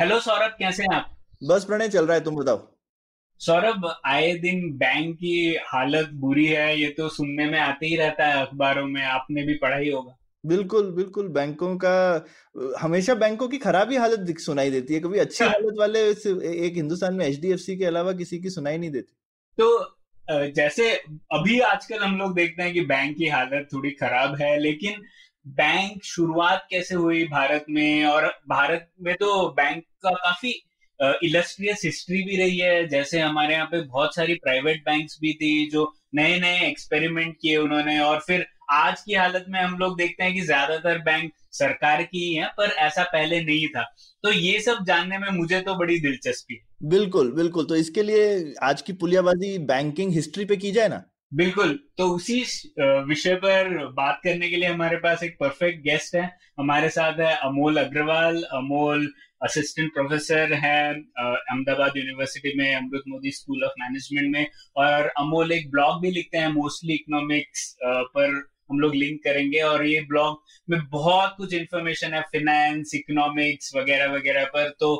Hello 0.00 0.18
Saurabh 0.20 0.54
कैसे 0.58 0.82
हैं 0.82 0.94
आप? 0.96 1.08
बस 1.44 1.64
प्रणय 1.64 1.88
चल 1.88 2.06
रहा 2.06 2.14
है 2.14 2.22
तुम 2.24 2.36
बताओ। 2.36 2.60
सौरभ 3.40 3.84
आए 4.06 4.32
दिन 4.34 4.62
बैंक 4.78 5.14
की 5.16 5.56
हालत 5.64 6.08
बुरी 6.14 6.46
है 6.46 6.78
ये 6.80 6.88
तो 6.88 7.08
सुनने 7.08 7.46
में 7.46 7.58
आते 7.58 7.86
ही 7.86 7.96
रहता 7.96 8.26
है 8.26 8.40
अखबारों 8.42 8.86
में 8.86 9.02
आपने 9.04 9.44
भी 9.46 9.54
पढ़ा 9.54 9.76
ही 9.76 9.90
होगा। 9.90 10.16
बिल्कुल 10.44 10.90
बिल्कुल 10.92 11.28
बैंकों 11.28 11.76
का 11.76 12.26
हमेशा 12.80 13.14
बैंकों 13.14 13.48
की 13.48 13.58
खराबी 13.58 13.96
हालत 13.96 14.34
सुनाई 14.40 14.70
देती 14.70 14.94
है 14.94 15.00
कभी 15.00 15.18
अच्छी 15.18 15.44
हालत 15.44 15.76
वाले 15.78 16.08
एक 16.08 16.76
हिंदुस्तान 16.76 17.14
में 17.14 17.26
एचडीएफसी 17.26 17.76
के 17.78 17.84
अलावा 17.84 18.12
किसी 18.14 18.38
की 18.38 18.50
सुनाई 18.50 18.78
नहीं 18.78 18.90
देती। 18.90 19.14
तो 19.58 20.50
जैसे 20.56 20.90
अभी 21.32 21.60
आजकल 21.60 22.02
हम 22.02 22.18
लोग 22.18 22.34
देखते 22.34 22.62
हैं 22.62 22.72
कि 22.72 22.80
बैंक 22.86 23.16
की 23.16 23.28
हालत 23.28 23.68
थोड़ी 23.72 23.90
खराब 24.00 24.40
है 24.40 24.58
लेकिन 24.58 25.02
बैंक 25.46 26.02
शुरुआत 26.04 26.66
कैसे 26.70 26.94
हुई 26.94 27.24
भारत 27.28 27.64
में? 27.70 28.04
और 28.06 28.26
भारत 28.48 28.88
में 29.02 29.14
तो 29.16 29.48
बैंक 29.52 29.82
का 30.04 30.10
काफ़ी 30.10 30.54
इलस्ट्रियस 31.24 31.80
हिस्ट्री 31.84 32.22
भी 32.24 32.36
रही 32.36 32.58
है। 32.58 32.86
जैसे 32.88 33.20
हमारे 33.20 33.54
यहाँ 33.54 33.66
पे 33.66 33.80
बहुत 33.82 34.14
सारी 34.14 34.34
प्राइवेट 34.36 34.80
बैंक्स 34.84 35.18
भी 35.20 35.32
थी 35.34 35.68
जो 35.70 35.92
नए 36.14 36.38
नए 36.40 36.66
एक्सपेरिमेंट 36.66 37.36
किए 37.40 37.56
उन्होंने। 37.56 37.98
और 38.00 38.20
फिर 38.26 38.46
आज 38.72 39.00
की 39.00 39.14
हालत 39.14 39.44
में 39.48 39.60
हम 39.60 39.76
लोग 39.78 39.96
देखते 39.98 40.24
हैं 40.24 40.34
कि 40.34 40.40
ज़्यादातर 40.40 40.98
बैंक 41.02 41.32
सरकार 41.52 42.02
की 42.02 42.18
ही 42.18 42.34
है, 42.34 42.46
पर 42.48 42.70
ऐसा 42.78 43.02
पहले 43.04 43.40
नहीं 43.40 43.66
था। 43.68 43.82
तो 44.24 44.32
ये 44.32 44.60
सब 44.60 44.84
जानने 44.86 45.18
में 45.18 45.28
मुझे 45.30 45.60
तो 45.60 45.74
बड़ी 45.74 45.98
दिलचस्पी 46.00 46.60
बिल्कुल 46.84 47.32
बिल्कुल। 47.32 47.64
तो 47.64 47.76
इसके 47.76 48.02
लिए 48.02 48.54
आज 48.62 48.82
की 48.82 48.92
पुलियाबाजी 48.94 49.56
बैंकिंग 49.66 50.12
हिस्ट्री 50.12 50.44
पे 50.44 50.56
की 50.56 50.70
जाए 50.72 50.88
ना? 50.88 51.02
बिल्कुल 51.32 51.78
तो 51.98 52.06
उसी 52.10 52.40
विषय 53.08 53.34
पर 53.42 53.68
बात 53.94 54.20
करने 54.24 54.48
के 54.50 54.56
लिए 54.56 54.68
हमारे 54.68 54.96
पास 55.00 55.22
एक 55.24 55.36
परफेक्ट 55.40 55.80
गेस्ट 55.82 56.14
है। 56.16 56.22
हमारे 56.58 56.88
साथ 56.90 57.20
है 57.20 57.34
अमोल 57.48 57.76
अग्रवाल। 57.76 58.42
अमोल 58.52 59.06
असिस्टेंट 59.42 59.92
प्रोफेसर 59.94 60.52
है 60.54 60.92
अहमदाबाद 60.92 61.96
यूनिवर्सिटी 61.96 62.52
में, 62.58 62.74
Amrut 62.74 63.02
Modi 63.08 63.30
school 63.30 63.64
of 63.64 63.72
management 63.80 64.32
में। 64.36 64.46
और 64.76 65.06
अमोल 65.18 65.52
एक 65.52 65.70
ब्लॉग 65.70 66.00
भी 66.02 66.10
लिखते 66.10 66.38
हैं 66.38 66.48
मोस्टली 66.52 66.94
इकोनॉमिक्स 66.94 67.74
पर 67.84 68.34
हम 68.70 68.80
लोग 68.80 68.94
लिंक 68.94 69.20
करेंगे। 69.24 69.60
और 69.60 69.86
ये 69.86 70.00
ब्लॉग 70.08 70.42
में 70.70 70.80
बहुत 70.90 71.34
कुछ 71.36 71.54
इन्फॉर्मेशन 71.54 72.14
है 72.14 72.20
फिनेंस 72.32 72.92
इकोनॉमिक्स 72.94 73.72
वगैरह 73.76 74.12
वगैरह 74.12 74.44
पर। 74.54 74.68
तो 74.80 74.94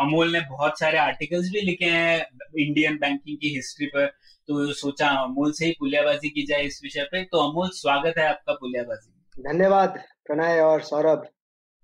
अमोल 0.00 0.32
ने 0.32 0.40
बहुत 0.50 0.78
सारे 0.80 0.98
आर्टिकल्स 0.98 1.50
भी 1.52 1.60
लिखे 1.60 1.84
हैं 1.86 2.18
इंडियन 2.58 2.96
बैंकिंग 2.96 3.36
की 3.38 3.54
हिस्ट्री 3.54 3.86
पर। 3.86 4.12
तो 4.48 4.72
सोचा 4.72 5.08
अमोल 5.22 5.52
से 5.52 5.66
ही 5.66 5.72
पुलियाबाजी 5.80 6.28
की 6.28 6.46
जाए 6.46 6.62
इस 6.62 6.80
विषय 6.82 7.02
पे। 7.02 7.22
तो 7.24 7.38
अमोल 7.40 7.68
स्वागत 7.74 8.14
है 8.18 8.28
आपका 8.28 8.52
पुलियाबाजी 8.52 9.42
धन्यवाद 9.42 9.98
प्रणय 10.26 10.60
और 10.60 10.82
सौरभ। 10.82 11.26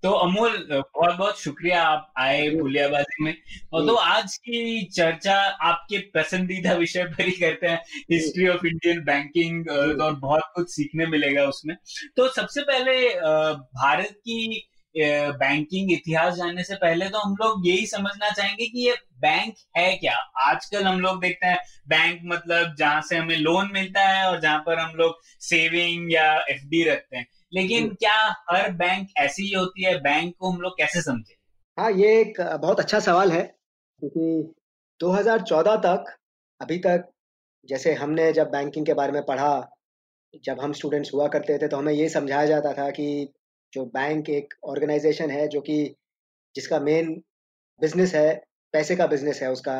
तो 0.03 0.11
अमोल 0.11 0.57
बहुत 0.71 1.15
बहुत 1.15 1.39
शुक्रिया 1.39 1.83
आप 1.83 2.11
आए 2.19 2.49
पुलियाबाजी 2.51 3.23
में। 3.23 3.33
और 3.73 3.85
तो 3.87 3.95
आज 3.95 4.35
की 4.37 4.81
चर्चा 4.87 5.35
आपके 5.63 5.97
पसंदीदा 6.15 6.73
विषय 6.73 7.03
पर 7.05 7.25
ही 7.25 7.31
करते 7.31 7.67
हैं। 7.67 7.81
हिस्ट्री 8.11 8.47
ऑफ़ 8.47 8.65
इंडियन 8.65 9.03
बैंकिंग 9.03 9.69
और 10.01 10.15
बहुत 10.15 10.51
कुछ 10.55 10.69
सीखने 10.69 11.05
मिलेगा 11.05 11.45
उसमें। 11.45 11.75
तो 12.17 12.27
सबसे 12.29 12.61
पहले 12.63 13.09
भारत 13.75 14.11
की 14.11 14.69
बैंकिंग 14.97 15.91
इतिहास 15.91 16.33
जानने 16.33 16.63
से 16.63 16.75
पहले 16.75 17.09
तो 17.09 17.17
हम 17.17 17.35
लोग 17.41 17.67
यही 17.67 17.85
समझना 17.85 18.29
चाहेंगे 18.29 18.65
कि 18.65 18.87
ये 18.87 18.93
बैंक 19.19 19.55
है 19.77 19.95
क्या? 19.97 20.13
आजकल 20.39 20.83
हम 20.83 20.99
लोग 20.99 21.21
देखते 21.21 21.47
हैं 21.47 21.57
बैंक 21.87 22.21
मतलब 22.25 22.75
जहाँ 22.75 23.01
से 23.01 23.17
हमें 23.17 23.37
लोन 23.37 23.69
मिलता 23.73 24.01
है 24.01 24.27
और 24.27 24.41
जहाँ 24.41 24.59
पर 24.59 24.79
हम 24.79 24.95
लोग 24.95 25.15
सेविंग 25.39 26.13
या 26.13 26.35
एफडी 26.49 26.83
रखते 26.83 27.17
हैं। 27.17 27.25
लेकिन 27.53 27.89
क्या 27.89 28.45
हर 28.51 28.71
बैंक 28.71 29.09
ऐसी 29.17 29.43
ही 29.43 29.53
होती 29.53 29.83
है? 29.83 29.97
बैंक 29.99 30.35
को 30.39 30.49
हम 30.49 30.61
लोग 30.61 30.77
कैसे 30.77 31.01
समझे? 31.01 31.35
हाँ 31.79 31.91
ये 31.91 32.21
एक 32.21 32.41
बहुत 32.41 32.79
अच्छा 32.79 32.99
सवाल 32.99 33.31
है 33.31 33.41
क्योंकि 33.99 34.53
2014 34.99 35.75
तक 35.75 36.15
अभी 36.61 36.77
तक 36.77 37.11
जैसे 37.69 37.93
हमने 37.93 38.33
जब 38.33 38.47
बैंकिंग 38.47 38.85
के 38.85 38.93
बारे 38.93 39.11
में 39.11 39.25
पढ़ा 39.25 39.71
जब 40.43 40.59
हम 40.61 40.73
स्टूडेंट्स 40.73 41.13
हुआ 41.13 41.27
करते 41.27 41.57
थे 41.57 41.67
तो 41.67 41.77
हमें 41.77 41.93
ये 41.93 42.09
समझाया 42.09 42.45
जाता 42.45 42.73
था 42.73 42.89
कि 42.89 43.33
जो 43.75 43.85
बैंक 43.93 44.29
एक 44.29 44.53
ऑर्गेनाइजेशन 44.63 45.31
है 45.31 45.47
जो 45.47 45.61
कि 45.61 45.77
जिसका 46.55 46.79
मेन 46.79 47.13
बिज़नेस 47.81 48.13
है 48.15 48.29
पैसे 48.73 48.95
का 48.95 49.07
बिज़नेस 49.07 49.41
है 49.41 49.51
उसका 49.51 49.79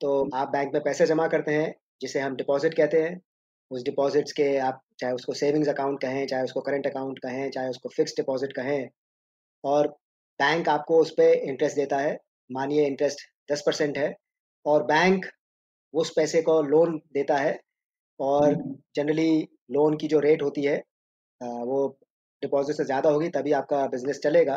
तो 0.00 0.12
आप 0.34 0.48
बैंक 0.48 0.72
में 0.74 0.82
पैसे 0.82 1.06
जमा 1.06 1.26
करते 1.28 1.52
हैं 1.52 1.74
जिसे 2.00 2.20
हम 2.20 2.36
डिपॉजिट 2.36 2.74
कहते 2.74 3.02
हैं। 3.02 3.20
उस 3.70 3.82
डिपॉजिट्स 3.84 4.32
के 4.32 4.56
आप 4.60 4.80
चाहे 5.00 5.12
उसको 5.14 5.32
सेविंग्स 5.34 5.68
अकाउंट 5.68 6.00
कहें 6.02 6.26
चाहे 6.26 6.44
उसको 6.44 6.60
करंट 6.60 6.86
अकाउंट 6.86 7.18
कहें 7.18 7.50
चाहे 7.50 7.68
उसको 7.68 7.88
फिक्स 7.88 8.14
डिपॉजिट 8.16 8.52
कहें 8.52 8.88
और 9.64 9.88
बैंक 10.40 10.68
आपको 10.68 11.00
उस 11.00 11.10
पर 11.10 11.32
इंटरेस्ट 11.44 11.76
देता 11.76 11.98
है। 11.98 12.18
मानिए 12.50 12.86
इंटरेस्ट 12.86 13.20
दस 13.52 13.62
परसेंट 13.66 13.98
है 13.98 14.14
और 14.66 14.84
बैंक 14.84 15.26
उस 15.94 16.12
पैसे 16.16 16.42
को 16.42 16.60
लोन 16.64 17.00
देता 17.14 17.36
है 17.36 17.58
और 18.20 18.54
जनरली 18.96 19.48
लोन 19.70 19.96
की 19.96 20.08
जो 20.08 20.20
रेट 20.20 20.42
होती 20.42 20.64
है 20.64 20.76
वो 21.40 21.86
डिपॉजिट 22.42 22.76
से 22.76 22.84
ज़्यादा 22.84 23.10
होगी 23.10 23.28
तभी 23.30 23.52
आपका 23.54 23.86
बिज़नेस 23.88 24.20
चलेगा। 24.24 24.56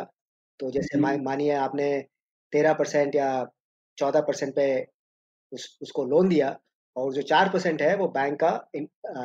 तो 0.60 0.70
जैसे 0.70 0.98
मानिए 0.98 1.52
आपने 1.56 1.90
तेरह 2.52 2.72
परसेंट 2.74 3.14
या 3.14 3.30
चौदह 3.98 4.20
परसेंट 4.22 4.54
पे 4.56 4.66
उस 5.52 5.78
उसको 5.82 6.04
लोन 6.06 6.28
दिया 6.28 6.56
और 6.96 7.12
जो 7.14 7.22
चार 7.24 7.48
परसेंट 7.48 7.82
है 7.82 7.94
वो 7.96 8.08
बैंक 8.10 8.38
का 8.40 8.50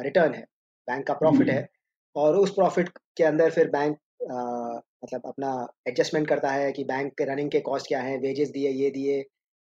रिटर्न 0.03 0.33
है 0.33 0.41
बैंक 0.88 1.05
का 1.07 1.13
प्रॉफिट 1.15 1.49
है 1.49 1.67
और 2.15 2.38
उस 2.38 2.51
प्रॉफिट 2.55 2.89
के 3.17 3.23
अंदर 3.23 3.51
फिर 3.51 3.69
बैंक 3.71 3.97
मतलब 4.23 5.21
अपना 5.25 5.51
एडजस्टमेंट 5.88 6.27
करता 6.27 6.51
है 6.51 6.71
कि 6.71 6.83
बैंक 6.85 7.13
के 7.17 7.25
रनिंग 7.25 7.51
के 7.51 7.59
कॉस्ट 7.61 7.88
क्या 7.88 8.01
हैं 8.01 8.17
वेजेस 8.21 8.49
दिए 8.49 8.69
ये 8.71 8.89
दिए 8.91 9.19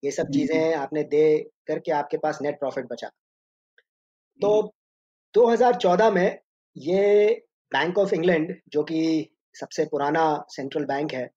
ये 0.03 0.11
सब 0.11 0.29
चीज़ें 0.31 0.73
आपने 0.75 1.03
दे 1.05 1.25
करके 1.67 1.91
आपके 1.93 2.17
पास 2.17 2.39
नेट 2.41 2.59
प्रॉफिट 2.59 2.85
बचा। 2.91 3.09
तो 4.39 4.49
2014 5.35 6.11
में 6.11 6.39
ये 6.75 7.41
बैंक 7.75 7.97
ऑफ़ 7.97 8.13
इंग्लैंड 8.15 8.55
जो 8.69 8.83
कि 8.83 9.01
सबसे 9.55 9.85
पुराना 9.85 10.25
सेंट्रल 10.49 10.85
बैंक 10.85 11.13
है, 11.13 11.29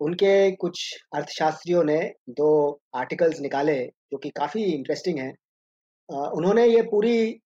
उनके 0.00 0.50
कुछ 0.56 0.82
अर्थशास्त्रियों 1.14 1.82
ने 1.84 1.98
दो 2.30 2.50
आर्टिकल्स 2.96 3.40
निकाले, 3.40 3.78
जो 4.12 4.18
कि 4.18 4.30
काफ़ी 4.30 4.62
इंटरेस्टिंग 4.64 5.18
हैं। 5.18 5.32
उन्होंने 6.08 6.66
ये 6.66 6.82
पूरी 6.82 7.40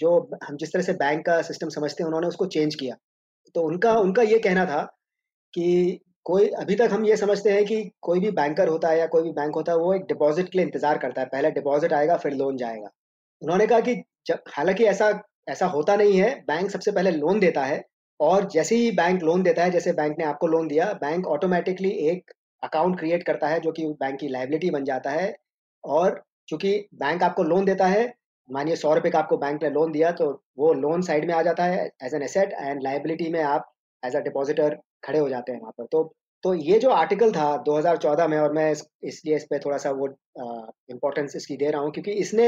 जो 0.00 0.10
हम 0.44 0.56
जिस 0.56 0.72
तरह 0.72 0.82
से 0.82 0.92
बैंक 0.94 1.24
का 1.26 1.40
सिस्टम 1.42 1.68
समझते 1.68 2.02
हैं, 2.02 2.06
उन्होंने 2.06 2.28
उसको 2.28 2.46
चेंज 2.46 2.74
किया। 2.74 2.96
तो 3.54 3.62
उनका 3.62 3.92
उनका 3.98 4.22
ये 4.22 4.38
कहना 4.38 4.64
था 4.66 4.82
कि 5.54 6.00
कोई, 6.24 6.48
अभी 6.48 6.74
तक 6.76 6.88
हम 6.92 7.04
ये 7.04 7.16
समझते 7.16 7.50
हैं 7.50 7.64
कि 7.64 7.82
कोई 8.02 8.20
भी 8.20 8.30
बैंकर 8.30 8.68
होता 8.68 8.88
है 8.88 8.98
या 8.98 9.06
कोई 9.06 9.22
भी 9.22 9.30
बैंक 9.32 9.54
होता 9.54 9.72
है, 9.72 9.78
वो 9.78 9.94
एक 9.94 10.02
डिपॉजिट 10.02 10.48
के 10.48 10.58
लिए 10.58 10.66
इंतज़ार 10.66 10.98
करता 10.98 11.20
है। 11.20 11.26
पहले 11.28 11.50
डिपॉजिट 11.50 11.92
आएगा, 11.92 12.16
फिर 12.16 12.32
लोन 12.34 12.56
जाएगा। 12.56 12.90
उन्होंने 13.42 13.66
कहा 13.66 13.80
कि 13.80 13.94
जब, 14.26 14.42
हालाँकि 14.48 14.84
ऐसा 14.86 15.12
ऐसा 15.48 15.66
होता 15.66 15.96
नहीं 15.96 16.18
है 16.20 16.34
बैंक 16.46 16.70
सबसे 16.70 16.92
पहले 16.92 17.10
लोन 17.10 17.40
देता 17.40 17.64
है 17.64 17.82
और 18.20 18.48
जैसे 18.50 18.76
ही 18.76 18.90
बैंक 18.92 19.22
लोन 19.22 19.42
देता 19.42 19.64
है 19.64 19.70
जैसे 19.70 19.92
बैंक 19.92 20.16
ने 20.18 20.24
आपको 20.24 20.46
लोन 20.46 20.68
दिया 20.68 20.92
बैंक 21.00 21.26
ऑटोमेटिकली 21.28 21.90
एक 22.08 22.30
अकाउंट 22.62 22.98
क्रिएट 22.98 23.22
करता 23.26 23.48
है 23.48 23.60
जो 23.60 23.72
कि 23.72 23.86
बैंक 24.00 24.18
की 24.20 24.28
लाइबिलिटी 24.28 24.70
बन 24.70 24.84
जाता 24.84 25.10
है। 25.10 25.34
और 25.84 26.22
चूँकि 26.48 26.72
बैंक 26.94 27.22
आपको 27.22 27.42
लोन 27.44 27.64
देता 27.64 27.86
है 27.86 28.12
मानिए 28.50 28.76
सौ 28.76 28.94
रुपये 28.94 29.10
का 29.10 29.18
आपको 29.18 29.36
बैंक 29.38 29.62
ने 29.62 29.70
लोन 29.70 29.92
दिया 29.92 30.10
तो 30.12 30.30
वो 30.58 30.72
लोन 30.74 31.02
साइड 31.02 31.26
में 31.26 31.34
आ 31.34 31.42
जाता 31.42 31.64
है 31.64 31.84
as 32.04 32.14
an 32.14 32.22
asset 32.22 32.52
and 32.52 32.82
liability 32.82 33.28
में 33.32 33.42
आप 33.42 33.70
एज 34.02 34.16
अ 34.16 34.20
डिपॉजिटर 34.20 34.76
खड़े 35.04 35.18
हो 35.18 35.28
जाते 35.28 35.52
हैं 35.52 35.60
वहाँ 35.60 35.72
पर। 35.78 35.84
तो 35.84 36.02
तो 36.44 36.52
ये 36.56 36.78
जो 36.78 36.90
आर्टिकल 36.90 37.32
था 37.32 37.46
2014 37.64 38.28
में 38.28 38.38
और 38.38 38.52
मैं 38.52 38.70
इस, 38.72 38.84
इसलिए 39.04 39.36
इस 39.36 39.44
पे 39.44 39.58
थोड़ा 39.58 39.76
सा 39.78 39.90
वो 39.92 40.06
इम्पोर्टेंस 40.90 41.36
इसकी 41.36 41.56
दे 41.56 41.70
रहा 41.70 41.82
हूँ 41.82 41.90
क्योंकि 41.92 42.12
इसने 42.20 42.46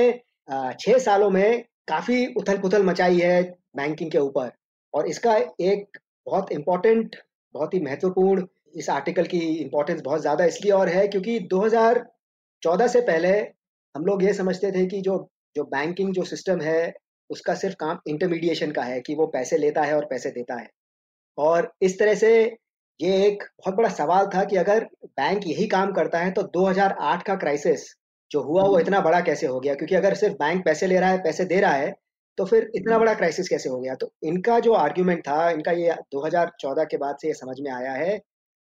छह 0.80 0.98
सालों 0.98 1.30
में 1.30 1.62
काफ़ी 1.88 2.26
उथल 2.34 2.58
पुथल 2.58 2.82
मचाई 2.84 3.18
है 3.20 3.42
बैंकिंग 3.76 4.10
के 4.10 4.18
ऊपर। 4.18 4.50
और 4.94 5.06
इसका 5.08 5.36
एक 5.62 5.98
बहुत 6.26 6.52
इम्पोर्टेंट 6.52 7.16
बहुत 7.54 7.74
ही 7.74 7.80
महत्वपूर्ण 7.80 8.46
इस 8.74 8.88
आर्टिकल 8.90 9.24
की 9.26 9.38
इम्पोर्टेंस 9.56 10.00
बहुत 10.02 10.20
ज़्यादा 10.20 10.44
इसलिए 10.44 10.72
और 10.72 10.88
है 10.88 11.06
क्योंकि 11.08 11.38
2014 11.48 12.88
से 12.88 13.00
पहले 13.02 13.32
हम 13.94 14.04
लोग 14.04 14.22
ये 14.24 14.32
समझते 14.34 14.70
थे 14.72 14.86
कि 14.86 15.00
जो 15.00 15.16
जो 15.56 15.64
बैंकिंग 15.66 16.12
जो 16.14 16.24
सिस्टम 16.24 16.60
है 16.60 16.92
उसका 17.30 17.54
सिर्फ़ 17.54 17.76
काम 17.76 17.98
इंटरमीडिएशन 18.08 18.70
का 18.72 18.82
है 18.82 19.00
कि 19.00 19.14
वो 19.14 19.26
पैसे 19.28 19.58
लेता 19.58 19.82
है 19.82 19.96
और 19.96 20.04
पैसे 20.06 20.30
देता 20.30 20.54
है। 20.60 20.68
और 21.38 21.72
इस 21.82 21.98
तरह 21.98 22.14
से 22.14 22.30
ये 23.00 23.12
एक 23.26 23.42
बहुत 23.58 23.74
बड़ा 23.76 23.88
सवाल 23.90 24.26
था 24.34 24.44
कि 24.44 24.56
अगर 24.56 24.84
बैंक 25.18 25.46
यही 25.46 25.66
काम 25.68 25.92
करता 25.92 26.18
है 26.18 26.30
तो 26.32 26.42
2008 26.50 27.22
का 27.22 27.34
क्राइसिस 27.36 27.86
जो 28.30 28.42
हुआ 28.42 28.62
वो 28.64 28.78
इतना 28.80 29.00
बड़ा 29.02 29.20
कैसे 29.22 29.46
हो 29.46 29.60
गया? 29.60 29.74
क्योंकि 29.74 29.94
अगर 29.96 30.14
सिर्फ़ 30.16 30.34
बैंक 30.36 30.64
पैसे 30.64 30.86
ले 30.86 30.98
रहा 31.00 31.10
है 31.10 31.18
पैसे 31.24 31.44
दे 31.46 31.60
रहा 31.60 31.72
है 31.74 31.92
तो 32.38 32.44
फिर 32.44 32.70
इतना 32.76 32.98
बड़ा 32.98 33.14
क्राइसिस 33.14 33.48
कैसे 33.48 33.68
हो 33.68 33.78
गया? 33.80 33.94
तो 33.94 34.12
इनका 34.24 34.58
जो 34.60 34.72
आर्ग्यूमेंट 34.74 35.20
था 35.28 35.50
इनका 35.50 35.72
ये 35.72 35.94
2014 36.12 36.84
के 36.84 36.96
बाद 36.96 37.16
से 37.22 37.28
ये 37.28 37.34
समझ 37.34 37.56
में 37.60 37.70
आया 37.72 37.92
है 37.94 38.16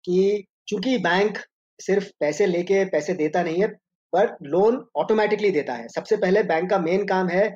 कि 0.05 0.45
चूँकि 0.69 0.97
बैंक 0.99 1.39
सिर्फ़ 1.81 2.09
पैसे 2.21 2.47
लेके 2.47 2.85
पैसे 2.87 3.15
देता 3.15 3.43
नहीं 3.43 3.63
है 3.63 3.69
पर 4.13 4.37
लोन 4.45 4.85
ऑटोमेटिकली 4.97 5.51
देता 5.51 5.75
है। 5.75 5.89
सबसे 5.89 6.17
पहले 6.17 6.43
बैंक 6.45 6.71
का 6.71 6.79
मेन 6.79 7.07
काम 7.07 7.29
है 7.29 7.49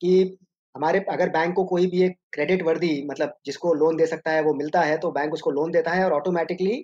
कि 0.00 0.38
हमारे 0.74 1.00
अगर 1.10 1.30
बैंक 1.30 1.54
को 1.56 1.64
कोई 1.64 1.86
भी 1.86 2.02
एक 2.04 2.16
क्रेडिट 2.32 2.62
वर्दी 2.62 2.90
मतलब 3.06 3.34
जिसको 3.46 3.74
लोन 3.74 3.96
दे 3.96 4.06
सकता 4.06 4.30
है 4.30 4.42
वो 4.42 4.54
मिलता 4.54 4.80
है 4.82 4.98
तो 4.98 5.10
बैंक 5.12 5.34
उसको 5.34 5.50
लोन 5.50 5.72
देता 5.72 5.92
है 5.92 6.04
और 6.04 6.12
ऑटोमेटिकली 6.12 6.82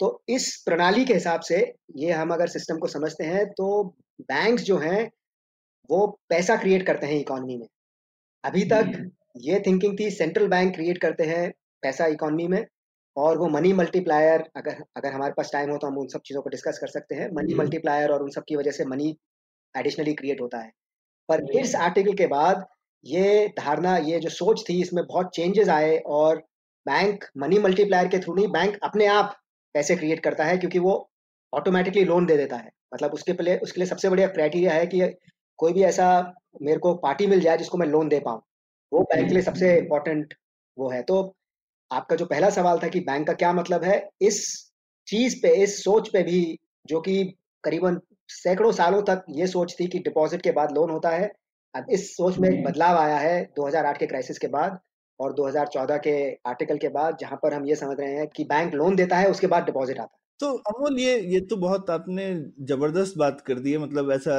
तो 0.00 0.10
इस 0.28 0.56
प्रणाली 0.66 1.04
के 1.04 1.14
हिसाब 1.14 1.40
से 1.42 1.58
ये 1.96 2.12
हम 2.12 2.30
अगर 2.30 2.48
सिस्टम 2.48 2.78
को 2.78 2.86
समझते 2.88 3.24
हैं 3.24 3.46
तो 3.52 3.84
बैंक्स 4.22 4.62
जो 4.64 4.78
हैं 4.78 5.10
वो 5.90 6.06
पैसा 6.30 6.56
क्रिएट 6.56 6.86
करते 6.86 7.06
हैं 7.06 7.20
इकोनॉमी 7.20 7.56
में। 7.58 7.66
अभी 8.46 8.64
तक 8.64 8.92
ये 9.42 9.58
थिंकिंग 9.66 9.98
थी 10.00 10.10
सेंट्रल 10.10 10.48
बैंक 10.48 10.74
क्रिएट 10.74 10.98
करते 10.98 11.24
हैं 11.24 11.50
पैसा 11.82 12.06
इकोनॉमी 12.06 12.46
में 12.48 12.64
और 13.16 13.38
वो 13.38 13.48
मनी 13.48 13.72
मल्टीप्लायर 13.72 14.44
अगर 14.56 14.82
अगर 14.96 15.12
हमारे 15.12 15.32
पास 15.36 15.50
टाइम 15.52 15.70
हो 15.70 15.76
तो 15.78 15.86
हम 15.86 15.98
उन 15.98 16.08
सब 16.08 16.20
चीज़ों 16.26 16.42
को 16.42 16.50
डिस्कस 16.50 16.78
कर 16.78 16.86
सकते 16.86 17.14
हैं। 17.14 17.28
मनी 17.34 17.54
मल्टीप्लायर 17.54 18.10
और 18.10 18.22
उन 18.22 18.30
सब 18.30 18.44
की 18.48 18.56
वजह 18.56 18.70
से 18.70 18.84
मनी 18.84 19.16
एडिशनली 19.74 20.14
क्रिएट 20.14 20.40
होता 20.40 20.58
है। 20.58 20.70
पर 21.28 21.44
इस 21.60 21.74
आर्टिकल 21.76 22.14
के 22.14 22.26
बाद 22.26 22.64
ये 23.06 23.46
धारणा 23.58 23.96
ये 23.96 24.18
जो 24.20 24.28
सोच 24.28 24.64
थी 24.68 24.80
इसमें 24.80 25.04
बहुत 25.06 25.30
चेंजेस 25.34 25.68
आए 25.68 25.96
और 25.98 26.36
बैंक 26.86 27.24
मनी 27.38 27.58
मल्टीप्लायर 27.58 28.08
के 28.08 28.18
थ्रू 28.18 28.34
नहीं 28.34 28.48
बैंक 28.48 28.78
अपने 28.82 29.06
आप 29.06 29.36
पैसे 29.74 29.96
क्रिएट 29.96 30.22
करता 30.24 30.44
है 30.44 30.58
क्योंकि 30.58 30.78
वो 30.78 30.94
ऑटोमेटिकली 31.52 32.04
लोन 32.04 32.26
दे 32.26 32.36
देता 32.36 32.56
है। 32.56 32.70
मतलब 32.94 33.12
उसके 33.12 33.32
पहले 33.32 33.56
उसके 33.58 33.80
लिए 33.80 33.88
सबसे 33.88 34.08
बढ़िया 34.08 34.26
क्राइटेरिया 34.28 34.72
है 34.72 34.86
कि 34.86 35.00
कोई 35.58 35.72
भी 35.72 35.82
ऐसा 35.82 36.08
मेरे 36.62 36.78
को 36.78 36.94
पार्टी 36.94 37.26
मिल 37.26 37.40
जाए 37.40 37.58
जिसको 37.58 37.78
मैं 37.78 37.86
लोन 37.86 38.08
दे 38.08 38.20
पाऊँ 38.20 38.42
वो 38.92 39.02
बैंक 39.02 39.28
के 39.28 39.34
लिए 39.34 39.42
सबसे 39.42 39.76
इम्पोर्टेंट 39.78 40.34
वो 40.78 40.90
है। 40.90 41.02
तो 41.02 41.34
आपका 41.90 42.16
जो 42.16 42.26
पहला 42.26 42.50
सवाल 42.50 42.78
था 42.78 42.88
कि 42.88 43.00
बैंक 43.00 43.26
का 43.26 43.32
क्या 43.32 43.52
मतलब 43.52 43.84
है 43.84 43.98
इस 44.22 44.70
चीज़ 45.08 45.36
पे 45.42 45.54
इस 45.62 45.82
सोच 45.84 46.08
पे 46.08 46.22
भी 46.22 46.58
जो 46.86 47.00
कि 47.00 47.34
करीबन 47.64 48.00
सैकड़ों 48.28 48.72
सालों 48.72 49.02
तक 49.02 49.24
ये 49.30 49.46
सोच 49.46 49.76
थी 49.80 49.86
कि 49.86 49.98
डिपॉजिट 49.98 50.42
के 50.42 50.52
बाद 50.52 50.72
लोन 50.72 50.90
होता 50.90 51.10
है 51.10 51.32
अब 51.74 51.86
इस 51.90 52.16
सोच 52.16 52.38
में 52.38 52.48
एक 52.48 52.64
बदलाव 52.64 52.96
आया 52.96 53.16
है 53.18 53.44
2008 53.58 53.98
के 53.98 54.06
क्राइसिस 54.06 54.38
के 54.38 54.46
बाद 54.46 54.78
और 55.20 55.32
2014 55.34 55.98
के 55.98 56.16
आर्टिकल 56.46 56.78
के 56.78 56.88
बाद 56.88 57.16
जहाँ 57.20 57.38
पर 57.42 57.54
हम 57.54 57.66
ये 57.66 57.76
समझ 57.76 58.00
रहे 58.00 58.14
हैं 58.14 58.26
कि 58.28 58.44
बैंक 58.44 58.74
लोन 58.74 58.96
देता 58.96 59.16
है 59.16 59.30
उसके 59.30 59.46
बाद 59.46 59.64
डिपॉजिट 59.64 59.98
आता 59.98 60.16
है। 60.16 60.25
तो 60.40 60.50
अमोल 60.70 60.98
ये 61.00 61.12
ये 61.32 61.40
तो 61.42 61.56
बहुत 61.56 61.90
आपने 61.90 62.24
ज़बरदस्त 62.66 63.16
बात 63.18 63.40
कर 63.40 63.58
दी 63.58 63.72
है 63.72 63.78
मतलब 63.78 64.10
ऐसा 64.12 64.34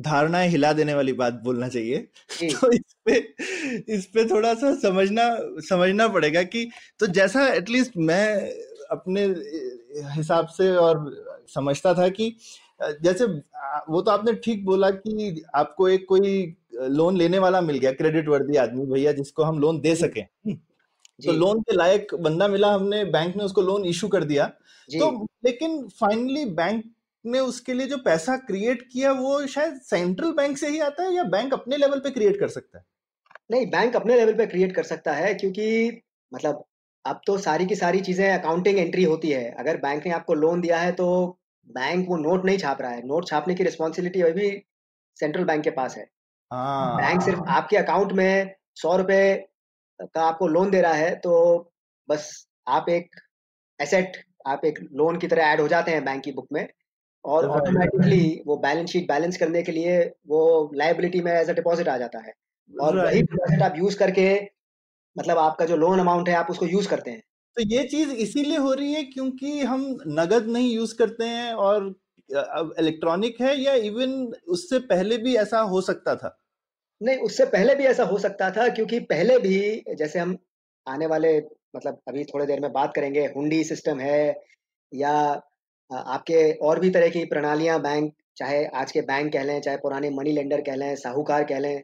धारणाएँ 0.00 0.48
हिला 0.48 0.72
देने 0.72 0.94
वाली 0.94 1.12
बात 1.12 1.40
बोलना 1.44 1.68
चाहिए। 1.68 1.98
तो 2.52 2.70
इस 2.72 2.94
पे 3.06 3.14
इस 3.94 4.06
पे 4.06 4.24
थोड़ा 4.30 4.52
सा 4.54 4.74
समझना 4.80 5.24
समझना 5.68 6.06
पड़ेगा 6.08 6.42
कि 6.44 6.64
तो 7.00 7.06
जैसा 7.10 7.46
एटलीस्ट 7.54 7.96
मैं 8.02 8.24
अपने 8.90 9.24
हिसाब 10.14 10.46
से 10.48 10.70
और 10.76 11.04
समझता 11.48 11.94
था 11.94 12.08
कि 12.10 12.34
जैसे 13.02 13.24
वो 13.90 14.00
तो 14.02 14.10
आपने 14.10 14.32
ठीक 14.44 14.64
बोला 14.64 14.90
कि 14.92 15.42
आपको 15.54 15.88
एक 15.88 16.06
कोई 16.08 16.32
लोन 16.90 17.16
लेने 17.16 17.38
वाला 17.38 17.60
मिल 17.60 17.78
गया 17.78 17.92
क्रेडिट 17.92 18.28
वर्दी 18.28 18.56
आदमी 18.58 18.86
भैया 18.86 19.12
जिसको 19.12 19.42
हम 19.42 19.58
लोन 19.58 19.80
दे 19.80 19.94
सके। 19.96 20.22
तो 21.20 21.32
लोन 21.32 21.60
के 21.62 21.76
लायक 21.76 22.14
बंदा 22.22 22.48
मिला 22.48 22.72
हमने 22.74 23.04
बैंक 23.06 23.36
ने 23.36 23.44
उसको 23.44 23.62
लोन 23.62 23.84
इशू 23.86 24.08
कर 24.08 24.24
दिया। 24.24 24.50
तो 24.88 25.10
लेकिन 25.44 25.80
फाइनली 26.00 26.44
बैंक 26.54 26.84
ने 27.24 27.40
उसके 27.40 27.74
लिए 27.74 27.86
जो 27.86 27.96
पैसा 27.98 28.36
क्रिएट 28.36 28.82
किया 28.92 29.12
वो 29.12 29.46
शायद 29.46 29.80
सेंट्रल 29.82 30.32
बैंक 30.32 30.58
से 30.58 30.68
ही 30.68 30.78
आता 30.80 31.02
है 31.02 31.14
या 31.14 31.22
बैंक 31.26 31.52
अपने 31.52 31.76
लेवल 31.76 32.00
पे 32.00 32.10
क्रिएट 32.10 32.38
कर 32.40 32.48
सकता 32.48 32.78
है? 32.78 32.84
नहीं 33.50 33.66
बैंक 33.66 33.96
अपने 33.96 34.16
लेवल 34.16 34.34
पे 34.34 34.46
क्रिएट 34.46 34.74
कर 34.74 34.82
सकता 34.84 35.12
है 35.12 35.34
क्योंकि 35.34 36.02
मतलब 36.32 36.64
अब 37.04 37.20
तो 37.26 37.36
सारी 37.38 37.66
की 37.66 37.74
सारी 37.76 38.00
चीज़ें 38.00 38.28
अकाउंटिंग 38.30 38.78
एंट्री 38.78 39.04
होती 39.04 39.30
है। 39.30 39.50
अगर 39.52 39.76
बैंक 39.76 40.06
ने 40.06 40.12
आपको 40.12 40.34
लोन 40.34 40.60
दिया 40.60 40.78
है 40.78 40.92
तो 40.92 41.06
बैंक 41.70 42.08
वो 42.08 42.16
नोट 42.16 42.44
नहीं 42.44 42.58
छाप 42.58 42.80
रहा 42.82 42.90
है। 42.90 43.06
नोट 43.06 43.28
छापने 43.28 43.54
की 43.54 43.64
रिस्पॉन्सिबिलिटी 43.64 44.22
अभी 44.22 44.50
सेंट्रल 45.16 45.44
बैंक 45.44 45.64
के 45.64 45.70
पास 45.70 45.96
है। 45.96 46.04
बैंक 46.50 47.20
हाँ। 47.20 47.20
सिर्फ़ 47.20 47.40
आपके 47.50 47.76
अकाउंट 47.76 48.12
में 48.12 48.54
सौ 48.74 48.96
रुपए 48.96 49.22
का 50.00 50.22
आपको 50.22 50.46
लोन 50.48 50.70
दे 50.70 50.80
रहा 50.82 50.92
है 50.94 51.14
तो 51.16 51.34
बस 52.08 52.46
आप 52.68 52.88
एक 52.88 53.16
एसेट 53.80 54.16
आप 54.44 54.64
एक 54.64 54.78
लोन 54.94 55.18
की 55.18 55.26
तरह 55.28 55.42
ऐड 55.44 55.60
हो 55.60 55.68
जाते 55.68 55.90
हैं 55.90 56.04
बैंक 56.04 56.22
की 56.24 56.32
बुक 56.32 56.48
में 56.52 56.66
और 57.24 57.46
ऑटोमेटिकली 57.48 58.42
वो 58.46 58.56
बैलेंस 58.58 58.90
शीट 58.90 59.08
बैलेंस 59.08 59.36
करने 59.38 59.62
के 59.62 59.72
लिए 59.72 59.98
वो 60.28 60.70
लाइबिलिटी 60.76 61.20
में 61.22 61.32
एज 61.32 61.50
अ 61.50 61.52
डिपॉजिट 61.54 61.88
आ 61.88 61.96
जाता 61.98 62.18
है। 62.18 62.32
और 62.70 62.96
वही 62.98 63.22
डिपॉजिट 63.22 63.62
आप 63.62 63.74
यूज़ 63.78 63.98
करके 63.98 64.28
मतलब 65.16 65.38
आपका 65.38 65.64
जो 65.66 65.76
लोन 65.76 66.00
अमाउंट 66.00 66.28
है 66.28 66.34
आप 66.36 66.50
उसको 66.50 66.66
यूज़ 66.66 66.88
करते 66.88 67.10
हैं। 67.10 67.22
तो 67.56 67.62
ये 67.64 67.84
चीज़ 67.84 68.10
इसीलिए 68.12 68.58
हो 68.58 68.72
रही 68.72 68.92
है 68.94 69.02
क्योंकि 69.04 69.60
हम 69.62 69.86
नगद 70.10 70.46
नहीं 70.48 70.74
यूज़ 70.74 70.96
करते 70.96 71.24
हैं 71.24 71.52
और 71.56 71.84
अब 72.30 72.74
इलेक्ट्रॉनिक 72.78 73.40
है 73.40 73.56
या 73.60 73.74
इवन 73.86 74.12
उससे 74.48 74.78
पहले 74.86 75.18
भी 75.18 75.36
ऐसा 75.36 75.60
हो 75.72 75.80
सकता 75.82 76.14
था? 76.16 76.38
नहीं 77.00 77.16
उससे 77.18 77.44
पहले 77.46 77.74
भी 77.74 77.84
ऐसा 77.84 78.04
हो 78.04 78.18
सकता 78.18 78.50
था 78.50 78.68
क्योंकि 78.68 78.98
पहले 79.02 79.38
भी 79.38 79.58
जैसे 79.96 80.18
हम 80.18 80.36
आने 80.86 81.06
वाले 81.06 81.40
मतलब 81.74 81.98
अभी 82.08 82.24
थोड़ी 82.24 82.46
देर 82.46 82.60
में 82.60 82.72
बात 82.72 82.92
करेंगे 82.94 83.24
हुंडी 83.26 83.62
सिस्टम 83.64 84.00
है 84.00 84.20
या 84.92 85.12
आपके 85.90 86.52
और 86.62 86.80
भी 86.80 86.90
तरह 86.90 87.08
की 87.08 87.24
प्रणालियाँ 87.24 87.80
बैंक 87.82 88.12
चाहे 88.36 88.64
आज 88.76 88.92
के 88.92 89.00
बैंक 89.02 89.32
कह 89.32 89.42
लें 89.42 89.60
चाहे 89.60 89.76
पुराने 89.76 90.10
मनी 90.10 90.32
लेंडर 90.32 90.60
कह 90.60 90.74
लें 90.74 90.94
साहूकार 90.96 91.44
कह 91.44 91.58
लें 91.58 91.82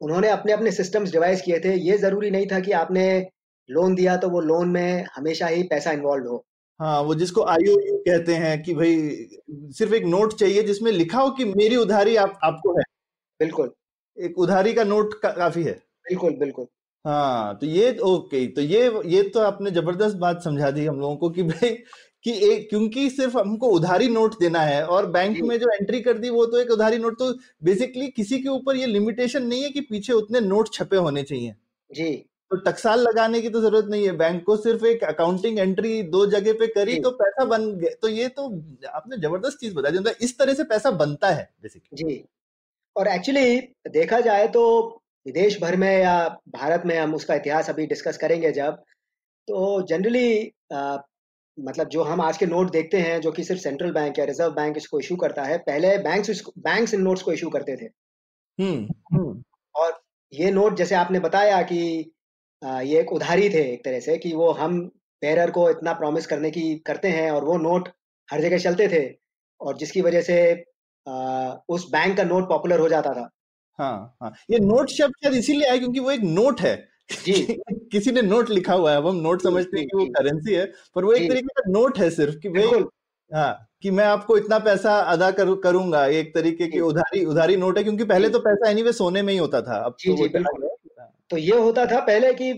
उन्होंने 0.00 0.28
अपने 0.28 0.52
अपने 0.52 0.70
सिस्टम्स 0.72 1.12
डिवाइस 1.12 1.42
किए 1.42 1.58
थे। 1.60 1.74
ये 1.80 1.96
ज़रूरी 1.98 2.30
नहीं 2.30 2.46
था 2.46 2.60
कि 2.60 2.72
आपने 2.72 3.04
लोन 3.68 3.94
दिया 3.94 4.16
तो 4.16 4.28
वो 4.30 4.40
लोन 4.40 4.70
में 4.70 5.04
हमेशा 5.16 5.46
ही 5.46 5.62
पैसा 5.62 5.92
इन्वॉल्व 5.92 6.28
हो। 6.28 6.44
हाँ 6.80 7.00
वो 7.02 7.14
जिसको 7.14 7.42
आयु 7.42 7.76
कहते 8.08 8.34
हैं 8.34 8.62
कि 8.62 8.74
भाई 8.74 8.96
सिर्फ़ 9.72 9.94
एक 9.94 10.04
नोट 10.04 10.34
चाहिए 10.34 10.62
जिसमें 10.62 10.90
लिखा 10.92 11.20
हो 11.20 11.30
कि 11.30 11.44
मेरी 11.44 11.76
उधारी 11.76 12.16
आप 12.16 12.38
आपको 12.44 12.78
है। 12.78 12.84
बिल्कुल। 13.40 13.72
एक 14.16 14.38
उधारी 14.38 14.72
का 14.74 14.84
नोट 14.84 15.14
का, 15.22 15.30
काफ़ी 15.30 15.62
है। 15.62 15.72
बिल्कुल 16.06 16.36
बिल्कुल। 16.36 16.66
हाँ 17.04 17.56
तो 17.58 17.66
ये 17.66 17.96
ओके 17.98 18.46
तो 18.46 18.60
ये 18.60 18.82
ये 19.06 19.22
तो 19.22 19.40
आपने 19.40 19.70
ज़बरदस्त 19.70 20.16
बात 20.16 20.42
समझा 20.42 20.70
दी 20.70 20.86
हम 20.86 21.00
लोगों 21.00 21.16
को 21.16 21.30
कि 21.30 21.42
भाई 21.42 21.70
कि 22.24 22.32
एक 22.52 22.68
क्योंकि 22.70 23.08
सिर्फ़ 23.10 23.36
हमको 23.38 23.68
उधारी 23.68 24.08
नोट 24.08 24.38
देना 24.40 24.60
है 24.60 24.84
और 24.86 25.06
बैंक 25.06 25.38
में 25.40 25.58
जो 25.60 25.70
एंट्री 25.72 26.00
कर 26.00 26.18
दी 26.18 26.30
वो 26.30 26.46
तो 26.46 26.58
एक 26.58 26.70
उधारी 26.70 26.98
नोट 26.98 27.18
तो 27.18 27.32
बेसिकली 27.64 28.08
किसी 28.08 28.38
के 28.38 28.48
ऊपर 28.48 28.76
ये 28.76 28.86
लिमिटेशन 28.86 29.42
नहीं 29.42 29.62
है 29.62 29.70
कि 29.70 29.80
पीछे 29.80 30.12
उतने 30.12 30.40
नोट 30.40 30.72
छपे 30.72 30.96
होने 30.96 31.22
चाहिए। 31.22 31.54
जी। 31.90 32.12
तो 32.50 32.56
टकसाल 32.56 33.00
लगाने 33.00 33.40
की 33.40 33.48
तो 33.48 33.60
ज़रूरत 33.60 33.86
नहीं 33.90 34.06
है 34.06 34.12
बैंक 34.16 34.42
को 34.44 34.56
सिर्फ़ 34.56 34.84
एक 34.86 35.04
अकाउंटिंग 35.04 35.58
एंट्री 35.58 36.02
दो 36.02 36.26
जगह 36.26 36.52
पे 36.52 36.66
करी 36.66 36.98
तो 37.00 37.10
पैसा 37.10 37.44
बन 37.44 37.70
गया 37.76 37.94
तो 38.02 38.08
ये 38.08 38.28
तो 38.28 38.48
आपने 38.88 39.16
ज़बरदस्त 39.16 39.58
चीज़ 39.60 39.74
बता 39.74 39.90
दी 39.90 39.98
मतलब 39.98 40.14
इस 40.20 40.38
तरह 40.38 40.54
से 40.54 40.64
पैसा 40.64 40.90
बनता 40.90 41.28
है 41.28 41.48
बेसिकली 41.62 42.04
जी 42.04 42.24
और 42.96 43.08
एक्चुअली 43.08 43.60
देखा 43.90 44.20
जाए 44.20 44.46
तो 44.48 44.64
विदेश 45.26 45.60
भर 45.60 45.76
में 45.76 45.90
या 46.00 46.28
भारत 46.48 46.82
में 46.86 46.98
हम 46.98 47.14
उसका 47.14 47.34
इतिहास 47.34 47.70
अभी 47.70 47.86
डिस्कस 47.86 48.16
करेंगे 48.16 48.50
जब 48.52 48.82
तो 49.48 49.82
जनरली 49.82 50.52
मतलब 51.58 51.88
जो 51.88 52.02
हम 52.02 52.20
आज 52.20 52.36
के 52.36 52.46
नोट 52.46 52.70
देखते 52.70 53.00
हैं 53.00 53.20
जो 53.20 53.32
कि 53.32 53.44
सिर्फ़ 53.44 53.62
सेंट्रल 53.62 53.92
बैंक 53.92 54.18
या 54.18 54.24
रिज़र्व 54.24 54.52
बैंक 54.52 54.76
इसको 54.76 55.00
इशू 55.00 55.16
करता 55.16 55.42
है 55.42 55.58
पहले 55.58 55.96
बैंक्स 55.98 56.42
बैंक्स 56.58 56.94
इन 56.94 57.00
नोट्स 57.00 57.22
को 57.22 57.32
इशू 57.32 57.50
करते 57.50 57.76
थे। 57.76 57.84
हम्म, 58.58 58.88
हम्म। 59.14 59.42
और 59.74 60.00
ये 60.32 60.50
नोट 60.50 60.76
जैसे 60.76 60.94
आपने 60.94 61.20
बताया 61.20 61.62
कि 61.62 61.78
ये 62.62 63.00
एक 63.00 63.12
उधारी 63.12 63.48
थे 63.50 63.62
एक 63.72 63.84
तरह 63.84 64.00
से 64.00 64.16
कि 64.18 64.32
वो 64.32 64.50
हम 64.52 64.80
पेरर 65.22 65.50
को 65.50 65.68
इतना 65.70 65.92
प्रॉमिस 65.92 66.26
करने 66.26 66.50
की 66.50 66.74
करते 66.86 67.08
हैं 67.08 67.30
और 67.30 67.44
वो 67.44 67.56
नोट 67.58 67.88
हर 68.28 68.40
जगह 68.40 68.58
चलते 68.58 68.88
थे 68.88 69.04
और 69.60 69.76
जिसकी 69.76 70.00
वजह 70.00 70.20
से 70.22 70.38
उस 71.68 71.88
बैंक 71.90 72.16
का 72.16 72.24
नोट 72.24 72.48
पॉपुलर 72.48 72.80
हो 72.80 72.88
जाता 72.88 73.12
था। 73.14 73.28
हाँ 73.78 74.16
हाँ। 74.22 74.32
ये 74.50 74.58
नोट 74.58 74.88
शब्द 74.88 75.12
शायद 75.24 75.34
इसीलिए 75.34 75.68
आया 75.68 75.78
क्योंकि 75.78 76.00
वो 76.00 76.10
एक 76.10 76.20
नोट 76.20 76.60
है। 76.60 76.88
जी। 77.24 77.32
किसी 77.92 78.12
ने 78.12 78.22
नोट 78.22 78.50
लिखा 78.50 78.74
हुआ 78.74 78.90
है। 78.90 78.96
अब 78.96 79.06
हम 79.06 79.16
नोट 79.16 79.42
समझते 79.42 79.78
हैं 79.78 79.86
कि 79.86 79.96
वो 79.96 80.04
करेंसी 80.06 80.54
है 80.54 80.72
पर 80.94 81.04
वो 81.04 81.12
एक 81.12 81.30
तरीके 81.30 81.46
का 81.46 81.62
नोट 81.68 81.98
है 81.98 82.10
सिर्फ़ 82.10 82.36
कि 82.36 82.48
भाई 82.48 82.84
हाँ 83.34 83.68
कि 83.82 83.90
मैं 83.90 84.04
आपको 84.04 84.36
इतना 84.38 84.58
पैसा 84.58 84.98
अदा 85.00 85.30
कर, 85.30 85.54
करूँगा 85.54 86.06
एक 86.06 86.34
तरीके 86.34 86.66
की 86.66 86.80
उधारी 86.80 87.24
उधारी 87.24 87.56
नोट 87.56 87.78
है 87.78 87.84
क्योंकि 87.84 88.04
पहले 88.04 88.28
तो 88.28 88.38
पैसा 88.38 88.70
एनीवे 88.70 88.92
सोने 88.92 89.22
में 89.22 89.32
ही 89.32 89.38
होता 89.38 89.62
था 89.62 89.76
अब 89.76 89.96
जी, 90.00 90.12
तो, 90.12 90.28
जी, 90.28 90.44
तो 91.30 91.36
ये 91.36 91.58
होता 91.58 91.86
था 91.86 92.00
पहले 92.00 92.34
कि 92.34 92.50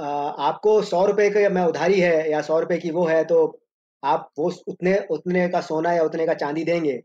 आपको 0.00 0.82
सौ 0.82 1.06
रुपए 1.06 1.30
का 1.30 1.48
मैं 1.48 1.62
उधारी 1.62 2.00
है 2.00 2.30
या 2.30 2.42
सौ 2.42 2.60
रुपए 2.60 2.78
की 2.78 2.90
वो 2.90 3.04
है 3.04 3.24
तो 3.24 3.60
आप 4.04 4.30
वो 4.38 4.52
उतने 4.68 4.98
उतने 5.10 5.48
का 5.48 5.60
सोना 5.60 5.92
या 5.92 6.02
उतने 6.02 6.26
का 6.26 6.34
चांदी 6.34 6.64
देंगे। 6.64 7.02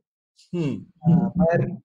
हम्म। 0.55 0.85
पर 1.29 1.81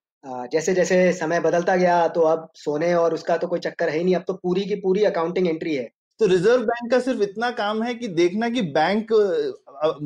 जैसे 0.53 0.75
जैसे 0.75 1.13
समय 1.13 1.41
बदलता 1.41 1.77
गया 1.77 2.07
तो 2.09 2.21
अब 2.21 2.49
सोने 2.55 2.95
और 2.95 3.15
उसका 3.15 3.37
तो 3.37 3.47
कोई 3.47 3.59
चक्कर 3.59 3.89
है 3.89 3.99
ही 3.99 4.05
नहीं। 4.05 4.15
अब 4.15 4.25
तो 4.27 4.35
पूरी 4.35 4.65
की 4.65 4.75
पूरी 4.75 5.05
अकाउंटिंग 5.05 5.49
एंट्री 5.49 5.75
है। 5.75 5.89
तो 6.21 6.27
रिज़र्व 6.27 6.63
बैंक 6.63 6.91
का 6.91 6.99
सिर्फ़ 7.01 7.23
इतना 7.23 7.51
काम 7.51 7.83
है 7.83 7.95
कि 7.95 8.09
देखना 8.09 8.49
कि 8.49 8.63
बैंक 8.73 9.13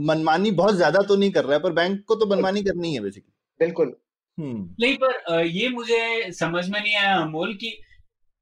मनमानी 0.06 0.50
बहुत 0.50 0.74
ज़्यादा 0.74 1.02
तो 1.02 1.16
नहीं 1.16 1.30
कर 1.30 1.44
रहा 1.44 1.54
है 1.54 1.62
पर 1.62 1.72
बैंक 1.72 2.02
को 2.04 2.14
तो 2.14 2.26
मनमानी 2.26 2.62
करनी 2.62 2.94
है 2.94 3.00
बेसिकली 3.00 3.32
बिल्कुल। 3.60 3.94
हम्म। 4.38 4.74
नहीं 4.80 4.96
पर 4.96 5.44
ये 5.46 5.68
मुझे 5.68 6.32
समझ 6.32 6.68
में 6.68 6.80
नहीं 6.80 6.96
आया 6.96 7.14
अमोल 7.16 7.54
की 7.54 7.72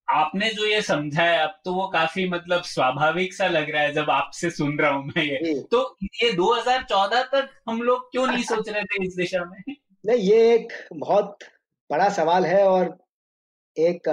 आपने 0.08 0.50
जो 0.50 0.66
ये 0.66 0.80
समझा 0.82 1.23
है 1.23 1.38
अब 1.38 1.58
तो 1.64 1.73
वो 1.75 1.87
काफ़ी 1.88 2.28
मतलब 2.28 2.62
स्वाभाविक 2.62 3.35
सा 3.35 3.47
लग 3.49 3.70
रहा 3.70 3.82
है 3.82 3.92
जब 3.92 4.11
आपसे 4.11 4.50
सुन 4.50 4.78
रहा 4.78 4.90
हूँ 4.90 5.04
मैं 5.06 5.25
ये। 5.25 5.54
तो 5.70 5.82
ये 6.23 6.32
2014 6.32 7.23
तक 7.35 7.49
हम 7.68 7.82
लोग 7.82 8.11
क्यों 8.11 8.26
नहीं 8.26 8.44
सोच 8.44 8.68
रहे 8.68 8.82
थे 8.85 9.04
इस 9.06 9.14
दिशा 9.16 9.44
में? 9.44 9.62
नहीं 10.06 10.18
ये 10.18 10.54
एक 10.54 10.73
बहुत 10.94 11.38
बड़ा 11.90 12.09
सवाल 12.11 12.47
है 12.47 12.62
और 12.68 12.97
एक 13.76 14.09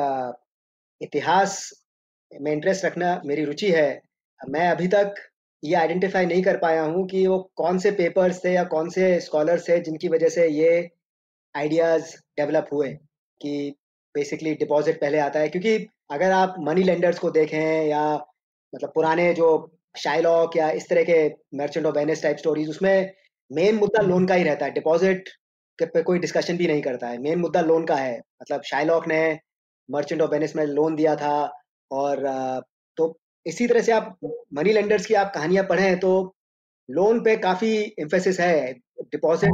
इतिहास 1.01 1.70
में 2.32 2.51
इंटरेस्ट 2.51 2.86
रखना 2.86 3.22
मेरी 3.25 3.46
रुचि 3.46 3.72
है। 3.72 3.89
मैं 4.41 4.67
अभी 4.70 4.88
तक 4.88 5.15
ये 5.63 5.75
आइडेंटिफाई 5.75 6.25
नहीं 6.25 6.44
कर 6.44 6.58
पाया 6.58 6.82
हूँ 6.84 7.05
कि 7.08 7.25
वो 7.27 7.38
कौन 7.55 7.77
से 7.79 7.91
पेपर्स 7.91 8.44
थे 8.44 8.53
या 8.53 8.63
कौन 8.74 8.89
से 8.89 9.20
स्कॉलर्स 9.20 9.67
थे 9.70 9.79
जिनकी 9.79 10.08
वजह 10.10 10.29
से 10.29 10.48
ये 10.48 10.89
आइडियाज़ 11.55 12.15
डेवलप 12.38 12.70
हुए 12.74 12.89
कि 13.41 13.75
बेसिकली 14.15 14.53
डिपॉजिट 14.55 15.00
पहले 15.01 15.20
आता 15.20 15.39
है। 15.39 15.50
क्योंकि 15.50 15.75
अगर 16.12 16.32
आप 16.32 16.55
मनी 16.60 16.84
लेंडर्स 16.84 17.20
को 17.20 17.32
देखें 17.32 17.88
या 17.88 18.03
मतलब 18.74 18.91
पुराने 18.96 19.34
जो 19.34 19.50
शाइलॉक 19.98 20.58
या 20.58 20.70
इस 20.72 20.89
तरह 20.89 21.03
के 21.03 21.27
merchant 21.58 21.86
of 21.86 21.96
Venice 21.96 22.24
type 22.24 22.38
stories 22.38 22.70
उसमें 22.70 23.12
मेन 23.51 23.75
मुद्दा 23.75 24.01
लोन 24.01 24.25
का 24.27 24.34
ही 24.36 24.44
रहता 24.44 24.65
है। 24.65 24.72
डिपॉजिट 24.72 25.29
के 25.79 25.86
पे 25.86 26.01
कोई 26.03 26.20
डिस्कशन 26.20 26.58
भी 26.58 26.67
नहीं 26.67 26.82
करता 26.82 27.08
है। 27.08 27.17
मेन 27.17 27.39
मुद्दा 27.39 27.62
लोन 27.62 27.86
का 27.86 27.96
है। 27.96 28.17
मतलब 28.41 28.62
शाइलॉक 28.62 29.08
ने 29.08 29.39
मर्चेंट 29.89 30.22
ऑफ़ 30.22 30.32
वेनिस 30.32 30.55
में 30.55 30.65
लोन 30.65 30.96
दिया 30.96 31.15
था 31.15 31.36
और 31.91 32.24
तो 32.98 33.17
इसी 33.46 33.67
तरह 33.67 33.82
से 33.82 33.91
आप 33.91 34.17
मनी 34.53 34.74
लेंडर्स 34.74 35.05
की 35.05 35.13
आप 35.13 35.32
कहानियाँ 35.34 35.63
पढ़ें 35.65 36.00
तो 36.00 36.13
लोन 36.89 37.20
पे 37.20 37.36
काफ़ी 37.38 37.75
इम्फेसिस 38.00 38.39
है। 38.39 38.74
डिपॉजिट 39.03 39.50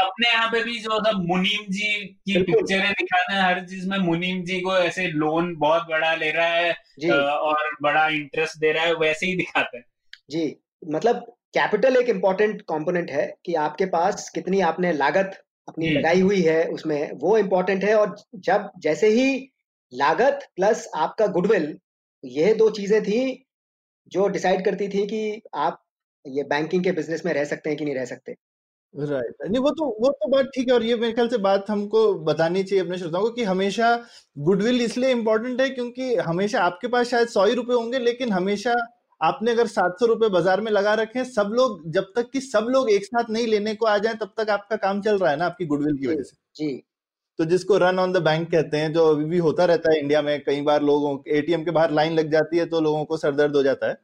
अपने 0.00 0.28
यहाँ 0.28 0.48
पे 0.48 0.62
भी 0.64 0.78
जो 0.78 0.98
था 1.00 1.10
मुनीम 1.18 1.64
जी 1.72 2.04
की 2.04 2.42
पिक्चरें 2.42 2.90
दिखाना 2.90 3.34
है 3.34 3.42
हर 3.44 3.60
चीज़ 3.66 3.88
में 3.88 3.96
मुनीम 3.98 4.42
जी 4.44 4.60
को 4.60 4.76
ऐसे 4.76 5.06
लोन 5.06 5.54
बहुत 5.56 5.82
बड़ा 5.82 6.14
ले 6.14 6.30
रहा 6.30 6.46
है 6.46 6.72
और 7.28 7.76
बड़ा 7.82 8.06
इंटरेस्ट 8.08 8.58
दे 8.58 8.72
रहा 8.72 8.84
है 8.84 8.94
वैसे 8.94 9.26
ही 9.26 9.36
दिखाते 9.36 9.76
हैं। 9.76 9.84
जी 10.30 10.44
मतलब 10.90 11.24
कैपिटल 11.54 11.96
एक 11.96 12.08
इम्पोर्टेंट 12.08 12.62
कंपोनेंट 12.62 13.10
है 13.10 13.26
कि 13.44 13.54
आपके 13.60 13.86
पास 13.86 14.28
कितनी 14.30 14.60
आपने 14.60 14.92
लागत 14.92 15.42
अपनी 15.68 15.90
लगाई 15.90 16.20
हुई 16.20 16.40
है 16.42 16.64
उसमें 16.70 17.12
वो 17.16 17.36
इम्पोर्टेंट 17.38 17.84
है 17.84 17.94
और 17.94 18.16
जब 18.40 18.70
जैसे 18.78 19.08
ही 19.10 19.28
लागत 19.92 20.48
प्लस 20.56 20.86
आपका 20.96 21.26
गुडविल 21.26 21.76
ये 22.24 22.54
दो 22.54 22.70
चीज़ें 22.70 23.02
थी 23.02 23.22
जो 24.12 24.28
डिसाइड 24.28 24.64
करती 24.64 24.88
थी 24.88 25.06
कि 25.06 25.42
आप 25.56 25.82
ये 26.24 26.42
बैंकिंग 26.44 26.84
के 26.84 26.92
बिज़नेस 26.92 27.24
में 27.26 27.32
रह 27.32 27.44
सकते 27.44 27.70
हैं 27.70 27.78
कि 27.78 27.84
नहीं 27.84 27.94
रह 27.94 28.04
सकते 28.04 28.36
राइट 28.94 29.24
right. 29.24 29.50
नहीं 29.50 29.60
वो 29.62 29.70
तो 29.70 29.84
वो 30.00 30.10
तो 30.12 30.28
बात 30.28 30.46
ठीक 30.54 30.68
है 30.68 30.74
और 30.74 30.82
ये 30.82 30.96
मेरे 30.96 31.12
ख्याल 31.12 31.28
से 31.28 31.38
बात 31.38 31.70
हमको 31.70 32.02
बतानी 32.24 32.62
चाहिए 32.62 32.84
अपने 32.84 32.98
श्रोताओं 32.98 33.22
को 33.22 33.30
कि 33.30 33.44
हमेशा 33.44 33.94
गुडविल 34.38 34.82
इसलिए 34.82 35.10
इम्पोर्टेंट 35.10 35.60
है 35.60 35.68
क्योंकि 35.70 36.14
हमेशा 36.16 36.62
आपके 36.62 36.88
पास 36.88 37.06
शायद 37.06 37.28
सौ 37.28 37.44
ही 37.44 37.54
रुपए 37.54 37.74
होंगे 37.74 37.98
लेकिन 37.98 38.32
हमेशा 38.32 38.74
आपने 39.22 39.50
अगर 39.50 39.66
सात 39.68 39.96
सौ 40.00 40.06
रुपए 40.06 40.28
बाज़ार 40.30 40.60
में 40.60 40.70
लगा 40.72 40.94
रखे 40.94 41.18
हैं 41.18 41.24
सब 41.26 41.50
लोग 41.54 41.82
जब 41.92 42.12
तक 42.16 42.30
कि 42.30 42.40
सब 42.42 42.66
लोग 42.70 42.90
एक 42.90 43.04
साथ 43.04 43.30
नहीं 43.30 43.46
लेने 43.46 43.74
को 43.74 43.86
आ 43.86 43.96
जाए 43.98 44.14
तब 44.14 44.32
तक 44.36 44.50
आपका 44.50 44.76
काम 44.78 45.00
चल 45.02 45.18
रहा 45.18 45.30
है 45.30 45.36
ना 45.36 45.46
आपकी 45.46 45.66
गुडविल 45.66 45.96
की 45.96 46.06
वजह 46.06 46.22
से। 46.22 46.36
जी। 46.56 46.82
तो 47.38 47.44
जिसको 47.44 47.76
रन 47.78 47.98
ऑन 47.98 48.12
द 48.12 48.22
बैंक 48.22 48.50
कहते 48.50 48.76
हैं 48.76 48.92
जो 48.92 49.04
अभी 49.06 49.24
भी 49.24 49.38
होता 49.38 49.64
रहता 49.64 49.92
है 49.92 50.00
इंडिया 50.00 50.22
में 50.22 50.40
कई 50.44 50.60
बार 50.62 50.82
लोगों 50.82 51.16
एटीएम 51.36 51.64
के 51.64 51.70
बाहर 51.70 51.92
लाइन 51.92 52.14
लग 52.14 52.30
जाती 52.32 52.58
है 52.58 52.66
तो 52.66 52.80
लोगों 52.80 53.04
को 53.04 53.16
सरदर्द 53.16 53.56
हो 53.56 53.62
जाता 53.62 53.88
है 53.88 53.96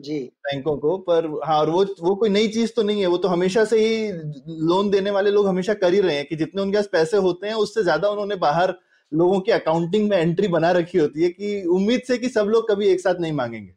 जी। 0.00 0.18
बैंकों 0.44 0.76
को 0.78 0.96
पर 1.00 1.26
हाँ 1.46 1.58
और 1.58 1.70
वो 1.70 1.84
वो 2.00 2.14
कोई 2.16 2.28
नई 2.28 2.48
चीज़ 2.48 2.72
तो 2.76 2.82
नहीं 2.82 3.00
है 3.00 3.06
वो 3.06 3.18
तो 3.18 3.28
हमेशा 3.28 3.64
से 3.64 3.78
ही 3.80 4.10
लोन 4.68 4.90
देने 4.90 5.10
वाले 5.10 5.30
लोग 5.30 5.46
हमेशा 5.48 5.74
कर 5.76 5.94
ही 5.94 6.00
रहे 6.00 6.16
हैं 6.16 6.26
कि 6.26 6.36
जितने 6.36 6.62
उनके 6.62 6.76
पास 6.76 6.88
पैसे 6.92 7.16
होते 7.18 7.48
हैं 7.48 7.54
उससे 7.56 7.82
ज़्यादा 7.82 8.08
उन्होंने 8.08 8.36
बाहर 8.38 8.74
लोगों 9.12 9.40
की 9.40 9.52
अकाउंटिंग 9.52 10.08
में 10.10 10.16
एंट्री 10.16 10.48
बना 10.48 10.70
रखी 10.72 10.98
होती 10.98 11.22
है 11.22 11.28
कि 11.30 11.62
उम्मीद 11.72 12.02
से 12.08 12.18
कि 12.18 12.28
सब 12.28 12.46
लोग 12.46 12.68
कभी 12.70 12.88
एक 12.88 13.00
साथ 13.00 13.20
नहीं 13.20 13.32
मांगेंगे। 13.32 13.72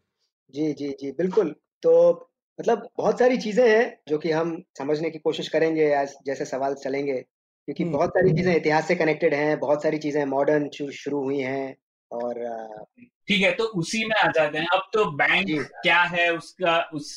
जी 0.54 0.72
जी 0.74 0.90
जी 1.00 1.12
बिल्कुल। 1.14 1.54
तो 1.84 1.92
मतलब 2.60 2.88
बहुत 2.98 3.20
सारी 3.20 3.38
चीज़ें 3.38 3.68
हैं 3.68 3.84
जो 4.08 4.18
कि 4.18 4.32
हम 4.32 4.58
समझने 4.78 5.10
की 5.10 5.20
कोशिश 5.20 5.48
करेंगे 5.50 5.92
आज 5.96 6.16
जैसे 6.26 6.46
सवाल 6.46 6.74
चलेंगे 6.76 7.14
क्योंकि। 7.14 7.84
बहुत 7.86 8.10
सारी 8.10 8.34
चीज़ें 8.34 8.56
इतिहास 8.56 8.88
से 8.88 8.96
कनेक्टेड 8.96 9.34
हैं 9.34 9.60
बहुत 9.60 9.84
सारी 9.84 9.98
चीज़ें 10.00 10.24
मॉडर्न 10.28 10.70
शुरू 10.72 11.24
हुई 11.24 11.40
हैं 11.40 11.76
और 12.12 12.36
ठीक 13.28 13.42
है 13.42 13.52
तो 13.52 13.64
उसी 13.80 14.04
में 14.06 14.16
आ 14.18 14.28
जाते 14.28 14.58
हैं। 14.58 14.68
अब 14.74 14.90
तो 14.94 15.06
बैंक 15.14 15.48
क्या 15.84 16.02
है 16.04 16.30
उसका 16.34 16.78
उस 16.94 17.12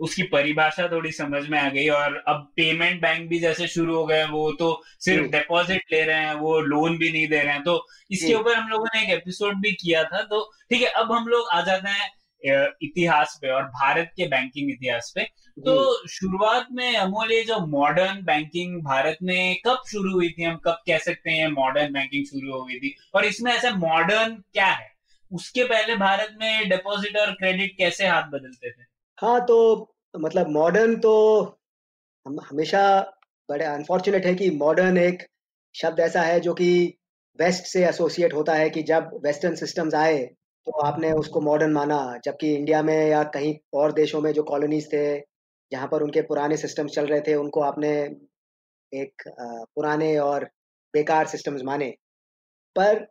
उसकी 0.00 0.22
परिभाषा 0.28 0.86
थोड़ी 0.92 1.12
समझ 1.12 1.46
में 1.48 1.58
आ 1.58 1.68
गई 1.68 1.88
और 1.90 2.16
अब 2.28 2.46
पेमेंट 2.56 3.00
बैंक 3.02 3.28
भी 3.28 3.38
जैसे 3.38 3.66
शुरू 3.68 3.96
हो 3.96 4.04
गए 4.06 4.24
वो 4.26 4.50
तो 4.54 4.70
सिर्फ़ 5.00 5.30
डिपॉजिट 5.32 5.92
ले 5.92 6.02
रहे 6.04 6.20
हैं 6.20 6.34
वो 6.36 6.58
लोन 6.62 6.96
भी 6.98 7.10
नहीं 7.12 7.26
दे 7.28 7.40
रहे 7.40 7.52
हैं। 7.52 7.62
तो 7.64 7.80
इसके 8.10 8.34
ऊपर 8.34 8.54
हम 8.54 8.68
लोगों 8.68 8.86
ने 8.94 9.02
एक 9.02 9.10
एपिसोड 9.12 9.60
भी 9.62 9.72
किया 9.74 10.04
था 10.04 10.22
तो 10.24 10.44
ठीक 10.70 10.82
है 10.82 10.88
अब 11.02 11.12
हम 11.12 11.28
लोग 11.28 11.48
आ 11.52 11.60
जाते 11.62 11.90
हैं 11.90 12.10
इतिहास 12.44 13.38
पे 13.42 13.50
और 13.50 13.62
भारत 13.62 14.10
के 14.16 14.26
बैंकिंग 14.26 14.70
इतिहास 14.70 15.12
पे। 15.14 15.24
तो 15.58 16.08
शुरुआत 16.08 16.66
में 16.72 16.96
अमोल 16.96 17.32
ये 17.32 17.44
जो 17.44 17.58
मॉडर्न 17.66 18.22
बैंकिंग 18.24 18.82
भारत 18.82 19.18
में 19.22 19.56
कब 19.66 19.82
शुरू 19.86 20.12
हुई 20.12 20.28
थी? 20.30 20.42
हम 20.42 20.56
कब 20.56 20.82
कह 20.86 20.98
सकते 20.98 21.30
हैं 21.30 21.48
मॉडर्न 21.48 21.92
बैंकिंग 21.92 22.26
शुरू 22.26 22.52
हो 22.52 22.64
गई 22.64 22.78
थी? 22.78 22.94
और 23.14 23.24
इसमें 23.24 23.52
ऐसा 23.52 23.70
मॉडर्न 23.70 24.34
क्या 24.52 24.66
है? 24.66 24.90
उसके 25.32 25.64
पहले 25.64 25.96
भारत 25.96 26.36
में 26.40 26.68
डिपॉजिट 26.68 27.16
और 27.16 27.30
क्रेडिट 27.30 27.76
कैसे 27.78 28.06
हाथ 28.06 28.22
बदलते 28.22 28.70
थे? 28.70 28.82
हाँ 29.18 29.40
तो 29.40 29.94
मतलब 30.20 30.48
मॉडर्न 30.48 30.96
तो 30.96 31.42
हम 32.26 32.38
हमेशा 32.50 33.00
बड़े 33.50 33.64
अनफॉर्चुनेट 33.64 34.26
है 34.26 34.34
कि 34.34 34.50
मॉडर्न 34.50 34.98
एक 34.98 35.22
शब्द 35.74 36.00
ऐसा 36.00 36.22
है 36.22 36.40
जो 36.40 36.54
कि 36.54 36.98
वेस्ट 37.40 37.64
से 37.64 37.86
एसोसिएट 37.86 38.34
होता 38.34 38.54
है 38.54 38.70
कि 38.70 38.82
जब 38.82 39.10
वेस्टर्न 39.24 39.54
सिस्टम्स 39.54 39.94
आए 39.94 40.30
तो 40.66 40.72
आपने 40.80 41.12
उसको 41.12 41.40
मॉडर्न 41.40 41.72
माना, 41.72 41.98
जबकि 42.24 42.54
इंडिया 42.54 42.82
में 42.82 43.08
या 43.08 43.22
कहीं 43.34 43.54
और 43.74 43.92
देशों 43.92 44.20
में 44.20 44.32
जो 44.32 44.42
कॉलोनीज 44.42 44.86
थे, 44.92 45.18
जहाँ 45.72 45.88
पर 45.92 46.02
उनके 46.02 46.22
पुराने 46.22 46.56
सिस्टम्स 46.56 46.92
चल 46.94 47.06
रहे 47.06 47.20
थे, 47.20 47.34
उनको 47.34 47.60
आपने 47.60 47.90
एक 48.92 49.22
पुराने 49.74 50.16
और 50.18 50.44
बेकार 50.94 51.26
सिस्टम्स 51.26 51.62
माने। 51.64 51.90
पर 52.76 53.06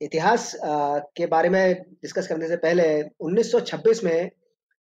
इतिहास 0.00 0.52
के 1.16 1.26
बारे 1.26 1.48
में 1.48 1.74
डिस्कस 2.02 2.28
करने 2.28 2.48
से 2.48 2.56
पहले 2.56 2.84
1926 3.20 4.02
में 4.04 4.30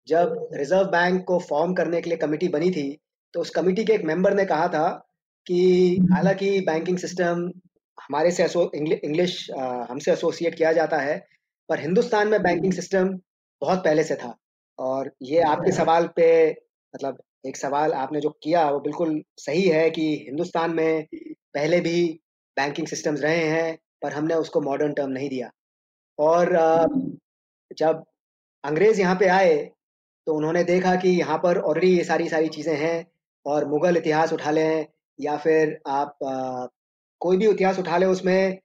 जब 0.08 0.48
रिज़र्व 0.54 0.86
बैंक 0.90 1.24
को 1.24 1.38
फॉर्म 1.40 1.74
करने 1.74 2.00
के 2.00 2.10
लिए 2.10 2.18
कमेटी 2.18 2.48
बनी 2.48 2.70
थी 2.70 2.90
तो 3.34 3.40
उस 3.40 3.50
कमेटी 3.50 3.84
के 3.84 3.92
एक 3.92 4.04
मेंबर 4.04 4.34
ने 4.34 4.44
कहा 4.44 4.66
था 4.68 4.88
कि 5.46 5.60
हालाँकि 6.12 6.60
बैंकिंग 6.60 6.98
सिस्टम 6.98 7.50
हमारे 7.98 8.30
से 8.30 8.44
इंग्लिश 8.44 9.50
हमसे 9.90 10.12
एसोसिएट 10.12 10.54
किया 10.54 10.72
जाता 10.72 10.98
है 10.98 11.16
पर 11.68 11.80
हिंदुस्तान 11.80 12.28
में 12.28 12.42
बैंकिंग 12.42 12.72
सिस्टम 12.72 13.08
बहुत 13.62 13.84
पहले 13.84 14.04
से 14.04 14.16
था 14.16 14.36
और 14.78 15.10
ये 15.22 15.40
आपके 15.42 15.72
सवाल 15.72 16.06
पे 16.16 16.28
मतलब 16.94 17.22
एक 17.46 17.56
सवाल 17.56 17.92
आपने 17.92 18.20
जो 18.20 18.30
किया 18.42 18.68
वो 18.70 18.80
बिल्कुल 18.80 19.22
सही 19.38 19.62
है 19.68 19.88
कि 19.90 20.06
हिंदुस्तान 20.26 20.74
में 20.74 21.06
पहले 21.14 21.80
भी 21.80 22.20
बैंकिंग 22.56 22.86
सिस्टम्स 22.86 23.20
रहे 23.20 23.44
हैं 23.48 23.78
पर 24.02 24.12
हमने 24.12 24.34
उसको 24.34 24.60
मॉडर्न 24.60 24.92
टर्म 24.92 25.10
नहीं 25.10 25.28
दिया। 25.28 25.50
और 26.18 26.52
जब 27.70 28.04
अंग्रेज़ 28.64 29.00
यहाँ 29.00 29.14
पे 29.20 29.28
आए 29.28 29.54
तो 30.26 30.34
उन्होंने 30.34 30.62
देखा 30.64 30.94
कि 30.96 31.08
यहाँ 31.08 31.38
पर 31.38 31.58
ऑलरेडी 31.60 31.96
ये 31.96 32.04
सारी 32.04 32.28
सारी 32.28 32.48
चीज़ें 32.48 32.76
हैं 32.76 33.06
और 33.46 33.64
मुगल 33.68 33.96
इतिहास 33.96 34.32
उठा 34.32 34.50
लें 34.50 34.86
या 35.18 35.36
फिर 35.36 35.78
आप 35.86 36.24
आ, 36.24 36.66
कोई 37.20 37.36
भी 37.36 37.48
इतिहास 37.48 37.78
उठा 37.78 37.98
लें 37.98 38.06
उसमें 38.06 38.58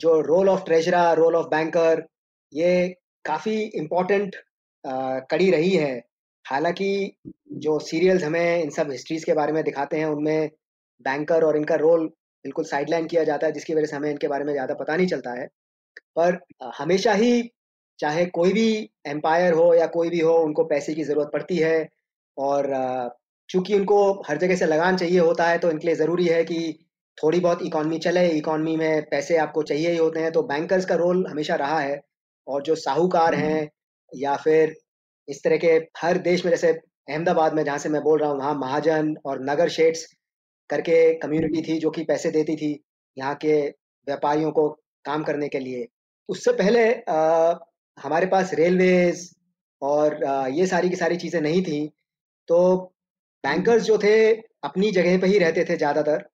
जो 0.00 0.20
role 0.20 0.48
of 0.48 0.64
treasurer 0.64 1.12
role 1.12 1.36
of 1.36 1.46
banker 1.48 2.06
ये 2.52 2.88
काफ़ी 3.24 3.54
इम्पोर्टेंट 3.76 4.36
कड़ी 5.30 5.50
रही 5.50 5.70
है। 5.70 5.94
हालाँकि 6.44 7.16
जो 7.58 7.78
सीरियल्स 7.80 8.24
हमें 8.24 8.62
इन 8.62 8.70
सब 8.70 8.90
हिस्ट्रीज 8.92 9.24
के 9.24 9.32
बारे 9.34 9.52
में 9.52 9.62
दिखाते 9.64 9.98
हैं, 9.98 10.06
उनमें 10.06 10.50
बैंकर 11.04 11.44
और 11.44 11.56
इनका 11.56 11.74
रोल 11.76 12.06
बिल्कुल 12.44 12.64
साइडलाइन 12.66 13.06
किया 13.06 13.24
जाता 13.24 13.46
है, 13.46 13.52
जिसकी 13.52 13.74
वजह 13.74 13.86
से 13.86 13.96
हमें 13.96 14.10
इनके 14.10 14.28
बारे 14.28 14.44
में 14.44 14.52
ज़्यादा 14.52 14.74
पता 14.74 14.96
नहीं 14.96 15.06
चलता 15.08 15.30
है। 15.32 15.46
पर 16.16 16.38
हमेशा 16.76 17.12
ही 17.14 17.42
चाहे 17.98 18.24
कोई 18.28 18.52
भी 18.52 18.68
एम्पायर 19.08 19.52
हो 19.54 19.72
या 19.74 19.86
कोई 19.88 20.10
भी 20.10 20.20
हो, 20.20 20.32
उनको 20.36 20.64
पैसे 20.66 20.94
की 20.94 21.04
ज़रूरत 21.04 21.30
पड़ती 21.32 21.56
है 21.58 21.88
और 22.36 22.68
चूँकि 23.48 23.74
उनको 23.74 23.98
हर 24.28 24.38
जगह 24.38 24.56
से 24.56 24.66
लगान 24.66 24.96
चाहिए 24.96 25.18
होता 25.20 25.48
है 25.48 25.58
तो 25.58 25.70
इनके 25.70 25.86
लिए 25.86 25.96
ज़रूरी 25.96 26.26
है 26.26 26.42
कि 26.44 26.58
थोड़ी 27.18 27.40
बहुत 27.40 27.62
इकॉनमी 27.62 27.98
चले। 28.00 28.26
इकॉनमी 28.30 28.76
में 28.76 29.02
पैसे 29.10 29.36
आपको 29.38 29.62
चाहिए 29.64 29.90
ही 29.90 29.96
होते 29.98 30.20
हैं 30.20 30.32
तो 30.32 30.42
बैंकर्स 30.44 30.84
का 30.86 30.94
रोल 30.96 31.26
हमेशा 31.28 31.54
रहा 31.56 31.78
है। 31.80 31.96
और 32.48 32.62
जो 32.62 32.74
साहूकार। 32.76 33.34
हैं 33.34 33.68
या 34.12 34.36
फिर 34.36 34.74
इस 35.28 35.42
तरह 35.44 35.56
के 35.56 35.68
हर 35.98 36.18
देश 36.20 36.44
में 36.44 36.50
जैसे 36.50 36.70
अहमदाबाद 37.08 37.54
में 37.54 37.62
जहाँ 37.64 37.78
से 37.78 37.88
मैं 37.88 38.02
बोल 38.02 38.20
रहा 38.20 38.30
हूँ 38.30 38.38
वहाँ 38.38 38.54
महाजन 38.56 39.14
और 39.26 39.42
नगर 39.44 39.68
शेट्स 39.70 40.06
करके 40.70 40.98
कम्युनिटी 41.18 41.62
थी 41.62 41.78
जो 41.78 41.90
कि 41.90 42.02
पैसे 42.04 42.30
देती 42.30 42.56
थी 42.56 42.70
यहाँ 43.16 43.34
के 43.34 43.60
व्यापारियों 44.06 44.50
को 44.52 44.68
काम 45.04 45.22
करने 45.24 45.48
के 45.48 45.58
लिए। 45.58 45.86
उससे 46.28 46.52
पहले 46.52 46.92
आ, 47.02 47.54
हमारे 47.98 48.26
पास 48.26 48.54
रेलवेज 48.54 49.30
और 49.82 50.24
आ, 50.24 50.46
ये 50.46 50.66
सारी 50.66 50.88
की 50.88 50.96
सारी 50.96 51.16
चीज़ें 51.16 51.40
नहीं 51.40 51.62
थी 51.62 51.86
तो 52.48 52.76
बैंकर्स 53.44 53.82
जो 53.82 53.98
थे 53.98 54.16
अपनी 54.64 54.90
जगह 54.90 55.20
पे 55.20 55.26
ही 55.26 55.38
रहते 55.38 55.64
थे 55.64 55.76
ज़्यादातर 55.76 56.24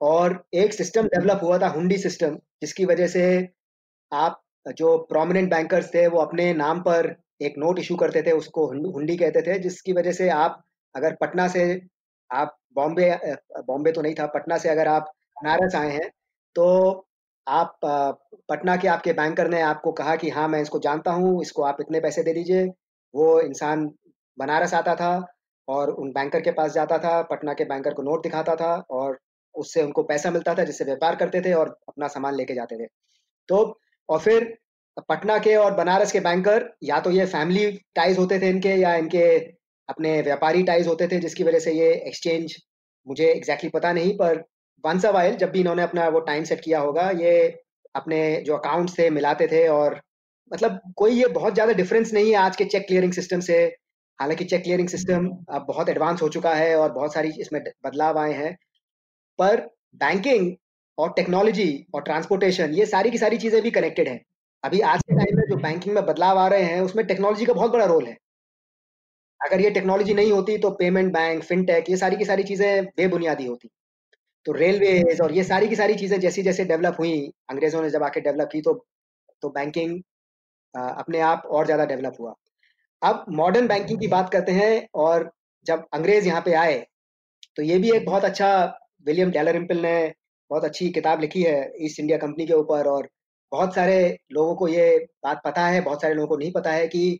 और 0.00 0.42
एक 0.54 0.72
सिस्टम 0.74 1.06
डेवलप 1.08 1.40
हुआ 1.42 1.58
था 1.58 1.68
हुंडी 1.68 1.98
सिस्टम 1.98 2.36
जिसकी 2.62 2.84
वजह 2.84 3.06
से 3.08 3.24
आप 4.12 4.40
जो 4.66 4.96
प्रोमिनेंट 5.04 5.50
बैंकर्स 5.50 5.94
थे, 5.94 6.06
वो 6.06 6.20
अपने 6.20 6.52
नाम 6.54 6.80
पर 6.82 7.14
एक 7.42 7.54
नोट 7.58 7.78
इशू 7.78 7.96
करते 7.96 8.22
थे, 8.22 8.32
उसको 8.32 8.66
हुंडी 8.66 9.16
कहते 9.16 9.42
थे, 9.42 9.58
जिसकी 9.60 9.92
वजह 9.92 10.12
से 10.12 10.28
आप 10.30 10.62
अगर 10.94 11.14
पटना 11.20 11.48
से, 11.48 11.80
आप 12.30 12.56
बॉम्बे 12.76 13.10
बॉम्बे 13.62 13.92
तो 13.92 14.02
नहीं 14.02 14.14
था, 14.14 14.26
पटना 14.28 14.58
से 14.58 14.68
अगर 14.68 14.88
आप 14.88 15.12
बनारस 15.36 15.74
आए 15.76 15.90
हैं 15.92 16.10
तो 16.56 16.64
आप 17.46 17.78
पटना 18.48 18.76
के 18.76 18.88
आपके 18.88 19.12
बैंकर 19.14 19.48
ने 19.48 19.60
आपको 19.62 19.92
कहा 19.92 20.14
कि 20.16 20.30
हाँ 20.30 20.46
मैं 20.48 20.60
इसको 20.62 20.78
जानता 20.80 21.10
हूँ, 21.12 21.40
इसको 21.42 21.62
आप 21.62 21.76
इतने 21.80 22.00
पैसे 22.00 22.22
दे 22.22 22.32
दीजिए। 22.34 22.64
वो 23.14 23.40
इंसान 23.40 23.86
बनारस 24.38 24.74
आता 24.74 24.94
था 24.96 25.10
और 25.68 25.90
उन 25.92 26.10
बैंकर 26.12 26.40
के 26.40 26.50
पास 26.52 26.72
जाता 26.72 26.98
था, 26.98 27.20
पटना 27.22 27.52
के 27.54 27.64
बैंकर 27.64 27.94
को 27.94 28.02
नोट 28.02 28.22
दिखाता 28.22 28.56
था 28.56 28.74
और 28.90 29.18
उससे 29.54 29.82
उनको 29.82 30.02
पैसा 30.04 30.30
मिलता 30.30 30.54
था, 30.54 30.64
जिससे 30.64 30.84
व्यापार 30.84 31.16
करते 31.16 31.40
थे 31.40 31.52
और 31.52 31.68
अपना 31.88 32.08
सामान 32.08 32.34
लेके 32.34 32.54
जाते 32.54 32.76
थे। 32.76 32.86
तो 33.48 33.80
और 34.08 34.20
फिर 34.20 34.56
पटना 35.08 35.38
के 35.38 35.54
और 35.56 35.74
बनारस 35.74 36.12
के 36.12 36.20
बैंकर 36.20 36.68
या 36.84 37.00
तो 37.00 37.10
ये 37.10 37.26
फैमिली 37.26 37.70
टाइज 37.94 38.18
होते 38.18 38.38
थे 38.40 38.48
इनके, 38.48 38.68
या 38.70 38.94
इनके 38.96 39.24
अपने 39.88 40.20
व्यापारी 40.22 40.62
टाइज 40.62 40.86
होते 40.86 41.08
थे, 41.08 41.18
जिसकी 41.18 41.44
वजह 41.44 41.58
से 41.58 41.72
ये 41.72 41.92
एक्सचेंज 41.92 42.56
मुझे 43.06 43.24
एग्जैक्टली 43.24 43.68
exactly 43.68 43.72
पता 43.74 43.92
नहीं, 43.92 44.12
पर 44.16 44.44
वंस 44.84 45.04
अ 45.06 45.10
वाइल 45.10 45.36
जब 45.36 45.50
भी 45.50 45.60
इन्होंने 45.60 45.82
अपना 45.82 46.08
वो 46.08 46.20
टाइम 46.22 46.44
सेट 46.44 46.60
किया 46.60 46.80
होगा, 46.80 47.10
ये 47.10 47.48
अपने 47.94 48.20
जो 48.46 48.56
अकाउंट्स 48.56 48.98
थे, 48.98 49.08
मिलाते 49.10 49.46
थे 49.46 49.66
और 49.68 50.00
मतलब 50.50 50.80
कोई 50.96 51.12
ये 51.12 51.26
बहुत 51.30 51.54
ज़्यादा 51.54 51.72
डिफरेंस 51.72 52.12
नहीं 52.12 52.30
है 52.30 52.36
आज 52.36 52.56
के 52.56 52.64
चेक 52.66 52.86
क्लियरिंग 52.86 53.12
सिस्टम 53.12 53.40
से। 53.40 53.56
हालाँकि 54.18 54.44
चेक 54.44 54.62
क्लियरिंग 54.62 54.88
सिस्टम 54.88 55.26
अब 55.50 55.64
बहुत 55.68 55.88
एडवांस 55.88 56.22
हो 56.22 56.28
चुका 56.28 56.54
है 56.54 56.74
और 56.76 56.92
बहुत 56.92 57.14
सारी 57.14 57.30
इसमें 57.40 57.62
बदलाव 57.86 58.18
आए 58.18 58.32
हैं। 58.34 58.54
पर 59.38 59.60
बैंकिंग 59.96 60.52
और 60.98 61.12
टेक्नोलॉजी 61.16 61.86
और 61.94 62.02
ट्रांसपोर्टेशन 62.02 62.74
ये 62.74 62.86
सारी 62.86 63.10
की 63.10 63.18
सारी 63.18 63.38
चीज़ें 63.38 63.60
भी 63.62 63.70
कनेक्टेड 63.70 64.08
है। 64.08 64.20
अभी 64.64 64.80
आज 64.82 65.00
के 65.00 65.14
टाइम 65.16 65.36
में 65.36 65.44
जो 65.50 65.56
बैंकिंग 65.58 65.94
में 65.94 66.04
बदलाव 66.06 66.38
आ 66.38 66.46
रहे 66.48 66.62
हैं, 66.62 66.80
उसमें 66.82 67.06
टेक्नोलॉजी 67.06 67.44
का 67.44 67.52
बहुत 67.54 67.70
बड़ा 67.72 67.84
रोल 67.86 68.06
है। 68.06 68.16
अगर 69.40 69.60
ये 69.60 69.70
टेक्नोलॉजी 69.70 70.14
नहीं 70.14 70.32
होती 70.32 70.56
तो 70.58 70.70
पेमेंट 70.76 71.12
बैंक 71.12 71.42
फिनटेक 71.44 71.90
ये 71.90 71.96
सारी 71.96 72.16
की 72.16 72.24
सारी 72.24 72.42
चीज़ें 72.44 72.84
बेबुनियादी 72.96 73.46
होती। 73.46 73.68
तो 74.46 74.52
रेलवे 74.54 75.02
और 75.22 75.32
ये 75.32 75.44
सारी 75.44 75.68
की 75.68 75.76
सारी 75.76 75.94
चीज़ें 75.96 76.18
जैसी 76.20 76.42
जैसे 76.42 76.64
डेवलप 76.66 76.96
हुई, 76.98 77.32
अंग्रेज़ों 77.50 77.82
ने 77.82 77.90
जब 77.90 78.02
आके 78.04 78.20
डेवलप 78.20 78.48
की 78.52 78.60
तो 78.62 78.74
तो 79.42 79.48
बैंकिंग 79.50 80.00
अपने 80.74 81.20
आप 81.22 81.42
और 81.48 81.64
ज़्यादा 81.66 81.84
डेवलप 81.86 82.16
हुआ। 82.20 82.34
अब 83.02 83.24
मॉडर्न 83.32 83.66
बैंकिंग 83.68 84.00
की 84.00 84.06
बात 84.08 84.30
करते 84.32 84.52
हैं 84.52 84.88
और 84.96 85.30
जब 85.66 85.86
अंग्रेज़ 85.94 86.26
यहाँ 86.26 86.40
पे 86.42 86.52
आए 86.56 86.78
तो 87.56 87.62
ये 87.64 87.78
भी 87.78 87.90
एक 87.92 88.06
बहुत 88.06 88.24
अच्छा 88.24 88.48
विलियम 89.06 89.30
डैलरिम्पल 89.30 89.78
ने 89.80 89.94
बहुत 90.50 90.64
अच्छी 90.64 90.88
किताब 90.90 91.20
लिखी 91.20 91.42
है 91.42 91.72
ईस्ट 91.80 92.00
इंडिया 92.00 92.18
कंपनी 92.18 92.46
के 92.46 92.52
ऊपर 92.52 92.88
और 92.88 93.08
बहुत 93.52 93.74
सारे 93.74 94.18
लोगों 94.32 94.54
को 94.54 94.68
ये 94.68 94.96
बात 95.24 95.40
पता 95.44 95.66
है 95.66 95.80
बहुत 95.80 96.02
सारे 96.02 96.14
लोगों 96.14 96.28
को 96.28 96.36
नहीं 96.36 96.52
पता 96.52 96.72
है 96.72 96.86
कि 96.88 97.18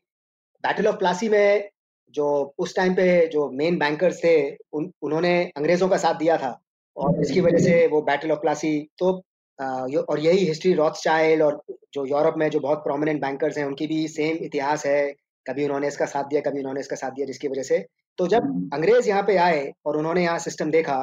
बैटल 0.64 0.86
ऑफ़ 0.86 0.96
प्लासी 0.96 1.28
में 1.28 1.68
जो 2.14 2.54
उस 2.58 2.74
टाइम 2.76 2.94
पे 2.94 3.26
जो 3.28 3.50
मेन 3.50 3.78
बैंकर्स 3.78 4.22
थे 4.24 4.34
उन, 4.72 4.90
उन्होंने 5.02 5.32
अंग्रेज़ों 5.56 5.88
का 5.88 5.96
साथ 5.96 6.14
दिया 6.14 6.36
था 6.36 6.58
और 6.96 7.20
इसकी 7.20 7.40
वजह 7.40 7.58
से 7.58 7.86
वो 7.86 8.02
बैटल 8.02 8.30
ऑफ़ 8.32 8.40
प्लासी 8.40 8.80
तो 8.98 9.12
और 9.58 10.20
यही 10.20 10.44
हिस्ट्री 10.46 10.72
रॉथ 10.74 11.00
चाइल्ड 11.02 11.42
और 11.42 11.62
जो 11.94 12.04
यूरोप 12.06 12.34
में 12.38 12.48
जो 12.50 12.60
बहुत 12.60 12.78
प्रोमिनेंट 12.78 13.20
बैंकर्स 13.20 13.58
हैं 13.58 13.64
उनकी 13.64 13.86
भी 13.86 14.06
सेम 14.08 14.36
इतिहास 14.44 14.86
है। 14.86 15.12
कभी 15.46 15.64
उन्होंने 15.64 15.88
इसका 15.88 16.06
साथ 16.06 16.24
दिया 16.24 16.40
कभी 16.40 16.58
उन्होंने 16.58 16.80
इसका 16.80 16.96
साथ 16.96 17.10
दिया 17.10 17.26
जिसकी 17.26 17.48
वजह 17.48 17.62
से। 17.62 17.78
तो 18.18 18.26
जब 18.28 18.70
अंग्रेज़ 18.74 19.08
यहाँ 19.08 19.22
पे 19.22 19.36
आए 19.36 19.72
और 19.86 19.96
उन्होंने 19.96 20.22
यहाँ 20.24 20.38
सिस्टम 20.38 20.70
देखा 20.70 20.96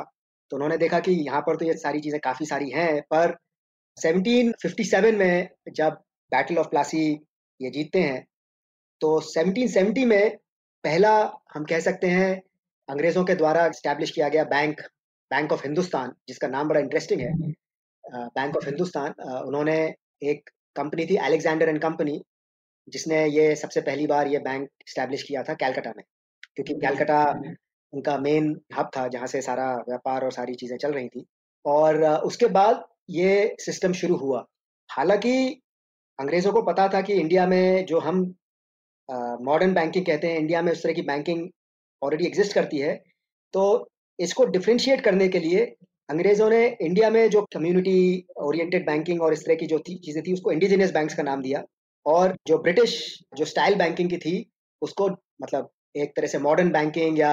तो 0.51 0.55
उन्होंने 0.55 0.77
देखा 0.77 0.99
कि 0.99 1.11
यहाँ 1.13 1.41
पर 1.41 1.55
तो 1.57 1.65
ये 1.65 1.73
सारी 1.75 1.99
चीज़ें 2.01 2.19
काफ़ी 2.23 2.45
सारी 2.45 2.69
हैं, 2.71 3.01
पर 3.03 3.35
1757 3.97 5.15
में 5.15 5.49
जब 5.73 5.93
बैटल 6.31 6.57
ऑफ़ 6.57 6.67
प्लासी 6.69 7.05
ये 7.59 7.69
जीतते 7.71 8.01
हैं 8.01 8.25
तो 9.01 9.19
1770 9.21 10.05
में 10.05 10.37
पहला 10.83 11.13
हम 11.53 11.63
कह 11.65 11.79
सकते 11.81 12.07
हैं, 12.09 12.41
अंग्रेज़ों 12.89 13.23
के 13.25 13.35
द्वारा 13.35 13.69
स्टैब्लिश 13.73 14.11
किया 14.11 14.29
गया 14.29 14.43
बैंक 14.45 14.81
बैंक 15.31 15.51
ऑफ़ 15.53 15.63
हिंदुस्तान 15.63 16.13
जिसका 16.27 16.47
नाम 16.49 16.67
बड़ा 16.67 16.79
इंटरेस्टिंग 16.79 17.21
है। 17.21 17.31
बैंक 18.05 18.55
ऑफ़ 18.57 18.65
हिंदुस्तान 18.65 19.13
उन्होंने 19.39 19.77
एक 20.23 20.49
कंपनी 20.75 21.05
थी 21.05 21.15
अलेक्जेंडर 21.23 21.69
एंड 21.69 21.81
कंपनी 21.81 22.21
जिसने 22.87 23.25
ये 23.27 23.55
सबसे 23.55 23.81
पहली 23.81 24.07
बार 24.07 24.27
ये 24.27 24.39
बैंक 24.41 24.69
स्टैब्लिश 24.87 25.23
किया 25.23 25.43
था 25.43 25.53
कैलकाटा 25.55 25.93
में, 25.97 26.03
क्योंकि 26.55 26.73
कैलकाटा 26.75 27.23
उनका 27.95 28.17
मेन 28.19 28.55
हब 28.77 28.89
था 28.97 29.07
जहाँ 29.07 29.27
से 29.27 29.41
सारा 29.41 29.71
व्यापार 29.89 30.23
और 30.25 30.31
सारी 30.31 30.55
चीज़ें 30.55 30.77
चल 30.77 30.91
रही 30.93 31.07
थी। 31.07 31.25
और 31.65 32.03
उसके 32.05 32.47
बाद 32.49 32.83
ये 33.11 33.55
सिस्टम 33.59 33.93
शुरू 33.93 34.15
हुआ। 34.17 34.45
हालाँकि 34.89 35.61
अंग्रेज़ों 36.19 36.51
को 36.53 36.61
पता 36.63 36.87
था 36.89 37.01
कि 37.01 37.13
इंडिया 37.13 37.45
में 37.47 37.85
जो 37.85 37.99
हम 37.99 38.21
मॉडर्न 39.43 39.73
बैंकिंग 39.73 40.05
कहते 40.05 40.27
हैं, 40.27 40.37
इंडिया 40.39 40.61
में 40.61 40.71
उस 40.71 40.83
तरह 40.83 40.93
की 40.93 41.01
बैंकिंग 41.03 41.47
ऑलरेडी 42.01 42.25
एग्जिस्ट 42.25 42.53
करती 42.53 42.77
है 42.79 42.93
तो 43.53 43.87
इसको 44.19 44.45
डिफ्रेंशिएट 44.47 45.01
करने 45.01 45.27
के 45.27 45.39
लिए 45.39 45.65
अंग्रेज़ों 46.09 46.49
ने 46.49 46.65
इंडिया 46.81 47.09
में 47.09 47.29
जो 47.29 47.41
कम्युनिटी 47.53 48.27
ओरिएंटेड 48.39 48.85
बैंकिंग 48.85 49.21
और 49.21 49.33
इस 49.33 49.45
तरह 49.45 49.55
की 49.55 49.65
जो 49.67 49.77
चीज़ें 49.79 50.21
थी, 50.23 50.33
उसको 50.33 50.51
इंडिजिनियस 50.51 50.91
बैंक्स 50.93 51.15
का 51.15 51.23
नाम 51.23 51.41
दिया। 51.41 51.63
और 52.05 52.35
जो 52.47 52.57
ब्रिटिश 52.57 52.93
जो 53.37 53.45
स्टाइल 53.45 53.75
बैंकिंग 53.75 54.09
की 54.09 54.17
थी, 54.17 54.35
उसको 54.81 55.09
मतलब 55.41 55.69
एक 55.95 56.11
तरह 56.15 56.27
से 56.27 56.39
मॉडर्न 56.39 56.71
बैंकिंग 56.71 57.19
या 57.19 57.31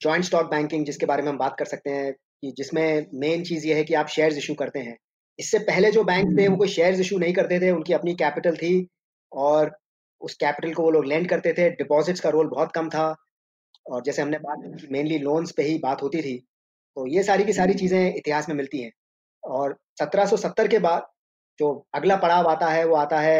जॉइंट 0.00 0.24
स्टॉक 0.24 0.50
बैंकिंग 0.50 0.84
जिसके 0.86 1.06
बारे 1.06 1.22
में 1.22 1.28
हम 1.28 1.38
बात 1.38 1.56
कर 1.58 1.64
सकते 1.64 1.90
हैं 1.90 2.12
कि 2.12 2.52
जिसमें 2.56 3.06
मेन 3.14 3.44
चीज़ 3.44 3.66
ये 3.66 3.74
है 3.74 3.84
कि 3.84 3.94
आप 3.94 4.08
शेयर्स 4.08 4.36
इशू 4.38 4.54
करते 4.54 4.78
हैं। 4.80 4.96
इससे 5.38 5.58
पहले 5.60 5.90
जो 5.92 6.04
बैंक 6.04 6.38
थे 6.38 6.48
वो 6.48 6.56
कोई 6.56 6.68
शेयर्स 6.68 7.00
इशू 7.00 7.18
नहीं 7.18 7.32
करते 7.34 7.60
थे 7.60 7.70
उनकी 7.70 7.92
अपनी 7.92 8.14
कैपिटल 8.16 8.56
थी 8.56 8.88
और 9.32 9.76
उस 10.22 10.34
कैपिटल 10.36 10.72
को 10.74 10.82
वो 10.82 10.90
लोग 10.90 11.04
लेंड 11.06 11.28
करते 11.28 11.52
थे। 11.52 11.68
डिपॉजिट्स 11.72 12.20
का 12.20 12.30
रोल 12.30 12.48
बहुत 12.48 12.72
कम 12.72 12.88
था 12.88 13.14
और 13.86 14.02
जैसे 14.02 14.22
हमने 14.22 14.38
बात 14.38 14.62
की 14.74 14.88
मेनली 14.92 15.18
लोन्स 15.18 15.52
पे 15.52 15.62
ही 15.62 15.78
बात 15.78 16.02
होती 16.02 16.22
थी 16.22 16.36
तो 16.96 17.06
ये 17.06 17.22
सारी 17.22 17.44
की 17.44 17.52
सारी 17.52 17.74
चीज़ें 17.74 18.14
इतिहास 18.14 18.48
में 18.48 18.56
मिलती 18.56 18.82
हैं। 18.82 18.92
और 19.42 19.76
1770 19.96 20.68
के 20.68 20.78
बाद 20.78 21.06
जो 21.58 21.70
अगला 21.94 22.16
पड़ाव 22.16 22.48
आता 22.48 22.68
है 22.68 22.84
वो 22.86 22.96
आता 22.96 23.20
है 23.20 23.38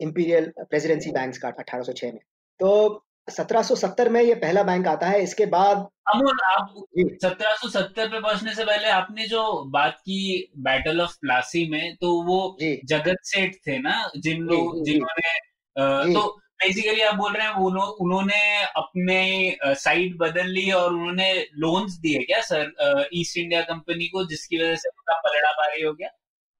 इम्पीरियल 0.00 0.52
प्रेसिडेंसी 0.60 1.10
बैंक्स 1.12 1.38
का 1.38 1.48
1806 1.50 2.12
में। 2.12 2.20
तो 2.60 3.04
1770 3.30 4.08
में 4.08 4.20
ये 4.22 4.34
पहला 4.34 4.62
बैंक 4.62 4.86
आता 4.86 5.06
है। 5.06 5.22
इसके 5.22 5.46
बाद 5.46 5.86
अमोल 6.08 6.40
आप 6.46 6.74
1770 6.98 8.06
पे 8.06 8.20
पहुँचने 8.20 8.54
से 8.54 8.64
पहले 8.64 8.88
आपने 8.90 9.26
जो 9.26 9.42
बात 9.70 9.96
की 9.98 10.50
बैटल 10.58 11.00
ऑफ़ 11.00 11.16
प्लासी 11.20 11.68
में 11.70 11.96
तो 11.96 12.12
वो 12.22 12.56
जगत 12.62 13.16
सेठ 13.24 13.54
थे 13.66 13.78
ना 13.78 14.10
जिन 14.18 14.42
लोग 14.42 14.84
जिन्होंने 14.84 16.12
तो 16.14 16.28
बेसिकली 16.62 17.00
आप 17.00 17.14
बोल 17.14 17.32
रहे 17.32 17.46
हैं 17.46 17.54
उन्हों, 17.56 17.86
उन्होंने 17.86 18.62
अपने 18.76 19.56
साइड 19.64 20.16
बदल 20.18 20.46
ली 20.46 20.70
और 20.70 20.92
उन्होंने 20.92 21.32
लोन्स 21.56 21.92
दिए 21.98 22.18
क्या 22.22 22.40
सर 22.40 23.06
ईस्ट 23.14 23.38
इंडिया 23.38 23.60
कंपनी 23.62 24.06
को 24.06 24.24
जिसकी 24.26 24.58
वजह 24.58 24.74
से 24.74 24.88
उनका 24.88 25.20
पलड़ा 25.20 25.52
पारी 25.52 25.82
हो 25.82 25.92
गया? 25.92 26.08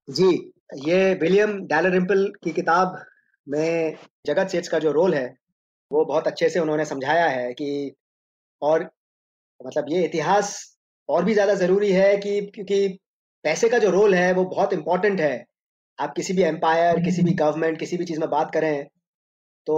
जी 0.07 0.51
ये 0.87 1.13
विलियम 1.13 1.59
डैलरिम्पल 1.67 2.25
की 2.43 2.51
किताब 2.51 2.97
में 3.47 3.95
जगत 4.25 4.47
सेठ 4.47 4.67
का 4.67 4.79
जो 4.79 4.91
रोल 4.91 5.13
है 5.13 5.40
वो 5.91 6.03
बहुत 6.05 6.27
अच्छे 6.27 6.49
से 6.49 6.59
उन्होंने 6.59 6.85
समझाया 6.85 7.27
है 7.29 7.53
कि 7.53 7.69
और 8.61 8.83
मतलब 9.61 9.85
ये 9.89 10.03
इतिहास 10.05 10.53
और 11.09 11.25
भी 11.25 11.33
ज़्यादा 11.33 11.53
ज़रूरी 11.55 11.91
है 11.93 12.15
कि 12.17 12.39
क्योंकि 12.55 12.87
पैसे 13.45 13.69
का 13.69 13.77
जो 13.79 13.89
रोल 13.91 14.13
है 14.15 14.31
वो 14.33 14.43
बहुत 14.47 14.73
इम्पोर्टेंट 14.73 15.21
है। 15.21 15.45
आप 15.99 16.13
किसी 16.15 16.33
भी 16.33 16.43
एम्पायर 16.43 16.99
किसी 17.03 17.23
भी 17.23 17.33
गवर्नमेंट 17.35 17.79
किसी 17.79 17.97
भी 17.97 18.05
चीज़ 18.05 18.19
में 18.19 18.29
बात 18.29 18.51
करें 18.53 18.85
तो 19.67 19.77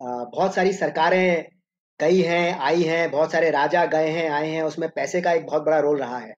बहुत 0.00 0.54
सारी 0.54 0.72
सरकारें 0.74 1.46
गई 2.00 2.20
हैं 2.22 2.58
आई 2.60 2.82
हैं 2.84 3.10
बहुत 3.10 3.32
सारे 3.32 3.50
राजा 3.50 3.84
गए 3.88 4.08
हैं 4.10 4.28
आए 4.30 4.48
हैं 4.48 4.62
उसमें 4.62 4.88
पैसे 4.90 5.20
का 5.20 5.32
एक 5.32 5.46
बहुत 5.46 5.62
बड़ा 5.64 5.78
रोल 5.80 5.98
रहा 6.00 6.18
है। 6.18 6.34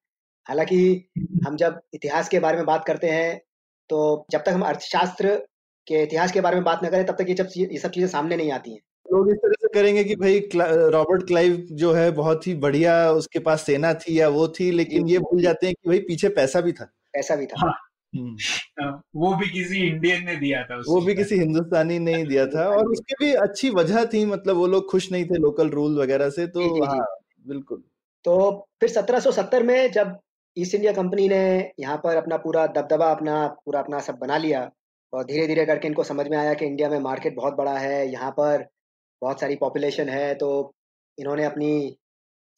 हालाँकि 0.47 1.11
हम 1.47 1.57
जब 1.57 1.81
इतिहास 1.95 2.29
के 2.29 2.39
बारे 2.41 2.57
में 2.57 2.67
बात 2.67 2.85
करते 2.87 3.11
हैं 3.11 3.39
तो 3.91 4.27
जब 4.31 4.43
तक 4.43 4.53
हम 4.53 4.63
अर्थशास्त्र 4.65 5.37
के 5.87 6.03
इतिहास 6.03 6.33
के 6.33 6.41
बारे 6.41 6.57
में 6.57 6.65
बात 6.65 6.81
न 6.85 6.91
करें 6.91 7.05
तब 7.07 7.17
तक 7.19 7.31
ये 7.31 7.37
सब 7.37 7.49
ये 7.59 7.79
सब 7.79 7.91
चीज़ें 7.91 8.09
सामने 8.09 8.37
नहीं 8.37 8.53
आती 8.53 8.73
हैं। 8.73 8.81
लोग 9.13 9.31
इस 9.31 9.37
तरह 9.37 9.53
से 9.61 9.69
करेंगे 9.75 10.05
कि 10.05 10.17
भाई 10.17 10.41
रॉबर्ट 10.57 11.27
क्लाइव 11.27 11.67
जो 11.73 11.93
है 11.93 12.11
बहुत 12.11 12.47
ही 12.47 12.55
बढ़िया 12.55 12.95
उसके 13.13 13.39
पास 13.39 13.63
सेना 13.63 13.93
थी 13.95 14.21
या 14.21 14.29
वो 14.29 14.49
थी 14.49 14.71
लेकिन 14.71 15.09
ये 15.09 15.19
भूल 15.19 15.43
जाते 15.43 15.67
हैं 15.67 15.75
कि 15.75 15.89
भाई 15.89 15.99
पीछे 15.99 16.29
पैसा 16.29 16.61
भी 16.61 16.73
था। 16.73 16.85
पैसा 17.13 17.37
भी 17.37 17.47
था। 17.47 17.61
हाँ। 17.61 17.73
हम्म। 18.15 18.91
वो 19.17 19.35
भी 19.37 19.49
किसी 19.51 19.81
इंडियन 19.89 20.25
ने 20.25 20.37
दिया 20.37 20.63
था 20.63 20.77
वो 20.89 21.01
भी 21.01 21.15
किसी 21.15 21.37
हिंदुस्तानी 21.39 21.99
ने 21.99 22.15
ही 22.17 22.25
दिया 22.25 22.47
था 22.47 22.69
और 22.69 22.87
उसकी 22.87 23.15
भी 23.21 23.33
अच्छी 23.33 23.71
वजह 23.71 24.05
थी 24.05 24.25
मतलब 24.27 24.57
वो 24.57 24.67
लोग 24.67 24.91
खुश 24.91 25.11
नहीं 25.13 25.25
थे 25.25 25.39
लोकल 25.39 25.69
रूल 25.69 25.99
वगैरह 26.01 26.31
से 26.31 26.47
तो 26.47 26.85
हाँ 26.85 27.05
बिल्कुल। 27.47 27.83
तो 28.25 28.67
फिर 28.81 28.89
1770 28.91 29.63
में 29.63 29.91
जब 29.93 30.19
ईस्ट 30.57 30.75
इंडिया 30.75 30.93
कंपनी 30.93 31.29
ने 31.29 31.71
यहाँ 31.81 31.97
पर 31.97 32.17
अपना 32.17 32.37
पूरा 32.37 32.67
दबदबा 32.67 33.11
अपना 33.11 33.47
पूरा 33.65 33.81
अपना 33.81 34.01
सब 34.01 34.19
बना 34.19 34.37
लिया 34.37 34.71
और 35.13 35.25
धीरे 35.25 35.47
धीरे 35.47 35.67
करके 35.67 35.89
इनको 35.89 36.05
समझ 36.05 36.27
में 36.29 36.37
आया 36.39 36.55
कि 36.55 36.67
इंडिया 36.67 36.89
में 36.89 36.99
मार्केट 37.01 37.37
बहुत 37.37 37.55
बड़ा 37.55 37.79
है 37.79 38.13
यहाँ 38.13 38.31
पर 38.31 38.67
बहुत 39.23 39.41
सारी 39.41 39.57
पॉपुलेशन 39.57 40.09
है 40.09 40.35
तो 40.35 40.51
इन्होंने 41.19 41.45
अपनी 41.45 41.97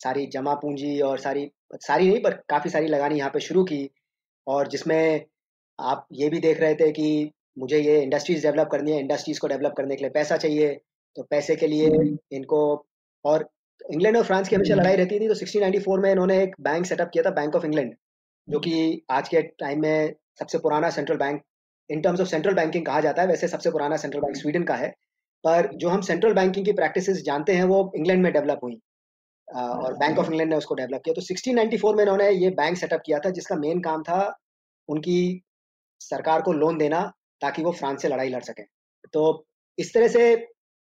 सारी 0.01 0.27
जमा 0.27 0.55
पूंजी 0.55 1.01
और 1.01 1.18
सारी 1.18 1.51
सारी 1.77 2.09
नहीं, 2.09 2.20
पर 2.22 2.33
काफ़ी 2.48 2.70
सारी 2.70 2.87
लगानी 2.87 3.18
यहाँ 3.18 3.31
पे 3.31 3.40
शुरू 3.40 3.64
की। 3.64 3.88
और 4.46 4.68
जिसमें 4.68 5.25
आप 5.79 6.07
ये 6.12 6.29
भी 6.29 6.38
देख 6.40 6.61
रहे 6.61 6.75
थे 6.75 6.90
कि 6.92 7.31
मुझे 7.59 7.79
ये 7.79 8.01
इंडस्ट्रीज़ 8.03 8.42
डेवलप 8.42 8.68
करनी 8.72 8.92
है 8.92 9.01
इंडस्ट्रीज़ 9.01 9.40
को 9.40 9.48
डेवलप 9.48 9.75
करने 9.77 9.96
के 9.96 10.05
लिए 10.05 10.11
पैसा 10.11 10.37
चाहिए 10.37 10.75
तो 11.16 11.22
पैसे 11.22 11.57
के 11.57 11.66
लिए 11.66 11.88
इनको 12.33 12.62
और 13.25 13.48
इंग्लैंड 13.92 14.16
और 14.16 14.25
फ्रांस 14.25 14.48
की 14.48 14.57
हमेशा 14.57 14.75
लड़ाई 14.75 14.96
रहती 14.96 15.18
थी 15.20 15.29
तो 15.29 15.35
1694 15.35 15.98
में 16.03 16.11
इन्होंने 16.11 16.42
एक 16.42 16.55
बैंक 16.61 16.87
सेटअप 16.87 17.11
किया 17.12 17.25
था 17.25 17.31
बैंक 17.31 17.57
ऑफ़ 17.57 17.64
इंग्लैंड 17.66 17.94
जो 18.48 18.59
कि 18.61 19.03
आज 19.11 19.29
के 19.29 19.42
टाइम 19.61 19.81
में 19.83 20.14
सबसे 20.38 20.59
पुराना 20.59 20.90
central 20.90 21.16
bank 21.16 21.42
in 21.90 22.01
terms 22.01 22.20
of 22.20 22.29
central 22.29 22.55
banking 22.55 22.87
कहा 22.87 23.01
जाता 23.01 23.22
है, 23.22 23.29
वैसे 23.29 23.48
सबसे 23.48 23.70
पुराना 23.70 23.96
सेंट्रल 23.96 24.20
बैंक 24.20 24.37
स्वीडन 24.37 24.62
का 24.64 24.75
है। 24.75 24.94
पर 25.44 25.70
जो 25.74 25.88
हम 25.88 26.00
सेंट्रल 26.00 26.35
बैंकिंग 26.35 26.64
की 26.64 26.72
प्रैक्टिस 26.72 27.11
जानते 27.22 27.55
हैं 27.55 27.64
वो 27.64 27.92
इंग्लैंड 27.96 28.22
में 28.22 28.33
डेवलप 28.33 28.61
हुई 28.62 28.78
और 29.48 29.94
बैंक 29.98 30.18
ऑफ़ 30.18 30.26
इंग्लैंड 30.26 30.50
ने 30.50 30.57
उसको 30.57 30.74
डेवलप 30.74 31.02
किया। 31.05 31.14
तो 31.14 31.20
1694 31.22 31.94
में 31.96 32.02
इन्होंने 32.02 32.31
ये 32.31 32.50
बैंक 32.50 32.76
सेटअप 32.76 33.02
किया 33.07 33.18
था 33.18 33.31
जिसका 33.31 33.57
मेन 33.57 33.81
काम 33.81 34.02
था 34.02 34.20
उनकी 34.88 35.42
सरकार 36.00 36.42
को 36.42 36.52
लोन 36.52 36.78
देना 36.78 37.00
ताकि 37.40 37.62
वो 37.62 37.72
फ्रांस 37.72 38.02
से 38.02 38.09
लड़ाई 38.09 38.28
लड़ 38.28 38.42
सकें। 38.42 38.64
तो 39.12 39.44
इस 39.78 39.92
तरह 39.94 40.09
से 40.09 40.33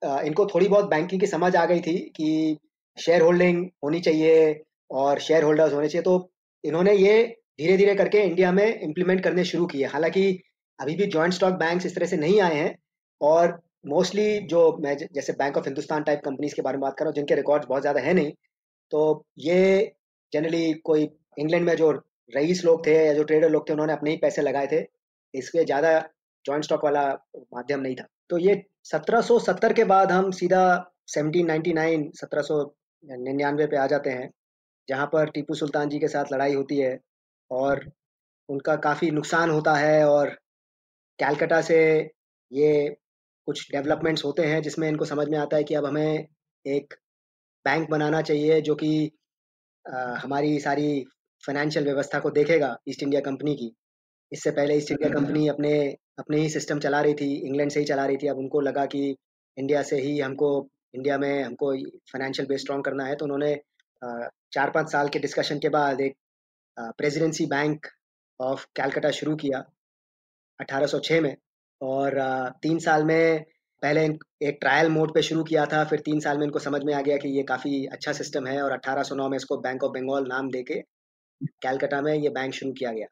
इनको 0.02 0.46
थोड़ी 0.46 0.68
बहुत 0.68 0.90
बैंकिंग 0.90 1.22
की 1.22 1.28
समझ 1.28 1.56
आ 1.56 1.66
गई 1.66 1.82
थी 1.82 1.98
कि 2.16 2.58
शेयर 2.98 3.22
होल्डिंग 3.22 3.66
होनी 3.84 4.00
चाहिए 4.02 4.64
और 4.92 5.20
शेयर 5.20 5.44
होल्डर्स 5.44 5.74
होने 5.74 5.88
चाहिए। 5.90 6.04
तो 6.04 6.32
इन्होंने 6.64 6.94
ये 6.94 7.24
धीरे 7.60 7.78
धीरे 7.78 7.96
करके 7.96 8.22
इंडिया 8.24 8.52
में 8.52 8.80
इम्प्लीमेंट 8.80 9.24
करने 9.24 9.44
शुरू 9.44 9.66
किए। 9.68 9.86
हालाँकि 9.86 10.26
अभी 10.80 10.96
भी 10.96 11.06
जॉइंट 11.08 11.34
स्टॉक 11.34 11.54
बैंक 11.54 11.86
इस 11.86 11.96
तरह 11.96 12.06
से 12.06 12.18
नहीं 12.18 12.40
आए 12.42 12.56
हैं 12.56 12.78
और 13.22 13.60
मोस्टली 13.88 14.40
जो 14.48 14.62
मैं 14.82 14.96
जैसे 14.98 15.34
Bank 15.34 15.58
of 15.58 15.66
Hindustan 15.66 16.04
type 16.04 16.22
companies 16.26 16.56
के 16.56 16.62
बारे 16.62 16.78
में 16.78 16.82
बात 16.82 16.96
कर 16.98 17.06
रहा 17.06 17.10
हूँ, 17.10 17.16
जिनके 17.16 17.36
रिकॉर्ड्स 17.36 17.68
बहुत 17.68 17.82
ज़्यादा 17.82 18.02
है 18.02 18.14
नहीं 18.14 18.32
तो 18.92 19.26
ये 19.40 19.94
जनरली 20.34 20.74
कोई 20.86 21.10
इंग्लैंड 21.40 21.66
में 21.66 21.76
जो 21.78 21.92
रईस 22.34 22.64
लोग 22.66 22.86
थे 22.88 22.94
या 23.06 23.14
जो 23.14 23.24
ट्रेडर 23.24 23.50
लोग 23.50 23.68
थे, 23.70 23.74
उन्होंने 23.74 23.94
अपने 23.94 24.12
ही 24.12 24.18
पैसे 24.18 24.42
लगाए 24.42 24.68
थे। 24.68 24.84
इसके 25.34 25.64
ज़्यादा 25.66 25.92
जॉइंट 26.46 26.64
स्टॉक 26.64 26.84
वाला 26.86 27.04
माध्यम 27.54 27.80
नहीं 27.82 27.96
था। 27.96 28.06
तो 28.30 28.38
ये 28.38 28.56
1770 28.86 29.74
के 29.74 29.84
बाद 29.86 30.12
हम 30.12 30.32
सीधा 30.32 30.62
1799 31.08 32.10
1799 32.16 33.68
पे 33.68 33.78
आ 33.78 33.86
जाते 33.88 34.10
हैं, 34.10 34.30
जहाँ 34.88 35.06
पर 35.14 35.30
टीपू 35.32 35.54
सुल्तान 35.56 35.90
जी 35.90 36.00
के 36.00 36.08
साथ 36.08 36.34
लड़ाई 36.34 36.54
होती 36.56 36.78
है 36.80 36.98
और 37.52 37.86
उनका 38.50 38.76
काफ़ी 38.84 39.12
नुकसान 39.12 39.50
होता 39.50 39.74
है 39.76 40.06
और 40.08 40.30
कैलकटा 41.20 41.62
से 41.62 41.80
ये 42.52 42.96
कुछ 43.48 43.72
डेवलपमेंट्स 43.72 44.24
होते 44.26 44.46
हैं 44.46 44.62
जिसमें 44.62 44.88
इनको 44.88 45.06
समझ 45.06 45.28
में 45.30 45.38
आता 45.38 45.58
है 45.58 45.64
कि 45.64 45.76
अब 45.76 45.86
हमें 45.86 46.28
एक 46.66 46.94
बैंक 47.66 47.90
बनाना 47.90 48.22
चाहिए 48.22 48.62
जो 48.62 48.76
कि 48.76 48.90
हमारी 49.86 50.60
सारी 50.60 50.90
फाइनेंशियल 51.44 51.86
व्यवस्था 51.86 52.20
को 52.20 52.30
देखेगा 52.32 52.76
ईस्ट 52.90 53.04
इंडिया 53.04 53.22
कंपनी 53.22 53.56
की। 53.56 53.72
इससे 54.32 54.52
पहले 54.52 54.76
ईस्ट 54.78 54.92
इंडिया 54.92 55.10
कंपनी 55.10 55.48
अपने 55.48 55.74
अपने 56.20 56.38
ही 56.38 56.50
सिस्टम 56.50 56.80
चला 56.80 57.02
रही 57.02 57.14
थी 57.14 57.34
इंग्लैंड 57.48 57.72
से 57.72 57.80
ही 57.80 57.86
चला 57.86 58.06
रही 58.06 58.18
थी। 58.18 58.28
अब 58.28 58.38
उनको 58.38 58.62
लगा 58.62 58.86
कि 58.86 59.04
इंडिया 59.58 59.82
से 59.84 60.00
ही 60.02 60.20
हमको 60.20 60.50
इंडिया 60.96 61.18
में 61.18 61.44
हमको 61.44 61.74
फाइनेंशियल 62.12 62.48
बेस 62.48 62.62
स्ट्रॉन्ग 62.62 62.86
करना 62.86 63.06
है। 63.06 63.16
तो 63.16 63.26
उन्होंने 63.26 63.56
चार 64.54 64.70
पाँच 64.72 64.92
साल 64.92 65.10
के 65.10 65.20
डिस्कशन 65.20 65.60
के 65.60 65.70
बाद 65.70 66.02
एक 66.02 66.16
प्रेसिडेंसी 66.98 67.46
बैंक 67.48 67.88
ऑफ़ 68.40 68.66
कैलकटा 68.76 69.12
शुरू 69.12 69.36
किया 69.36 69.64
1806 70.60 71.22
में। 71.22 71.36
और 71.82 72.20
तीन 72.62 72.80
साल 72.80 73.04
में 73.06 73.44
पहले 73.82 74.04
एक 74.48 74.58
ट्रायल 74.62 74.90
मोड 74.90 75.14
पे 75.14 75.22
शुरू 75.22 75.44
किया 75.44 75.66
था, 75.66 75.84
फिर 75.84 76.00
तीन 76.00 76.20
साल 76.20 76.38
में 76.38 76.44
इनको 76.46 76.60
समझ 76.60 76.82
में 76.84 76.94
आ 76.94 77.02
गया 77.02 77.18
कि 77.18 77.30
ये 77.38 77.44
काफ़ी 77.44 77.86
अच्छा 77.88 78.14
सिस्टम 78.14 78.48
है 78.48 78.62
और 78.64 78.72
1809 78.74 79.28
में 79.30 79.36
इसको 79.38 79.58
बैंक 79.62 79.84
ऑफ़ 79.84 79.92
बंगाल 79.92 80.26
नाम 80.28 80.50
दे 80.52 80.64
के 80.64 80.82
कैलकटा 81.62 82.02
में 82.02 82.14
ये 82.14 82.30
बैंक 82.30 82.54
शुरू 82.54 82.72
किया 82.74 82.92
गया, 82.92 83.08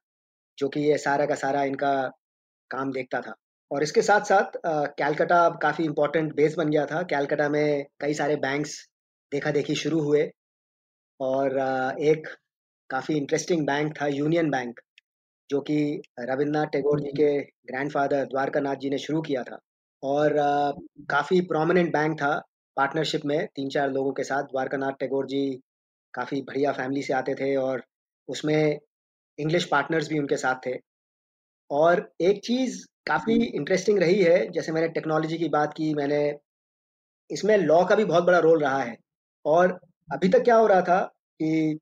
जो 0.58 0.69
कि 0.69 0.80
ये 0.82 0.97
सारा 0.97 1.25
का 1.25 1.36
सारा 1.36 1.63
इनका 1.63 1.93
काम 2.71 2.91
देखता 2.91 3.21
था। 3.21 3.34
और 3.71 3.84
इसके 3.84 4.01
साथ 4.01 4.21
साथ 4.25 4.58
कैलकटा 4.99 5.47
काफ़ी 5.62 5.84
इम्पोर्टेंट 5.86 6.34
बेस 6.36 6.56
बन 6.58 6.69
गया 6.69 6.86
था। 6.86 7.01
कैलकटा 7.04 7.49
में 7.49 7.86
कई 8.01 8.13
सारे 8.13 8.36
बैंक्स 8.38 8.78
देखा 9.32 9.51
देखी 9.51 9.75
शुरू 9.75 10.01
हुए 10.01 10.30
और 11.19 11.58
एक 12.01 12.28
काफ़ी 12.89 13.15
इंटरेस्टिंग 13.17 13.65
बैंक 13.67 13.93
था 14.01 14.08
यूनियन 14.08 14.49
बैंक 14.51 14.80
जो 15.50 15.60
कि 15.62 15.78
रविन्द्रनाथ 16.20 16.68
टैगोर 16.74 17.00
जी 17.02 17.12
के 17.18 17.30
ग्रैंडफादर 17.68 18.26
द्वारका 18.26 18.60
नाथ 18.60 18.76
जी 18.76 18.90
ने 18.90 18.98
शुरू 18.98 19.22
किया 19.22 19.44
था। 19.44 19.60
और 20.04 20.34
काफ़ी 21.10 21.42
प्रोमिनेंट 21.44 21.92
बैंक 21.94 22.16
था 22.22 22.34
पार्टनरशिप 22.78 23.26
में 23.26 23.46
तीन 23.56 23.70
चार 23.70 23.92
लोगों 23.92 24.12
के 24.14 24.24
साथ। 24.24 24.44
द्वारका 24.46 24.78
नाथ 24.78 24.94
टैगोर 25.00 25.26
जी 25.28 25.44
काफ़ी 26.14 26.42
बढ़िया 26.42 26.72
फैमिली 26.74 27.02
से 27.04 27.14
आते 27.14 27.34
थे 27.36 27.56
और 27.58 27.84
उसमें 28.30 28.80
इंग्लिश 29.40 29.66
पार्टनर्स 29.72 30.10
भी 30.10 30.20
उनके 30.20 30.38
साथ 30.38 30.56
थे। 30.68 30.78
और 31.72 32.10
एक 32.22 32.42
चीज़ 32.46 32.86
काफ़ी 33.08 33.36
इंटरेस्टिंग 33.46 34.00
रही 34.00 34.22
है 34.24 34.38
जैसे 34.52 34.72
मैंने 34.72 34.88
टेक्नोलॉजी 34.90 35.38
की 35.38 35.50
बात 35.50 35.74
की 35.78 35.94
मैंने 35.96 36.22
इसमें 37.30 37.58
लॉ 37.60 37.84
का 37.86 37.96
भी 37.96 38.06
बहुत 38.06 38.24
बड़ा 38.26 38.40
रोल 38.40 38.62
रहा 38.64 38.82
है। 38.84 38.98
और 39.46 39.80
अभी 40.10 40.30
तक 40.30 40.44
क्या 40.44 40.56
हो 40.56 40.68
रहा 40.68 40.82
था 40.84 41.02
कि 41.40 41.80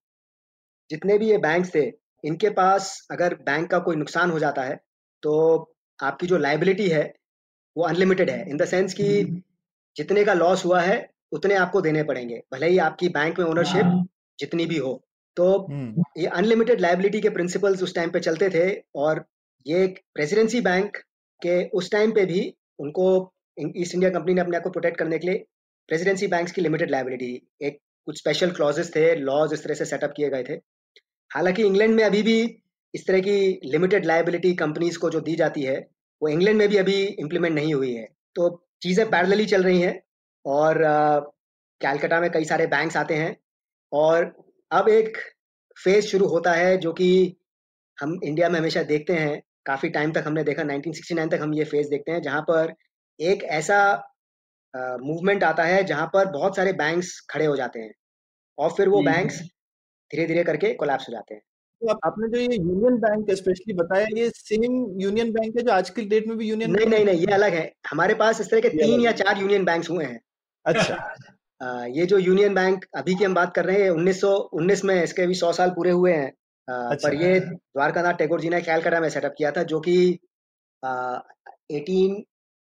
जितने 0.89 1.17
भी 1.17 1.29
ये 1.29 1.37
बैंक्स 1.39 1.75
थे 1.75 1.85
इनके 2.23 2.49
पास 2.51 3.07
अगर 3.11 3.33
बैंक 3.45 3.69
का 3.71 3.79
कोई 3.79 3.95
नुकसान 3.95 4.31
हो 4.31 4.39
जाता 4.39 4.63
है 4.63 4.79
तो 5.23 5.33
आपकी 5.99 6.27
जो 6.27 6.37
लाइबिलिटी 6.37 6.87
है 6.89 7.03
वो 7.75 7.83
अनलिमिटेड 7.83 8.29
है 8.29 8.49
इन 8.49 8.57
द 8.57 8.65
सेंस 8.65 8.93
कि 8.93 9.21
हम्म। 9.21 9.41
जितने 9.95 10.23
का 10.25 10.33
लॉस 10.33 10.65
हुआ 10.65 10.81
है 10.81 10.97
उतने 11.31 11.55
आपको 11.55 11.81
देने 11.81 12.03
पड़ेंगे 12.03 12.41
भले 12.53 12.69
ही 12.69 12.77
आपकी 12.79 13.09
बैंक 13.09 13.39
में 13.39 13.45
ओनरशिप 13.45 13.83
हाँ। 13.83 14.05
जितनी 14.39 14.65
भी 14.65 14.77
हो 14.77 14.93
तो 15.37 15.45
हम्म। 15.61 16.03
ये 16.17 16.27
अनलिमिटेड 16.33 16.81
लाइबिलिटी 16.81 17.21
के 17.21 17.29
प्रिंसिपल्स 17.29 17.83
उस 17.83 17.95
टाइम 17.95 18.09
पे 18.11 18.19
चलते 18.19 18.49
थे 18.49 18.65
और 18.95 19.25
ये 19.65 19.85
प्रेसिडेंसी 20.15 20.61
बैंक 20.61 20.97
के 21.41 21.63
उस 21.71 21.91
टाइम 21.91 22.11
पे 22.11 22.25
भी 22.25 22.41
उनको 22.79 23.07
ईस्ट 23.57 23.93
इंडिया 23.93 24.11
कंपनी 24.11 24.33
ने 24.33 24.41
अपने 24.41 24.57
आप 24.57 24.63
को 24.63 24.69
प्रोटेक्ट 24.69 24.97
करने 24.99 25.17
के 25.17 25.27
लिए 25.27 25.45
प्रेसिडेंसी 25.89 26.27
बैंक्स 26.27 26.51
की 26.51 26.61
लिमिटेड 26.61 26.91
लाइबिलिटी 26.91 27.31
एक 27.61 27.79
कुछ 28.07 28.17
स्पेशल 28.17 28.51
क्लॉजेस 28.51 28.91
थे 28.95 29.13
लॉज 29.17 29.53
इस 29.53 29.63
तरह 29.63 29.73
से 29.73 29.85
सेटअप 29.85 30.13
किए 30.15 30.29
गए 30.29 30.43
थे 30.43 30.55
हालाँकि 31.33 31.63
इंग्लैंड 31.63 31.95
में 31.95 32.03
अभी 32.03 32.21
भी 32.21 32.39
इस 32.93 33.05
तरह 33.07 33.19
की 33.19 33.59
लिमिटेड 33.65 34.05
लाइबिलिटी 34.05 34.53
कंपनीज़ 34.55 34.97
को 34.99 35.09
जो 35.09 35.19
दी 35.21 35.35
जाती 35.35 35.61
है 35.61 35.77
वो 36.21 36.27
इंग्लैंड 36.29 36.57
में 36.57 36.67
भी 36.69 36.77
अभी 36.77 37.01
इम्प्लीमेंट 37.19 37.55
नहीं 37.55 37.73
हुई 37.73 37.93
है। 37.93 38.07
तो 38.35 38.49
चीज़ें 38.81 39.09
पैरेलली 39.09 39.45
चल 39.45 39.63
रही 39.63 39.81
हैं 39.81 40.01
और 40.45 40.77
कैलकाटा 41.81 42.19
में 42.19 42.29
कई 42.31 42.45
सारे 42.45 42.67
बैंक्स 42.67 42.97
आते 42.97 43.15
हैं 43.15 43.35
और 43.91 44.33
अब 44.71 44.89
एक 44.89 45.17
फ़ेज़ 45.77 46.05
शुरू 46.05 46.27
होता 46.27 46.51
है 46.53 46.77
जो 46.77 46.93
कि 46.93 47.09
हम 47.97 48.19
इंडिया 48.23 48.49
में 48.49 48.59
हमेशा 48.59 48.83
देखते 48.83 49.13
हैं। 49.13 49.41
काफ़ी 49.65 49.89
टाइम 49.89 50.11
तक 50.11 50.23
हमने 50.27 50.43
देखा 50.43 50.63
1969 50.63 51.29
तक 51.31 51.39
हम 51.41 51.53
ये 51.53 51.63
फ़ेज़ 51.63 51.89
देखते 51.89 52.11
हैं 52.11 52.21
जहाँ 52.21 52.41
पर 52.41 52.73
एक 53.19 53.43
ऐसा 53.53 53.79
मूवमेंट 55.01 55.43
आता 55.43 55.63
है 55.63 55.83
जहाँ 55.83 56.05
पर 56.13 56.31
बहुत 56.31 56.55
सारे 56.55 56.73
बैंक्स 56.73 57.19
खड़े 57.29 57.45
हो 57.45 57.55
जाते 57.55 57.79
हैं 57.79 57.93
और 58.57 58.71
फिर 58.71 58.89
वो 58.89 59.01
बैंक्स 59.01 59.39
धीरे 60.13 60.25
धीरे 60.27 60.43
करके 60.43 60.73
कोलैप्स 60.73 61.09
हो 61.09 61.11
जाते 61.11 61.33
हैं। 61.33 61.41
तो 61.81 61.93
आपने 62.05 62.27
जो 62.29 62.39
ये 62.39 62.57
यूनियन 62.57 62.97
बैंक 62.97 63.31
स्पेशली 63.31 63.73
बताया 63.73 64.07
ये 64.17 64.29
सेम 64.29 65.01
यूनियन 65.01 65.31
बैंक 65.31 65.57
है 65.57 65.63
जो 65.63 65.71
आज 65.71 65.89
की 65.89 66.01
डेट 66.01 66.27
में 66.27 66.37
भी 66.37 66.49
यूनियन 66.49 66.71
नहीं 66.71 66.85
नहीं 66.87 67.05
नहीं 67.05 67.19
ये 67.19 67.33
अलग 67.33 67.53
है। 67.53 67.71
हमारे 67.89 68.13
पास 68.13 68.41
इस 68.41 68.49
तरह 68.51 68.59
के 68.59 68.69
तीन 68.69 69.01
या 69.01 69.11
चार 69.11 69.37
यूनियन 69.37 69.65
बैंक्स 69.65 69.89
हुए 69.89 70.05
हैं। 70.05 70.19
अच्छा। 70.65 70.95
आ, 71.61 71.85
ये 71.85 72.05
जो 72.05 72.17
यूनियन 72.17 72.53
बैंक 72.53 72.85
अभी 72.95 73.15
की 73.15 73.23
हम 73.23 73.33
बात 73.33 73.53
कर 73.55 73.65
रहे 73.65 73.83
हैं 73.83 73.89
उन्नीस 73.89 74.83
में 74.85 75.03
इसके 75.03 75.27
भी 75.27 75.33
सौ 75.33 75.51
साल 75.53 75.69
पूरे 75.69 75.91
हुए 75.91 76.13
हैं। 76.13 76.31
अच्छा। 76.67 77.07
पर 77.07 77.15
ये 77.15 77.39
द्वारकानाथ 77.39 78.13
टैगोर 78.13 78.41
जी 78.41 78.49
ने 78.49 78.61
कैलकाटा 78.61 78.99
में 78.99 79.09
सेटअप 79.09 79.35
किया 79.37 79.51
था 79.51 79.63
जो 79.63 79.79
कि 79.79 79.95
एटीन 81.71 82.15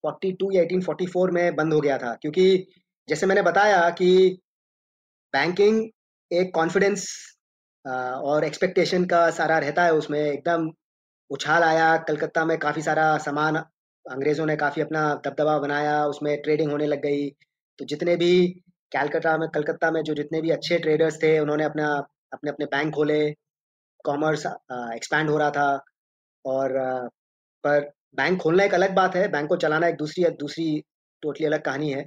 फोर्टी 0.03 0.31
टू 0.31 0.51
या 0.51 0.61
एटीन 0.61 0.81
फोर्टी 0.81 1.05
फोर 1.05 1.31
में 1.31 1.55
बंद 1.55 1.73
हो 1.73 1.79
गया 1.81 1.97
था। 1.97 2.13
क्योंकि 2.21 2.67
जैसे 3.09 3.25
मैंने 3.25 3.41
बताया 3.41 3.89
कि 3.89 4.11
बैंकिंग 5.33 5.89
एक 6.31 6.51
कॉन्फिडेंस 6.55 7.07
और 7.85 8.43
एक्सपेक्टेशन 8.45 9.05
का 9.05 9.29
सारा 9.31 9.57
रहता 9.59 9.83
है 9.83 9.93
उसमें। 9.93 10.19
एकदम 10.19 10.69
उछाल 11.31 11.63
आया। 11.63 11.95
कलकत्ता 12.07 12.45
में 12.45 12.57
काफ़ी 12.59 12.81
सारा 12.81 13.17
सामान 13.19 13.55
अंग्रेज़ों 14.05 14.45
ने 14.45 14.55
काफ़ी 14.55 14.81
अपना 14.81 15.03
दबदबा 15.25 15.57
बनाया। 15.59 16.05
उसमें 16.07 16.35
ट्रेडिंग 16.41 16.71
होने 16.71 16.85
लग 16.87 17.01
गई। 17.01 17.29
तो 17.79 17.85
जितने 17.85 18.15
भी 18.17 18.31
कैलकटा 18.91 19.37
में 19.37 19.47
कलकत्ता 19.49 19.91
में 19.91 20.01
जो 20.03 20.13
जितने 20.15 20.41
भी 20.41 20.49
अच्छे 20.51 20.77
ट्रेडर्स 20.79 21.17
थे 21.23 21.37
उन्होंने 21.39 21.63
अपना 21.65 21.87
अपने 22.33 22.49
अपने 22.51 22.65
बैंक 22.65 22.93
खोले। 22.95 23.19
कॉमर्स 24.05 24.45
एक्सपैंड 24.95 25.29
हो 25.29 25.37
रहा 25.37 25.49
था। 25.51 25.69
और 26.45 26.71
पर 27.63 27.89
बैंक 28.15 28.41
खोलना 28.41 28.63
एक 28.63 28.73
अलग 28.73 28.93
बात 28.95 29.15
है। 29.15 29.27
बैंक 29.31 29.49
को 29.49 29.55
चलाना 29.57 29.87
एक 29.87 29.95
दूसरी 29.97 30.23
एक 30.25 30.37
दूसरी 30.39 30.83
टोटली 31.23 31.45
अलग 31.47 31.61
कहानी 31.65 31.91
है। 31.91 32.05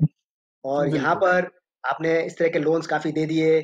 और 0.64 0.88
यहाँ 0.88 1.14
पर 1.16 1.50
आपने 1.84 2.20
इस 2.26 2.38
तरह 2.38 2.48
के 2.48 2.58
लोन्स 2.58 2.87
काफ़ी 2.87 3.12
दे 3.12 3.26
दिए। 3.26 3.60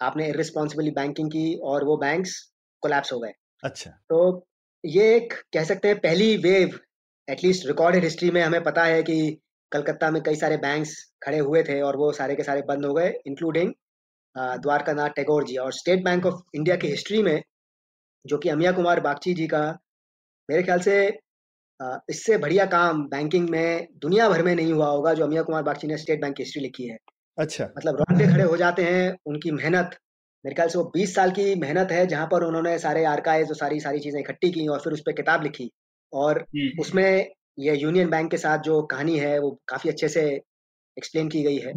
आपने 0.00 0.30
रिस्पॉन्सिबली 0.32 0.90
बैंकिंग 0.90 1.30
की 1.30 1.54
और 1.64 1.84
वो 1.84 1.96
बैंक्स 1.96 2.40
कोलैप्स 2.82 3.12
हो 3.12 3.18
गए। 3.18 3.32
अच्छा। 3.62 3.90
तो 3.90 4.46
ये 4.84 5.14
एक 5.16 5.32
कह 5.52 5.64
सकते 5.64 5.88
हैं 5.88 5.98
पहली 6.00 6.36
वेव 6.36 6.78
एटलीस्ट 7.28 7.66
रिकॉर्डेड 7.66 8.04
हिस्ट्री 8.04 8.30
में 8.30 8.42
हमें 8.42 8.62
पता 8.62 8.84
है 8.84 9.02
कि 9.02 9.18
कलकत्ता 9.72 10.10
में 10.10 10.22
कई 10.22 10.34
सारे 10.34 10.56
बैंक्स 10.56 10.94
खड़े 11.22 11.38
हुए 11.38 11.62
थे 11.62 11.80
और 11.80 11.96
वो 11.96 12.12
सारे 12.12 12.34
के 12.34 12.42
सारे 12.42 12.62
बंद 12.62 12.84
हो 12.84 12.92
गए 12.94 13.12
इंक्लूडिंग 13.26 13.72
द्वारका 14.36 14.92
नाथ 14.92 15.10
टैगोर 15.10 15.44
जी। 15.44 15.56
और 15.56 15.72
स्टेट 15.72 16.04
बैंक 16.04 16.26
ऑफ़ 16.26 16.40
इंडिया 16.54 16.76
की 16.76 16.88
हिस्ट्री 16.88 17.22
में 17.22 17.42
जो 18.24 18.38
कि 18.38 18.48
अमिया 18.48 18.72
कुमार 18.72 19.00
बागची 19.00 19.34
जी 19.34 19.46
का 19.46 19.62
मेरे 20.48 20.62
ख्याल 20.62 20.80
से 20.80 20.96
इससे 22.10 22.36
बढ़िया 22.38 22.64
काम 22.66 23.02
बैंकिंग 23.08 23.48
में 23.48 23.86
दुनिया 23.96 24.28
भर 24.28 24.42
में 24.42 24.54
नहीं 24.54 24.72
हुआ 24.72 24.86
होगा 24.86 25.14
जो 25.14 25.24
अमिया 25.24 25.42
कुमार 25.42 25.62
बागची 25.62 25.86
ने 25.86 25.96
स्टेट 25.98 26.20
बैंक 26.20 26.36
की 26.36 26.42
हिस्ट्री 26.42 26.62
लिखी 26.62 26.88
है। 26.88 26.96
अच्छा। 27.38 27.64
मतलब 27.64 27.96
रोंगटे 27.96 28.26
खड़े 28.32 28.44
हो 28.44 28.56
जाते 28.56 28.82
हैं 28.82 29.16
उनकी 29.26 29.50
मेहनत। 29.50 29.96
मेरे 30.44 30.54
ख्याल 30.54 30.68
से 30.68 30.78
वो 30.78 30.84
20 30.94 31.14
साल 31.14 31.30
की 31.30 31.54
मेहनत 31.54 31.92
है 31.92 32.06
जहाँ 32.06 32.26
पर 32.26 32.42
उन्होंने 32.44 32.78
सारे 32.78 33.04
आर्काइव 33.04 33.52
सारी 33.54 33.80
सारी 33.80 33.98
चीज़ें 33.98 34.20
इकट्ठी 34.20 34.50
की 34.50 34.66
और 34.66 34.80
फिर 34.80 34.92
उस 34.92 35.00
पर 35.00 35.12
किताब 35.12 35.42
लिखी 35.42 35.70
और। 36.12 36.44
उसमें 36.80 37.30
ये 37.58 37.76
यूनियन 37.76 38.10
बैंक 38.10 38.30
के 38.30 38.36
साथ 38.36 38.58
जो 38.58 38.82
कहानी 38.82 39.18
है 39.18 39.38
वो 39.38 39.50
काफ़ी 39.68 39.90
अच्छे 39.90 40.08
से 40.08 40.22
एक्सप्लेन 40.96 41.28
की 41.28 41.42
गई 41.42 41.58
है। 41.58 41.72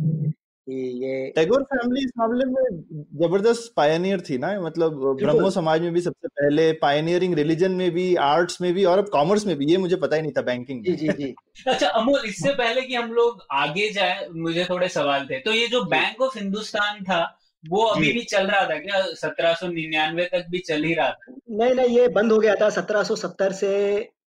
ये 0.69 1.32
टैगोर 1.36 1.63
फैमिली 1.63 2.06
इस 2.06 2.12
मामले 2.17 2.45
में 2.45 2.82
ज़बरदस्त 3.21 3.74
पायनियर 3.76 4.21
थी 4.21 4.38
ना 4.38 4.62
मतलब 4.62 5.15
ब्रह्मो 5.21 5.50
समाज 5.50 5.82
में 5.82 5.93
भी 5.93 6.02
सबसे 6.02 6.28
पहले 6.28 6.71
पायनियरिंग 6.74 7.34
रिलीजन 7.34 7.71
में 7.71 7.91
भी 7.91 8.15
आर्ट्स 8.15 8.62
में 8.62 8.74
भी 8.74 8.86
और 8.86 8.97
अब 8.97 9.10
कॉमर्स 9.10 9.45
में 9.45 9.58
भी 9.58 9.65
ये 9.65 9.78
मुझे 9.78 9.95
पता 9.95 10.15
ही 10.15 10.21
नहीं 10.21 10.32
था 10.32 10.41
बैंकिंग 10.41 10.84
जी 10.84 10.91
जी 10.91 11.08
जी। 11.08 11.36
अच्छा 11.67 11.88
अमोल 11.88 12.21
इससे 12.26 12.54
पहले 12.54 12.82
कि 12.82 12.95
हम 12.95 13.12
लोग 13.13 13.45
आगे 13.52 13.89
जाए 13.91 14.28
मुझे 14.36 14.65
थोड़े 14.69 14.88
सवाल 14.88 15.26
थे। 15.26 15.39
तो 15.39 15.52
ये 15.52 15.67
जो 15.67 15.84
बैंक 15.84 16.21
ऑफ़ 16.21 16.39
हिंदुस्तान 16.39 17.04
था 17.04 17.38
वो 17.69 17.84
अभी 17.86 18.13
भी 18.13 18.21
चल 18.21 18.47
रहा 18.47 18.62
था 18.62 18.80
क्या? 18.80 19.02
सत्रह 19.02 19.54
सौ 19.54 19.67
निन्यानवे 19.67 20.26
तक 20.26 20.45
भी 20.50 20.60
चल 20.60 20.84
ही 20.84 20.93
रहा 20.93 21.12
था? 21.12 21.36
नहीं 21.50 21.74
नहीं 21.74 21.97
ये 21.97 22.08
बंद 22.08 22.32
हो 22.32 22.39
गया 22.39 22.56
था। 22.56 22.69
1770 22.69 23.52
से 23.52 23.69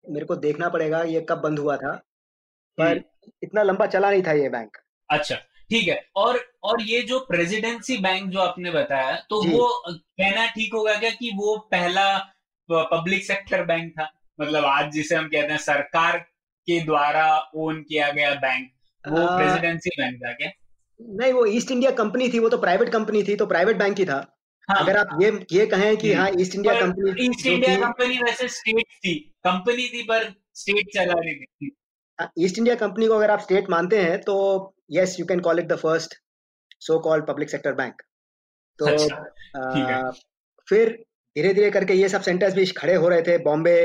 मेरे 0.10 0.26
को 0.26 0.36
देखना 0.36 0.70
पड़ेगा 0.70 1.02
ये 1.04 1.26
कब 1.30 1.38
बंद 1.38 1.60
हुआ 1.60 1.78
था। 1.78 1.92
पर 2.78 3.02
इतना 3.44 3.64
लंबा 3.64 3.86
चला 3.86 4.12
नहीं 4.12 4.24
था 4.24 4.32
ये 4.32 4.50
बैंक 4.50 4.78
अच्छा। 5.10 5.36
ठीक 5.70 5.88
है 5.88 6.04
और 6.16 6.40
और 6.64 6.82
ये 6.82 7.02
जो 7.02 7.20
प्रेसिडेंसी 7.20 7.98
बैंक 7.98 8.30
जो 8.30 8.40
आपने 8.40 8.72
बताया 8.72 9.16
तो 9.30 9.42
वो 9.44 9.68
कहना 9.90 10.46
ठीक 10.48 10.74
होगा 10.74 10.96
क्या 10.96 11.10
कि 11.10 11.32
वो 11.36 11.58
पहला 11.72 12.06
पब्लिक 12.70 13.24
सेक्टर 13.26 13.64
बैंक 13.66 13.92
था? 13.92 14.10
मतलब 14.40 14.66
आज 14.66 14.92
जिसे 14.92 15.16
हम 15.16 15.28
कहते 15.28 15.52
हैं 15.52 15.60
सरकार 15.60 16.18
के 16.68 16.80
द्वारा 16.86 17.28
ओन 17.56 17.82
किया 17.84 18.10
गया 18.10 18.34
बैंक 18.36 18.68
वो 19.04 19.26
प्रेसिडेंसी 19.28 19.90
बैंक 19.98 20.20
था 20.26 20.32
क्या? 20.34 20.52
नहीं 21.00 21.34
वो 21.34 21.46
ईस्ट 21.46 21.72
इंडिया 21.72 21.92
कंपनी 21.92 22.30
थी 22.30 22.40
वो 22.40 22.50
तो 22.50 22.58
प्राइवेट 22.58 22.90
कंपनी 22.90 23.24
थी 23.24 23.36
तो 23.36 23.46
प्राइवेट 23.46 23.78
बैंक 23.78 24.00
ही 24.00 24.06
था। 24.06 24.18
हाँ। 24.70 24.80
अगर 24.84 24.98
आप 24.98 25.18
ये 25.22 25.32
ये 25.52 25.66
कहें 25.66 25.96
कि। 25.98 26.14
हाँ 26.14 26.30
East 26.40 26.56
India 26.56 26.74
Company 26.82 27.26
East 27.26 27.46
India 27.48 27.76
Company 27.80 28.18
वैसे 28.24 28.48
स्टेट 28.48 28.86
थी 29.06 29.14
कंपनी 29.44 29.88
थी 29.88 30.04
पर 30.04 30.34
स्टेट 30.56 30.90
चला 30.94 31.14
रही 31.20 31.36
थी 31.36 31.72
ईस्ट 32.46 32.58
इंडिया 32.58 32.76
कंपनी 32.76 33.08
को 33.08 33.14
अगर 33.14 33.32
आप 33.32 33.40
स्टेट 33.40 33.70
मानते 33.70 34.02
हैं 34.02 34.20
तो 34.22 34.36
yes 34.90 35.20
you 35.20 35.26
can 35.26 35.40
call 35.40 35.60
it 35.60 35.68
the 35.68 35.76
first 35.78 36.16
so 36.82 37.00
called 37.00 37.26
public 37.28 37.50
sector 37.50 37.74
bank 37.74 38.02
तो 38.80 38.86
अच्छा। 38.88 40.12
फिर 40.68 40.90
धीरे 41.36 41.54
धीरे 41.54 41.70
करके 41.72 41.94
ये 41.94 42.10
सब 42.10 42.22
सेंटर्स 42.22 42.54
भी 42.54 42.66
खड़े 42.74 42.96
हो 42.96 43.10
रहे 43.10 43.22
थे 43.22 43.38
बॉम्बे 43.44 43.80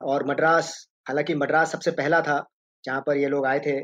और 0.00 0.26
मद्रास 0.26 0.74
हालाँकि 1.08 1.34
मद्रास 1.34 1.72
सबसे 1.72 1.90
पहला 1.90 2.20
था 2.20 2.44
जहाँ 2.84 3.00
पर 3.06 3.16
ये 3.16 3.28
लोग 3.28 3.46
आए 3.46 3.58
थे। 3.60 3.76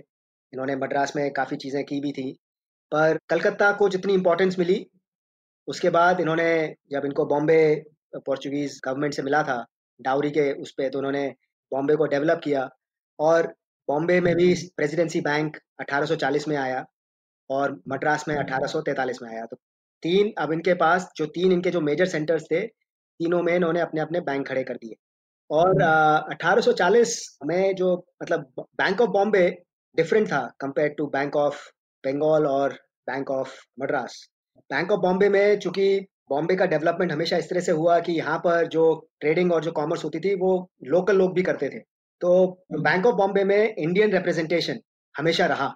इन्होंने 0.52 0.76
मद्रास 0.76 1.14
में 1.16 1.30
काफ़ी 1.32 1.56
चीज़ें 1.56 1.82
की 1.84 2.00
भी 2.00 2.12
थी। 2.12 2.30
पर 2.92 3.18
कलकत्ता 3.28 3.70
को 3.72 3.88
जितनी 3.88 4.14
इम्पोर्टेंस 4.14 4.58
मिली 4.58 4.84
उसके 5.68 5.90
बाद 5.90 6.20
इन्होंने 6.20 6.50
जब 6.92 7.04
इनको 7.04 7.26
बॉम्बे 7.26 7.60
पोर्चुगीज 8.16 8.80
गवर्नमेंट 8.84 9.14
से 9.14 9.22
मिला 9.22 9.42
था 9.42 9.64
डाउरी 10.00 10.30
के 10.30 10.52
उस 10.62 10.72
पे 10.72 10.88
तो 10.90 10.98
उन्होंने 10.98 11.26
बॉम्बे 11.72 11.96
को 11.96 12.06
डेवलप 12.06 12.40
किया। 12.44 12.68
और 13.18 13.52
बॉम्बे 13.88 14.20
में 14.20 14.34
भी 14.36 14.52
प्रेसिडेंसी 14.76 15.20
बैंक 15.22 15.56
1840 15.80 16.48
में 16.48 16.56
आया 16.56 16.84
और 17.50 17.80
मद्रास 17.88 18.24
में 18.28 18.34
1843 18.36 19.22
में 19.22 19.30
आया। 19.30 19.44
तो 19.46 19.56
तीन 20.02 20.32
अब 20.38 20.52
इनके 20.52 20.74
पास 20.74 21.10
जो 21.16 21.26
तीन 21.28 21.52
इनके 21.52 21.70
जो 21.70 21.80
मेजर 21.80 22.06
सेंटर्स 22.06 22.44
थे 22.52 22.60
तीनों 22.66 23.42
में 23.42 23.54
इन्होंने 23.56 23.80
अपने 23.80 24.00
अपने 24.00 24.20
बैंक 24.22 24.48
खड़े 24.48 24.64
कर 24.64 24.74
दिए। 24.76 24.94
और 25.50 25.82
अ, 25.82 26.26
1840 26.30 27.38
में 27.46 27.74
जो 27.74 27.94
मतलब 28.22 28.52
बैंक 28.78 29.00
ऑफ़ 29.00 29.10
बॉम्बे 29.10 29.48
डिफरेंट 29.96 30.28
था 30.32 30.40
compare 30.60 30.88
to 30.98 31.06
Bank 31.08 31.36
of 31.36 31.66
Bengal 32.04 32.46
और 32.46 32.72
Bank 33.06 33.30
of 33.30 33.54
Madras 33.80 34.18
Bank 34.70 34.92
of 34.92 35.00
Bombay 35.00 35.28
में 35.28 35.58
चूँकि 35.58 35.88
बॉम्बे 36.30 36.56
का 36.56 36.66
डेवलपमेंट 36.66 37.12
हमेशा 37.12 37.36
इस 37.36 37.48
तरह 37.50 37.60
से 37.60 37.72
हुआ 37.72 37.98
कि 38.00 38.12
यहाँ 38.12 38.38
पर 38.38 38.66
जो 38.68 38.84
ट्रेडिंग 39.20 39.52
और 39.52 39.64
जो 39.64 39.72
कॉमर्स 39.72 40.04
होती 40.04 40.20
थी 40.20 40.34
वो 40.36 40.52
लोकल 40.86 41.16
लोग 41.16 41.34
भी 41.34 41.42
करते 41.42 41.68
थे। 41.68 41.80
तो 42.20 42.30
बैंक 42.72 43.06
ऑफ़ 43.06 43.14
बॉम्बे 43.16 43.44
में 43.44 43.74
इंडियन 43.74 44.12
रिप्रेजेंटेशन 44.12 44.80
हमेशा 45.14 45.46
रहा 45.46 45.74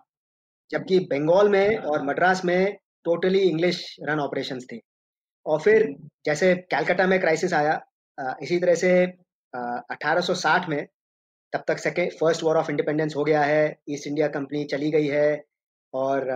जबकि 0.71 0.99
बंगाल 1.11 1.49
में 1.49 1.77
और 1.77 2.03
मद्रास 2.03 2.45
में 2.45 2.77
टोटली 3.05 3.39
इंग्लिश 3.41 3.85
रन 4.09 4.21
ऑपरेशन 4.21 4.61
थे। 4.73 4.79
और 5.47 5.61
फिर 5.61 5.87
जैसे 6.25 6.55
कैलकाटा 6.71 7.07
में 7.07 7.19
क्राइसिस 7.21 7.53
आया 7.53 7.81
इसी 8.43 8.59
तरह 8.59 8.75
से 8.75 8.93
अ, 9.55 9.59
1860 9.91 10.69
में 10.69 10.87
तब 11.53 11.65
तक 11.69 11.79
second 11.79 12.13
first 12.13 12.43
war 12.43 12.57
of 12.57 12.71
independence 12.71 13.17
हो 13.17 13.25
गया 13.25 13.43
है 13.43 13.65
ईस्ट 13.91 14.07
इंडिया 14.07 14.29
कंपनी 14.29 14.65
चली 14.65 14.91
गई 14.91 15.07
है 15.07 15.45
और 15.95 16.29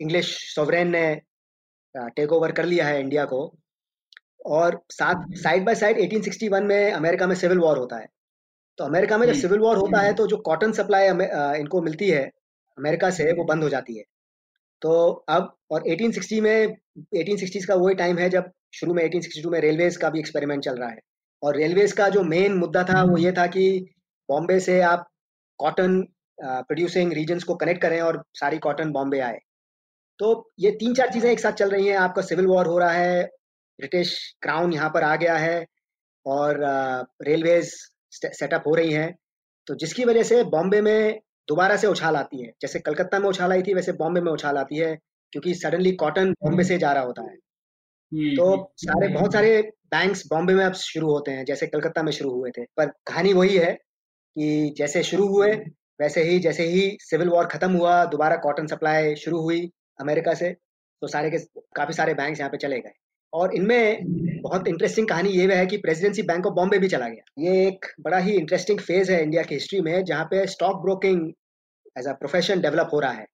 इंग्लिश 0.00 0.30
सोवरेन 0.54 0.90
ने 0.90 1.04
टेक 2.16 2.32
ओवर 2.32 2.52
कर 2.52 2.64
लिया 2.64 2.86
है 2.86 3.00
इंडिया 3.00 3.24
को। 3.24 3.40
और 4.46 4.80
साथ 4.92 5.22
साइड 5.36 5.64
बाय 5.64 5.74
साइड 5.74 5.98
1861 6.00 6.62
में 6.62 6.92
अमेरिका 6.92 7.26
में 7.26 7.34
सिविल 7.36 7.58
वॉर 7.58 7.78
होता 7.78 7.96
है। 7.96 8.06
तो 8.78 8.84
अमेरिका 8.84 9.18
में 9.18 9.26
जब 9.26 9.32
हम्म, 9.32 9.40
सिविल 9.40 9.60
वॉर 9.60 9.76
होता 9.76 10.00
है 10.00 10.12
तो 10.14 10.26
जो 10.26 10.36
कॉटन 10.46 10.72
सप्लाई 10.72 11.08
इनको 11.60 11.80
मिलती 11.82 12.08
है 12.10 12.24
अमेरिका 12.78 13.10
से 13.10 13.32
वो 13.32 13.44
बंद 13.44 13.62
हो 13.62 13.68
जाती 13.68 13.96
है। 13.98 14.04
तो 14.82 14.92
अब 15.28 15.54
और 15.70 15.82
1860 15.84 16.40
में 16.40 16.76
1860s 17.16 17.64
का 17.64 17.74
वही 17.74 17.94
टाइम 17.94 18.18
है 18.18 18.28
जब 18.30 18.50
शुरू 18.74 18.94
में 18.94 19.02
1862 19.04 19.50
में 19.52 19.60
रेलवेज 19.60 19.96
का 19.96 20.10
भी 20.10 20.18
एक्सपेरिमेंट 20.18 20.62
चल 20.64 20.76
रहा 20.76 20.88
है। 20.88 20.98
और 21.42 21.56
रेलवेज 21.56 21.92
का 21.92 22.08
जो 22.08 22.22
मेन 22.24 22.54
मुद्दा 22.56 22.82
था 22.84 23.02
वो 23.04 23.16
ये 23.18 23.32
था 23.32 23.46
कि 23.46 23.64
बॉम्बे 24.28 24.58
से 24.60 24.80
आप 24.82 25.08
कॉटन 25.60 26.00
प्रोड्यूसिंग 26.38 27.12
रीजन्स 27.12 27.44
को 27.44 27.54
कनेक्ट 27.54 27.82
करें 27.82 28.00
और 28.00 28.22
सारी 28.34 28.58
कॉटन 28.58 28.92
बॉम्बे 28.92 29.20
आए। 29.20 29.38
तो 30.20 30.50
ये 30.60 30.70
तीन 30.80 30.94
चार 30.94 31.12
चीज़ें 31.12 31.30
एक 31.30 31.40
साथ 31.40 31.52
चल 31.54 31.70
रही 31.70 31.86
हैं। 31.88 31.96
आपका 31.98 32.22
सिविल 32.22 32.46
वॉर 32.46 32.66
हो 32.66 32.78
रहा 32.78 32.90
है 32.92 33.22
ब्रिटिश 33.78 34.16
क्राउन 34.42 34.72
यहाँ 34.72 34.90
पर 34.90 35.02
आ 35.04 35.14
गया 35.16 35.36
है 35.38 35.64
और 36.26 36.60
रेलवेज 37.22 37.72
सेटअप 38.16 38.64
हो 38.66 38.74
रही 38.74 38.92
हैं 38.92 39.14
तो 39.66 39.74
जिसकी 39.74 40.04
वजह 40.04 40.22
से 40.22 40.42
बॉम्बे 40.44 40.80
में 40.80 41.20
दोबारा 41.48 41.76
से 41.76 41.86
उछाल 41.86 42.16
आती 42.16 42.42
है। 42.42 42.52
जैसे 42.62 42.78
कलकत्ता 42.78 43.18
में 43.18 43.28
उछाल 43.28 43.52
आई 43.52 43.62
थी 43.62 43.74
वैसे 43.74 43.92
बॉम्बे 43.92 44.20
में 44.20 44.30
उछाल 44.32 44.56
आती 44.58 44.76
है 44.76 44.94
क्योंकि 45.32 45.54
सडनली 45.54 45.92
कॉटन 45.92 46.32
बॉम्बे 46.32 46.64
से 46.64 46.78
जा 46.78 46.92
रहा 46.92 47.02
होता 47.02 47.22
है। 47.22 47.28
हम्म, 47.28 48.36
तो 48.36 48.50
हम्म, 48.52 48.64
सारे 48.76 49.08
बहुत 49.08 49.32
सारे 49.32 49.60
बैंक्स 49.90 50.26
बॉम्बे 50.26 50.54
में 50.54 50.64
अब 50.64 50.72
शुरू 50.72 51.10
होते 51.10 51.30
हैं 51.30 51.44
जैसे 51.44 51.66
कलकत्ता 51.66 52.02
में 52.02 52.12
शुरू 52.12 52.30
हुए 52.30 52.50
थे। 52.50 52.64
पर 52.76 52.86
कहानी 53.06 53.32
वही 53.32 53.56
है 53.56 53.72
कि 53.72 54.74
जैसे 54.78 55.02
शुरू 55.02 55.26
हुए 55.28 55.52
वैसे 56.00 56.22
ही 56.22 56.38
जैसे 56.38 56.64
ही 56.66 56.96
सिविल 57.00 57.28
वॉर 57.28 57.46
खत्म 57.46 57.72
हुआ 57.72 58.04
दोबारा 58.04 58.36
कॉटन 58.36 58.66
सप्लाई 58.66 59.14
शुरू 59.14 59.40
हुई 59.40 59.60
अमेरिका 60.00 60.34
से 60.34 60.50
तो 61.02 61.06
सारे 61.06 61.30
के 61.30 61.38
काफ़ी 61.76 61.94
सारे 61.94 62.14
बैंक्स 62.14 62.40
यहाँ 62.40 62.50
पे 62.50 62.56
चले 62.56 62.80
गए। 62.80 62.92
और 63.36 63.54
इनमें 63.54 64.40
बहुत 64.42 64.68
इंटरेस्टिंग 64.68 65.08
कहानी 65.08 65.30
ये 65.30 65.54
है 65.54 65.66
कि 65.66 65.76
प्रेसिडेंसी 65.78 66.22
बैंक 66.24 66.46
ऑफ़ 66.46 66.54
बॉम्बे 66.54 66.78
भी 66.78 66.88
चला 66.88 67.08
गया। 67.08 67.42
ये 67.42 67.66
एक 67.66 67.86
बड़ा 68.00 68.18
ही 68.18 68.32
इंटरेस्टिंग 68.34 68.80
फ़ेज़ 68.80 69.12
है 69.12 69.22
इंडिया 69.22 69.42
की 69.42 69.54
हिस्ट्री 69.54 69.80
में, 69.80 70.04
जहाँ 70.04 70.24
पे 70.24 70.46
stock 70.46 70.80
broking 70.82 71.32
as 71.96 72.06
a 72.06 72.12
profession 72.14 72.60
develop 72.60 72.90
हो 72.92 73.00
रहा 73.00 73.12
है। 73.12 73.26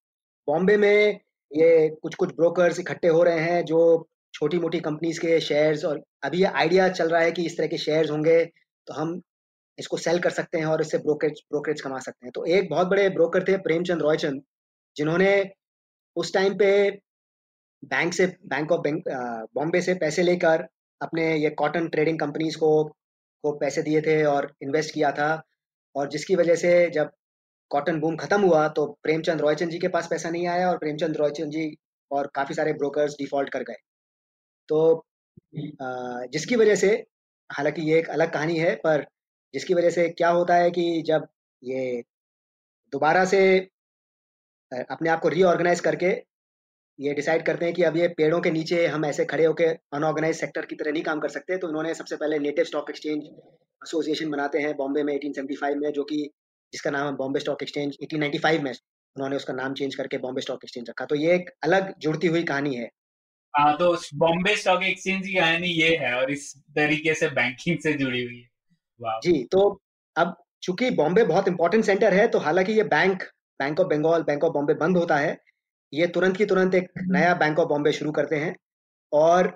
बॉम्बे 0.48 0.76
में 0.76 1.20
ये 1.50 1.88
कुछ 2.02 2.14
कुछ 2.14 2.34
ब्रोकर्स 2.36 2.80
इकट्ठे 2.80 3.08
हो 3.08 3.22
रहे 3.22 3.40
हैं 3.40 3.64
जो 3.64 4.08
छोटी 4.34 4.58
मोटी 4.58 4.80
कंपनीज़ 4.80 5.20
के 5.20 5.40
शेयर्स 5.40 5.84
और 5.84 6.02
अभी 6.24 6.38
ये 6.38 6.50
आइडिया 6.56 6.88
चल 6.90 7.08
रहा 7.08 7.20
है 7.20 7.32
कि 7.32 7.44
इस 7.46 7.56
तरह 7.58 7.66
के 7.66 7.78
शेयर्स 7.78 8.10
होंगे 8.10 8.44
तो 8.88 8.94
हम 8.94 9.20
इसको 9.78 9.96
सेल 9.96 10.18
कर 10.18 10.30
सकते 10.30 10.58
हैं 10.58 10.66
और 10.66 10.80
इससे 10.80 10.98
ब्रोकरेज 10.98 11.42
ब्रोकरेज 11.50 11.80
कमा 11.80 11.98
सकते 12.00 12.26
हैं। 12.26 12.32
तो 12.34 12.44
एक 12.46 12.68
बहुत 12.70 12.86
बड़े 12.88 13.08
ब्रोकर 13.10 13.44
थे, 13.44 13.56
प्रेमचंद 13.58 14.02
रॉयचंद, 14.02 14.42
जिन्होंने 14.96 15.50
उस 16.16 16.32
टाइम 16.34 16.54
पे 16.58 16.70
बैंक 17.82 18.12
से 18.14 18.26
बैंक 18.46 18.72
ऑफ़ 18.72 18.80
बैंक 18.80 19.04
बॉम्बे 19.54 19.80
से 19.82 19.94
पैसे 19.94 20.22
लेकर 20.22 20.66
अपने 21.00 21.34
ये 21.36 21.50
कॉटन 21.52 21.88
ट्रेडिंग 21.88 22.18
कंपनीज़ 22.20 22.58
को 22.58 22.82
को 23.44 23.52
पैसे 23.58 23.82
दिए 23.82 24.00
थे 24.02 24.22
और 24.24 24.52
इन्वेस्ट 24.62 24.94
किया 24.94 25.10
था। 25.12 25.30
और 25.94 26.08
जिसकी 26.08 26.36
वजह 26.36 26.54
से 26.56 26.88
जब 26.90 27.10
कॉटन 27.70 27.98
बूम 28.00 28.16
खत्म 28.16 28.40
हुआ 28.42 28.66
तो 28.68 28.86
प्रेमचंद 29.02 29.40
रॉयचंद 29.40 29.70
जी 29.70 29.78
के 29.78 29.88
पास 29.88 30.06
पैसा 30.10 30.30
नहीं 30.30 30.46
आया 30.48 30.68
और 30.70 30.78
प्रेमचंद 30.78 31.16
रॉयचंद 31.16 31.50
जी 31.52 31.74
और 32.10 32.30
काफ़ी 32.34 32.54
सारे 32.54 32.72
ब्रोकर्स 32.74 33.14
डिफ़ॉल्ट 33.18 33.50
कर 33.50 33.62
गए। 33.62 33.76
तो 34.68 35.04
जिसकी 36.32 36.56
वजह 36.56 36.74
से, 36.76 36.88
हालाँकि 37.50 37.82
ये 37.82 37.98
एक 37.98 38.08
अलग 38.10 38.32
कहानी 38.32 38.58
है, 38.58 38.74
पर 38.76 39.06
जिसकी 39.54 39.74
वजह 39.74 39.90
से 39.90 40.08
क्या 40.10 40.28
होता 40.30 40.54
है 40.56 40.70
कि 40.70 41.02
जब 41.06 41.26
ये 41.62 42.02
दोबारा 42.92 43.24
से 43.26 43.42
अपने 44.72 45.10
आप 45.10 45.20
को 45.20 45.28
रीऑर्गेनाइज 45.28 45.80
करके 45.80 46.10
ये 46.98 47.14
डिसाइड 47.14 47.46
करते 47.46 47.64
हैं 47.64 47.74
कि 47.74 47.82
अब 47.82 47.96
ये 47.96 48.08
पेड़ों 48.08 48.40
के 48.40 48.50
नीचे 48.50 48.86
हम 48.86 49.04
ऐसे 49.04 49.24
खड़े 49.24 49.44
होकर 49.44 49.76
अनऑर्गेनाइज 49.92 50.36
सेक्टर 50.36 50.66
की 50.66 50.74
तरह 50.74 50.92
नहीं 50.92 51.02
काम 51.02 51.20
कर 51.20 51.28
सकते 51.28 51.56
तो 51.56 51.68
इन्होंने 51.68 51.94
सबसे 51.94 52.16
पहले 52.16 52.38
नेटिव 52.38 52.64
स्टॉक 52.64 52.90
एक्सचेंज 52.90 53.22
एसोसिएशन 53.82 54.30
बनाते 54.30 54.58
हैं 54.58 54.76
बॉम्बे 54.76 55.02
में 55.02 55.12
1875 55.14 55.76
में 55.76 55.90
जो 55.92 56.04
कि 56.04 56.18
जिसका 56.72 56.90
नाम 56.90 57.06
है 57.06 57.12
बॉम्बे 57.12 57.40
स्टॉक 57.40 57.62
एक्सचेंज 57.62 57.96
1895 58.02 58.60
में 58.60 58.70
उन्होंने 58.70 59.36
उसका 59.36 59.52
नाम 59.52 59.74
चेंज 59.74 59.94
करके 59.94 60.18
बॉम्बे 60.18 60.40
स्टॉक 60.40 60.64
एक्सचेंज 60.64 60.88
रखा। 60.88 61.04
तो 61.04 61.14
ये 61.14 61.34
एक 61.34 61.50
अलग 61.62 61.92
जुड़ती 61.98 62.26
हुई 62.26 62.42
कहानी 62.42 62.74
है। 62.74 62.90
हाँ 63.54 63.76
तो 63.78 63.92
बॉम्बे 64.14 64.56
स्टॉक 64.56 64.82
एक्सचेंज 64.82 65.26
की 65.26 65.34
कहानी 65.34 65.68
ये 65.68 65.96
है 65.96 66.14
और 66.14 66.30
इस 66.30 66.52
तरीके 66.76 67.14
से 67.14 67.28
बैंकिंग 67.28 67.78
से 67.78 67.92
जुड़ी 67.92 68.24
हुई 68.24 68.36
है। 68.36 69.20
जी 69.22 69.42
तो 69.44 69.82
अब 70.16 70.36
चूँकि 70.62 70.90
बॉम्बे 70.90 71.24
बहुत 71.24 71.48
इंपॉर्टेंट 71.48 71.84
सेंटर 71.84 72.14
है 72.14 72.26
तो 72.28 72.38
हालाँकि 72.38 72.72
ये 72.72 72.82
bank 72.82 73.22
Bank 73.60 73.80
of 73.80 73.88
Bengal 73.88 74.22
Bank 74.22 74.44
of 74.44 74.52
Bombay 74.52 74.74
बंद 74.74 74.96
होता 74.96 75.16
है 75.16 75.36
ये 75.92 76.06
तुरंत 76.06 76.36
की 76.36 76.44
तुरंत 76.46 76.74
एक 76.74 76.88
नया 77.10 77.34
बैंक 77.34 77.58
ऑफ़ 77.58 77.68
बॉम्बे 77.68 77.92
शुरू 77.92 78.12
करते 78.12 78.36
हैं 78.36 78.56
और 79.12 79.46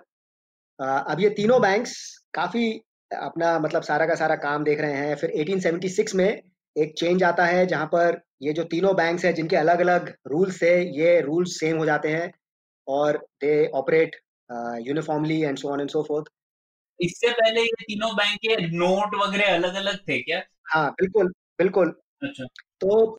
अब 0.81 1.21
ये 1.21 1.31
तीनों 1.31 1.63
बैंक्स 1.63 1.95
काफ़ी 2.35 2.73
अपना 3.11 3.59
मतलब 3.59 3.83
सारा 3.83 4.07
का 4.07 4.15
सारा 4.15 4.37
काम 4.37 4.65
देख 4.65 4.81
रहे 4.81 4.93
हैं। 4.93 5.15
फिर 5.17 5.31
1876 5.31 6.15
में 6.15 6.43
एक 6.77 6.95
चेंज 6.99 7.23
आता 7.23 7.45
है 7.47 7.67
जहाँ 7.67 7.87
पर 7.87 8.21
ये 8.43 8.53
जो 8.53 8.65
तीनों 8.65 8.97
बैंक्स 8.97 9.25
हैं 9.25 9.35
जिनके 9.35 9.57
अलग 9.57 9.81
अलग 9.81 10.15
रूल्स 10.27 10.63
थे 10.63 10.75
ये 10.99 11.21
रूल्स 11.21 11.61
सेम 11.61 11.79
हो 11.79 11.87
जाते 11.87 12.09
हैं 12.09 12.33
और 12.89 13.17
they 13.41 13.67
operate 13.75 14.17
uniformly 14.81 15.43
and 15.43 15.59
so 15.59 15.69
on 15.69 15.81
and 15.81 15.91
so 15.91 16.03
forth 16.03 16.27
इससे 17.01 17.31
पहले 17.33 17.61
ये 17.61 17.83
तीनों 17.83 18.11
बैंक 18.17 18.39
के 18.39 18.57
नोट 18.79 19.15
वगैरह 19.23 19.55
अलग 19.55 19.75
अलग 19.75 19.99
थे 19.99 20.21
क्या? 20.23 20.43
हाँ 20.67 20.91
बिल्कुल 20.91 21.33
बिल्कुल। 21.59 21.95
अच्छा। 22.23 22.45
तो 22.81 23.19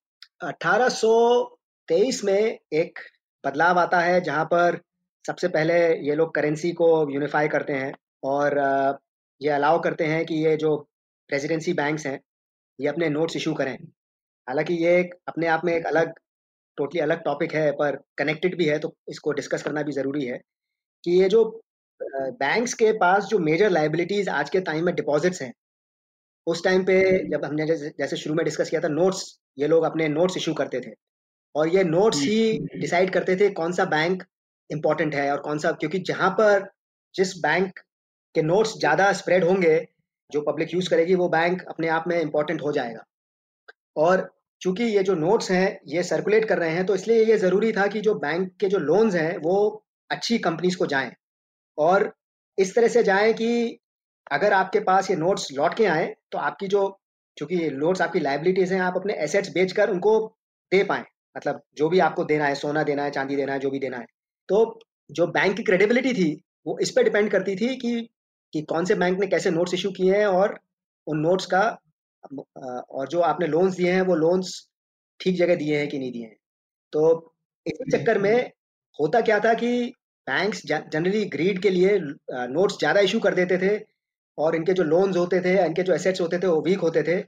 1823 1.90 2.24
में 2.24 2.60
एक 2.74 3.00
बदलाव 3.46 3.80
आता 3.80 4.00
है 4.00 4.22
जहाँ 4.22 4.46
पर 4.46 4.80
सबसे 5.28 5.48
पहले 5.48 5.74
ये 6.08 6.16
लोग 6.16 6.36
करेंसी 6.36 6.72
को 6.72 6.88
यूनिफाई 7.12 7.48
करते 7.48 7.74
हैं 7.74 7.94
और 8.24 8.58
ये 9.42 9.50
अलाउ 9.50 9.80
करते 9.82 10.06
हैं 10.06 10.26
कि 10.26 10.36
ये 10.36 10.58
जो 10.58 10.78
प्रेसिडेंसी 11.30 11.74
बैंक्स 11.74 12.06
हैं 12.06 12.20
ये 12.82 12.88
अपने 12.88 13.10
नोट्स 13.10 13.36
इशू 13.36 13.54
करें। 13.54 13.74
हालाँकि 14.48 14.74
ये 14.74 15.00
एक 15.00 15.16
अपने 15.28 15.48
आप 15.48 15.66
में 15.66 15.74
एक 15.74 15.86
अलग 15.86 16.14
टोटली 16.78 17.02
अलग 17.02 17.24
टॉपिक 17.24 17.54
है 17.54 17.72
पर 17.72 17.96
कनेक्टेड 18.18 18.58
भी 18.58 18.66
है 18.66 18.80
तो 18.80 18.96
इसको 19.10 19.32
डिस्कस 19.32 19.64
करना 19.64 19.82
भी 19.84 19.92
ज़रूरी 19.92 20.26
है 20.26 20.42
कि 21.04 21.12
ये 21.22 21.30
जो 21.30 21.62
बैंक्स 22.04 22.74
के 22.74 22.92
पास 22.92 23.26
जो 23.26 23.40
मेजर 23.40 23.70
लाइबिलिटीज 23.70 24.30
आज 24.30 24.50
के 24.50 24.60
टाइम 24.62 24.86
में 24.86 24.96
डिपॉजिट्स 24.96 25.42
हैं 25.42 25.54
उस 26.48 26.64
टाइम 26.64 26.84
पे 26.86 27.28
जब 27.30 27.46
हमने 27.46 27.66
जैसे 27.68 28.18
शुरू 28.18 28.36
में 28.36 28.46
डिस्कस 28.46 28.70
किया 28.70 28.82
था 28.82 28.88
नोट्स 28.88 29.40
ये 29.58 29.68
लोग 29.68 29.84
अपने 29.84 30.08
नोट्स 30.08 30.38
इशू 30.38 30.54
करते 30.54 30.80
थे। 30.80 30.92
और 31.58 31.70
ये 31.70 31.84
नोट्स 31.84 32.22
ही 32.22 32.58
डिसाइड 32.76 33.10
करते 33.10 33.36
थे 33.36 33.50
कौन 33.52 33.72
सा 33.74 33.86
बैंक 33.88 34.24
इंपॉर्टेंट 34.70 35.16
है 35.16 35.32
और 35.32 35.40
कौन 35.42 35.60
सा 35.60 35.72
क्योंकि 35.74 36.00
जहाँ 36.08 36.30
पर 36.40 36.70
जिस 37.16 37.38
बैंक 37.40 37.80
के 38.36 38.42
नोट्स 38.44 38.78
ज़्यादा 38.80 39.12
स्प्रेड 39.14 39.44
होंगे 39.44 39.78
जो 40.32 40.42
पब्लिक 40.44 40.74
यूज़ 40.74 40.90
करेगी 40.90 41.16
वो 41.16 41.30
बैंक 41.30 41.62
अपने 41.70 41.88
आप 41.90 42.04
में 42.08 42.20
इंपॉर्टेंट 42.22 42.62
हो 42.62 42.72
जाएगा। 42.72 43.04
और 43.98 44.30
चूँकि 44.62 44.84
ये 44.86 45.04
जो 45.04 45.16
नोट्स 45.16 45.52
हैं 45.52 45.80
ये 45.88 46.04
सर्कुलेट 46.04 46.46
कर 46.46 46.58
रहे 46.58 46.72
हैं 46.72 46.86
तो 46.86 46.96
इसलिए 46.96 47.24
ये 47.26 47.38
ज़रूरी 47.38 47.72
था 47.74 47.88
कि 47.88 48.02
जो 48.02 48.14
बैंक 48.18 48.52
के 48.60 48.68
जो 48.68 48.80
लोन्स 48.80 49.16
हैं 49.16 49.38
वो 49.40 49.58
अच्छी 50.10 50.38
कंपनीज़ 50.40 50.78
को 50.78 50.86
जाएँ। 50.88 51.12
और 51.78 52.12
इस 52.58 52.76
तरह 52.76 52.88
से 52.88 53.04
जाएँ 53.04 53.34
कि 53.34 53.80
अगर 54.32 54.54
आपके 54.54 54.80
पास 54.82 55.10
ये 55.12 55.16
नोट्स 55.18 55.48
लौट 55.54 55.74
के 55.74 55.86
आए 55.88 56.06
तो 56.32 56.38
आपकी 56.40 56.68
जो 56.68 56.82
चूँकि 57.38 57.70
नोट्स 57.74 58.02
आपकी 58.02 58.20
लाइबिलिटीज 58.20 58.74
हैं 58.74 58.82
आप 58.82 58.98
अपने 58.98 59.14
एसेट्स 59.24 59.50
बेचकर 59.54 59.90
उनको 59.90 60.20
दे 60.72 60.84
पाए। 60.86 61.04
मतलब 61.38 61.62
जो 61.78 61.90
भी 61.90 62.00
आपको 62.02 62.24
देना 62.26 62.46
है 62.46 62.56
सोना 62.56 62.84
देना 62.84 63.04
है 63.04 63.12
चांदी 63.12 63.36
देना 63.36 63.54
है 63.54 63.60
जो 63.60 63.70
भी 63.70 63.80
देना 63.80 63.98
है। 63.98 64.06
तो 64.50 64.80
जो 65.10 65.28
बैंक 65.30 65.56
की 65.58 65.64
क्रेडिबिलिटी 65.64 66.14
थी 66.14 66.32
वो 66.66 66.78
इस 66.82 66.92
पर 66.92 67.04
डिपेंड 67.04 67.30
करती 67.32 67.56
थी 67.56 67.76
कि 67.78 68.00
कि 68.54 68.62
कौन 68.64 68.86
से 68.86 68.96
बैंक 68.96 69.20
ने 69.20 69.28
कैसे 69.28 69.52
नोट्स 69.52 69.74
इशू 69.74 69.92
किए 69.92 70.18
हैं 70.18 70.26
और 70.28 70.60
उन 71.08 71.20
नोट्स 71.20 71.46
का 71.46 71.62
और 72.92 73.08
जो 73.08 73.20
आपने 73.24 73.48
लोन्स 73.48 73.76
दिए 73.76 73.92
हैं 73.92 74.02
वो 74.02 74.16
लोन्स 74.16 74.54
ठीक 75.20 75.38
जगह 75.38 75.56
दिए 75.56 75.78
हैं 75.78 75.88
कि 75.90 76.00
नहीं 76.00 76.12
दिए 76.12 76.24
हैं। 76.24 76.36
तो 76.94 77.34
इसी 77.66 77.92
चक्कर 77.92 78.18
में 78.18 78.52
होता 79.00 79.22
क्या 79.22 79.40
था 79.40 79.54
कि 79.54 79.72
बैंक्स 80.28 80.62
जनरली 80.66 81.24
ग्रीड 81.28 81.62
के 81.62 81.70
लिए 81.70 81.98
नोट्स 82.50 82.78
ज़्यादा 82.80 83.00
इशू 83.02 83.20
कर 83.20 83.34
देते 83.36 83.58
थे 83.58 83.78
और 84.38 84.56
इनके 84.56 84.74
जो 84.74 84.84
लोन्स 84.84 85.18
होते 85.18 85.42
थे 85.42 85.54
इनके 85.66 85.84
जो 85.84 85.94
एसेट्स 85.94 86.22
होते 86.22 86.40
थे 86.40 86.48
वो 86.48 86.62
वीक 86.62 86.80
होते 86.80 87.04
थे। 87.04 87.22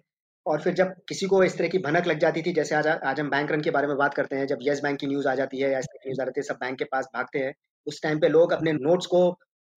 और 0.50 0.62
फिर 0.62 0.74
जब 0.74 0.94
किसी 1.08 1.26
को 1.28 1.44
इस 1.44 1.58
तरह 1.58 1.68
की 1.68 1.78
भनक 1.80 2.08
लग 2.08 2.20
जाती 2.20 2.42
थी, 2.42 2.52
जैसे 2.54 2.76
आज 2.76 2.88
आज 2.88 3.20
हम 3.20 3.30
बैंक 3.30 3.52
रन 3.52 3.62
के 3.62 3.72
बारे 3.72 3.88
में 3.88 3.96
बात 3.98 4.14
करते 4.14 4.36
हैं, 4.36 4.46
जब 4.48 4.60
येस 4.62 4.82
बैंक 4.84 5.00
की 5.00 5.08
न्यूज़ 5.08 5.28
आ 5.28 5.36
जाती 5.36 5.60
है 5.60 5.72
या 5.72 5.80
इस 5.80 5.86
तरह 5.86 6.00
की 6.04 6.10
न्यूज़ 6.10 6.22
आ 6.22 6.26
जाती 6.26 6.40
है, 6.40 6.44
सब 6.44 6.58
बैंक 6.62 6.78
के 6.80 6.86
पास 6.86 7.08
भागते 7.16 7.40
हैं, 7.40 7.54
उस 7.88 8.02
टाइम 8.04 8.20
पे 8.20 8.30
लोग 8.30 8.54
अपने 8.54 8.74
नोट्स 8.74 9.06
को 9.08 9.30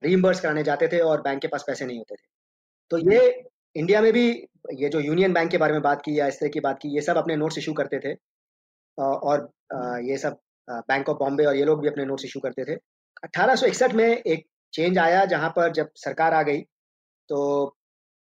रीइम्बर्स 0.02 0.40
कराने 0.40 0.62
जाते 0.64 0.88
थे 0.88 0.98
और 1.00 1.20
बैंक 1.22 1.40
के 1.42 1.48
पास 1.48 1.64
पैसे 1.66 1.85
नहीं 1.87 1.98
होते 1.98 2.14
थे। 2.14 2.26
तो 2.90 2.98
ये 3.11 3.44
इंडिया 3.76 4.00
में 4.02 4.12
भी, 4.12 4.28
ये 4.74 4.88
जो 4.88 5.00
यूनियन 5.00 5.32
बैंक 5.32 5.50
के 5.50 5.58
बारे 5.58 5.72
में 5.72 5.82
बात 5.82 6.02
की 6.04 6.18
या 6.18 6.26
इस 6.26 6.40
तरह 6.40 6.48
की 6.48 6.61
बात 6.61 6.78
की, 6.82 6.88
ये 6.94 7.00
सब 7.02 7.16
अपने 7.16 7.37
नोट्स 7.37 7.58
इशू 7.58 7.72
करते 7.72 7.98
थे। 7.98 8.14
और 8.98 9.50
ये 10.04 10.16
सब 10.18 10.38
बैंक 10.68 11.08
ऑफ़ 11.08 11.18
बॉम्बे 11.18 11.44
और 11.44 11.56
ये 11.56 11.64
लोग 11.64 11.80
भी 11.82 11.88
अपने 11.88 12.04
नोट्स 12.04 12.24
इशू 12.24 12.40
करते 12.40 12.64
थे। 12.64 12.74
अठारह 13.24 13.94
में 13.94 14.06
एक 14.06 14.46
चेंज 14.72 14.98
आया 14.98 15.24
जहाँ 15.26 15.50
पर 15.56 15.72
जब 15.72 15.88
सरकार 15.96 16.35
आ 16.35 16.42
गई 16.42 16.61
तो 17.30 17.40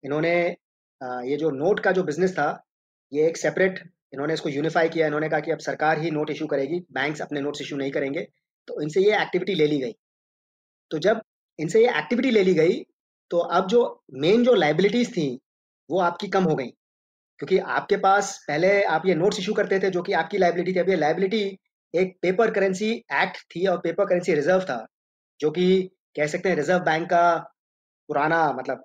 इन्होंने 0.03 0.33
ये 1.23 1.37
जो 1.37 1.49
नोट 1.51 1.79
का 1.79 1.91
जो 1.91 2.03
बिज़नेस 2.03 2.33
था, 2.33 2.63
ये 3.11 3.27
एक 3.27 3.37
सेपरेट 3.37 3.79
इन्होंने 4.13 4.33
इसको 4.33 4.49
यूनिफाई 4.49 4.89
किया, 4.89 5.07
इन्होंने 5.07 5.29
कहा 5.29 5.39
कि 5.39 5.51
अब 5.51 5.59
सरकार 5.59 5.99
ही 5.99 6.11
नोट 6.11 6.29
इशू 6.31 6.47
करेगी 6.47 6.79
बैंक्स 6.93 7.21
अपने 7.21 7.41
नोट्स 7.41 7.61
इशू 7.61 7.77
नहीं 7.77 7.91
करेंगे 7.91 8.27
तो 8.67 8.81
इनसे 8.81 9.01
ये 9.01 9.21
एक्टिविटी 9.21 9.53
ले 9.55 9.67
ली 9.67 9.79
गई। 9.79 9.93
तो 10.91 10.99
जब 10.99 11.21
इनसे 11.59 11.81
ये 11.81 11.97
एक्टिविटी 11.99 12.31
ले 12.31 12.43
ली 12.43 12.53
गई 12.53 12.79
तो 13.31 13.37
अब 13.39 13.67
जो 13.67 13.81
मेन 14.15 14.43
जो 14.43 14.53
लाइबिलिटीज 14.55 15.11
थी, 15.11 15.39
वो 15.89 15.99
आपकी 16.01 16.27
कम 16.27 16.43
हो 16.43 16.55
गई। 16.55 16.67
क्योंकि 17.39 17.57
आपके 17.57 17.97
पास 17.97 18.37
पहले 18.47 18.81
आप 18.85 19.05
ये 19.05 19.15
नोट्स 19.15 19.39
इशू 19.39 19.53
करते 19.53 19.79
थे, 19.79 19.89
जो 19.89 20.01
कि 20.01 20.13
आपकी 20.13 20.37
लाइबिलिटी 20.37 20.73
थी, 20.73 20.79
अब 20.79 20.89
ये 20.89 20.95
लाइबिलिटी 20.95 21.59
एक 21.93 22.17
पेपर 22.21 22.51
करेंसी 22.51 22.91
एक्ट 22.91 23.37
थी 23.55 23.65
और 23.67 23.77
पेपर 23.79 24.05
करेंसी 24.05 24.33
रिज़र्व 24.33 24.61
था, 24.61 24.85
जो 25.39 25.51
कि 25.51 25.89
कह 26.15 26.27
सकते 26.27 26.49
हैं 26.49 26.55
रिज़र्व 26.55 26.83
बैंक 26.85 27.09
का 27.09 27.37
पुराना 28.09 28.45
मतलब 28.53 28.83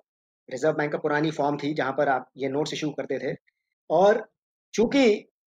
रिज़र्व 0.51 0.75
बैंक 0.77 0.91
का 0.91 0.97
पुरानी 0.97 1.31
फॉर्म 1.31 1.57
थी, 1.57 1.73
जहाँ 1.73 1.91
पर 1.93 2.09
आप 2.09 2.29
ये 2.37 2.49
नोट्स 2.49 2.73
इशू 2.73 2.89
करते 2.91 3.19
थे। 3.19 3.35
और 3.89 4.25
चूँकि 4.73 5.05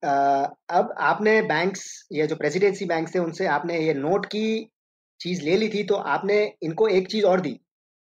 अब 0.04 0.94
आपने 1.00 1.42
बैंक्स, 1.44 2.08
ये 2.14 2.28
जो 2.28 2.36
प्रेसिडेंसी 2.36 2.86
बैंक 2.86 3.14
थे, 3.16 3.20
उनसे 3.20 3.48
आपने 3.50 3.80
ये 3.80 3.94
नोट 3.96 4.26
की 4.28 4.70
चीज़ 5.20 5.44
ले 5.44 5.58
ली 5.58 5.70
थी 5.70 5.84
तो 5.84 5.96
आपने 5.96 6.44
इनको 6.64 6.88
एक 6.90 7.08
चीज़ 7.12 7.26
और 7.26 7.42
दी। 7.42 7.60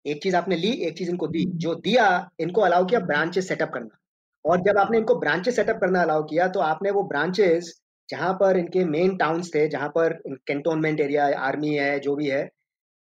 एक 0.05 0.21
चीज़ 0.23 0.35
आपने 0.35 0.55
ली, 0.55 0.71
एक 0.87 0.97
चीज़ 0.97 1.09
इनको 1.09 1.27
दी। 1.27 1.45
जो 1.57 1.75
दिया, 1.77 2.07
इनको 2.39 2.61
अलाउ 2.61 2.85
किया 2.85 2.99
ब्रांचेस 3.01 3.47
सेटअप 3.47 3.71
करना। 3.73 3.97
और 4.45 4.61
जब 4.61 4.77
आपने 4.77 4.97
इनको 4.97 5.15
ब्रांचेस 5.19 5.55
सेटअप 5.55 5.77
करना 5.81 6.01
अलाउ 6.01 6.23
किया 6.23 6.47
तो 6.47 6.59
आपने 6.61 6.91
वो 6.91 7.03
ब्रांचेस 7.05 7.73
जहाँ 8.09 8.33
पर 8.33 8.57
इनके 8.57 8.83
मेन 8.85 9.15
टाउन्स 9.17 9.49
थे, 9.55 9.67
जहाँ 9.67 9.89
पर 9.89 10.13
कैंटोनमेंट 10.47 10.99
एरिया 10.99 11.25
आर्मी 11.39 11.73
है, 11.75 11.99
जो 11.99 12.15
भी 12.15 12.27
है 12.27 12.43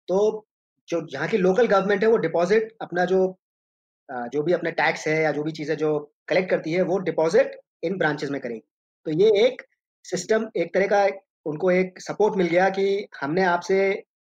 तो 0.09 0.47
जो 0.89 1.07
यहाँ 1.13 1.29
की 1.29 1.39
लोकल 1.39 1.67
गवर्नमेंट 1.69 2.03
है, 2.03 2.09
वो 2.09 2.17
डिपॉजिट 2.19 2.73
अपना 2.83 3.05
जो 3.05 3.27
जो 4.33 4.43
भी 4.43 4.53
अपना 4.53 4.71
टैक्स 4.73 5.07
है 5.09 5.23
या 5.23 5.33
जो 5.33 5.43
भी 5.43 5.53
चीज़ें 5.53 5.77
जो 5.77 5.99
कलेक्ट 6.29 6.51
करती 6.51 6.73
है, 6.73 6.83
वो 6.83 6.99
डिपॉजिट 7.01 7.61
इन 7.85 7.99
ब्रांचेस 7.99 8.31
में 8.31 8.41
करेगी 8.41 8.63
तो 9.07 9.11
ये 9.13 9.31
एक 9.47 9.63
सिस्टम, 10.05 10.49
एक 10.57 10.75
तरह 10.75 10.87
का 10.87 11.07
उनको 11.47 11.71
एक 11.71 12.01
सपोर्ट 12.01 12.37
मिल 12.37 12.47
गया 12.47 12.69
कि 12.71 13.07
हमने 13.21 13.45
आपसे 13.47 13.79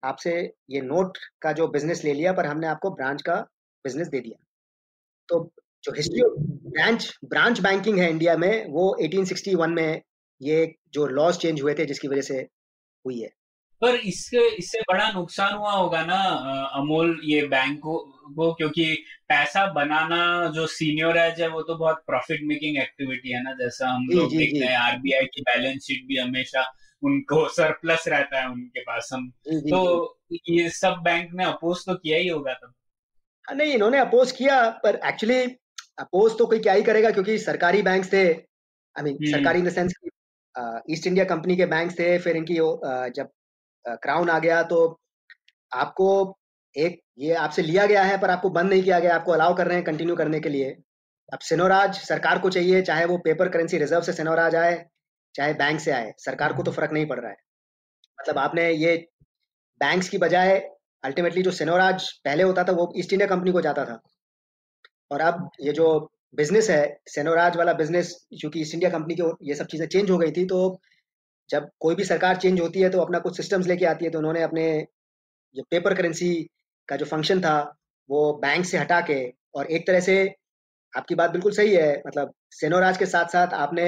आपसे 0.03 0.33
ये 0.69 0.81
नोट 0.81 1.17
का 1.41 1.51
जो 1.51 1.67
बिज़नेस 1.67 2.03
ले 2.03 2.13
लिया, 2.13 2.33
पर 2.33 2.45
हमने 2.45 2.67
आपको 2.67 2.89
ब्रांच 2.91 3.21
का 3.21 3.35
बिज़नेस 3.85 4.07
दे 4.07 4.19
दिया। 4.19 4.37
तो 5.29 5.39
जो 5.83 5.93
हिस्ट्री 5.93 6.21
ब्रांच 6.69 7.11
ब्रांच 7.25 7.59
बैंकिंग 7.61 7.99
है 7.99 8.09
इंडिया 8.09 8.35
में, 8.37 8.67
वो 8.67 8.95
1861 9.01 9.69
में 9.69 10.01
ये 10.41 10.75
जो 10.93 11.05
लॉज 11.07 11.37
चेंज 11.37 11.61
हुए 11.61 11.73
थे, 11.73 11.85
जिसकी 11.85 12.07
वजह 12.07 12.21
से 12.21 12.37
हुई 13.05 13.19
है। 13.21 13.29
पर 13.81 13.95
इसके 14.05 14.47
इससे 14.57 14.79
बड़ा 14.81 15.11
नुकसान 15.11 15.53
हुआ 15.53 15.71
होगा 15.71 16.03
ना 16.05 16.17
अमोल 16.73 17.19
ये 17.23 17.41
बैंक 17.47 17.79
को, 17.79 17.97
को 18.35 18.53
क्योंकि 18.53 18.85
पैसा 19.27 19.65
बनाना 19.73 20.21
जो 20.55 20.65
सीनियर 20.67 21.17
एज 21.17 21.41
है 21.41 21.47
वो 21.47 21.61
तो 21.61 21.75
बहुत 21.75 22.03
प्रॉफिट 22.07 22.41
मेकिंग 22.43 22.77
एक्टिविटी 22.77 23.31
है 23.31 23.43
ना 23.43 23.53
जैसा 23.53 23.89
हम 23.89 24.07
लोग 24.11 24.35
देखते 24.35 24.65
हैं 24.65 24.77
आरबीआई 24.77 25.25
की 25.25 25.41
बैलेंस 25.41 25.85
शीट 25.85 26.05
भी 26.07 26.17
हमेशा 26.17 26.65
उनको 27.03 27.47
सरप्लस 27.55 28.07
रहता 28.07 28.41
है 28.41 28.49
उनके 28.49 28.81
पास 28.81 29.09
हम 29.13 29.29
तो 29.69 29.79
ये 30.49 30.69
सब 30.71 31.01
बैंक 31.03 31.33
ने 31.33 31.45
अपोज 31.45 31.85
तो 31.85 31.95
किया 31.95 32.17
ही 32.17 32.27
होगा 32.27 32.53
तब। 32.53 32.73
हाँ, 33.47 33.55
नहीं 33.55 33.73
इन्होंने 33.73 33.99
अपोज 33.99 34.31
किया 34.31 34.69
पर 34.83 34.99
एक्चुअली 35.05 35.41
अपोज 35.99 36.37
तो 36.37 36.45
कोई 36.45 36.59
क्या 36.59 36.73
ही 36.73 36.83
करेगा 36.83 37.11
क्योंकि 37.11 37.37
सरकारी 37.39 37.81
बैंक 37.81 38.11
थे 38.13 38.25
आई 38.25 39.03
मीन 39.03 39.13
हम्म। 39.13 39.31
सरकारी 39.31 39.59
in 39.59 39.65
the 39.65 39.69
sense 39.69 39.93
East 40.89 41.07
India 41.07 41.25
Company 41.25 41.55
के 41.57 41.65
बैंक 41.67 41.91
थे 41.99 42.17
फिर 42.19 42.37
इनकी 42.37 42.55
जब 43.15 43.29
क्राउन 43.87 44.29
आ 44.29 44.37
गया 44.39 44.61
तो 44.63 44.79
आपको 45.71 46.37
एक 46.75 46.99
ये 47.19 47.33
आपसे 47.35 47.61
लिया 47.61 47.85
गया 47.85 48.03
है, 48.03 48.17
पर 48.17 48.29
आपको 48.29 48.49
बंद 48.49 48.69
नहीं 48.69 48.83
किया 48.83 48.99
गया, 48.99 49.15
आपको 49.15 49.31
अलाउ 49.31 49.55
कर 49.55 49.67
रहे 49.67 49.75
हैं 49.75 49.85
कंटिन्यू 49.85 50.15
करने 50.15 50.39
के 50.39 50.49
लिए। 50.49 50.69
अब 51.29 51.39
सिनोराज 51.41 51.95
सरकार 51.99 52.39
को 52.39 52.49
चाहिए, 52.49 52.81
चाहे 52.81 53.05
वो 53.05 53.17
पेपर 53.17 53.49
करेंसी 53.49 53.77
रिज़र्व 53.77 54.01
से 54.01 54.13
सिनोराज 54.13 54.55
आए, 54.55 54.83
चाहे 55.35 55.53
बैंक 55.55 55.79
से 55.79 55.91
आए, 55.91 56.13
सरकार 56.19 56.53
को 56.53 56.63
तो 56.63 56.71
फ़र्क 56.71 56.91
नहीं 56.93 57.05
पड़ 57.07 57.19
रहा 57.19 57.31
है। 57.31 57.37
मतलब 58.19 58.37
आपने 58.39 58.69
ये 58.71 58.95
बैंक्स 59.81 60.09
की 60.09 60.17
बजाय 60.17 60.57
अल्टीमेटली 61.03 61.41
जो 61.43 61.51
सिनोराज 61.53 62.11
पहले 62.25 62.43
होता 62.43 62.63
था, 62.63 62.71
वो 62.71 62.93
ईस्ट 62.97 63.13
इंडिया 63.13 63.27
कंपनी 63.29 63.51
को 63.51 63.61
जाता 63.61 63.85
था। 63.85 63.99
और 65.11 65.21
अब 65.21 65.49
ये 65.61 65.73
जो 65.73 65.87
बिज़नेस 66.35 66.69
है 66.69 66.99
सेनोराज 67.07 67.57
वाला 67.57 67.73
बिज़नेस 67.73 68.15
क्योंकि 68.31 68.61
ईस्ट 68.61 68.73
इंडिया 68.73 68.89
कंपनी 68.91 69.15
की 69.15 69.31
ये 69.49 69.55
सब 69.55 69.65
चीज़ें 69.65 69.87
चेंज 69.87 70.09
हो 70.11 70.17
गई 70.17 70.31
थी 70.31 70.45
तो 70.45 70.57
जब 71.49 71.69
कोई 71.79 71.95
भी 71.95 72.03
सरकार 72.03 72.37
चेंज 72.37 72.59
होती 72.59 72.81
है 72.81 72.89
तो 72.89 73.01
अपना 73.01 73.19
कुछ 73.19 73.37
सिस्टम्स 73.37 73.67
लेके 73.67 73.85
आती 73.85 74.05
है 74.05 74.11
तो 74.11 74.17
उन्होंने 74.17 74.41
अपने 74.43 74.65
जो 75.55 75.63
पेपर 75.71 75.93
करेंसी 75.93 76.31
का 76.89 76.95
जो 76.95 77.05
फ़ंक्शन 77.05 77.41
था 77.41 77.55
वो 78.09 78.31
बैंक 78.41 78.65
से 78.65 78.77
हटा 78.77 78.99
के 79.01 79.21
और 79.55 79.71
एक 79.71 79.87
तरह 79.87 79.99
से 79.99 80.17
आपकी 80.93 81.15
बात 81.15 81.31
बिल्कुल 81.31 81.51
सही 81.51 81.73
है 81.75 81.91
मतलब 82.07 82.33
सेनोराज 82.53 82.97
के 82.97 83.05
साथ 83.05 83.25
साथ 83.29 83.53
आपने 83.55 83.87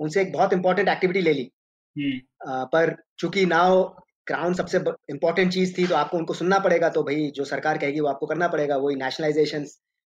उनसे 0.00 0.20
एक 0.22 0.32
बहुत 0.32 0.52
इंपॉर्टेंट 0.52 0.88
एक्टिविटी 0.88 1.20
ले 1.20 1.32
ली 1.32 1.50
हम्म। 1.96 2.64
पर 2.66 2.94
चूँकि 3.18 3.44
नाउ 3.46 3.82
क्राउन 4.26 4.54
सबसे 4.54 4.78
इंपॉर्टेंट 5.10 5.52
चीज़ 5.52 5.76
थी 5.78 5.86
तो 5.86 5.94
आपको 5.94 6.16
उनको 6.16 6.34
सुनना 6.34 6.58
पड़ेगा 6.58 6.88
तो 6.88 7.02
भाई 7.02 7.30
जो 7.34 7.44
सरकार 7.46 7.78
कहेगी 7.78 8.00
वो 8.00 8.08
आपको 8.08 8.26
करना 8.26 8.48
पड़ेगा 8.48 8.76
वही 8.76 8.96
नेशनलाइजेशन 8.96 9.66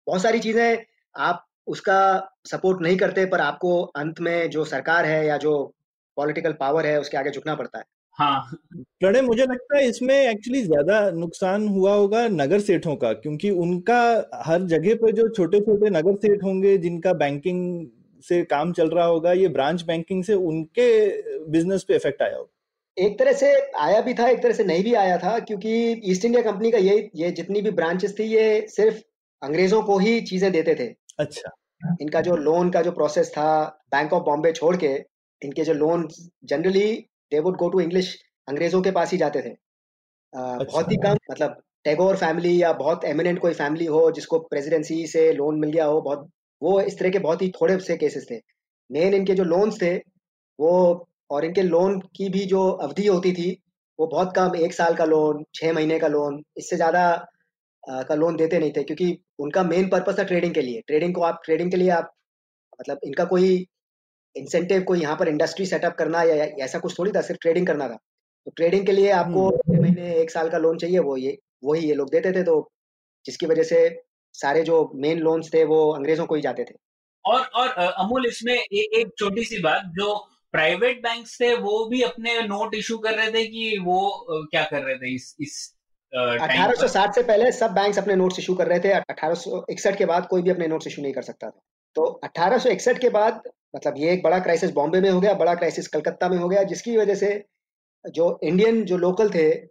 बहुत 0.07 0.21
सारी 0.21 0.39
चीज़ें 0.39 0.85
आप 1.15 1.45
उसका 1.67 1.99
सपोर्ट 2.45 2.81
नहीं 2.81 2.97
करते 2.97 3.25
पर 3.25 3.41
आपको 3.41 3.81
अंत 3.95 4.19
में 4.19 4.49
जो 4.49 4.65
सरकार 4.65 5.05
है 5.05 5.25
या 5.25 5.37
जो 5.37 5.53
पॉलिटिकल 6.17 6.53
पावर 6.59 6.85
है 6.85 6.99
उसके 6.99 7.17
आगे 7.17 7.31
झुकना 7.31 7.55
पड़ता 7.55 7.79
है। 7.79 7.83
हाँ। 8.17 8.51
प्रणय 8.99 9.21
मुझे 9.21 9.43
लगता 9.43 9.77
है 9.77 9.87
इसमें 9.87 10.15
एक्चुअली 10.15 10.61
ज़्यादा 10.63 10.99
नुकसान 11.11 11.67
हुआ 11.67 11.93
होगा 11.93 12.27
नगर 12.29 12.59
सेठों 12.61 12.95
का 12.95 13.11
क्योंकि 13.15 13.49
उनका 13.59 13.99
हर 14.45 14.63
जगह 14.67 14.95
पर 14.95 15.11
जो 15.11 15.27
छोटे 15.29 15.59
छोटे 15.59 15.89
नगर 15.89 16.15
सेठ 16.17 16.43
होंगे 16.43 16.77
जिनका 16.77 17.13
बैंकिंग 17.15 17.87
से 18.23 18.43
काम 18.45 18.71
चल 18.73 18.89
रहा 18.89 19.05
होगा 19.05 19.31
ये 19.33 19.47
ब्रांच 19.49 19.83
बैंकिंग 19.83 20.23
से 20.23 20.33
उनके 20.33 20.87
बिज़नेस 21.51 21.83
पे 21.83 21.95
इफ़ेक्ट 21.95 22.21
आया 22.21 22.35
होगा। 22.37 22.49
एक 22.97 23.17
तरह 23.19 23.33
से 23.33 23.53
आया 23.79 24.01
भी 24.01 24.13
था 24.13 24.27
एक 24.27 24.41
तरह 24.43 24.53
से 24.53 24.63
नहीं 24.63 24.83
भी 24.83 24.93
आया 24.95 25.17
था 25.17 25.37
क्योंकि 25.39 26.01
ईस्ट 26.05 26.25
इंडिया 26.25 26.41
कंपनी 26.43 26.71
का 26.71 26.77
ये 26.79 27.09
ये 27.15 27.31
जितनी 27.31 27.61
भी 27.61 27.71
ब्रांचेस 27.71 28.15
थी 28.19 28.23
ये 28.25 28.65
सिर्फ़ 28.69 28.97
अंग्रेज़ों 29.41 29.81
को 29.83 29.97
ही 29.99 30.19
चीज़ें 30.21 30.51
देते 30.51 30.75
थे। 30.75 30.87
अच्छा। 31.19 31.51
इनका 32.01 32.21
जो 32.21 32.35
लोन 32.37 32.69
का 32.69 32.81
जो 32.81 32.91
प्रोसेस 32.91 33.29
था 33.29 33.47
बैंक 33.91 34.13
ऑफ़ 34.13 34.23
बॉम्बे 34.23 34.51
छोड़ 34.51 34.75
के 34.75 34.93
इनके 35.41 35.63
जो 35.63 35.73
loan 35.75 36.07
generally 36.45 36.91
they 37.31 37.39
would 37.39 37.57
go 37.57 37.69
to 37.69 37.79
English 37.81 38.15
अंग्रेज़ों 38.47 38.81
के 38.81 38.91
पास 38.91 39.11
ही 39.11 39.17
जाते 39.17 39.41
थे। 39.41 39.49
अच्छा। 39.49 40.63
बहुत 40.63 40.91
ही 40.91 40.97
कम 40.99 41.17
मतलब 41.31 41.61
टैगोर 41.85 42.15
फैमिली 42.17 42.61
या 42.61 42.71
बहुत 42.75 43.03
एमिनेंट 43.05 43.39
कोई 43.39 43.53
फैमिली 43.53 43.85
हो 43.87 44.09
जिसको 44.11 44.39
प्रेसिडेंसी 44.41 45.05
से 45.07 45.31
लोन 45.33 45.59
मिल 45.59 45.71
गया 45.71 45.85
हो 45.85 46.01
बहुत 46.01 46.29
वो 46.61 46.79
इस 46.81 46.97
तरह 46.99 47.09
के 47.09 47.19
बहुत 47.19 47.41
ही 47.41 47.49
थोड़े 47.51 47.79
से 47.81 47.97
केसेस 47.97 48.27
थे। 48.31 48.39
मेन 48.89 49.13
इनके 49.13 49.33
जो 49.33 49.43
लोन्स 49.45 49.81
थे 49.81 49.95
वो 50.59 50.71
और 51.31 51.45
इनके 51.45 51.63
लोन 51.63 51.99
की 52.15 52.29
भी 52.29 52.45
जो 52.45 52.67
अवधि 52.79 53.05
होती 53.07 53.31
थी 53.33 53.49
वो 53.99 54.07
बहुत 54.07 54.33
कम 54.35 54.55
एक 54.57 54.73
साल 54.73 54.95
का 54.95 55.05
लोन 55.05 55.43
छः 55.55 55.73
महीने 55.73 55.99
का 55.99 56.07
लोन 56.07 56.41
इससे 56.57 56.75
ज़्यादा 56.75 57.03
का 58.03 58.15
लोन 58.15 58.35
देते 58.35 58.59
नहीं 58.59 58.71
थे 58.71 58.83
क्योंकि 58.83 59.17
उनका 59.39 59.63
मेन 59.63 59.89
पर्पज 59.89 60.19
था 60.19 60.23
ट्रेडिंग 60.23 60.53
के 60.53 60.61
लिए। 60.61 60.81
ट्रेडिंग 60.87 61.13
को 61.15 61.21
आप 61.23 61.41
ट्रेडिंग 61.45 61.71
के 61.71 61.77
लिए 61.77 61.89
आप 61.91 62.11
मतलब 62.79 62.99
इनका 63.03 63.25
कोई 63.25 63.47
इंसेंटिव 64.35 64.83
कोई 64.83 64.99
यहाँ 65.01 65.15
पर 65.15 65.27
इंडस्ट्री 65.27 65.65
सेटअप 65.65 65.95
करना 65.95 66.21
या, 66.23 66.43
ऐसा 66.65 66.79
कुछ 66.79 66.97
थोड़ी 66.99 67.11
था 67.11 67.21
सिर्फ़ 67.21 67.39
ट्रेडिंग 67.41 67.67
करना 67.67 67.87
था। 67.89 67.97
तो 68.47 68.51
ट्रेडिंग 68.55 68.85
के 68.85 68.91
लिए 68.91 69.09
आपको 69.11 69.47
हम्म। 69.47 69.81
महीने 69.81 70.13
एक 70.15 70.31
साल 70.31 70.49
का 70.49 70.57
लोन 70.57 70.77
चाहिए 70.77 70.99
वो 70.99 71.17
ये 71.17 71.37
वही 71.63 71.87
ये 71.87 71.93
लोग 71.93 72.09
देते 72.11 72.31
थे 72.31 72.43
तो 72.43 72.55
जिसकी 73.25 73.45
वजह 73.45 73.63
से 73.63 73.79
सारे 74.35 74.63
जो 74.63 74.77
मेन 74.95 75.19
लोन्स 75.19 75.53
थे 75.53 75.63
वो 75.63 75.79
अंग्रेज़ों 75.91 76.25
को 76.25 76.35
ही 76.35 76.41
जाते 76.41 76.63
थे। 76.63 76.73
और 77.25 77.41
और 77.41 77.69
अमूल 77.69 78.25
इसमें 78.25 78.53
ए, 78.53 78.87
एक 78.93 79.11
छोटी 79.19 79.43
सी 79.43 79.59
बात 79.61 79.91
जो 79.95 80.13
प्राइवेट 80.53 81.01
बैंक 81.03 81.27
थे 81.41 81.53
वो 81.57 81.85
भी 81.85 82.01
अपने 82.01 82.41
नोट 82.47 82.73
इशू 82.75 82.97
कर 82.97 83.13
रहे 83.13 83.31
थे 83.31 83.45
कि 83.47 83.77
वो 83.83 84.47
क्या 84.51 84.63
कर 84.63 84.81
रहे 84.81 84.95
थे 84.95 85.13
इस 85.15 85.35
इस 85.41 85.53
अठारह 86.13 87.11
से 87.11 87.21
पहले 87.23 87.51
सब 87.51 87.71
बैंक्स 87.71 87.99
अपने 87.99 88.15
नोट्स 88.15 88.39
इशू 88.39 88.53
कर 88.55 88.67
रहे 88.67 88.79
थे 88.79 88.91
अठारह 88.93 89.91
के 89.91 90.05
बाद 90.05 90.27
कोई 90.27 90.41
भी 90.41 90.49
अपने 90.49 90.67
नोट्स 90.67 90.87
इशू 90.87 91.01
नहीं 91.01 91.13
कर 91.13 91.21
सकता 91.21 91.49
था। 91.49 91.61
तो 91.95 92.05
अठारह 92.23 92.93
के 92.95 93.09
बाद 93.09 93.41
मतलब 93.75 93.93
ये 93.97 94.11
एक 94.13 94.23
बड़ा 94.23 94.39
क्राइसिस 94.39 94.71
बॉम्बे 94.71 95.01
में 95.01 95.09
हो 95.09 95.21
गया, 95.21 95.33
बड़ा 95.33 95.55
क्राइसिस 95.55 95.87
कलकत्ता 95.87 96.29
में 96.29 96.37
हो 96.37 96.49
गया, 96.49 96.63
जिसकी 96.63 96.97
वजह 96.97 97.15
से 97.15 97.45
जो 98.09 98.39
इंडियन 98.43 98.85
जो 98.85 98.97
लोकल 98.97 99.29
थे, 99.29 99.61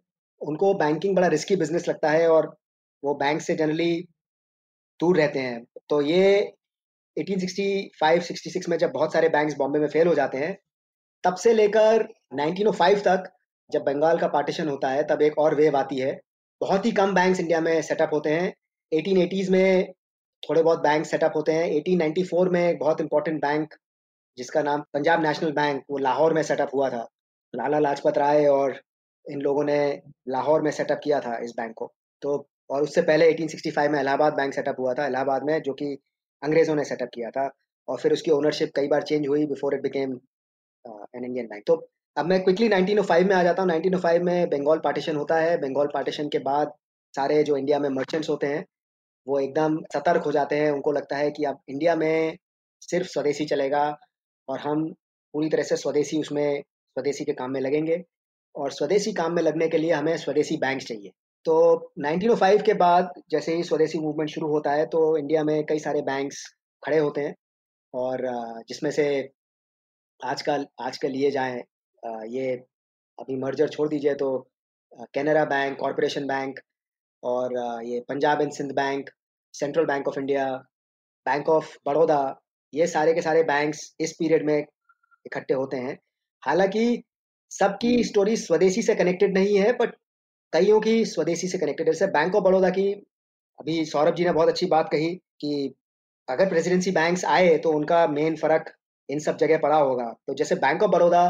उनको 0.41 0.75
बैंकिंग 0.75 1.17
बड़ा 1.17 1.27
रिस्की 1.27 1.57
बिज़नेस 1.57 1.89
लगता 1.89 2.11
है 2.11 2.29
और 2.29 2.57
वो 3.05 3.15
बैंक 3.15 3.41
से 3.41 3.55
जनरली 3.55 4.09
दूर 5.01 5.17
रहते 5.17 5.39
हैं। 5.39 5.67
तो 5.89 6.01
ये 6.03 6.53
1865-66 7.17 8.69
में 8.69 8.77
जब 8.79 8.93
बहुत 8.93 9.13
सारे 9.13 9.29
बैंक्स 9.29 9.57
बॉम्बे 9.57 9.79
में 9.79 9.89
फेल 9.89 10.07
हो 10.07 10.15
जाते 10.15 10.39
हैं, 10.39 10.59
तब 11.25 11.35
से 11.35 11.55
लेकर 11.55 12.09
1905 12.35 12.99
तक 12.99 13.33
जब 13.71 13.83
बंगाल 13.83 14.19
का 14.19 14.29
पार्टीशन 14.29 14.69
होता 14.69 14.89
है, 14.89 15.03
तब 15.03 15.23
एक 15.23 15.39
और 15.39 15.55
वेव 15.55 15.77
आती 15.77 15.99
है। 15.99 16.21
बहुत 16.61 16.87
ही 16.87 16.93
कम 16.93 17.15
बैंक्स 17.15 17.41
इंडिया 17.41 17.61
में 17.61 17.83
सेटअप 17.83 18.11
होते 18.13 18.31
हैं। 18.31 18.55
1880s 18.93 19.51
में 19.51 19.93
थोड़े 20.49 20.63
बहुत 20.63 20.79
बैंक 20.79 21.07
सेटअप 21.07 21.33
होते 21.37 21.53
हैं। 21.53 21.71
1894 21.71 22.49
में 22.49 22.71
एक 22.71 22.79
बहुत 22.79 23.01
इंपॉर्टेंट 23.01 23.41
बैंक 23.43 23.75
जिसका 24.39 24.63
नाम 24.63 24.81
पंजाब 24.95 25.23
नेशनल 25.23 25.53
बैंक, 25.53 25.83
वो 25.91 25.99
लाहौर 25.99 26.35
में 26.35 26.43
सेटअप 26.43 26.71
हुआ 26.75 26.91
था। 26.91 27.07
लाला 27.55 27.79
लाजपत 27.79 28.19
राय 28.19 28.47
और 28.47 28.81
इन 29.27 29.41
लोगों 29.41 29.65
ने 29.65 30.03
लाहौर 30.29 30.63
में 30.63 30.71
सेटअप 30.71 31.01
किया 31.05 31.21
था 31.21 31.37
इस 31.39 31.53
बैंक 31.57 31.75
को। 31.77 31.93
तो 32.23 32.47
और 32.71 32.83
उससे 32.83 33.03
पहले 33.03 33.31
1865 33.31 33.89
में 33.89 34.01
इलाहाबाद 34.01 34.35
बैंक 34.35 34.55
सेटअप 34.55 34.77
हुआ 34.81 34.95
था, 34.95 35.07
इलाहाबाद 35.07 35.43
में, 35.43 35.63
जो 35.63 35.73
कि 35.73 35.99
अंग्रेज़ों 36.43 36.75
ने 36.75 36.85
सेटअप 36.85 37.09
किया 37.15 37.31
था, 37.31 37.51
और 37.89 37.99
फिर 37.99 38.13
उसकी 38.13 38.31
ओनरशिप 38.31 38.71
कई 38.77 38.89
बार 38.89 39.03
चेंज 39.03 39.29
हुई 39.29 39.47
before 39.47 39.75
it 39.75 39.83
became 39.83 40.13
an 41.17 41.25
Indian 41.25 41.47
bank 41.47 41.65
तो 41.67 41.75
अब 42.17 42.27
मैं 42.27 42.43
क्विकली 42.45 42.69
1905 42.69 43.27
में 43.27 43.35
आ 43.37 43.43
जाता 43.43 43.63
हूँ। 43.63 43.71
1905 43.71 44.23
में 44.23 44.49
बंगाल 44.51 44.79
पार्टीशन 44.79 45.17
होता 45.17 45.37
है। 45.37 45.57
बंगाल 45.57 45.87
पार्टीशन 45.95 46.29
के 46.29 46.39
बाद 46.39 46.73
सारे 47.15 47.43
जो 47.45 47.57
इंडिया 47.57 47.79
में 47.79 47.89
मर्चेंट्स 47.89 48.31
होते 48.31 48.47
हैं, 48.47 48.65
वो 49.27 49.39
एकदम 49.41 49.79
सतर्क 49.95 50.25
हो 50.25 50.33
जाते 50.33 50.57
हैं। 50.57 50.71
उनको 50.71 50.93
लगता 50.93 51.17
है 51.17 51.31
कि 51.31 51.45
अब 51.45 51.61
इंडिया 51.69 51.97
में 51.97 52.37
सिर्फ़ 52.81 53.09
स्वदेशी 53.09 53.45
चलेगा 53.45 53.85
और 54.51 54.61
हम 54.61 54.85
पूरी 55.35 55.49
तरह 55.51 55.63
से 55.63 55.77
स्वदेशी 55.77 56.21
उसमें, 56.21 56.61
स्वदेशी 56.63 57.25
के 57.25 57.33
काम 57.33 57.51
में 57.53 57.61
लगेंगे। 57.61 58.03
और 58.55 58.71
स्वदेशी 58.73 59.13
काम 59.13 59.33
में 59.35 59.43
लगने 59.43 59.69
के 59.69 59.79
लिए 59.79 59.93
हमें 59.93 60.17
स्वदेशी 60.19 60.57
बैंक 60.59 60.83
चाहिए। 60.83 61.11
तो 61.47 61.55
1905 61.99 62.63
के 62.63 62.75
बाद 62.75 63.13
जैसे 63.31 63.55
ही 63.57 63.63
स्वदेशी 63.65 63.99
मूवमेंट 63.99 64.31
शुरू 64.31 64.49
होता 64.49 64.73
है 64.73 64.87
तो 64.87 65.17
इंडिया 65.19 65.45
में 65.45 65.65
कई 65.67 65.79
सारे 65.79 66.03
बैंक्स 66.03 66.45
खड़े 66.83 66.99
होते 66.99 67.21
हैं। 67.21 67.35
और 67.95 68.23
जिसमें 68.69 68.91
से 68.91 69.07
आज 69.21 70.31
आजकल 70.31 70.67
आज 70.81 70.97
के 70.99 71.09
लिए 71.09 71.31
जाएँ 71.31 71.57
ये 72.29 72.53
अभी 73.19 73.37
मर्जर 73.37 73.69
छोड़ 73.69 73.89
दीजिए 73.89 74.15
तो 74.15 74.29
कैनरा 75.15 75.45
बैंक 75.45 75.79
कॉरपोरेशन 75.79 76.27
बैंक 76.27 76.61
और 77.23 77.55
ये 77.85 78.01
Punjab 78.09 78.41
and 78.43 78.53
Sind 78.53 78.73
bank 78.73 79.11
central 79.55 79.87
bank 79.87 80.09
of 80.09 80.19
India 80.19 80.47
bank 81.27 81.49
of 81.49 81.77
Baroda 81.87 82.21
ये 82.73 82.87
सारे 82.87 83.15
के 83.15 83.23
सारे 83.23 83.43
बैंक्स 83.43 83.95
इस 84.01 84.13
पीरियड 84.13 84.47
में 84.47 84.59
इकट्ठे 85.27 85.55
होते 85.55 85.77
हैं। 85.77 85.99
हालाँकि 86.43 87.03
सबकी 87.51 88.03
स्टोरी 88.05 88.37
स्वदेशी 88.37 88.83
से 88.83 88.95
कनेक्टेड 88.95 89.39
नहीं 89.39 89.57
है 89.59 89.73
बट 89.73 89.95
कईयों 90.53 90.81
की 90.81 91.05
स्वदेशी 91.05 91.49
से 91.49 91.59
कनेक्टेड 91.59 91.87
जैसे 91.87 92.07
बैंक 92.09 92.35
ऑफ़ 92.35 92.45
बड़ौदा 92.45 92.71
की 92.71 92.93
अभी 93.59 93.85
सौरभ 93.85 94.15
जी 94.15 94.25
ने 94.25 94.33
बहुत 94.33 94.49
अच्छी 94.49 94.67
बात 94.67 94.89
कही 94.93 95.15
कि 95.41 95.75
अगर 96.29 96.49
प्रेसिडेंसी 96.49 96.91
बैंक्स 96.91 97.25
आए 97.27 97.57
तो 97.59 97.71
उनका 97.73 98.07
मेन 98.09 98.37
फ़र्क 98.37 98.73
इन 99.09 99.19
सब 99.19 99.37
जगह 99.37 99.59
पड़ा 99.59 99.77
होगा। 99.77 100.05
तो 100.27 100.35
जैसे 100.35 100.55
बैंक 100.57 100.83
ऑफ़ 100.83 100.91
बड़ौदा 100.91 101.25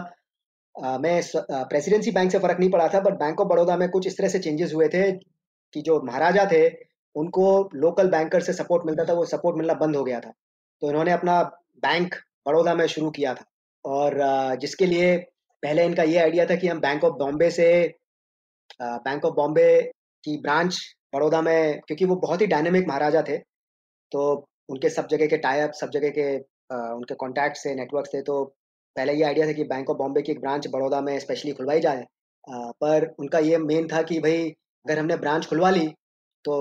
में 1.01 1.21
प्रेसिडेंसी 1.51 2.11
बैंक 2.11 2.33
से 2.33 2.39
फ़र्क 2.39 2.61
नहीं 2.61 2.71
पड़ा 2.71 2.89
था 2.89 3.01
बट 3.01 3.15
बैंक 3.19 3.41
ऑफ़ 3.41 3.49
बड़ौदा 3.49 3.77
में 3.77 3.89
कुछ 3.91 4.07
इस 4.07 4.19
तरह 4.19 4.29
से 4.29 4.39
चेंजेस 4.39 4.75
हुए 4.75 4.89
थे 4.89 5.11
कि 5.13 5.83
जो 5.83 6.01
महाराजा 6.05 6.45
थे, 6.53 6.69
उनको 7.17 7.71
लोकल 7.75 8.11
बैंकर 8.11 8.41
से 8.43 8.53
सपोर्ट 8.53 8.87
मिलता 8.87 9.05
था, 9.05 9.13
वो 9.13 9.25
सपोर्ट 9.27 9.57
मिलना 9.57 9.75
बंद 9.77 9.97
हो 9.97 10.05
गया 10.05 10.21
था। 10.21 10.33
तो 10.83 10.89
इन्होंने 10.89 11.13
अपना 11.13 11.43
बैंक 11.83 12.15
बड़ौदा 12.47 12.75
में 12.75 12.87
शुरू 12.87 13.11
किया 13.11 13.35
था। 13.35 13.45
और 13.85 14.15
जिसके 14.61 14.87
लिए 14.87 15.17
पहले 15.63 15.85
इनका 15.87 16.03
ये 16.03 16.19
आइडिया 16.19 16.45
था 16.47 16.55
कि 16.57 16.69
हम 16.69 16.81
बैंक 16.81 17.05
ऑफ़ 17.05 17.15
बॉम्बे 17.19 17.51
से 17.51 17.67
बैंक 18.81 19.25
ऑफ़ 19.25 19.35
बॉम्बे 19.35 19.81
की 20.25 20.37
ब्रांच 20.39 20.79
बड़ौदा 21.15 21.41
में, 21.43 21.81
क्योंकि 21.81 22.05
वो 22.05 22.17
बहुत 22.17 22.41
ही 22.41 22.47
डायनेमिक 22.47 22.87
महाराजा 22.89 23.23
थे 23.29 23.37
तो 24.13 24.23
उनके 24.69 24.89
सब 24.91 25.07
जगह 25.09 25.27
के 25.27 25.37
टाइप 25.39 25.73
सब 25.73 25.91
जगह 25.91 26.11
के 26.19 26.37
उनके 26.95 27.15
कॉन्टैक्ट 27.15 27.57
से 27.57 27.75
नेटवर्क 27.75 28.07
थे 28.15 28.23
तो 28.23 28.45
पहले 28.97 29.13
ये 29.15 29.23
आइडिया 29.25 29.47
था 29.47 29.53
कि 29.53 29.65
बैंक 29.65 29.91
ऑफ़ 29.91 29.99
बॉम्बे 29.99 30.23
की 30.23 30.33
एक 30.33 30.41
ब्रांच 30.41 30.67
बड़ौदा 30.69 31.01
में 31.01 31.19
स्पेशली 31.19 31.53
खुलवाई 31.53 31.81
जाए। 31.81 32.05
पर 32.83 33.07
उनका 33.19 33.39
ये 33.41 33.59
मेन 33.59 33.89
था 33.89 34.03
कि 34.03 34.19
भाई, 34.21 34.49
अगर 34.87 34.99
हमने 34.99 35.17
ब्रांच 35.17 35.47
खुलवा 35.47 35.71
ली 35.71 35.87
तो 36.45 36.55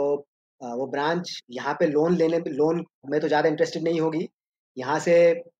वो 0.61 0.85
ब्रांच 0.87 1.31
यहाँ 1.51 1.73
पे 1.79 1.87
लोन 1.87 2.15
लेने 2.15 2.39
लोन 2.47 2.83
में 3.09 3.19
तो 3.21 3.27
ज़्यादा 3.27 3.49
इंटरेस्टेड 3.49 3.83
नहीं 3.83 3.99
होगी। 4.01 4.27
यहाँ 4.77 4.99
से 4.99 5.15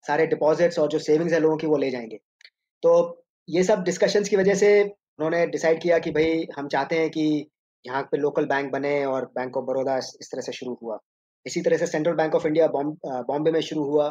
सारे 0.08 0.26
डिपॉजिट्स 0.28 0.80
और 0.80 0.88
जो 0.89 1.00
सेविंग्स 1.00 1.34
है 1.34 1.39
लोगों 1.39 1.58
की 1.58 1.68
वो 1.68 1.78
ले 1.78 1.89
जाएँगे। 1.91 2.18
तो 2.84 3.24
ये 3.47 3.64
सब 3.64 3.84
डिस्कशंस 3.84 4.30
की 4.30 4.36
वजह 4.36 4.56
से 4.56 4.82
उन्होंने 4.84 5.45
डिसाइड 5.47 5.82
किया 5.82 6.00
कि 6.00 6.12
भाई 6.12 6.45
हम 6.58 6.68
चाहते 6.68 7.00
हैं 7.00 7.10
कि 7.10 7.24
यहाँ 7.86 8.02
पे 8.12 8.18
लोकल 8.18 8.45
बैंक 8.45 8.72
बने 8.72 9.04
और 9.06 9.26
बैंक 9.36 9.58
ऑफ़ 9.58 9.66
बड़ौदा 9.66 9.97
इस 9.97 10.30
तरह 10.32 10.41
से 10.41 10.52
शुरू 10.52 10.78
हुआ। 10.84 10.97
इसी 11.45 11.62
तरह 11.62 11.78
से 11.78 11.88
central 11.88 12.14
bank 12.16 12.36
of 12.36 12.47
India 12.47 12.68
Bombay 12.68 13.52
में 13.52 13.62
शुरू 13.62 13.84
हुआ। 13.84 14.10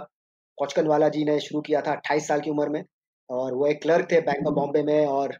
कोचकनवाला 0.59 1.09
जी 1.09 1.24
ने 1.24 1.39
शुरू 1.41 1.61
किया 1.62 1.80
था 1.80 1.93
अट्ठाईस 1.93 2.28
साल 2.28 2.41
की 2.41 2.51
उम्र 2.51 2.68
में 2.68 2.82
और 3.30 3.55
वो 3.55 3.66
एक 3.66 3.82
क्लर्क 3.82 4.11
थे 4.12 4.20
बैंक 4.20 4.47
ऑफ़ 4.47 4.55
बॉम्बे 4.55 4.82
में 4.82 5.07
और 5.07 5.36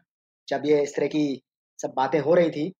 जब 0.47 0.65
ये 0.65 0.81
इस 0.83 0.95
तरह 0.95 1.07
की 1.07 1.41
सब 1.79 1.93
बातें 1.95 2.19
हो 2.19 2.33
रही 2.33 2.49
थी 2.51 2.71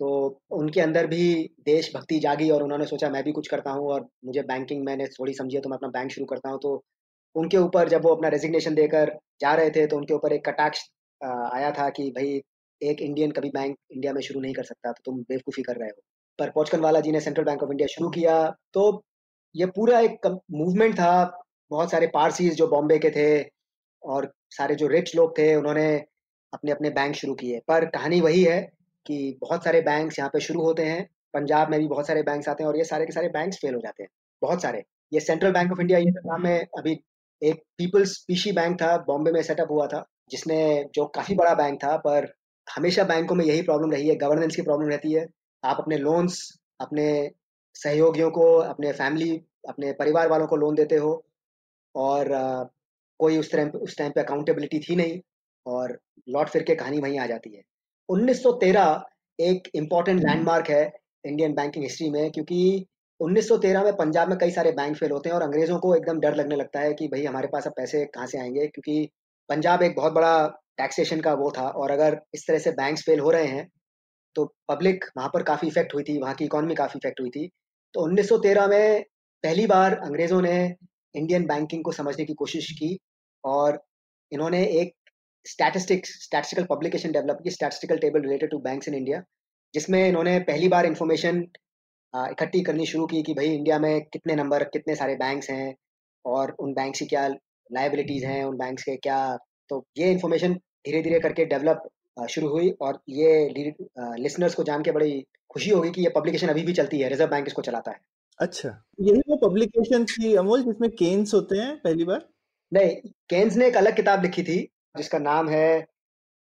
तो 0.00 0.08
उनके 0.52 0.80
अंदर 0.80 1.06
भी 1.06 1.24
देशभक्ति 1.66 2.18
जागी 2.20 2.50
और 2.50 2.62
उन्होंने 2.62 2.86
सोचा, 2.86 3.08
मैं 3.10 3.22
भी 3.24 3.32
कुछ 3.32 3.48
करता 3.48 3.70
हूँ 3.70 3.88
और 3.88 4.06
मुझे 4.24 4.42
बैंकिंग 4.42 4.84
मैंने 4.86 5.06
थोड़ी 5.08 5.34
समझी 5.34 5.56
है 5.56 5.62
तो 5.62 5.68
मैं 5.68 5.76
अपना 5.76 5.88
बैंक 5.90 6.10
शुरू 6.12 6.26
करता 6.26 6.50
हूँ। 6.50 6.58
तो 6.62 6.82
उनके 7.36 7.56
ऊपर 7.58 7.88
जब 7.88 8.04
वो 8.04 8.14
अपना 8.14 8.28
रेजिग्नेशन 8.28 8.74
देकर 8.74 9.12
जा 9.40 9.54
रहे 9.54 9.70
थे 9.70 9.86
तो 9.86 9.96
उनके 9.96 10.14
ऊपर 10.14 10.32
एक 10.32 10.44
कटाक्ष 10.46 10.80
आया 11.20 11.70
था 11.72 11.88
कि, 11.90 12.10
भाई, 12.10 12.40
एक 12.80 13.00
इंडियन 13.02 13.30
कभी 13.30 13.50
बैंक 13.50 13.76
इंडिया 13.92 14.12
में 14.12 14.20
शुरू 14.22 14.40
नहीं 14.40 14.54
कर 14.54 14.64
सकता 14.64 14.92
तो 14.92 15.02
तुम 15.04 15.20
बेवकूफ़ी 15.22 15.62
कर 15.62 15.76
रहे 15.76 15.88
हो। 15.88 16.02
पर 16.38 16.50
पोचकन 16.50 16.80
वाला 16.80 17.00
जी 17.00 17.12
ने 17.12 17.20
सेंट्रल 17.20 17.44
बैंक 17.44 17.62
ऑफ़ 17.62 17.70
इंडिया 17.72 17.86
शुरू 17.86 18.10
किया। 18.10 18.34
तो 18.74 19.02
ये 19.54 19.66
पूरा 19.76 20.00
एक 20.00 20.26
मूवमेंट 20.52 20.94
था। 20.94 21.12
बहुत 21.70 21.90
सारे 21.90 22.06
पारसीज 22.06 22.54
जो 22.56 22.66
बॉम्बे 22.68 22.98
के 22.98 23.10
थे 23.10 23.26
और 24.02 24.30
सारे 24.50 24.74
जो 24.74 24.86
रिच 24.88 25.14
लोग 25.16 25.36
थे, 25.38 25.54
उन्होंने 25.56 25.86
अपने 26.52 26.72
अपने 26.72 26.90
बैंक 26.90 27.14
शुरू 27.16 27.34
किए। 27.34 27.60
पर 27.68 27.84
कहानी 27.86 28.20
वही 28.20 28.42
है 28.44 28.60
कि 29.06 29.38
बहुत 29.40 29.64
सारे 29.64 29.80
बैंक्स 29.82 30.18
यहाँ 30.18 30.30
पे 30.32 30.40
शुरू 30.40 30.62
होते 30.62 30.84
हैं, 30.84 31.04
पंजाब 31.34 31.70
में 31.70 31.78
भी 31.80 31.86
बहुत 31.88 32.06
सारे 32.06 32.22
बैंक्स 32.22 32.48
आते 32.48 32.62
हैं 32.62 32.68
और 32.70 32.76
ये 32.76 32.84
सारे 32.84 33.06
के 33.06 33.12
सारे 33.12 33.28
बैंक्स 33.30 33.58
फेल 33.58 33.74
हो 33.74 33.80
जाते 33.80 34.02
हैं, 34.02 34.10
बहुत 34.42 34.62
सारे। 34.62 34.84
ये 35.12 35.20
सेंट्रल 35.20 35.52
बैंक 35.52 35.72
ऑफ़ 35.72 35.80
इंडिया 35.80 35.98
ये 35.98 36.10
नाम 36.10 36.42
में 36.42 36.66
अभी 36.78 36.98
एक 37.42 37.62
पीपल्स 37.78 38.16
पीशी 38.28 38.52
बैंक 38.52 38.80
था 38.82 38.96
बॉम्बे 39.06 39.32
में 39.32 39.42
सेटअप 39.42 39.70
हुआ 39.70 39.86
था, 39.86 40.04
जिसने 40.30 40.84
जो 40.94 41.06
काफ़ी 41.14 41.34
बड़ा 41.34 41.54
बैंक 41.54 41.82
था, 41.84 41.96
पर 41.96 42.32
हमेशा 42.66 43.04
बैंकों 43.04 43.34
में 43.36 43.44
यही 43.44 43.62
प्रॉब्लम 43.62 43.92
रही 43.92 44.08
है 44.08 44.14
गवर्नेंस 44.16 44.56
की 44.56 44.62
प्रॉब्लम 44.62 44.88
रहती 44.88 45.12
है। 45.12 45.26
आप 45.62 45.76
अपने 45.78 45.96
लोन्स 45.98 46.38
अपने 46.80 47.30
सहयोगियों 47.76 48.30
को, 48.30 48.44
अपने 48.54 48.92
फैमिली 48.92 49.30
अपने 49.68 49.92
परिवार 49.92 50.28
वालों 50.28 50.46
को 50.46 50.56
लोन 50.56 50.74
देते 50.74 50.96
हो 50.96 51.12
और 51.94 52.28
कोई 53.20 53.36
उस 53.38 53.52
टाइम 53.52 53.68
उस 53.70 53.96
टाइम 53.98 54.12
पे 54.12 54.20
अकाउंटेबिलिटी 54.20 54.78
थी 54.80 54.96
नहीं 54.96 55.20
और 55.66 55.98
लौट 56.28 56.48
फिर 56.48 56.62
के 56.62 56.74
कहानी 56.74 57.00
वहीं 57.00 57.18
आ 57.18 57.26
जाती 57.26 57.54
है। 57.56 57.62
1913 58.12 59.00
एक 59.40 59.68
इंपॉर्टेंट 59.74 60.20
लैंडमार्क 60.20 60.68
है 60.68 60.92
इंडियन 61.24 61.52
बैंकिंग 61.54 61.84
हिस्ट्री 61.84 62.10
में 62.10 62.30
क्योंकि 62.30 62.86
1913 63.20 63.84
में 63.84 63.96
पंजाब 63.96 64.28
में 64.28 64.38
कई 64.38 64.50
सारे 64.50 64.72
बैंक 64.72 64.96
फेल 64.96 65.10
होते 65.10 65.28
हैं 65.28 65.36
और 65.36 65.42
अंग्रेज़ों 65.42 65.78
को 65.78 65.94
एकदम 65.94 66.20
डर 66.20 66.34
लगने 66.34 66.56
लगता 66.56 66.80
है 66.80 66.94
कि 66.94 67.08
भाई 67.08 67.24
हमारे 67.24 67.48
पास 67.48 67.66
अब 67.66 67.72
पैसे 67.76 68.04
कहाँ 68.04 68.26
से 68.26 68.38
आएँगे 68.38 68.66
क्योंकि 68.66 69.08
पंजाब 69.48 69.82
एक 69.82 69.94
बहुत 69.96 70.12
बड़ा 70.12 70.48
टैक्सेशन 70.78 71.20
का 71.20 71.32
वो 71.34 71.50
था 71.50 71.68
और 71.68 71.90
अगर 71.90 72.20
इस 72.34 72.46
तरह 72.46 72.58
से 72.58 72.70
बैंक 72.70 72.98
फेल 72.98 73.20
हो 73.20 73.30
रहे 73.30 73.46
हैं 73.46 73.68
तो 74.36 74.54
पब्लिक 74.68 75.04
वहाँ 75.16 75.30
पर 75.34 75.42
काफ़ी 75.42 75.68
इफ़ेक्ट 75.68 75.94
हुई 75.94 76.02
थी 76.02 76.18
वहाँ 76.20 76.34
की 76.34 76.44
इकोनॉमी 76.44 76.74
काफ़ी 76.74 76.98
इफ़ेक्ट 76.98 77.20
हुई 77.20 77.30
थी। 77.30 77.48
तो 77.94 78.08
1913 78.08 78.68
में 78.68 79.02
पहली 79.44 79.66
बार 79.66 79.94
अंग्रेज़ों 79.94 80.42
ने 80.42 80.74
इंडियन 81.14 81.46
बैंकिंग 81.46 81.84
को 81.84 81.92
समझने 81.92 82.24
की 82.24 82.34
कोशिश 82.34 82.70
की 82.70 82.98
और 83.44 83.84
इन्होंने 84.32 84.64
एक 84.66 84.94
स्टैटिस्टिक्स 85.46 86.10
स्टैटिस्टिकल 86.24 86.64
पब्लिकेशन 86.64 87.12
डेवलप 87.12 87.38
की 87.44 87.50
statistical 87.50 87.98
table 87.98 88.20
related 88.20 88.50
to 88.50 88.58
banks 88.58 88.88
in 88.88 88.94
India 88.94 89.22
जिसमें 89.74 90.08
इन्होंने 90.08 90.38
पहली 90.40 90.68
बार 90.68 90.86
इंफॉर्मेशन 90.86 91.40
इकट्ठी 92.14 92.60
करनी 92.62 92.86
शुरू 92.86 93.06
की 93.06 93.22
कि 93.22 93.34
भाई 93.34 93.46
इंडिया 93.46 93.78
में 93.78 94.00
कितने 94.12 94.34
नंबर 94.36 94.64
कितने 94.64 94.94
सारे 94.94 95.14
बैंक्स 95.14 95.50
हैं 95.50 95.74
और 96.24 96.54
उन 96.60 96.72
बैंक्स 96.74 96.98
की 96.98 97.06
क्या 97.06 97.26
लाइबिलिटीज़ 97.70 98.26
हैं 98.26 98.44
उन 98.44 98.56
बैंक्स 98.56 98.82
के 98.82 98.96
क्या 98.96 99.18
तो 99.70 99.84
ये 99.98 100.10
इन्फॉर्मेशन 100.12 100.54
धीरे 100.86 101.02
धीरे 101.02 101.20
करके 101.20 101.44
डेवलप 101.44 101.88
शुरू 102.30 102.48
हुई 102.48 102.70
और 102.80 103.00
ये 103.08 103.48
लिसनर्स 104.18 104.54
को 104.54 104.62
जान 104.62 104.82
के 104.82 104.92
बड़ी 104.92 105.24
खुशी 105.50 105.70
होगी 105.70 105.90
कि 105.90 106.02
ये 106.02 106.08
पब्लिकेशन 106.08 106.48
अभी 106.48 106.62
भी 106.62 106.72
चलती 106.72 106.98
है 107.00 107.08
रिज़र्व 107.08 107.30
बैंक 107.30 107.46
इसको 107.46 107.62
चलाता 107.62 107.90
है। 107.90 108.00
अच्छा। 108.40 108.68
यही 109.00 109.20
वो 109.28 109.36
पब्लिकेशन 109.48 110.04
थी 110.04 110.34
अमोल 110.34 110.62
जिसमें 110.62 110.90
केन्स 110.90 111.34
होते 111.34 111.58
हैं 111.58 111.76
पहली 111.76 112.04
बार? 112.04 112.28
नहीं 112.72 112.94
केन्स 113.30 113.56
ने 113.56 113.66
एक 113.66 113.76
अलग 113.76 113.96
किताब 113.96 114.22
लिखी 114.22 114.42
थी 114.42 114.58
जिसका 114.94 115.18
नाम 115.18 115.48
है 115.48 115.66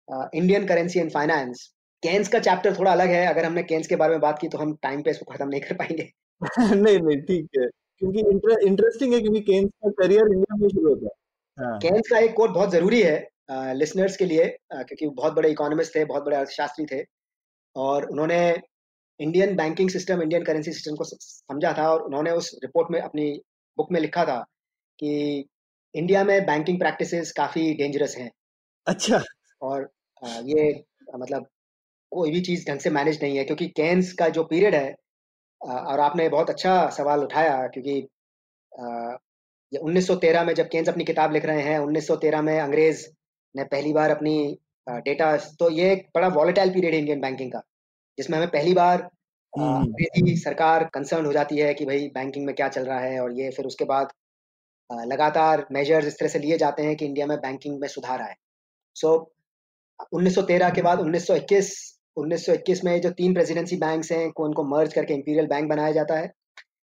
Indian 0.07 0.65
currency 0.67 0.99
and 0.99 1.11
finance 1.11 1.67
Keynes 2.03 2.27
का 2.27 2.39
चैप्टर 2.39 2.75
थोड़ा 2.79 2.91
अलग 2.91 3.09
है 3.09 3.25
अगर 3.25 3.45
हमने 3.45 3.63
केन्स 3.63 3.87
के 3.87 3.95
बारे 3.95 4.11
में 4.11 4.21
बात 4.21 4.39
की 4.39 4.47
तो 4.47 4.57
हम 4.57 4.73
टाइम 4.83 5.01
पे 5.01 5.11
इसको 5.11 5.31
खत्म 5.31 5.47
नहीं 5.49 5.61
कर 5.61 5.75
पाएँगे। 5.75 6.09
नहीं 6.75 6.97
नहीं 6.99 7.17
ठीक 7.21 7.47
है। 7.59 7.67
क्योंकि 8.01 8.19
इंटरेस्टिंग 8.67 9.13
है 9.13 9.19
क्योंकि 9.21 9.39
केन्स 9.41 9.69
का 9.83 9.89
करियर 9.89 10.33
इंडिया 10.33 10.55
में 10.55 10.67
शुरू 10.69 10.89
होता 10.89 11.05
है। 11.05 11.77
केन्स 11.79 12.09
का 12.09 12.19
एक 12.19 12.33
कोट 12.33 12.49
बहुत 12.49 12.71
ज़रूरी 12.71 13.01
है 13.01 13.73
लिसनर्स 13.73 14.17
के 14.17 14.25
लिए 14.25 14.45
क्योंकि 14.73 15.07
बहुत 15.07 15.33
बड़े 15.33 15.49
इकोनॉमिस्ट 15.49 15.95
थे 15.95 16.05
बहुत 16.05 16.23
बड़े 16.23 16.37
अर्थशास्त्री 16.37 16.85
थे 16.85 17.03
और 17.75 18.05
उन्होंने 18.05 18.39
Indian 19.19 19.55
banking 19.55 19.89
system 19.89 20.21
Indian 20.21 20.43
currency 20.43 20.71
system 20.71 20.95
को 20.95 21.03
समझा 21.03 21.73
था 21.77 21.89
और 21.89 22.01
उन्होंने 22.01 22.31
उस 22.31 22.51
रिपोर्ट 22.63 22.91
में 22.91 22.99
अपनी 23.01 23.31
बुक 23.77 23.91
में 23.91 23.99
लिखा 24.01 24.25
था 24.25 24.39
कि 24.99 25.45
इंडिया 25.95 26.23
में 26.23 26.45
बैंकिंग 26.45 26.79
प्रैक्टिसेस 26.79 27.31
काफ़ी 27.31 27.73
डेंजरस 27.75 28.15
हैं 28.17 28.29
अच्छा 28.87 29.21
और 29.61 29.89
ये 30.45 30.71
मतलब 31.15 31.45
कोई 32.11 32.31
भी 32.31 32.41
चीज़ 32.41 32.65
ढंग 32.67 32.79
से 32.79 32.89
मैनेज 32.89 33.19
नहीं 33.23 33.37
है 33.37 33.43
क्योंकि 33.43 33.67
केन्स 33.73 34.11
का 34.13 34.27
जो 34.29 34.43
पीरियड 34.45 34.75
है 34.75 34.95
और 35.61 35.99
आपने 35.99 36.27
बहुत 36.29 36.49
अच्छा 36.49 36.73
सवाल 36.91 37.23
उठाया 37.23 37.55
क्योंकि 37.67 37.95
ये 39.71 39.79
1913 39.79 40.45
में 40.45 40.53
जब 40.53 40.67
केन्स 40.67 40.89
अपनी 40.89 41.03
किताब 41.03 41.33
लिख 41.33 41.45
रहे 41.45 41.61
हैं 41.61 41.79
1913 41.79 42.41
में 42.41 42.59
अंग्रेज़ 42.59 43.05
ने 43.55 43.63
पहली 43.65 43.93
बार 43.93 44.11
अपनी 44.11 44.35
डेटा 44.87 45.35
तो 45.59 45.69
ये 45.71 45.91
एक 45.91 46.07
बड़ा 46.15 46.27
वॉलेटाइल 46.31 46.73
पीरियड 46.73 46.93
है 46.93 46.99
इंडियन 46.99 47.21
बैंकिंग 47.21 47.51
का 47.51 47.61
जिसमें 48.17 48.37
हमें 48.37 48.49
पहली 48.49 48.73
बार 48.73 49.09
हम्म। 49.53 49.75
अंग्रेज़ी 49.77 50.35
सरकार 50.37 50.83
कंसर्न 50.93 51.25
हो 51.25 51.33
जाती 51.33 51.57
है 51.57 51.73
कि 51.73 51.85
भाई 51.85 52.07
बैंकिंग 52.13 52.45
में 52.45 52.55
क्या 52.55 52.67
चल 52.69 52.85
रहा 52.85 52.99
है 52.99 53.19
और 53.19 53.31
ये 53.33 53.49
फिर 53.51 53.65
उसके 53.65 53.85
बाद 53.85 54.11
लगातार 54.91 55.67
मेजर्स 55.71 56.05
इस 56.05 56.19
तरह 56.19 56.29
से 56.29 56.39
लिए 56.39 56.57
जाते 56.57 56.83
हैं 56.83 56.95
कि 56.95 57.05
इंडिया 57.05 57.25
में 57.25 57.37
बैंकिंग 57.37 57.79
में 57.79 57.87
सुधार 57.87 58.21
आए। 58.21 58.35
सो 58.95 59.33
so, 60.01 60.09
1913 60.13 60.69
के 60.69 60.81
बाद 60.81 60.99
1921 60.99 61.99
1921 62.17 62.83
में 62.83 63.01
जो 63.01 63.09
तीन 63.09 63.33
प्रेसिडेंसी 63.33 63.75
बैंक्स 63.75 64.11
हैं 64.11 64.31
को 64.31 64.43
उनको 64.43 64.63
मर्ज 64.63 64.93
करके 64.93 65.13
इंपीरियल 65.13 65.47
बैंक 65.47 65.69
बनाया 65.69 65.91
जाता 65.91 66.15
है। 66.15 66.31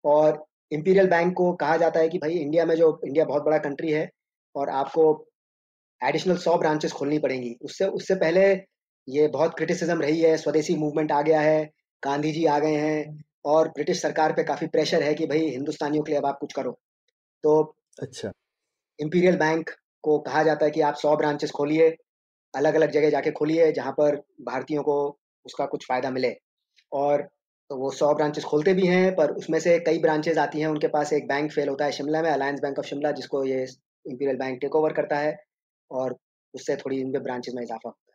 और 0.04 0.46
इंपीरियल 0.72 1.08
बैंक 1.08 1.34
को 1.36 1.52
कहा 1.52 1.76
जाता 1.76 2.00
है 2.00 2.08
कि 2.08 2.18
भाई 2.18 2.32
इंडिया 2.32 2.64
में 2.64 2.76
जो 2.76 3.00
इंडिया 3.04 3.24
बहुत 3.24 3.42
बड़ा 3.42 3.58
कंट्री 3.58 3.92
है 3.92 4.10
और 4.56 4.70
आपको 4.70 5.26
एडिशनल 6.04 6.36
सौ 6.36 6.58
ब्रांचेस 6.58 6.92
खोलनी 6.92 7.18
पड़ेंगी। 7.18 7.56
उससे 7.62 7.86
उससे 7.86 8.14
पहले 8.14 8.60
ये 9.08 9.28
बहुत 9.28 9.54
क्रिटिसिज्म 9.54 10.02
रही 10.02 10.20
है 10.20 10.36
स्वदेशी 10.36 10.76
मूवमेंट 10.76 11.12
आ 11.12 11.22
गया 11.22 11.40
है 11.40 11.70
गांधी 12.04 12.32
जी 12.32 12.46
आ 12.46 12.58
गए 12.58 12.74
हैं 12.74 13.24
और 13.44 13.68
ब्रिटिश 13.68 14.02
सरकार 14.02 14.32
पे 14.32 14.44
काफ़ी 14.44 14.66
प्रेशर 14.66 15.02
है 15.02 15.14
कि 15.14 15.26
भाई 15.26 15.38
हिंदुस्तानियों 15.38 16.04
के 16.04 16.12
लिए 16.12 16.18
अब 16.18 16.26
आप 16.26 16.38
कुछ 16.38 16.52
करो। 16.52 16.78
तो 17.42 17.76
अच्छा। 18.02 18.30
इम्पीरियल 18.98 19.36
बैंक 19.36 19.70
को 20.04 20.18
कहा 20.20 20.42
जाता 20.42 20.64
है 20.64 20.70
कि 20.70 20.80
आप 20.82 20.94
सौ 20.94 21.16
ब्रांचेस 21.16 21.50
खोलिए 21.50 21.88
अलग 22.54 22.74
अलग 22.74 22.90
जगह 22.90 23.10
जाके 23.10 23.30
खोलिए, 23.32 23.70
जहाँ 23.72 23.92
पर 23.92 24.16
भारतीयों 24.42 24.82
को 24.82 24.96
उसका 25.46 25.66
कुछ 25.66 25.86
फ़ायदा 25.88 26.10
मिले। 26.10 26.34
और 26.92 27.22
तो 27.70 27.76
वो 27.76 27.90
सौ 27.90 28.12
ब्रांचेस 28.14 28.44
खोलते 28.44 28.72
भी 28.74 28.86
हैं, 28.86 29.14
पर 29.16 29.30
उसमें 29.32 29.58
से 29.60 29.78
कई 29.80 29.98
ब्रांचेस 29.98 30.38
आती 30.38 30.60
हैं। 30.60 30.68
उनके 30.68 30.88
पास 30.88 31.12
एक 31.12 31.28
बैंक 31.28 31.52
फेल 31.52 31.68
होता 31.68 31.84
है 31.84 31.92
शिमला 31.92 32.22
में 32.22 32.30
अलायंस 32.30 32.60
बैंक 32.60 32.78
ऑफ़ 32.78 32.86
शिमला 32.86 33.10
जिसको 33.12 33.44
ये 33.44 33.62
इम्पीरियल 34.06 34.36
बैंक 34.36 34.60
टेक 34.60 34.76
ओवर 34.76 34.92
करता 34.92 35.18
है, 35.18 35.36
और 35.90 36.16
उससे 36.54 36.76
थोड़ी 36.76 37.00
इनके 37.00 37.18
ब्रांचेज 37.20 37.54
में 37.54 37.62
इजाफा 37.62 37.88
होता 37.88 38.12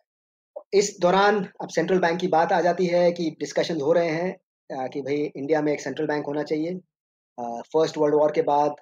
है। 0.55 0.79
इस 0.79 0.97
दौरान 1.01 1.43
अब 1.61 1.69
सेंट्रल 1.69 1.99
बैंक 1.99 2.19
की 2.19 2.27
बात 2.29 2.51
आ 2.53 2.59
जाती 2.61 2.85
है 2.87 3.11
कि 3.11 3.29
डिस्कशन 3.39 3.81
हो 3.81 3.93
रहे 3.93 4.09
हैं 4.09 4.89
कि 4.89 5.01
भाई 5.01 5.15
इंडिया 5.15 5.61
में 5.61 5.71
एक 5.73 5.81
सेंट्रल 5.81 6.07
बैंक 6.07 6.25
होना 6.25 6.43
चाहिए। 6.43 6.79
फ़र्स्ट 7.67 7.97
वर्ल्ड 7.97 8.15
वॉर 8.15 8.31
के 8.31 8.41
बाद 8.43 8.75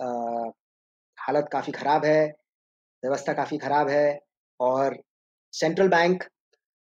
हालत 0.00 1.48
काफ़ी 1.52 1.72
ख़राब 1.72 2.04
है 2.04 2.20
व्यवस्था 3.02 3.32
काफ़ी 3.32 3.58
ख़राब 3.58 3.88
है 3.88 4.18
और 4.60 4.96
central 5.54 5.88
bank 5.88 6.24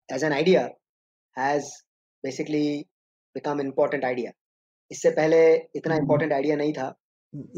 as 0.08 0.24
an 0.24 0.32
idea 0.32 0.68
has 1.36 1.70
basically 2.24 2.66
become 3.36 3.60
important 3.60 4.04
idea 4.04 4.30
इससे 4.90 5.10
पहले 5.10 5.40
इतना 5.76 5.94
इम्पोर्टेंट 5.94 6.32
हम्म। 6.32 6.34
आइडिया 6.34 6.56
नहीं 6.56 6.72
था। 6.72 6.94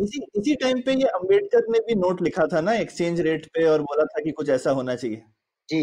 इसी 0.00 0.20
इसी 0.36 0.54
टाइम 0.54 0.80
पे 0.82 0.92
ये 0.92 1.09
अंबेडकर 1.09 1.66
ने 1.70 1.78
भी 1.78 1.94
नोट 1.94 2.22
लिखा 2.22 2.46
था 2.46 2.61
ना 2.61 2.72
एक्सचेंज 2.74 3.20
रेट 3.20 3.46
पे 3.46 3.64
और 3.64 3.82
बोला 3.82 4.04
था 4.04 4.22
कि 4.22 4.30
कुछ 4.30 4.48
ऐसा 4.50 4.70
होना 4.70 4.94
चाहिए। 4.96 5.22
जी 5.68 5.82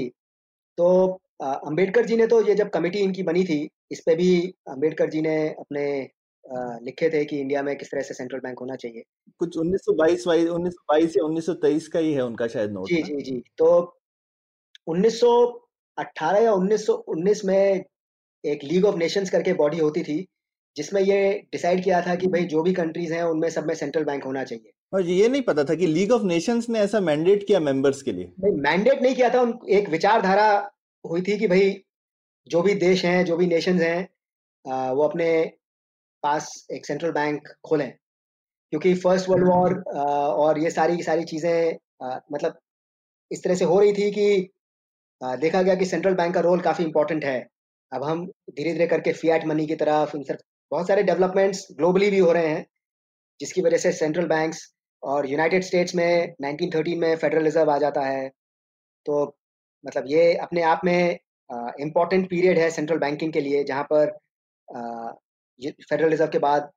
तो 0.77 0.87
अंबेडकर 1.43 2.05
जी 2.05 2.15
ने 2.17 2.27
तो 2.27 2.41
ये 2.47 2.55
जब 2.55 2.69
कमेटी 2.69 2.99
इनकी 2.99 3.23
बनी 3.23 3.43
थी 3.43 3.57
इस 3.91 4.01
पे 4.05 4.15
भी 4.15 4.29
अंबेडकर 4.67 5.09
जी 5.09 5.21
ने 5.21 5.37
अपने 5.49 5.85
लिखे 6.47 7.09
थे 7.09 7.23
कि 7.25 7.39
इंडिया 7.39 7.61
में 7.63 7.75
किस 7.77 7.91
तरह 7.91 8.01
से 8.01 8.13
सेंट्रल 8.13 8.39
बैंक 8.39 8.59
होना 8.59 8.75
चाहिए। 8.75 9.03
कुछ 9.39 9.57
1922 9.57 10.27
1922 10.27 11.15
या 11.17 11.23
1923 11.23 11.87
का 11.87 11.99
ही 11.99 12.13
है 12.13 12.25
उनका 12.25 12.47
शायद 12.47 12.71
नोट 12.71 12.87
जी 12.87 13.01
जी 13.03 13.21
जी। 13.21 13.41
तो 13.57 13.69
1918 14.87 16.39
या 16.39 16.51
1919 16.53 17.45
में 17.45 17.83
एक 18.43 18.63
लीग 18.63 18.85
ऑफ़ 18.85 18.95
नेशंस 18.95 19.29
करके 19.29 19.53
बॉडी 19.53 19.79
होती 19.79 20.03
थी 20.03 20.25
जिसमें 20.75 21.01
ये 21.01 21.17
डिसाइड 21.51 21.83
किया 21.83 22.01
था 22.01 22.15
कि 22.15 22.27
भाई 22.27 22.45
जो 22.45 22.63
भी 22.63 22.73
कंट्रीज़ 22.73 23.13
हैं 23.13 23.23
उनमें 23.23 23.49
सब 23.49 23.65
में 23.65 23.75
सेंट्रल 23.75 24.03
बैंक 24.03 24.23
होना 24.23 24.43
चाहिए। 24.43 24.71
और 24.93 25.01
ये 25.01 25.27
नहीं 25.27 25.41
पता 25.41 25.63
था 25.63 25.75
कि 25.75 25.87
लीग 25.87 26.11
ऑफ़ 26.11 26.23
नेशंस 26.23 26.69
ने 26.69 26.79
ऐसा 26.79 26.99
मैंडेट 26.99 27.47
किया 27.47 27.59
मेंबर्स 27.59 28.01
के 28.01 28.11
लिए? 28.11 28.31
नहीं 28.39 28.61
मैंडेट 28.61 29.01
नहीं 29.01 29.15
किया 29.15 29.29
था 29.29 29.41
उन 29.41 29.57
एक 29.69 29.89
विचारधारा 29.89 30.47
हुई 31.05 31.21
थी 31.21 31.37
कि 31.37 31.47
भाई 31.47 31.73
जो 32.47 32.61
भी 32.61 32.73
देश 32.75 33.05
हैं 33.05 33.23
जो 33.25 33.37
भी 33.37 33.47
नेशंस 33.47 33.81
हैं 33.81 34.93
वो 34.93 35.03
अपने 35.03 35.27
पास 36.25 36.51
एक 36.73 36.85
सेंट्रल 36.85 37.11
बैंक 37.11 37.47
खोलें। 37.67 37.91
क्योंकि 38.73 38.93
फ़र्स्ट 38.97 39.29
वर्ल्ड 39.29 39.47
वॉर 39.47 39.73
और 39.95 40.59
ये 40.59 40.69
सारी 40.71 40.97
की 40.97 41.03
सारी 41.03 41.23
चीज़ें 41.25 41.77
मतलब 42.33 42.59
इस 43.31 43.43
तरह 43.43 43.55
से 43.55 43.65
हो 43.65 43.79
रही 43.79 43.93
थी 43.93 44.09
कि 44.11 44.49
देखा 45.41 45.61
गया 45.61 45.75
कि 45.75 45.85
सेंट्रल 45.85 46.13
बैंक 46.15 46.33
का 46.35 46.41
रोल 46.41 46.61
काफ़ी 46.61 46.83
इंपॉर्टेंट 46.83 47.25
है। 47.25 47.39
अब 47.91 48.03
हम 48.03 48.25
धीरे 48.25 48.71
धीरे 48.73 48.87
करके 48.87 49.11
फियाट 49.13 49.45
मनी 49.45 49.65
की 49.67 49.75
तरफ़, 49.75 50.15
इन 50.17 50.23
सब, 50.23 50.37
बहुत 50.71 50.87
सारे 50.87 51.03
डेवलपमेंट्स 51.03 51.67
ग्लोबली 51.77 52.09
भी 52.11 52.19
हो 52.19 52.31
रहे 52.31 52.47
हैं, 52.47 52.65
जिसकी 53.39 53.61
वजह 53.61 53.77
से 53.77 53.91
सेंट्रल 53.93 54.25
बैंक्स 54.27 54.65
और 55.03 55.29
यूनाइटेड 55.29 55.63
स्टेट्स 55.63 55.95
में 55.95 56.33
1913 56.41 56.99
में 56.99 57.15
फेडरल 57.15 57.43
रिज़र्व 57.43 57.71
आ 57.71 57.77
जाता 57.77 58.01
है। 58.01 58.27
तो 59.05 59.25
मतलब 59.83 60.05
ये 60.07 60.33
अपने 60.43 60.61
आप 60.63 60.81
में 60.85 61.19
इंपॉर्टेंट 61.79 62.29
पीरियड 62.29 62.59
है 62.59 62.69
सेंट्रल 62.71 62.97
बैंकिंग 62.99 63.33
के 63.33 63.41
लिए, 63.41 63.63
जहाँ 63.63 63.83
पर 63.91 64.15
फेडरल 65.59 66.09
रिज़र्व 66.09 66.29
के 66.31 66.39
बाद, 66.39 66.69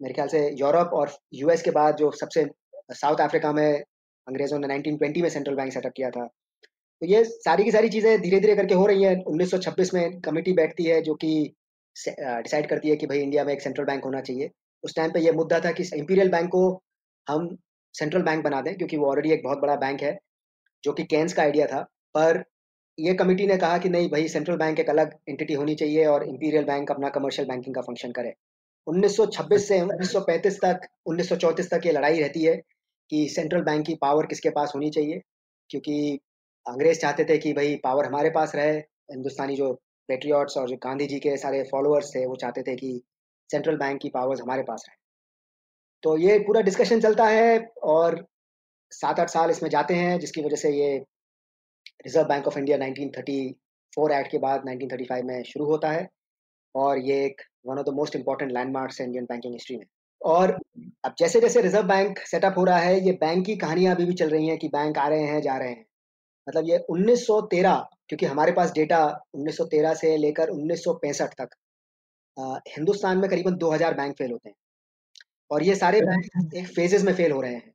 मेरे 0.00 0.14
ख्याल 0.14 0.28
से 0.28 0.48
यूरोप 0.58 0.90
और 0.94 1.10
यूएस 1.34 1.62
के 1.62 1.70
बाद 1.70 1.96
जो 1.96 2.10
सबसे 2.12 2.44
साउथ 2.92 3.20
अफ्रीका 3.20 3.52
में 3.52 3.80
अंग्रेज़ों 4.26 4.58
ने 4.58 4.66
1920 4.68 5.22
में 5.22 5.28
सेंट्रल 5.30 5.54
बैंक 5.54 5.72
सेटअप 5.72 5.92
किया 5.96 6.10
था। 6.10 6.24
तो 7.02 7.06
ये 7.06 7.22
सारी 7.24 7.64
की 7.64 7.70
सारी 7.70 7.88
चीज़ें 7.88 8.20
धीरे 8.22 8.40
धीरे 8.40 8.54
करके 8.56 8.74
हो 8.74 8.86
रही 8.86 9.02
हैं। 9.02 9.16
1926 9.24 9.92
में 9.94 10.20
कमेटी 10.20 10.52
बैठती 10.52 10.84
है 10.84 11.00
जो 11.02 11.14
कि 11.14 11.32
डिसाइड 11.96 12.68
करती 12.68 12.88
है 12.88 12.96
कि 12.96 13.06
भाई 13.06 13.18
इंडिया 13.18 13.44
में 13.44 13.52
एक 13.52 13.62
सेंट्रल 13.62 13.84
बैंक 13.84 14.04
होना 14.04 14.20
चाहिए। 14.20 14.50
उस 14.84 14.94
टाइम 14.96 15.12
पे 15.12 15.20
ये 15.20 15.32
मुद्दा 15.32 15.60
था 15.60 15.72
कि 15.72 15.84
इंपीरियल 15.96 16.30
बैंक 16.30 16.48
को 16.50 16.62
हम 17.26 17.48
सेंट्रल 17.94 18.22
बैंक 18.22 18.44
बना 18.44 18.60
दें, 18.60 18.76
क्योंकि 18.76 18.96
वो 18.96 19.06
ऑलरेडी 19.06 19.32
एक 19.32 19.42
बहुत 19.44 19.58
बड़ा 19.58 19.76
बैंक 19.76 20.02
है, 20.02 20.18
जो 20.84 20.92
कि 20.92 21.04
केन्स 21.04 21.32
का 21.32 21.42
आइडिया 21.42 21.66
था। 21.66 21.80
पर 22.14 22.42
ये 23.00 23.12
कमेटी 23.14 23.46
ने 23.46 23.56
कहा 23.56 23.78
कि 23.78 23.88
नहीं, 23.88 24.08
भाई 24.10 24.28
सेंट्रल 24.28 24.56
बैंक 24.56 24.80
एक 24.80 24.90
अलग 24.90 25.12
एंटिटी 25.28 25.54
होनी 25.54 25.74
चाहिए 25.74 26.04
और 26.06 26.28
इंपीरियल 26.28 26.64
बैंक 26.64 26.90
अपना 26.90 27.08
कमर्शियल 27.08 27.48
बैंकिंग 27.48 27.74
का 27.74 27.80
फ़ंक्शन 27.80 28.12
करे। 28.12 28.32
1926 28.86 29.68
से 29.68 29.80
1935 29.82 30.58
तक 30.58 30.86
1934 31.06 31.70
तक 31.70 31.86
ये 31.86 31.92
लड़ाई 31.92 32.20
रहती 32.20 32.44
है 32.44 32.56
कि 33.10 33.26
सेंट्रल 33.28 33.62
बैंक 33.62 33.86
की 33.86 33.94
पावर 33.94 34.26
किसके 34.26 34.50
पास 34.50 34.72
होनी 34.74 34.90
चाहिए, 34.90 35.20
क्योंकि 35.70 36.18
अंग्रेज़ 36.66 36.98
चाहते 37.00 37.24
थे 37.24 37.38
कि 37.38 37.52
भाई 37.52 37.74
पावर 37.84 38.06
हमारे 38.06 38.30
पास 38.30 38.54
रहे। 38.54 38.76
हिंदुस्तानी 39.10 39.56
जो 39.56 39.72
पेट्रियाट्स 40.08 40.56
और 40.56 40.68
जो 40.68 40.76
गांधी 40.76 41.06
जी 41.06 41.18
के 41.18 41.36
सारे 41.36 41.62
फॉलोअर्स 41.62 42.14
थे, 42.14 42.26
वो 42.26 42.36
चाहते 42.36 42.62
थे 42.62 42.74
कि 42.76 43.00
सेंट्रल 43.50 43.76
बैंक 43.76 44.00
की 44.00 44.08
पावर्स 44.08 44.40
हमारे 44.42 44.62
पास 44.62 44.84
रहे। 44.88 44.98
तो 46.02 46.16
ये 46.18 46.38
पूरा 46.38 46.60
डिस्कशन 46.60 47.00
चलता 47.00 47.26
है 47.26 47.58
और 47.82 48.24
सात 48.92 49.20
आठ 49.20 49.30
साल 49.30 49.50
इसमें 49.50 49.70
जाते 49.70 49.94
हैं, 49.94 50.18
जिसकी 50.18 50.42
वजह 50.42 50.56
से 50.56 50.70
ये 50.70 51.04
reserve 52.04 52.28
bank 52.28 52.46
of 52.48 52.58
India 52.58 52.78
1934 52.78 54.12
act 54.12 54.30
के 54.30 54.38
बाद 54.38 54.64
1935 54.64 55.22
में 55.24 55.42
शुरू 55.44 55.66
होता 55.66 55.90
है 55.90 56.08
और 56.74 56.98
ये 57.00 57.24
एक 57.24 57.42
one 57.66 57.78
of 57.78 57.86
the 57.86 57.94
most 57.94 58.16
important 58.16 58.52
landmarks 58.52 59.00
है 59.00 59.06
इंडियन 59.06 59.24
बैंकिंग 59.24 59.54
हिस्ट्री 59.54 59.76
में। 59.76 59.86
और 60.20 60.50
अब 61.04 61.14
जैसे 61.18 61.40
जैसे 61.40 61.60
रिज़र्व 61.62 61.86
बैंक 61.88 62.18
सेटअप 62.26 62.58
हो 62.58 62.64
रहा 62.64 62.78
है 62.78 63.00
ये 63.00 63.12
बैंक 63.20 63.44
की 63.46 63.56
कहानियाँ 63.56 63.94
अभी 63.94 64.04
भी 64.06 64.14
चल 64.14 64.30
रही 64.30 64.48
हैं 64.48 64.58
कि 64.58 64.68
बैंक 64.68 64.98
आ 64.98 65.08
रहे 65.08 65.24
हैं 65.24 65.40
जा 65.42 65.56
रहे 65.56 65.68
हैं। 65.68 65.84
मतलब 66.46 66.68
ये 66.68 66.78
1913 66.90 67.74
क्योंकि 68.08 68.26
हमारे 68.26 68.52
पास 68.52 68.72
डेटा 68.72 68.98
1913 69.34 69.94
से 69.94 70.16
लेकर 70.16 70.50
1965 70.50 71.34
तक 71.40 71.48
आ, 72.36 72.58
हिंदुस्तान 72.68 73.18
में 73.18 73.28
करीबन 73.30 73.56
2000 73.56 73.94
बैंक 73.94 74.16
फेल 74.18 74.30
होते 74.32 74.48
हैं। 74.48 74.56
और 75.50 75.62
ये 75.62 75.74
सारे 75.76 76.00
बैंक 76.02 76.54
एक 76.56 76.66
फेजेस 76.68 77.02
में 77.04 77.12
फेल 77.14 77.32
हो 77.32 77.40
रहे 77.40 77.54
हैं। 77.54 77.72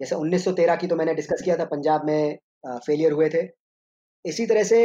जैसे 0.00 0.14
1913 0.16 0.76
की 0.76 0.86
तो 0.86 0.96
मैंने 0.96 1.14
डिस्कस 1.14 1.42
किया 1.44 1.56
था 1.56 1.64
पंजाब 1.66 2.06
में 2.06 2.38
फेलियर 2.66 3.12
हुए 3.12 3.28
थे। 3.30 3.42
इसी 4.24 4.46
तरह 4.46 4.62
से 4.64 4.78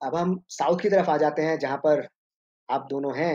अब 0.00 0.14
हम 0.16 0.40
साउथ 0.50 0.80
की 0.80 0.90
तरफ़ 0.90 1.10
आ 1.10 1.16
जाते 1.16 1.42
हैं 1.42 1.58
जहाँ 1.58 1.76
पर 1.78 2.06
आप 2.68 2.86
दोनों 2.90 3.16
हैं 3.16 3.34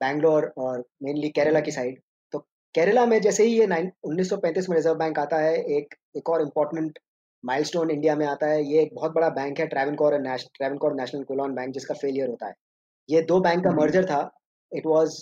बैंगलोर 0.00 0.52
और 0.58 0.84
मेनली 1.02 1.28
केरला 1.30 1.60
की 1.60 1.70
साइड। 1.70 2.00
तो 2.32 2.38
केरला 2.74 3.06
में 3.06 3.20
जैसे 3.20 3.44
ही 3.44 3.58
ये 3.58 3.66
नाइन 3.66 3.90
उन्नीस 4.04 4.32
में 4.32 4.76
रिज़र्व 4.76 4.96
बैंक 4.98 5.18
आता 5.18 5.38
है 5.38 5.54
एक 5.78 5.94
एक 6.16 6.30
और 6.30 6.42
इम्पोर्टेंट 6.42 6.98
माइलस्टोन 7.44 7.90
इंडिया 7.90 8.16
में 8.16 8.26
आता 8.26 8.46
है। 8.46 8.62
ये 8.64 8.82
एक 8.82 8.94
बहुत 8.94 9.12
बड़ा 9.12 9.28
बैंक 9.30 9.60
है 9.60 9.66
ट्रेवनकोर 9.66 10.18
ट्रेवनकोर 10.18 10.94
नेशनल 10.94 11.22
कोलॉन 11.24 11.54
बैंक 11.54 11.74
जिसका 11.74 11.94
फेलियर 11.94 12.28
होता 12.28 12.46
है। 12.46 12.54
ये 13.08 13.22
दो 13.22 13.40
बैंक 13.40 13.64
का 13.64 13.70
मर्जर 13.72 14.04
था। 14.06 14.20
इट 14.72 14.86
वाज 14.86 15.16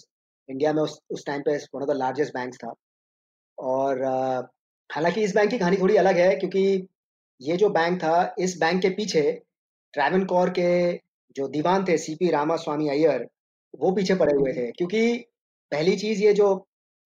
इंडिया 0.49 0.73
में 0.73 0.83
उस 0.83 1.01
उस 1.11 1.27
टाइम 1.27 1.43
पे 1.43 1.57
one 1.75 1.83
of 1.83 1.91
the 1.91 1.97
largest 1.97 2.35
bank 2.35 2.55
था। 2.57 2.75
और 3.59 4.05
हालाँकि 4.91 5.23
इस 5.25 5.35
बैंक 5.35 5.51
की 5.51 5.59
कहानी 5.59 5.77
थोड़ी 5.77 5.97
अलग 5.97 6.17
है 6.17 6.35
क्योंकि 6.37 6.89
ये 7.41 7.57
जो 7.57 7.69
बैंक 7.71 7.99
था 8.03 8.35
इस 8.39 8.57
बैंक 8.61 8.81
के 8.83 8.89
पीछे 8.91 9.23
ट्रेवनकोर 9.95 10.51
के 10.59 10.69
जो 11.37 11.49
दीवान 11.49 11.85
थे 11.85 11.97
सीपी 11.99 12.31
रामास्वामी 12.31 12.89
अय्यर 12.89 13.27
वो 13.75 13.91
पीछे 13.93 14.15
पड़े 14.15 14.33
हुए 14.35 14.53
थे। 14.53 14.71
क्योंकि 14.73 15.17
पहली 15.73 15.97
चीज़ 15.97 16.23
ये 16.25 16.33
जो 16.35 16.49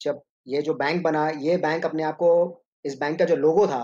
जब 0.01 0.21
ये 0.49 0.63
जो 0.63 0.75
बैंक 0.75 1.03
बना 1.03 1.29
ये 1.41 1.57
बैंक 1.57 1.85
अपने 1.87 2.03
आप 2.03 2.17
को 2.17 2.31
इस 2.85 2.99
बैंक 3.01 3.19
का 3.19 3.25
जो 3.25 3.37
लोगो 3.37 3.67
था 3.67 3.83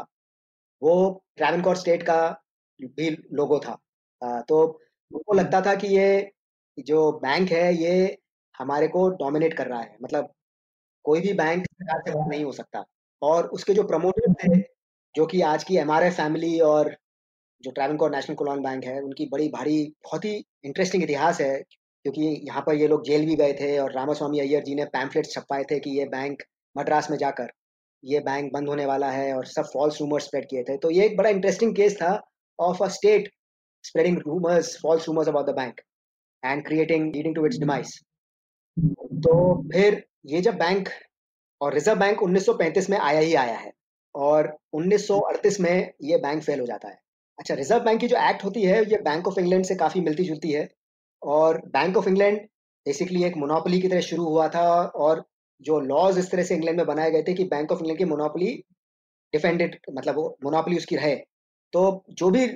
वो 0.83 0.95
ट्रैवनकोर 1.37 1.77
स्टेट 1.77 2.03
का 2.03 2.19
भी 2.81 3.11
लोगो 3.35 3.59
था। 3.61 3.79
आ, 4.23 4.41
तो 4.41 4.65
उनको 5.11 5.35
लगता 5.35 5.61
था 5.61 5.75
कि 5.75 5.87
ये 5.89 6.31
जो 6.79 7.11
बैंक 7.23 7.51
है 7.53 7.75
ये 7.77 8.19
हमारे 8.55 8.89
को 8.89 9.09
डोमिनेट 9.11 9.55
कर 9.55 9.67
रहा 9.69 9.81
है। 9.81 9.97
मतलब 10.03 10.33
कोई 11.05 11.21
भी 11.21 11.33
बैंक 11.35 11.65
सरकार 11.67 12.03
से 12.07 12.13
बाहर 12.13 12.29
नहीं 12.31 12.45
हो 12.45 12.53
सकता। 12.53 12.85
और 13.23 13.47
उसके 13.49 13.75
जो 13.75 13.83
प्रमोटर 13.85 14.33
थे 14.35 14.61
जो 15.15 15.27
कि 15.27 15.41
आज 15.43 15.65
की 15.65 15.77
एम 15.77 15.99
फैमिली 16.11 16.59
और 16.61 16.97
जो 17.65 17.71
ट्रैवनकोर 17.71 18.11
नेशनल 18.11 18.37
कोलॉन 18.37 18.63
बैंक 18.63 18.85
है, 18.85 19.01
उनकी 19.01 19.27
बड़ी 19.27 19.49
भारी, 19.49 19.95
बहुत 20.05 20.25
ही 20.25 20.35
इंटरेस्टिंग 20.65 21.03
इतिहास 21.03 21.41
है, 21.41 21.59
क्योंकि 22.05 22.23
यहाँ 22.47 22.63
पर 22.63 22.75
ये 22.75 22.89
लोग 22.89 23.05
जेल 23.05 23.27
भी 23.27 23.35
गए 23.37 23.53
थे 23.53 23.79
और 23.79 23.93
रामास्वामी 23.93 24.41
अय्यर 24.41 24.63
जी 24.63 24.75
ने 24.75 24.85
पैम्फलेट 24.85 25.27
छपाए 25.27 25.65
थे 25.71 25.79
कि 25.81 25.91
ये 25.99 26.05
बैंक 26.07 26.43
मद्रास 26.77 27.11
में 27.11 27.17
जाकर, 27.19 27.49
ये 28.05 28.21
बैंक 28.21 28.53
बंद 28.53 28.69
होने 28.69 28.87
वाला 28.87 29.11
है 29.11 29.33
और 29.37 29.47
सब 29.47 29.71
फॉल्स 29.73 30.01
रूमर्स 30.01 30.25
स्प्रेड 30.25 30.49
किए 30.51 30.63
थे। 30.63 30.77
तो 30.77 30.91
ये 30.91 31.07
एक 31.07 31.17
बड़ा 31.17 31.31
इंटरेस्टिंग 31.31 31.77
केस 31.77 31.97
था 31.97 32.21
of 32.59 32.83
a 32.85 32.89
state 32.89 33.31
spreading 33.85 34.19
rumours 34.19 34.77
false 34.83 35.09
rumours 35.09 35.29
about 35.29 35.47
the 35.47 35.55
bank 35.55 35.81
and 36.43 36.67
creating 36.67 37.15
leading 37.15 37.35
to 37.35 37.47
its 37.47 37.59
demise 37.59 37.99
तो 39.27 39.63
फिर 39.73 40.03
ये 40.27 40.41
जब 40.41 40.57
बैंक 40.57 40.89
और 41.61 41.75
रिज़र्व 41.75 41.99
बैंक 41.99 42.23
1935 42.23 42.89
में 42.91 42.99
आया 42.99 43.21
ही 43.21 43.35
आया 43.35 43.57
है 43.57 43.73
और 44.15 44.57
1938 44.73 45.61
में 45.61 45.93
ये 46.03 46.17
बैंक 46.17 46.43
फेल 46.43 46.61
हो 46.61 46.67
जाता 46.67 46.89
है। 46.89 46.99
अच्छा 47.39 47.55
रिज़र्व 47.55 47.85
बैंक 47.85 48.01
की 48.01 48.09
जो 48.09 48.17
एक्ट 48.17 48.45
होती 48.45 48.63
है 48.63 48.83
ये 48.91 48.99
बैंक 48.99 49.29
ऑफ़ 49.29 49.39
इंग्लैंड 49.41 49.65
से 49.65 49.75
काफ़ी 49.75 50.01
मिलती 50.01 50.25
जुलती 50.25 50.53
है। 50.53 50.69
और 51.23 51.59
बैंक 51.69 51.97
ऑफ़ 51.97 52.09
इंग्लैंड 52.09 52.39
बेसिकली 52.87 53.25
एक 53.25 53.37
मोनोपोली 53.37 53.81
की 53.81 53.89
तरह 53.89 54.01
शुरू 54.01 54.25
हुआ 54.25 54.49
था 54.49 54.69
और 54.87 55.25
जो 55.61 55.81
लॉज 55.81 56.19
इस 56.19 56.31
तरह 56.31 56.43
से 56.43 56.55
इंग्लैंड 56.55 56.79
में 56.79 56.87
बनाए 56.87 57.11
गए 57.11 57.23
थे 57.23 57.35
कि 57.35 57.45
बैंक 57.45 57.73
ऑफ़ 57.73 57.81
इंग्लैंड 57.81 57.99
की 57.99 58.05
मोनोपोली 58.05 58.53
डिफेंडेड 59.33 59.79
मतलब 59.93 60.17
वो 60.17 60.39
मोनोपोली 60.45 60.77
उसकी 60.77 60.97
रहे। 60.97 61.17
तो 61.73 62.05
जो 62.11 62.31
भी 62.31 62.47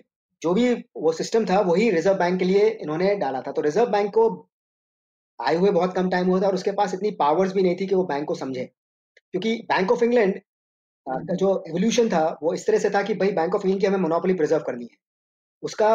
जो 0.43 0.55
भी 0.55 0.75
वो 0.97 1.13
सिस्टम 1.13 1.47
था 1.47 1.61
वही 1.61 1.91
रिज़र्व 1.91 2.19
बैंक 2.19 2.39
के 2.39 2.45
लिए 2.45 2.69
इन्होंने 2.71 3.15
डाला 3.17 3.41
था। 3.43 3.53
तो 3.53 3.63
रिज़र्व 3.63 3.91
बैंक 3.91 4.11
को 4.15 4.29
आए 5.41 5.57
हुए 5.57 5.71
बहुत 5.71 5.95
कम 5.95 6.11
टाइम 6.11 6.27
हुआ 6.27 6.41
था 6.41 6.47
और 6.47 6.55
उसके 6.55 6.73
पास 6.73 6.95
इतनी 6.95 7.11
पावर्स 7.11 7.53
भी 7.53 7.63
नहीं 7.63 7.77
थी 7.81 7.87
कि 7.87 7.95
वो 7.95 8.05
बैंक 8.05 8.29
को 8.29 8.35
समझे। 8.35 8.65
क्योंकि 9.33 9.55
बैंक 9.69 9.93
ऑफ़ 9.93 10.05
इंग्लैंड 10.05 10.41
जो 11.07 11.63
एवोल्यूशन 11.69 12.09
था 12.09 12.27
वो 12.43 12.53
इस 12.55 12.67
तरह 12.67 12.79
से 12.79 12.91
था 12.91 13.03
कि 13.03 13.15
भाई 13.15 13.31
बैंक 13.33 13.55
ऑफ़ 13.55 13.63
इंग्लैंड 13.63 13.81
की 13.81 13.87
हमें 13.87 13.99
मोनोपोली 13.99 14.35
प्रिजर्व 14.35 14.63
करनी 14.63 14.85
है। 14.85 14.97
उसका 15.63 15.95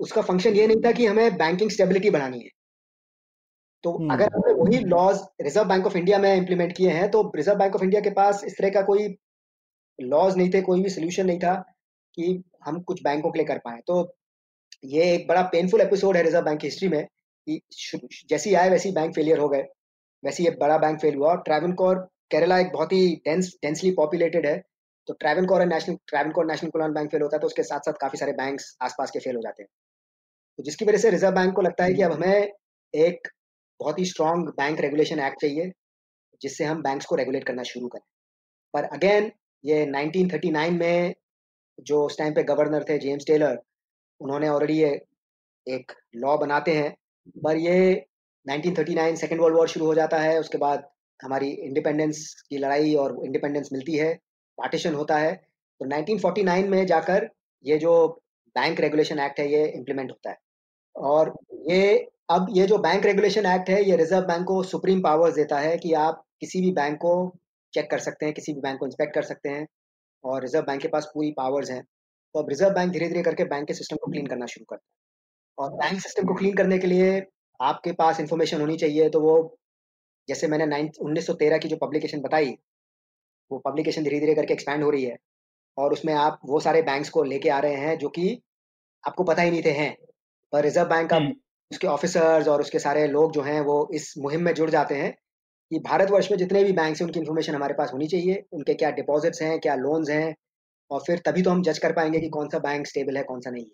उसका 0.00 0.22
फ़ंक्शन 0.22 0.54
ये 0.54 0.66
नहीं 0.66 0.80
था 0.84 0.92
कि 0.92 1.06
हमें 1.06 1.36
बैंकिंग 1.36 1.70
स्टेबिलिटी 1.70 2.10
बढ़ानी 2.10 2.38
है। 2.38 2.48
तो 3.84 3.92
हम्म। 3.92 4.12
अगर 4.12 4.32
हमने 4.34 4.52
वही 4.54 4.78
laws 4.80 5.20
reserve 5.42 5.68
bank 5.68 5.86
of 5.86 5.96
India 5.98 6.18
में 6.18 6.34
इंप्लीमेंट 6.34 6.76
किए 6.76 6.90
हैं 6.90 7.10
तो 7.10 7.22
रिज़र्व 7.36 7.58
बैंक 7.58 7.74
ऑफ़ 7.76 7.82
इंडिया 7.84 8.00
के 8.00 8.10
पास 8.10 8.42
इस 8.44 8.58
तरह 8.58 8.70
का 8.70 8.82
कोई 8.82 9.06
लॉज 9.98 10.36
नहीं 10.36 10.50
थे 10.54 10.60
कोई 10.62 10.82
भी 10.82 10.90
सोल्यूशन 10.90 11.26
नहीं 11.26 11.38
था 11.38 11.54
कि 12.18 12.42
हम 12.64 12.80
कुछ 12.82 13.02
बैंकों 13.02 13.30
के 13.30 13.38
लिए 13.38 13.46
कर 13.46 13.58
पाए। 13.58 13.80
तो 13.86 14.16
ये 14.84 15.12
एक 15.14 15.26
बड़ा 15.28 15.42
पेनफुल 15.52 15.80
एपिसोड 15.80 16.16
है 16.16 16.22
रिज़र्व 16.22 16.44
बैंक 16.44 16.60
की 16.60 16.66
हिस्ट्री 16.66 16.88
में 16.88 17.04
कि 17.04 17.60
जैसी 18.28 18.54
आए 18.54 18.70
वैसी 18.70 18.90
बैंक 18.92 19.14
फेलियर 19.14 19.38
हो 19.38 19.48
गए। 19.48 19.62
वैसे 20.22 20.44
ये 20.44 20.50
बड़ा 20.60 20.78
बैंक 20.78 21.00
फेल 21.00 21.14
हुआ 21.14 21.30
और 21.30 21.42
ट्रेवनकोर 21.42 22.06
केरला 22.30 22.58
एक 22.58 22.72
बहुत 22.72 22.92
ही 22.92 23.14
डेंस 23.24 23.52
डेंसली 23.62 23.90
पॉपुलेटेड 23.90 24.46
है। 24.46 24.56
तो 25.08 25.14
ट्रैवल 25.14 25.46
और 25.46 25.66
national 25.66 25.96
Travancore 26.06 26.46
national 26.46 26.70
Quilon 26.70 26.92
bank 26.92 27.10
fail 27.10 27.22
होता 27.22 27.36
है 27.36 27.40
तो 27.40 27.46
उसके 27.46 27.62
साथ 27.62 27.80
साथ 27.80 27.92
काफ़ी 28.00 28.18
सारे 28.18 28.32
बैंक्स 28.32 28.76
आसपास 28.82 29.10
के 29.10 29.18
फेल 29.18 29.36
हो 29.36 29.42
जाते 29.42 29.62
हैं। 29.62 29.68
तो 30.58 30.62
जिसकी 30.62 30.84
वजह 30.84 30.98
से 30.98 31.10
रिज़र्व 31.10 31.34
बैंक 31.34 31.54
को 31.54 31.62
लगता 31.62 31.84
है 31.84 31.94
कि 31.94 32.02
अब 32.02 32.12
हमें 32.12 32.52
एक 32.94 33.28
बहुत 33.80 33.98
ही 33.98 34.04
स्ट्रॉन्ग 34.04 34.48
बैंक 34.48 34.80
रेगुलेशन 34.80 35.20
एक्ट 35.20 35.40
चाहिए, 35.40 35.72
जिससे 36.40 36.64
हम 36.64 36.82
बैंक्स 36.82 37.06
को 37.06 37.16
रेगुलेट 37.16 37.44
करना 37.44 37.62
शुरू 37.62 37.88
करें। 37.88 38.02
पर 38.74 38.84
अगेन 38.84 39.30
ये 39.64 39.84
1939 39.86 40.70
में 40.70 41.14
जो 41.78 42.04
उस 42.06 42.18
टाइम 42.18 42.34
पे 42.34 42.42
गवर्नर 42.42 42.84
थे 42.84 42.98
जेम्स 42.98 43.26
टेलर 43.26 43.58
उन्होंने 44.20 44.48
ऑलरेडी 44.48 44.78
ये 44.82 44.90
एक 45.66 45.92
लॉ 46.16 46.36
बनाते 46.38 46.76
हैं। 46.76 46.90
पर 47.44 47.56
ये 47.56 48.06
1939 48.46 49.16
सेकेंड 49.16 49.40
वर्ल्ड 49.40 49.56
वॉर 49.56 49.68
शुरू 49.68 49.86
हो 49.86 49.94
जाता 49.94 50.18
है, 50.18 50.38
उसके 50.40 50.58
बाद 50.58 50.88
हमारी 51.20 51.48
इंडिपेंडेंस 51.50 52.24
की 52.50 52.58
लड़ाई 52.58 52.94
और 52.94 53.20
इंडिपेंडेंस 53.24 53.68
मिलती 53.72 53.96
है 53.96 54.12
पार्टीशन 54.58 54.94
होता 54.94 55.16
है 55.18 55.34
तो 55.80 55.86
1949 55.86 56.68
में 56.68 56.84
जाकर 56.86 57.28
ये 57.64 57.78
जो 57.78 58.06
बैंक 58.56 58.80
रेगुलेशन 58.80 59.18
एक्ट 59.18 59.40
है, 59.40 59.50
ये 59.52 59.66
इम्प्लीमेंट 59.68 60.10
होता 60.10 60.30
है। 60.30 60.36
और 60.96 61.32
ये, 61.70 61.96
अब 62.30 62.46
ये 62.50 62.66
जो 62.66 62.78
बैंक 62.78 63.06
रेगुलेशन 63.06 63.46
एक्ट 63.46 63.68
है, 63.70 63.82
ये 63.84 63.96
रिज़र्व 63.96 64.26
बैंक 64.26 64.46
को 64.46 64.62
सुप्रीम 64.62 65.02
पावर्स 65.02 65.34
देता 65.34 65.58
है 65.58 65.76
कि 65.78 65.92
आप 65.94 66.22
किसी 66.40 66.60
भी 66.60 66.70
बैंक 66.72 66.96
को 66.98 67.12
चेक 67.74 67.90
कर 67.90 67.98
सकते 67.98 68.26
हैं, 68.26 68.34
किसी 68.34 68.52
भी 68.52 68.60
बैंक 68.60 68.78
को 68.80 68.86
इंस्पेक्ट 68.86 69.14
कर 69.14 69.22
सकते 69.22 69.48
हैं 69.48 69.66
और 70.24 70.40
रिज़र्व 70.42 70.64
बैंक 70.66 70.82
के 70.82 70.88
पास 70.88 71.10
पूरी 71.14 71.30
पावर्स 71.30 71.70
हैं। 71.70 71.82
तो 72.34 72.40
अब 72.40 72.48
रिज़र्व 72.48 72.74
बैंक 72.74 72.92
धीरे 72.92 73.08
धीरे 73.08 73.22
करके 73.22 73.44
बैंक 73.44 73.66
के 73.68 73.74
सिस्टम 73.74 73.96
को 73.96 74.10
क्लीन 74.12 74.26
करना 74.26 74.46
शुरू 74.46 74.64
करता 74.70 74.84
है। 74.84 75.66
और 75.66 75.76
बैंक 75.76 76.00
सिस्टम 76.00 76.26
को 76.26 76.34
क्लीन 76.34 76.54
करने 76.54 76.78
के 76.78 76.86
लिए 76.86 77.22
आपके 77.60 77.92
पास 77.92 78.20
इंफॉर्मेशन 78.20 78.60
होनी 78.60 78.76
चाहिए 78.76 79.08
तो 79.10 79.20
वो 79.20 79.36
जैसे 80.28 80.48
मैंने 80.48 80.66
नाइन 80.66 80.90
उन्नीस 81.00 81.26
सौ 81.26 81.34
तेरह 81.34 81.58
की 81.58 81.68
जो 81.68 81.76
पब्लिकेशन 81.76 82.20
बताई 82.20 82.56
वो 83.50 83.58
पब्लिकेशन 83.58 84.04
धीरे 84.04 84.20
धीरे 84.20 84.34
करके 84.34 84.52
एक्सपैंड 84.54 84.82
हो 84.84 84.90
रही 84.90 85.04
है। 85.04 85.16
और 85.76 85.92
उसमें 85.92 86.12
आप 86.14 86.40
वो 86.44 86.60
सारे 86.60 86.82
बैंक्स 86.82 87.10
को 87.10 87.22
लेके 87.22 87.48
आ 87.48 87.58
रहे 87.58 87.74
हैं 87.74 87.98
जो 87.98 88.08
कि 88.08 88.42
आपको 89.04 89.24
पता 89.24 89.42
ही 89.42 89.50
नहीं 89.50 89.62
थे 89.62 89.70
हैं। 89.70 89.96
पर 90.52 90.62
रिज़र्व 90.62 90.88
बैंक 90.88 91.10
का 91.10 91.16
हम्म। 91.16 91.34
उसके 91.70 91.86
ऑफिसर्स 91.86 92.48
और 92.48 92.60
उसके 92.60 92.78
सारे 92.78 93.06
लोग 93.06 93.32
जो 93.32 93.42
हैं 93.42 93.60
वो 93.60 93.76
इस 93.94 94.14
मुहिम 94.18 94.42
में 94.42 94.52
जुड़ 94.54 94.70
जाते 94.70 94.94
हैं 94.94 95.12
कि 95.70 95.78
भारतवर्ष 95.78 96.30
में 96.30 96.38
जितने 96.38 96.64
भी 96.64 96.72
बैंक 96.72 96.96
हैं 96.96 97.06
उनकी 97.06 97.20
इन्फॉर्मेशन 97.20 97.54
हमारे 97.54 97.74
पास 97.74 97.92
होनी 97.92 98.06
चाहिए। 98.06 98.44
उनके 98.52 98.74
क्या 98.74 98.90
डिपॉजिट्स 98.90 99.42
हैं 99.42 99.58
क्या 99.60 99.74
लोन्स 99.74 100.10
हैं? 100.10 100.34
और 100.90 101.00
फिर 101.06 101.22
तभी 101.26 101.42
तो 101.42 101.50
हम 101.50 101.62
जज 101.62 101.78
कर 101.78 101.92
पाएँगे 101.92 102.20
कि 102.20 102.28
कौन 102.28 102.48
सा 102.48 102.58
बैंक 102.58 102.86
स्टेबल 102.86 103.16
है 103.16 103.22
कौन 103.24 103.40
सा 103.40 103.50
नहीं 103.50 103.64
है। 103.64 103.70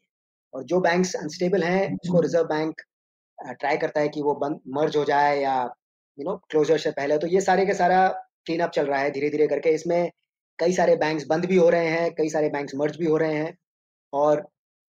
और 0.55 0.65
जो 0.65 0.81
बैंक्स 0.81 1.15
अनस्टेबल 1.17 1.63
हैं 1.63 1.95
उसको 1.95 2.21
रिज़र्व 2.21 2.45
बैंक 2.45 2.81
ट्राई 3.61 3.77
करता 3.77 4.01
है 4.01 4.09
कि 4.09 4.23
वो 4.23 4.35
बंद 4.35 4.61
मर्ज 4.69 4.97
हो 4.97 5.05
जाए 5.05 5.41
या 5.41 5.55
यू 6.19 6.25
नो 6.25 6.37
क्लोजर 6.51 6.79
से 6.79 6.91
पहले। 6.91 7.19
तो 7.19 7.27
ये 7.27 7.41
सारे 7.41 7.67
के 7.67 7.75
सारा 7.75 8.07
क्लीन 8.47 8.61
अप 8.61 8.71
चल 8.71 8.87
रहा 8.87 9.01
है 9.01 9.11
धीरे 9.11 9.31
धीरे 9.31 9.47
करके। 9.49 9.71
इसमें 9.71 10.11
कई 10.59 10.73
सारे 10.73 10.97
बैंक्स 10.97 11.27
बंद 11.27 11.45
भी 11.47 11.57
हो 11.57 11.69
रहे 11.71 11.89
हैं 11.89 12.11
कई 12.15 12.29
सारे 12.29 12.49
बैंक्स 12.51 12.75
मर्ज 12.77 12.97
भी 12.97 13.07
हो 13.07 13.17
रहे 13.17 13.35
हैं 13.35 13.55
और 14.13 14.47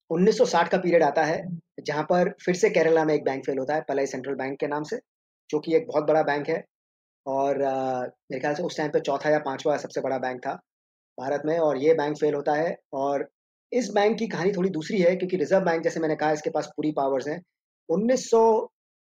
1960 0.10 0.70
का 0.70 0.78
पीरियड 0.78 1.04
आता 1.04 1.24
है 1.24 1.42
जहाँ 1.84 2.04
पर 2.04 2.30
फिर 2.46 2.56
से 2.56 2.70
केरला 2.70 3.04
में 3.06 3.14
एक 3.14 3.24
बैंक 3.24 3.46
फेल 3.46 3.58
होता 3.58 3.76
है 3.76 3.82
पलाई 3.90 4.06
सेंट्रल 4.08 4.36
बैंक 4.36 4.60
के 4.60 4.68
नाम 4.68 4.84
से 4.84 5.00
जो 5.50 5.60
कि 5.60 5.76
एक 5.76 5.88
बहुत 5.88 6.04
बड़ा 6.04 6.24
बैंक 6.24 6.50
है 6.50 6.64
और 7.26 7.62
अ, 7.62 8.02
मेरे 8.32 8.40
ख्याल 8.40 8.56
से 8.56 8.64
उस 8.64 8.78
टाइम 8.78 8.92
पे 8.92 9.00
चौथा 9.00 9.30
या 9.30 9.40
पांचवा 9.40 9.78
सबसे 9.78 10.02
बड़ा 10.02 10.18
बैंक 10.18 10.40
था 10.48 10.54
भारत 11.18 11.42
में 11.46 11.58
और 11.60 11.78
ये 11.78 11.94
बैंक 11.94 12.18
फेल 12.18 12.34
होता 12.34 12.54
है 12.54 12.78
और 12.94 13.28
इस 13.72 13.90
बैंक 13.94 14.18
की 14.20 14.28
कहानी 14.28 14.52
थोड़ी 14.52 14.70
दूसरी 14.70 15.02
है 15.02 15.16
क्योंकि 15.16 15.38
रिज़र्व 15.38 15.66
बैंक 15.66 15.84
जैसे 15.84 16.00
मैंने 16.00 16.16
कहा 16.16 16.32
इसके 16.32 16.50
पास 16.50 16.68
पूरी 16.78 16.92
पावर्स 16.92 17.28
हैं। 17.28 17.42
उन्नीस 17.90 18.30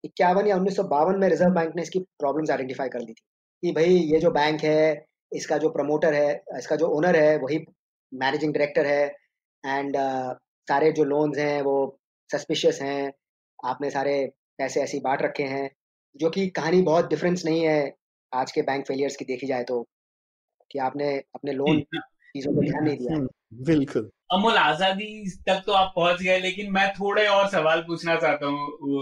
इक्यावन 0.03 0.47
या 0.47 0.55
उन्नीस 0.55 0.79
में 0.79 1.29
रिज़र्व 1.29 1.53
बैंक 1.53 1.75
ने 1.75 1.81
इसकी 1.81 1.99
प्रॉब्लम्स 1.99 2.51
आइडेंटिफाई 2.51 2.89
कर 2.89 2.99
ली 2.99 3.13
थी 3.13 3.23
कि 3.63 3.71
भाई 3.71 3.95
ये 3.95 4.19
जो 4.19 4.31
बैंक 4.31 4.61
है 4.61 5.05
इसका 5.33 5.57
जो 5.57 5.69
प्रमोटर 5.69 6.13
है 6.13 6.43
इसका 6.57 6.75
जो 6.75 6.87
ओनर 6.87 7.15
है 7.15 7.37
वही 7.37 7.65
मैनेजिंग 8.13 8.53
डायरेक्टर 8.53 8.85
है 8.85 9.15
एंड 9.65 9.95
uh, 9.95 10.35
सारे 10.67 10.91
जो 10.91 11.03
लोन्स 11.03 11.37
हैं 11.37 11.61
वो 11.61 11.99
सस्पिशियस 12.29 12.81
हैं 12.81 13.13
आपने 13.65 13.89
सारे 13.89 14.33
पैसे 14.57 14.81
ऐसे 14.81 14.99
बांट 14.99 15.21
रखे 15.21 15.43
हैं 15.43 15.69
जो 16.15 16.29
कि 16.29 16.47
कहानी 16.49 16.81
बहुत 16.81 17.09
डिफरेंस 17.09 17.45
नहीं 17.45 17.61
है 17.61 17.93
आज 18.33 18.51
के 18.51 18.61
बैंक 18.61 18.85
फेलियर्स 18.87 19.15
की 19.15 19.25
देखी 19.25 19.47
जाए 19.47 19.63
तो 19.63 19.87
कि 20.71 20.79
आपने 20.79 21.17
अपने 21.35 21.51
लोन 21.51 21.81
चीज़ों 21.81 22.53
पर 22.55 22.61
ध्यान 22.61 22.83
नहीं 22.83 22.97
दिया। 22.97 23.15
हम्म, 23.15 23.27
बिल्कुल। 23.63 24.09
अमोल 24.31 24.57
आज़ादी 24.57 25.29
तक 25.47 25.63
तो 25.65 25.71
आप 25.71 25.93
पहुँच 25.95 26.21
गए 26.21 26.39
लेकिन 26.39 26.71
मैं 26.71 26.93
थोड़े 26.93 27.27
और 27.27 27.47
सवाल 27.47 27.81
पूछना 27.81 28.15
चाहता 28.15 28.45
हूँ 28.45 29.01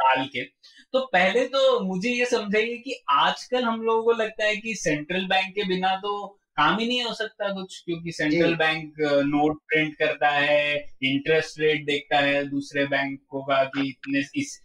साल 0.00 0.26
के। 0.26 0.44
तो 0.92 1.04
पहले 1.06 1.46
तो 1.46 1.80
मुझे 1.84 2.10
ये 2.10 2.26
समझाइए 2.26 2.76
कि 2.78 3.02
आजकल 3.10 3.64
हम 3.64 3.82
लोगों 3.82 4.02
को 4.04 4.12
लगता 4.12 4.44
है 4.44 4.56
कि 4.56 4.74
सेंट्रल 4.76 5.26
बैंक 5.26 5.54
के 5.54 5.68
बिना 5.68 5.94
तो 5.96 6.26
काम 6.56 6.78
ही 6.78 6.86
नहीं 6.86 7.02
हो 7.02 7.12
सकता 7.14 7.52
कुछ 7.52 7.78
क्योंकि 7.80 8.12
सेंट्रल 8.12 8.54
बैंक 8.54 9.00
नोट 9.26 9.58
प्रिंट 9.68 9.94
करता 9.94 10.28
है 10.30 10.74
इंटरेस्ट 11.02 11.60
रेट 11.60 11.84
देखता 11.86 12.18
है 12.18 12.42
दूसरे 12.48 12.84
बैंकों 12.86 13.42
का 13.42 13.62
कि 13.66 13.88
इतने 13.88 14.20
इस 14.36 14.60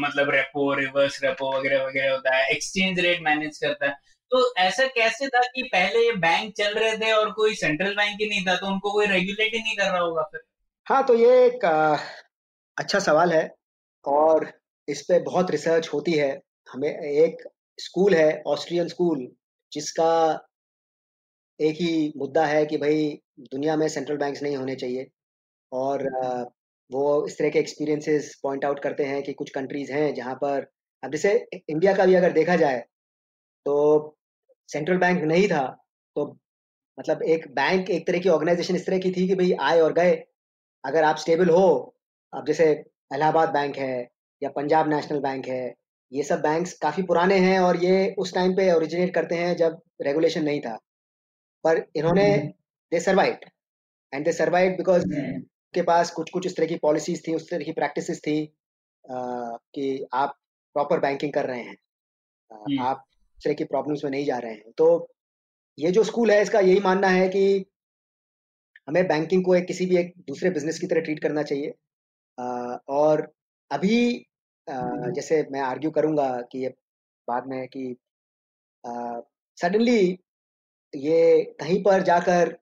मतलब 0.00 0.30
रेपो 0.30 0.72
रिवर्स 0.74 1.22
रेपो 1.24 1.50
वगैरह 1.52 1.84
वगैरह 1.84 2.12
होता 2.12 2.36
है 2.36 2.50
एक्सचेंज 2.50 3.00
रेट 3.00 3.20
मैनेज 3.22 3.58
करता 3.58 3.86
है। 3.86 3.92
तो 4.30 4.38
ऐसा 4.58 4.86
कैसे 4.86 5.28
था 5.28 5.40
कि 5.46 5.62
पहले 5.62 6.04
ये 6.06 6.12
बैंक 6.18 6.52
चल 6.54 6.74
रहे 6.74 6.96
थे 6.98 7.12
और 7.12 7.30
कोई 7.32 7.54
सेंट्रल 7.54 7.94
बैंक 7.94 8.20
ही 8.20 8.28
नहीं 8.28 8.44
था 8.46 8.56
तो 8.56 8.66
उनको 8.66 8.92
कोई 8.92 9.06
रेगुलेट 9.06 9.54
ही 9.54 9.60
नहीं 9.62 9.76
कर 9.76 9.90
रहा 9.90 10.00
होगा 10.00 10.22
फिर? 10.22 10.40
हाँ 10.86 11.04
तो 11.06 11.14
ये 11.14 11.44
एक 11.46 11.64
अच्छा 12.76 12.98
सवाल 13.00 13.32
है 13.32 13.48
और 14.04 14.50
इस 14.88 15.02
पे 15.02 15.18
बहुत 15.20 15.50
रिसर्च 15.50 15.88
होती 15.92 16.12
है। 16.12 16.30
हमें 16.68 16.88
एक 16.90 17.42
स्कूल 17.78 18.14
है 18.14 18.42
ऑस्ट्रियन 18.46 18.88
स्कूल 18.88 19.28
जिसका 19.72 20.10
एक 21.60 21.76
ही 21.80 22.12
मुद्दा 22.16 22.44
है 22.46 22.64
कि 22.66 22.76
भाई 22.78 23.08
दुनिया 23.52 23.76
में 23.76 23.88
सेंट्रल 23.88 24.16
बैंक्स 24.16 24.42
नहीं 24.42 24.56
होने 24.56 24.74
चाहिए। 24.76 25.06
और 25.72 26.06
वो 26.90 27.26
इस 27.26 27.38
तरह 27.38 27.50
के 27.50 27.58
एक्सपीरियंसेस 27.58 28.34
पॉइंट 28.42 28.64
आउट 28.64 28.80
करते 28.82 29.04
हैं 29.04 29.22
कि 29.22 29.32
कुछ 29.32 29.50
कंट्रीज़ 29.50 29.92
हैं 29.92 30.14
जहाँ 30.14 30.34
पर, 30.34 30.66
अब 31.02 31.12
जैसे 31.12 31.32
इंडिया 31.54 31.94
का 31.96 32.06
भी 32.06 32.14
अगर 32.14 32.32
देखा 32.32 32.56
जाए 32.56 32.78
तो 33.66 34.16
सेंट्रल 34.68 34.98
बैंक 34.98 35.22
नहीं 35.24 35.48
था 35.48 35.66
तो 36.16 36.24
मतलब 36.98 37.22
एक 37.24 37.46
बैंक 37.54 37.90
एक 37.90 38.06
तरह 38.06 38.18
की 38.18 38.28
ऑर्गेनाइजेशन 38.28 38.76
इस 38.76 38.86
तरह 38.86 38.98
की 38.98 39.10
थी 39.12 39.26
कि 39.28 39.34
भाई 39.34 39.52
आए 39.62 39.80
और 39.80 39.92
गए। 39.92 40.12
अगर 40.84 41.04
आप 41.04 41.16
स्टेबल 41.18 41.48
हो, 41.50 41.94
अब 42.32 42.46
जैसे 42.46 42.70
इलाहाबाद 43.14 43.50
बैंक 43.50 43.76
है 43.76 44.08
या 44.42 44.50
पंजाब 44.50 44.88
नेशनल 44.88 45.20
बैंक 45.20 45.46
है 45.46 45.74
ये 46.12 46.22
सब 46.22 46.40
बैंक्स 46.40 46.78
काफ़ी 46.78 47.02
पुराने 47.02 47.38
हैं 47.38 47.60
और 47.60 47.84
ये 47.84 48.14
उस 48.18 48.34
टाइम 48.34 48.52
पे 48.52 48.72
ओरिजिनेट 48.72 49.14
करते 49.14 49.34
हैं 49.34 49.56
जब 49.56 49.80
रेगुलेशन 50.02 50.44
नहीं 50.44 50.60
था। 50.60 50.78
पर 51.64 51.86
इन्होंने 51.96 52.38
they 52.92 53.00
survive 53.00 53.38
and 54.14 54.24
they 54.24 54.32
survive 54.32 54.72
because 54.72 55.04
के 55.74 55.82
पास 55.82 56.10
कुछ 56.10 56.30
कुछ 56.30 56.46
इस 56.46 56.56
तरह 56.56 56.66
की 56.66 56.76
पॉलिसीज़ 56.76 57.22
थी 57.28 57.34
उस 57.34 57.50
तरह 57.50 57.64
की 57.64 57.72
प्रैक्टिसेस 57.72 58.20
थी 58.20 58.46
अ, 59.10 59.14
कि 59.74 60.06
आप 60.14 60.36
प्रॉपर 60.74 61.00
बैंकिंग 61.00 61.32
कर 61.32 61.46
रहे 61.46 61.62
हैं। 61.62 61.76
अ, 62.52 62.54
हम्म। 62.54 62.82
आप 62.82 63.04
इस 63.38 63.44
तरह 63.44 63.54
की 63.54 63.64
प्रॉब्लम्स 63.64 64.04
में 64.04 64.10
नहीं 64.10 64.24
जा 64.24 64.38
रहे 64.38 64.52
हैं। 64.52 64.72
तो 64.78 65.10
ये 65.78 65.90
जो 65.90 66.04
स्कूल 66.04 66.30
है 66.30 66.42
इसका 66.42 66.60
यही 66.60 66.80
मानना 66.80 67.08
है 67.08 67.28
कि 67.28 67.66
हमें 68.88 69.08
बैंकिंग 69.08 69.44
को 69.44 69.54
एक 69.54 69.66
किसी 69.66 69.86
भी 69.86 69.96
एक 69.96 70.14
दूसरे 70.18 70.50
बिज़नेस 70.50 70.78
की 70.78 70.86
तरह 70.86 71.00
ट्रीट 71.00 71.22
करना 71.22 71.42
चाहिए। 71.42 71.74
अ, 72.38 72.78
और 72.88 73.32
अभी 73.70 74.27
जैसे 75.12 75.42
मैं 75.52 75.60
आर्ग्यू 75.62 75.90
करूँगा 75.92 76.30
कि 76.52 76.58
ये 76.58 76.68
बाद 77.28 77.46
में 77.46 77.66
कि 77.68 77.94
सडनली 79.58 80.00
ये 80.94 81.42
कहीं 81.60 81.82
पर 81.84 82.02
जाकर 82.04 82.56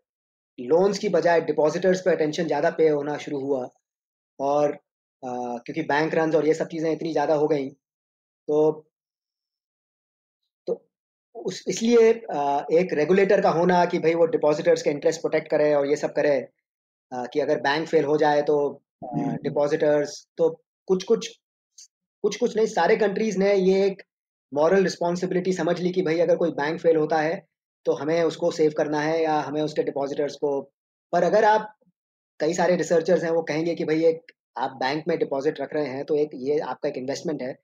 लोन्स 0.58 0.98
की 0.98 1.10
बजाय 1.10 1.40
डिपॉजिटर्स 1.42 2.00
पे 2.02 2.12
अटेंशन 2.12 2.46
ज़्यादा 2.46 2.70
पे 2.72 2.88
होना 2.90 3.16
शुरू 3.18 3.40
हुआ 3.40 3.68
और 4.38 4.72
अ, 4.72 4.78
क्योंकि 5.22 5.82
बैंक 5.86 6.14
रन 6.14 6.34
और 6.36 6.46
ये 6.46 6.54
सब 6.54 6.68
चीज़ें 6.68 6.92
इतनी 6.92 7.12
ज़्यादा 7.12 7.34
हो 7.36 7.48
गई 7.48 7.70
तो 8.26 8.60
तो 10.66 10.74
उस 11.34 11.62
इसलिए 11.68 12.12
अ, 12.12 12.66
एक 12.72 12.92
रेगुलेटर 12.94 13.40
का 13.42 13.50
होना 13.52 13.84
कि 13.86 13.98
भाई 13.98 14.14
वो 14.14 14.26
डिपॉजिटर्स 14.28 14.82
के 14.82 14.90
इंटरेस्ट 14.90 15.20
प्रोटेक्ट 15.20 15.48
करे 15.50 15.72
और 15.74 15.86
ये 15.86 15.96
सब 15.96 16.12
करे 16.12 16.36
अ, 17.12 17.26
कि 17.34 17.40
अगर 17.40 17.60
बैंक 17.62 17.88
फेल 17.88 18.04
हो 18.06 18.16
जाए 18.18 18.42
तो 18.44 18.58
डिपॉजिटर्स 19.42 20.16
तो 20.38 20.48
कुछ 20.88 21.04
कुछ 21.04 21.30
कुछ 22.26 22.36
कुछ 22.36 22.56
नहीं, 22.56 22.66
सारे 22.66 22.96
कंट्रीज़ 22.96 23.38
ने 23.38 23.54
ये 23.54 23.84
एक 23.86 24.02
मॉरल 24.52 24.82
रिस्पॉन्सिबिलिटी 24.82 25.52
समझ 25.52 25.80
ली 25.80 25.90
कि 25.90 26.02
भाई 26.02 26.18
अगर 26.20 26.36
कोई 26.36 26.50
बैंक 26.52 26.80
फेल 26.80 26.96
होता 26.96 27.20
है 27.20 27.34
तो 27.86 27.92
हमें 27.92 28.22
उसको 28.22 28.50
सेव 28.50 28.72
करना 28.78 29.00
है 29.00 29.22
या 29.22 29.34
हमें 29.40 29.60
उसके 29.62 29.82
डिपॉजिटर्स 29.82 30.34
को। 30.36 30.60
पर 31.12 31.22
अगर 31.22 31.44
आप, 31.44 31.74
कई 32.40 32.54
सारे 32.54 32.76
रिसर्चर्स 32.76 33.22
हैं, 33.24 33.30
वो 33.30 33.42
कहेंगे 33.42 33.74
कि 33.74 33.84
भाई 33.84 34.04
एक, 34.04 34.32
आप 34.56 34.70
बैंक 34.80 35.04
में 35.08 35.18
डिपॉजिट 35.18 35.60
रख 35.60 35.74
रहे 35.74 35.86
हैं 35.86 36.04
तो 36.04 36.16
एक 36.16 36.30
ये 36.34 36.58
आपका 36.58 36.88
एक 36.88 36.96
इन्वेस्टमेंट 36.96 37.42
है। 37.42 37.54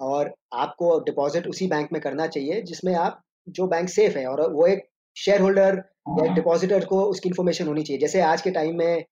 और 0.00 0.34
आपको 0.54 0.98
डिपॉजिट 1.00 1.46
उसी 1.46 1.66
बैंक 1.66 1.92
में 1.92 2.00
करना 2.02 2.26
चाहिए, 2.26 2.62
जिसमें 2.62 2.94
आप, 2.94 3.22
जो 3.48 3.66
बैंक 3.66 3.88
सेफ़ 3.88 4.18
है, 4.18 4.26
और 4.26 4.52
वो 4.52 4.66
एक 4.66 4.88
शेयर 5.16 5.40
होल्डर 5.40 5.82
या 6.18 6.34
डिपॉजिटर 6.34 6.84
को 6.84 7.04
उसकी 7.04 7.28
इन्फॉर्मेशन 7.28 7.66
होनी 7.66 7.82
चाहिए। 7.82 8.00
जैसे 8.00 8.20
आज 8.22 8.42
के 8.42 8.50
टाइम 8.50 8.78
में 8.78 9.04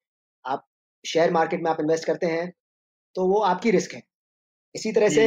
आप 0.45 0.67
शेयर 1.05 1.31
मार्केट 1.33 1.63
में 1.63 1.71
आप 1.71 1.81
इन्वेस्ट 1.81 2.05
करते 2.05 2.27
हैं 2.27 2.53
तो 3.17 3.27
वो 3.29 3.41
आपकी 3.45 3.71
रिस्क 3.71 3.95
है। 3.95 4.03
इसी 4.77 4.93
तरह 4.93 5.09
से 5.09 5.27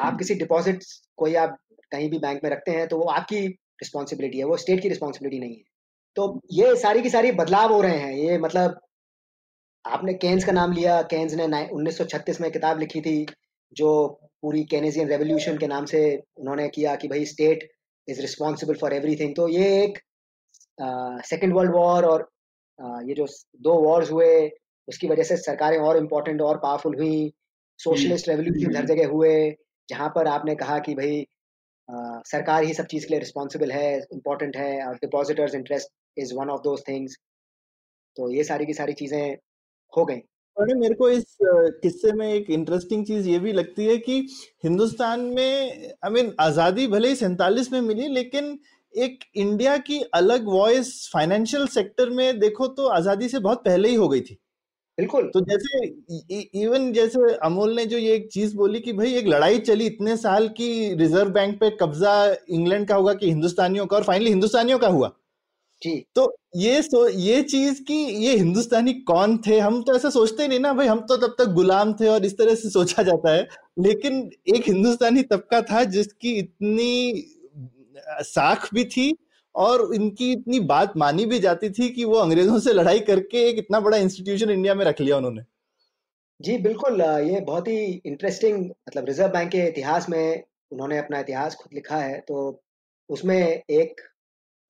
आप 0.00 0.18
किसी 0.18 0.34
डिपॉजिट 0.34 0.84
कोई 1.16 1.34
आप 1.34 1.56
कहीं 1.92 2.10
भी 2.10 2.18
बैंक 2.18 2.40
में 2.44 2.50
रखते 2.50 2.70
हैं 2.70 2.86
तो 2.88 2.98
वो 2.98 3.04
आपकी 3.12 3.40
रिस्पॉन्सिबिलिटी 3.82 4.38
है 4.38 4.44
वो 4.44 4.56
स्टेट 4.56 4.82
की 4.82 4.88
रिस्पॉन्सिबिलिटी 4.88 5.38
नहीं 5.38 5.56
है। 5.56 5.62
तो 6.16 6.28
ये 6.52 6.74
सारी 6.76 7.02
की 7.02 7.10
सारी 7.10 7.32
बदलाव 7.32 7.72
हो 7.72 7.80
रहे 7.80 7.98
हैं 7.98 8.12
ये 8.12 8.38
मतलब 8.38 8.78
आपने 9.84 10.14
केन्स 10.14 10.44
का 10.44 10.52
नाम 10.52 10.72
लिया 10.72 11.00
केन्स 11.02 11.34
ने 11.34 11.46
नाइ- 11.46 11.70
1936 11.72 12.40
में 12.40 12.50
किताब 12.50 12.78
लिखी 12.78 13.00
थी 13.00 13.16
जो 13.72 13.90
पूरी 14.42 14.64
केनेजियन 14.64 15.08
रेवोल्यूशन 15.08 15.58
के 15.58 15.66
नाम 15.66 15.84
से 15.84 16.00
उन्होंने 16.36 16.68
किया 16.68 16.94
कि 16.96 17.08
भाई 17.08 17.24
state 17.24 17.68
is 18.08 18.20
responsible 18.20 18.74
for 18.74 18.92
everything 18.92 19.34
तो 19.36 19.48
ये 19.48 19.68
एक 19.84 19.98
सेकेंड 21.26 21.54
वर्ल्ड 21.54 21.72
वॉर 21.72 22.04
और 22.04 22.28
अ, 22.78 23.00
ये 23.04 23.14
जो 23.14 23.26
दो 23.60 23.74
वॉर्स 23.80 24.10
हुए 24.10 24.30
उसकी 24.88 25.06
वजह 25.06 25.22
से 25.22 25.36
सरकारें 25.36 25.78
और 25.78 25.96
इम्पोर्टेंट 25.96 26.40
और 26.40 26.58
पावरफुल 26.58 26.94
हुई 26.96 27.16
सोशलिस्ट 27.78 28.28
रेवोल्यूशन 28.28 28.76
हर 28.76 28.86
जगह 28.86 29.08
हुए 29.08 29.34
जहाँ 29.88 30.08
पर 30.14 30.26
आपने 30.28 30.54
कहा 30.56 30.78
कि 30.78 30.94
भाई 30.94 31.20
अ, 31.88 32.22
सरकार 32.26 32.64
ही 32.64 32.74
सब 32.74 32.86
चीज़ 32.86 33.06
के 33.06 33.12
लिए 33.14 33.20
रिस्पॉन्सिबल 33.20 33.70
है 33.72 33.96
इम्पोर्टेंट 33.98 34.56
है 34.56 34.86
और 34.86 34.94
depositors 34.96 35.54
interest 35.54 35.88
is 36.16 36.34
one 36.34 36.50
of 36.50 36.60
those 36.62 36.82
things 36.88 37.16
तो 38.16 38.30
ये 38.30 38.44
सारी 38.44 38.66
की 38.66 38.74
सारी 38.74 38.92
चीज़ें 38.92 39.36
हो 39.92 40.04
गई। 40.04 40.16
अरे 40.56 40.74
मेरे 40.74 40.94
को 40.94 41.08
इस 41.10 41.36
किस्से 41.82 42.12
में 42.12 42.26
एक 42.28 42.50
इंटरेस्टिंग 42.50 43.04
चीज़ 43.06 43.28
ये 43.28 43.38
भी 43.38 43.52
लगती 43.52 43.84
है 43.86 43.96
कि 43.98 44.16
हिंदुस्तान 44.64 45.20
में 45.20 45.44
आई 45.44 46.10
I 46.10 46.12
मीन 46.12 46.24
mean, 46.24 46.34
आज़ादी 46.40 46.86
भले 46.86 47.08
ही 47.08 47.14
सैंतालीस 47.14 47.72
में 47.72 47.80
मिली 47.80 48.08
लेकिन 48.08 48.58
एक 48.94 49.24
इंडिया 49.36 49.76
की 49.78 50.00
अलग 50.14 50.46
वॉइस 50.48 50.90
फाइनेंशियल 51.12 51.66
सेक्टर 51.68 52.10
में 52.10 52.38
देखो 52.38 52.66
तो 52.66 52.86
आज़ादी 52.88 53.28
से 53.28 53.38
बहुत 53.38 53.64
पहले 53.64 53.88
ही 53.88 53.94
हो 53.94 54.08
गई 54.08 54.20
थी। 54.20 54.38
बिल्कुल। 54.98 55.28
तो 55.34 55.40
जैसे 55.40 55.86
इवन 56.60 56.92
जैसे 56.92 57.34
अमोल 57.44 57.74
ने 57.76 57.84
जो 57.86 57.98
ये 57.98 58.14
एक 58.14 58.28
चीज़ 58.32 58.54
बोली 58.56 58.80
कि 58.80 58.92
भाई 58.92 59.12
एक 59.16 59.26
लड़ाई 59.26 59.58
चली 59.60 59.86
इतने 59.86 60.16
साल 60.16 60.48
की 60.56 60.94
रिज़र्व 60.94 61.30
बैंक 61.30 61.58
पे 61.60 61.70
कब्जा 61.80 62.14
इंग्लैंड 62.50 62.86
का 62.88 62.94
होगा 62.94 63.12
कि 63.14 63.26
हिंदुस्तानियों 63.26 63.86
का 63.86 63.96
और 63.96 64.02
फाइनली 64.04 64.30
हिंदुस्तानियों 64.30 64.78
का 64.78 64.88
हुआ। 64.88 65.10
जी। 65.82 65.96
तो 66.16 66.32
ये 66.56 66.80
सो 66.82 67.06
ये 67.10 67.42
चीज़ 67.44 67.82
की 67.82 67.96
ये 68.24 68.36
हिंदुस्तानी 68.36 68.92
कौन 69.04 69.36
थे? 69.46 69.58
हम 69.60 69.80
तो 69.82 69.96
ऐसा 69.96 70.10
सोचते 70.10 70.42
ही 70.42 70.48
नहीं 70.48 70.60
ना 70.60 70.72
भाई 70.74 70.86
हम 70.86 71.00
तो 71.08 71.16
तब 71.18 71.34
तक 71.38 71.52
गुलाम 71.54 71.92
थे 72.00 72.08
और 72.08 72.24
इस 72.24 72.36
तरह 72.38 72.54
से 72.54 72.70
सोचा 72.70 73.02
जाता 73.02 73.34
है। 73.34 73.48
लेकिन 73.80 74.20
एक 74.56 74.68
हिंदुस्तानी 74.68 75.22
तबका 75.24 75.60
था 75.64 75.84
जिसकी 75.96 76.32
इतनी 76.38 77.24
साख 78.24 78.68
भी 78.74 78.84
थी 78.86 79.10
और 79.58 79.94
इनकी 79.94 80.30
इतनी 80.32 80.60
बात 80.66 80.96
मानी 80.96 81.24
भी 81.26 81.38
जाती 81.40 81.70
थी 81.70 81.88
कि 81.90 82.04
वो 82.04 82.16
अंग्रेज़ों 82.16 82.58
से 82.60 82.72
लड़ाई 82.72 83.00
करके 83.02 83.48
एक 83.48 83.58
इतना 83.58 83.80
बड़ा 83.80 83.96
इंस्टीट्यूशन 83.98 84.50
इंडिया 84.50 84.74
में 84.74 84.84
रख 84.84 85.00
लिया 85.00 85.16
उन्होंने। 85.16 85.42
जी 86.40 86.56
बिल्कुल 86.60 87.00
ये 87.00 87.40
बहुत 87.42 87.68
ही 87.68 87.78
इंटरेस्टिंग 88.06 88.58
मतलब 88.64 89.06
रिज़र्व 89.06 89.32
बैंक 89.32 89.50
के 89.52 89.66
इतिहास 89.68 90.08
में 90.08 90.42
उन्होंने 90.72 90.98
अपना 90.98 91.20
इतिहास 91.20 91.54
खुद 91.54 91.74
लिखा 91.74 91.96
है 91.96 92.18
तो 92.20 92.62
उसमें 93.10 93.38
एक 93.38 94.00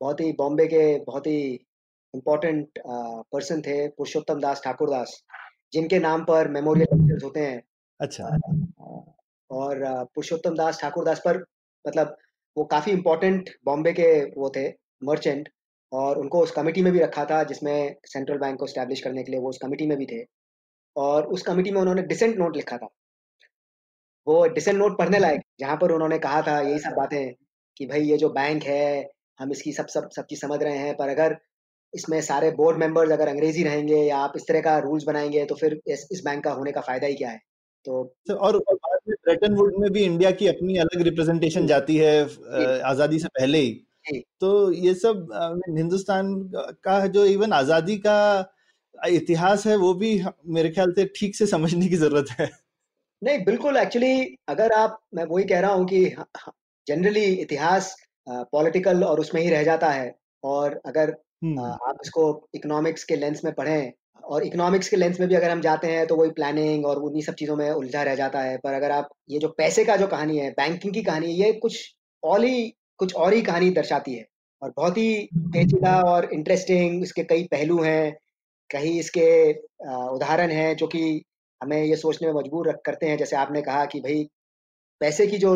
बहुत 0.00 0.20
ही 0.20 0.32
बॉम्बे 0.32 0.66
के 0.66 0.82
बहुत 1.04 1.26
ही 1.26 1.40
इम्पोर्टेंट 2.14 2.78
पर्सन 2.86 3.60
थे 3.62 3.76
पुरुषोत्तम 3.88 4.40
दास 4.40 4.62
ठाकुर 4.64 4.90
दास 4.90 5.12
जिनके 5.72 5.98
नाम 5.98 6.24
पर 6.24 6.48
मेमोरियल 6.50 6.88
लेक्चर्स 6.92 7.24
होते 7.24 7.40
हैं। 7.40 7.62
अच्छा। 8.00 8.24
और 9.50 9.84
पुरुषोत्तम 10.14 10.54
दास 10.56 10.80
ठाकुर 10.80 11.04
दास 11.04 11.20
पर 11.26 11.44
मतलब 11.84 12.16
वो 12.58 12.64
काफ़ी 12.66 12.92
इम्पोर्टेंट 12.92 13.50
बॉम्बे 13.64 13.92
के 13.92 14.08
वो 14.36 14.50
थे 14.56 14.68
मर्चेंट 15.02 15.48
और 15.92 16.18
उनको 16.18 16.42
उस 16.42 16.50
कमेटी 16.52 16.82
में 16.82 16.92
भी 16.92 17.00
रखा 17.00 17.24
था 17.24 17.42
जिसमें 17.44 17.94
सेंट्रल 18.06 18.38
बैंक 18.38 18.58
को 18.60 18.66
स्टैब्लिश 18.66 19.00
करने 19.02 19.22
के 19.24 19.32
लिए 19.32 19.40
वो 19.40 19.50
उस 19.50 19.58
कमेटी 19.62 19.86
में 19.86 19.96
भी 19.98 20.06
थे। 20.06 20.24
और 20.96 21.26
उस 21.28 21.42
कमेटी 21.42 21.70
में 21.70 21.80
उन्होंने 21.80 22.02
डिसेंट 22.04 22.36
नोट 22.38 22.56
लिखा 22.56 22.76
था। 22.78 22.88
वो 24.26 24.46
डिसेंट 24.48 24.76
नोट 24.78 24.98
पढ़ने 24.98 25.18
लायक 25.18 25.40
जहाँ 25.60 25.76
पर 25.76 25.92
उन्होंने 25.92 26.18
कहा 26.18 26.40
था 26.42 26.58
यही 26.60 26.78
सब 26.78 26.94
बातें 26.96 27.32
कि 27.76 27.86
भाई 27.86 28.00
ये 28.02 28.16
जो 28.18 28.28
बैंक 28.30 28.64
है 28.64 28.84
हम 29.38 29.52
इसकी 29.52 29.72
सब 29.72 29.86
सब 29.88 30.08
सब 30.12 30.26
चीज़ 30.30 30.40
समझ 30.40 30.62
रहे 30.62 30.78
हैं 30.78 30.94
पर 30.96 31.08
अगर 31.08 31.36
इसमें 31.94 32.20
सारे 32.22 32.50
बोर्ड 32.52 32.78
मेंबर्स 32.78 33.12
अगर 33.12 33.28
अंग्रेज़ी 33.28 33.64
रहेंगे 33.64 34.02
या 34.04 34.18
आप 34.18 34.32
इस 34.36 34.48
तरह 34.48 34.60
का 34.62 34.78
रूल्स 34.80 35.04
बनाएँगे 35.04 35.44
तो 35.46 35.54
फिर 35.56 35.80
इस, 35.88 36.08
इस 36.12 36.22
बैंक 36.24 36.44
का 36.44 36.52
होने 36.52 36.72
का 36.72 36.80
फ़ायदा 36.82 37.06
ही 37.06 37.14
क्या 37.16 37.30
है? 37.30 37.40
तो, 37.88 38.34
और 38.34 38.56
बाद 38.58 38.98
में 39.08 39.14
ब्रेटन 39.16 39.54
वुड 39.54 39.74
में 39.78 39.90
भी 39.92 40.02
इंडिया 40.04 40.30
की 40.32 40.46
अपनी 40.46 40.76
अलग 40.78 41.02
रिप्रेजेंटेशन 41.02 41.66
जाती 41.66 41.96
है 41.96 42.80
आज़ादी 42.84 43.18
से 43.18 43.28
पहले 43.30 43.58
ही। 43.58 44.20
तो 44.40 44.50
ये 44.72 44.94
सब 44.96 45.28
हिंदुस्तान 45.68 46.32
का 46.84 47.06
जो 47.08 47.24
इवन 47.26 47.52
आज़ादी 47.52 47.96
का 47.96 48.18
इतिहास 48.94 49.66
है 49.66 49.76
वो 49.76 49.92
भी 49.94 50.10
मेरे 50.48 50.70
ख्याल 50.70 50.92
से 50.92 51.04
ठीक 51.16 51.36
से 51.36 51.46
समझने 51.46 51.88
की 51.88 51.96
ज़रूरत 51.96 52.30
है। 52.38 52.50
नहीं 53.22 53.44
बिल्कुल 53.44 53.76
एक्चुअली 53.76 54.36
अगर 54.48 54.72
आप 54.72 54.98
मैं 55.14 55.24
वही 55.24 55.44
कह 55.44 55.60
रहा 55.60 55.72
हूँ 55.72 55.86
कि 55.86 56.04
जनरली 56.86 57.24
इतिहास 57.24 57.94
पॉलिटिकल 58.26 59.04
और 59.04 59.20
उसमें 59.20 59.40
ही 59.42 59.48
रह 59.50 59.62
जाता 59.64 59.90
है। 59.90 60.14
और 60.44 60.80
अगर। 60.86 61.14
आप 61.48 61.98
इसको 62.04 62.22
इकोनॉमिक्स 62.54 63.04
के 63.04 63.16
लेंस 63.16 63.40
में 63.44 63.52
पढ़ें 63.54 63.92
और 64.28 64.44
इकोनॉमिक्स 64.44 64.88
के 64.88 64.96
लेंस 64.96 65.18
में 65.20 65.28
भी 65.28 65.34
अगर 65.34 65.50
हम 65.50 65.60
जाते 65.60 65.86
हैं 65.86 66.06
तो 66.06 66.16
वही 66.16 66.30
प्लानिंग 66.30 66.86
और 66.86 66.96
उन्हीं 67.02 67.22
सब 67.22 67.34
चीज़ों 67.34 67.56
में 67.56 67.70
उलझा 67.70 68.02
रह 68.02 68.14
जाता 68.14 68.40
है। 68.40 68.56
पर 68.58 68.72
अगर 68.74 68.90
आप 68.90 69.08
ये 69.30 69.38
जो 69.38 69.48
पैसे 69.58 69.84
का 69.84 69.96
जो 69.96 70.06
कहानी 70.06 70.38
है 70.38 70.50
बैंकिंग 70.50 70.94
की 70.94 71.02
कहानी, 71.02 71.26
ये 71.26 71.52
कुछ 71.52 71.94
और 72.22 72.44
ही, 72.44 72.68
कुछ 72.98 73.14
और 73.14 73.34
ही 73.34 73.42
कहानी 73.42 73.70
दर्शाती 73.70 74.14
है। 74.14 74.26
और 74.62 74.72
बहुत 74.76 74.98
ही 74.98 75.28
पेचीदा 75.36 76.00
और 76.02 76.28
इंटरेस्टिंग 76.34 77.02
इसके 77.02 77.22
कई 77.24 77.44
पहलू 77.44 77.82
हैं, 77.82 78.16
कई 78.70 78.98
इसके 78.98 79.52
उदाहरण 80.14 80.50
हैं, 80.50 80.76
जो 80.76 80.86
कि 80.86 81.22
हमें 81.60 81.82
ये 81.84 81.96
सोचने 81.96 82.28
में 82.28 82.34
मजबूर 82.34 82.68
रख, 82.68 82.80
करते 82.86 83.06
हैं। 83.06 83.18
जैसे 83.18 83.36
आपने 83.36 83.62
कहा 83.62 83.84
कि 83.84 84.00
भाई, 84.00 84.28
पैसे 85.00 85.26
की 85.26 85.38
जो 85.38 85.54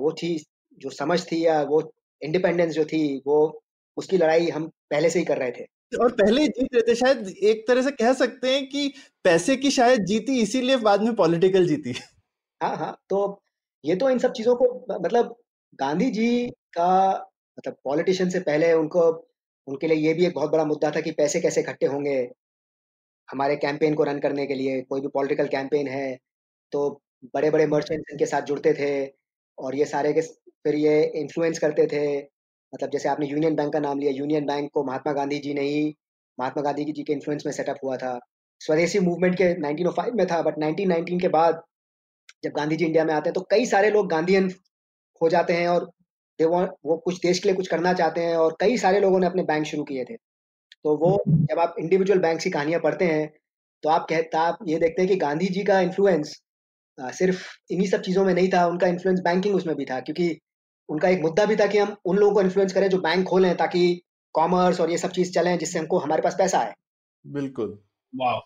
वो 0.00 0.12
थी, 0.12 0.36
जो 0.78 0.90
समझ 0.90 1.20
थी 1.32 1.44
या 1.46 1.62
वो 1.62 1.82
इंडिपेंडेंस 2.22 2.72
जो 2.74 2.84
थी, 2.84 3.22
वो, 3.26 3.62
उसकी 3.96 4.16
लड़ाई 4.16 4.48
हम 4.48 4.66
पहले 4.90 5.10
से 5.10 5.18
ही 5.18 5.24
कर 5.24 5.38
रहे 5.38 5.50
थे। 5.50 5.66
और 5.92 6.12
पहले 6.12 6.42
ही 6.42 6.48
जीत 6.48 6.74
रहे 6.74 6.82
थे, 6.82 6.94
शायद 6.94 7.28
एक 7.28 7.66
तरह 7.68 7.82
से 7.82 7.90
कह 7.92 8.12
सकते 8.14 8.50
हैं 8.50 8.66
कि 8.68 8.92
पैसे 9.24 9.56
की 9.56 9.70
शायद 9.70 10.04
जीती, 10.06 10.40
इसीलिए 10.42 10.76
बाद 10.78 11.02
में 11.02 11.14
पॉलिटिकल 11.16 11.66
जीती। 11.66 11.94
हाँ 12.60 12.76
हाँ 12.76 12.96
तो 13.10 13.42
ये 13.84 13.96
तो 13.96 14.10
इन 14.10 14.18
सब 14.18 14.32
चीज़ों 14.32 14.54
को 14.56 14.66
मतलब 15.00 15.34
गांधी 15.78 16.10
जी 16.10 16.46
का 16.72 16.88
मतलब 17.58 17.76
पॉलिटिशियन 17.84 18.30
से 18.30 18.40
पहले 18.40 18.72
उनको, 18.74 19.08
उनके 19.68 19.86
लिए 19.86 19.96
ये 19.98 20.14
भी 20.14 20.26
एक 20.26 20.34
बहुत 20.34 20.50
बड़ा 20.50 20.64
मुद्दा 20.64 20.90
था 20.90 21.00
कि 21.00 21.10
पैसे 21.12 21.40
कैसे 21.40 21.60
इकट्ठे 21.60 21.86
होंगे 21.86 22.16
हमारे 23.28 23.56
कैंपेन 23.58 23.94
को 23.94 24.04
रन 24.04 24.18
करने 24.20 24.46
के 24.46 24.54
लिए, 24.54 24.80
कोई 24.82 25.00
भी 25.00 25.08
पॉलिटिकल 25.08 25.46
कैंपेन 25.48 25.88
है 25.88 26.18
तो 26.72 26.88
बड़े 27.34 27.50
बड़े 27.50 27.66
मर्चेंट्स 27.68 28.12
इनके 28.12 28.26
साथ 28.26 28.42
जुड़ते 28.44 28.72
थे 28.74 28.90
और 29.58 29.74
ये 29.76 29.84
सारे 29.86 30.12
के 30.12 30.20
फिर 30.64 30.74
ये 30.76 31.02
इन्फ्लुएंस 31.16 31.58
करते 31.58 31.86
थे। 31.86 32.04
मतलब 32.72 32.90
जैसे 32.90 33.08
आपने 33.08 33.26
यूनियन 33.26 33.54
बैंक 33.56 33.72
का 33.72 33.78
नाम 33.80 33.98
लिया 33.98 34.12
यूनियन 34.12 34.46
बैंक 34.46 34.70
को 34.72 34.84
महात्मा 34.84 35.12
गांधी 35.12 35.38
जी 35.38 35.54
ने 35.54 35.62
ही, 35.62 35.94
महात्मा 36.38 36.62
गांधी 36.62 36.84
जी 36.84 37.02
के 37.02 37.12
इन्फ्लुएंस 37.12 37.46
में 37.46 37.52
सेटअप 37.52 37.78
हुआ 37.84 37.96
था। 37.96 38.18
स्वदेशी 38.60 38.98
मूवमेंट 39.00 39.34
के 39.34 39.44
1905 39.56 40.14
में 40.14 40.26
था 40.26 40.40
बट 40.42 40.58
1919 40.58 41.20
के 41.20 41.28
बाद 41.30 41.62
जब 42.44 42.52
गांधी 42.52 42.76
जी 42.76 42.84
इंडिया 42.84 43.04
में 43.04 43.12
आते 43.14 43.28
हैं 43.28 43.34
तो 43.34 43.40
कई 43.50 43.66
सारे 43.66 43.90
लोग 43.90 44.08
गांधीयन 44.10 44.50
हो 45.20 45.28
जाते 45.28 45.52
हैं 45.52 45.68
और 45.68 45.84
दे 46.38 46.44
वो 46.44 46.96
कुछ 46.98 47.20
देश 47.20 47.38
के 47.38 47.48
लिए 47.48 47.56
कुछ 47.56 47.68
करना 47.68 47.92
चाहते 47.92 48.20
हैं 48.20 48.36
और 48.36 48.56
कई 48.60 48.76
सारे 48.78 49.00
लोगों 49.00 49.18
ने 49.20 49.26
अपने 49.26 49.42
बैंक 49.44 49.66
शुरू 49.66 49.84
किए 49.84 50.04
थे। 50.04 50.14
तो 50.14 50.96
वो 50.96 51.22
जब 51.28 51.58
आप 51.58 51.74
इंडिविजुअल 51.78 52.20
बैंक 52.20 52.40
की 52.40 52.50
कहानियाँ 52.50 52.80
पढ़ते 52.80 53.04
हैं 53.04 53.30
तो 53.84 53.88
आप 53.88 54.06
कहता 54.10 54.40
आप 54.42 54.58
ये 54.68 54.78
देखते 54.78 55.02
हैं 55.02 55.08
कि 55.10 55.16
गांधी 55.18 55.46
जी 55.48 55.62
का 55.64 55.80
इन्फ्लुएंस 55.80 56.36
सिर्फ़ 56.98 57.42
इन्हीं 57.70 57.88
सब 57.88 58.00
चीज़ों 58.02 58.24
में 58.24 58.32
नहीं 58.34 58.48
था, 58.48 58.66
उनका 58.66 58.86
इन्फ्लुएंस 58.86 59.20
बैंकिंग 59.20 59.54
उसमें 59.56 59.74
भी 59.76 59.84
था, 59.84 60.00
क्योंकि 60.00 60.28
उनका 60.90 61.08
एक 61.08 61.20
मुद्दा 61.22 61.44
भी 61.46 61.56
था 61.56 61.66
कि 61.66 61.78
हम 61.78 61.96
उन 62.04 62.16
लोगों 62.16 62.34
को 62.34 62.40
इन्फ्लुएंस 62.40 62.72
करें 62.72 62.88
जो 62.90 62.98
बैंक 62.98 63.26
खोलें 63.28 63.54
ताकि 63.56 64.00
कॉमर्स 64.34 64.80
और 64.80 64.90
ये 64.90 64.98
सब 64.98 65.10
चीज़ 65.10 65.32
चलें 65.32 65.56
जिससे 65.58 65.78
हमको 65.78 65.98
हमारे 65.98 66.22
पास 66.22 66.34
पैसा 66.38 66.58
आए। 66.58 66.72
बिल्कुल। 67.24 67.78
वाह 68.14 68.38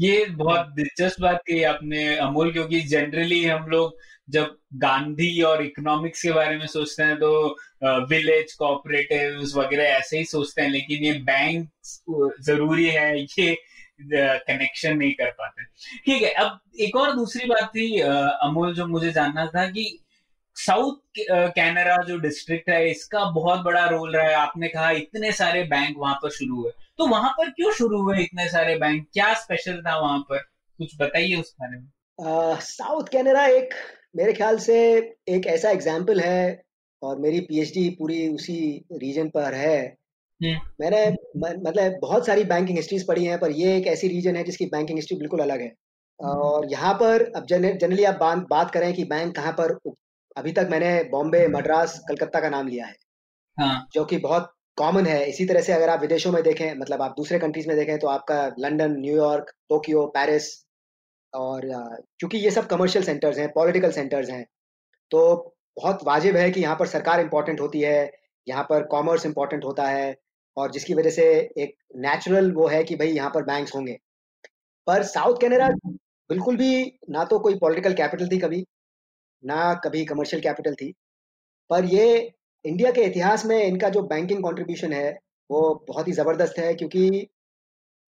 ये 0.00 0.24
बहुत 0.34 0.66
दिलचस्प 0.74 1.20
बात 1.22 1.40
कही 1.48 1.62
आपने 1.62 2.04
अमोल 2.16 2.52
क्योंकि 2.52 2.80
जनरली 2.88 3.44
हम 3.44 3.66
लोग 3.68 3.96
जब 4.30 4.56
गांधी 4.74 5.40
और 5.42 5.62
इकोनॉमिक्स 5.64 6.22
के 6.22 6.32
बारे 6.32 6.56
में 6.58 6.66
सोचते 6.66 7.02
हैं 7.02 7.16
तो 7.16 7.30
विलेज 8.10 8.52
कोऑपरेटिव 8.52 9.40
वगैरह 9.56 9.84
ऐसे 9.84 10.18
ही 10.18 10.24
सोचते 10.24 10.62
हैं 10.62 10.70
लेकिन 10.70 11.04
ये 11.04 11.12
बैंक 11.22 11.68
ज़रूरी 12.42 12.86
है 12.86 13.20
ये 13.20 13.54
कनेक्शन 14.02 14.96
नहीं 14.96 15.12
कर 15.12 15.30
पाते। 15.30 15.64
ठीक 16.06 16.22
है 16.22 16.30
अब 16.34 16.58
एक 16.80 16.96
और 16.96 17.14
दूसरी 17.16 17.48
बात 17.48 17.68
थी 17.68 17.98
अमोल 18.00 18.74
जो 18.74 18.86
मुझे 18.86 19.10
जानना 19.12 19.46
था 19.46 19.66
कि 19.70 19.84
साउथ 20.58 21.18
कैनरा 21.54 21.96
जो 22.04 22.16
डिस्ट्रिक्ट 22.18 22.70
है 22.70 22.90
इसका 22.90 23.24
बहुत 23.32 23.60
बड़ा 23.64 23.84
रोल 23.86 24.16
रहा 24.16 24.26
है। 24.26 24.34
आपने 24.36 24.68
कहा 24.68 24.90
इतने 24.92 25.32
सारे 25.32 25.62
बैंक 25.66 25.96
वहाँ 25.98 26.14
पर 26.22 26.30
शुरू 26.30 26.56
हुए। 26.56 26.70
तो 26.98 27.06
वहाँ 27.06 27.30
पर 27.32 27.50
क्यों 27.50 27.72
शुरू 27.72 28.00
हुए 28.02 28.22
इतने 28.22 28.48
सारे 28.48 28.74
बैंक 28.76 29.06
क्या 29.12 29.32
स्पेशल 29.36 29.82
था 29.82 29.98
वहाँ 29.98 30.18
पर? 30.20 30.38
कुछ 30.78 30.96
बताइए 31.00 31.34
उस 31.36 31.54
बारे 31.60 31.76
में। 31.76 32.56
साउथ 32.62 33.08
कैनरा 33.12 33.46
एक 33.48 33.74
मेरे 34.16 34.32
ख्याल 34.32 34.58
से 34.58 34.76
एक 35.28 35.46
ऐसा 35.46 35.70
एग्ज़ाम्पल 35.70 36.20
है 36.20 36.62
और 37.02 37.18
मेरी 37.18 37.40
पीएचडी 37.40 37.88
पूरी 37.98 38.28
उसी 38.28 38.86
रीजन 38.94 39.28
पर 39.28 39.54
है। 39.54 39.78
हम्म। 40.40 40.58
मैंने 40.80 41.06
मतलब 41.36 41.98
बहुत 42.02 42.26
सारी 42.26 42.44
बैंकिंग 42.46 42.78
हिस्ट्रीज 42.78 43.06
पढ़ी 43.06 43.24
हैं 43.24 43.38
पर 43.40 43.50
ये 43.52 43.76
एक 43.76 43.86
ऐसी 43.86 44.08
रीजन 44.08 44.36
है 44.36 44.44
जिसकी 44.44 44.66
बैंकिंग 44.66 44.98
हिस्ट्री 44.98 45.18
बिल्कुल 45.18 45.40
अलग 45.40 45.60
है। 45.60 45.68
हम्म। 46.20 46.32
और 46.32 46.70
यहाँ 46.70 46.94
पर 46.94 47.24
अब 47.36 47.46
जनरली 47.46 48.04
आप 48.04 48.46
बात 48.50 48.70
करें 48.70 48.92
कि 48.94 49.04
बैंक 49.06 49.34
कहाँ 49.36 49.52
पर 49.52 49.78
अभी 50.38 50.52
तक 50.52 50.68
मैंने 50.70 50.92
बॉम्बे 51.10 51.46
मद्रास 51.50 51.98
कलकत्ता 52.08 52.40
का 52.40 52.48
नाम 52.48 52.68
लिया 52.68 52.86
है। 52.86 52.94
हाँ. 53.58 53.86
जो 53.92 54.04
कि 54.04 54.18
बहुत 54.18 54.52
कॉमन 54.78 55.06
है। 55.06 55.24
इसी 55.28 55.44
तरह 55.46 55.60
से 55.60 55.72
अगर 55.72 55.88
आप 55.90 56.00
विदेशों 56.00 56.32
में 56.32 56.42
देखें 56.42 56.74
मतलब 56.76 57.02
आप 57.02 57.14
दूसरे 57.16 57.38
कंट्रीज़ 57.38 57.68
में 57.68 57.76
देखें 57.76 57.98
तो 57.98 58.08
आपका 58.08 58.46
लंदन 58.58 58.92
न्यूयॉर्क 59.00 59.50
टोक्यो 59.70 60.06
पेरिस 60.16 60.50
और 61.32 61.62
क्योंकि 62.20 62.38
ये 62.38 62.50
सब 62.50 62.66
कमर्शियल 62.66 63.04
सेंटर्स 63.04 63.38
हैं 63.38 63.48
पॉलिटिकल 63.52 63.90
सेंटर्स 63.92 64.30
हैं 64.30 64.44
तो 65.10 65.22
बहुत 65.76 66.00
वाजिब 66.04 66.36
है 66.36 66.50
कि 66.50 66.60
यहाँ 66.60 66.76
पर 66.76 66.86
सरकार 66.88 67.20
इंपॉर्टेंट 67.20 67.60
होती 67.60 67.80
है 67.80 67.98
यहाँ 68.46 68.64
पर 68.64 68.82
कॉमर्स 68.86 69.26
इंपॉर्टेंट 69.26 69.64
होता 69.64 69.88
है 69.88 70.14
और 70.56 70.70
जिसकी 70.72 70.94
वजह 70.94 71.10
से 71.10 71.24
एक 71.58 71.74
नेचुरल 71.98 72.50
वो 72.52 72.66
है 72.68 72.82
कि 72.84 72.96
भाई 72.96 73.08
यहाँ 73.08 73.30
पर 73.30 73.42
बैंक्स 73.44 73.74
होंगे। 73.74 73.98
पर 74.86 75.02
साउथ 75.04 75.40
कैनेडा 75.40 75.68
बिल्कुल 76.30 76.56
भी 76.56 76.70
ना 77.10 77.24
तो 77.24 77.38
कोई 77.38 77.54
पॉलिटिकल 77.58 77.94
कैपिटल 77.94 78.28
थी 78.28 78.38
कभी। 78.38 78.64
ना 79.42 79.74
कभी 79.84 80.04
कमर्शियल 80.04 80.42
कैपिटल 80.42 80.74
थी। 80.74 80.92
पर 81.70 81.84
ये 81.84 82.06
इंडिया 82.64 82.90
के 82.92 83.02
इतिहास 83.02 83.44
में 83.46 83.62
इनका 83.62 83.88
जो 83.88 84.02
बैंकिंग 84.04 84.44
कंट्रीब्यूशन 84.44 84.92
है, 84.92 85.10
वो 85.50 85.84
बहुत 85.88 86.08
ही 86.08 86.12
ज़बरदस्त 86.12 86.58
है 86.58 86.74
क्योंकि 86.74 87.28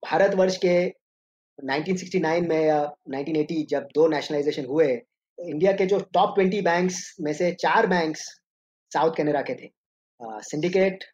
भारतवर्ष 0.02 0.56
के 0.56 0.74
1969 1.58 2.48
में 2.48 2.60
या 2.60 2.80
1980 3.08 3.64
जब 3.70 3.88
दो 3.94 4.06
नेशनलाइजेशन 4.08 4.64
हुए 4.64 4.88
इंडिया 5.38 5.72
के 5.72 5.86
जो 5.86 5.98
टॉप 6.14 6.34
20 6.38 6.62
बैंक्स 6.62 7.16
में 7.20 7.32
से 7.32 7.50
चार 7.60 7.86
बैंक्स 7.86 8.20
साउथ 8.92 9.16
कैनेडा 9.16 9.42
के 9.42 9.54
थे। 9.54 9.70
Syndicate 10.42 11.04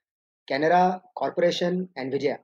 Canara 0.49 0.83
corporation 1.17 1.87
and 1.99 2.13
Vijaya 2.13 2.37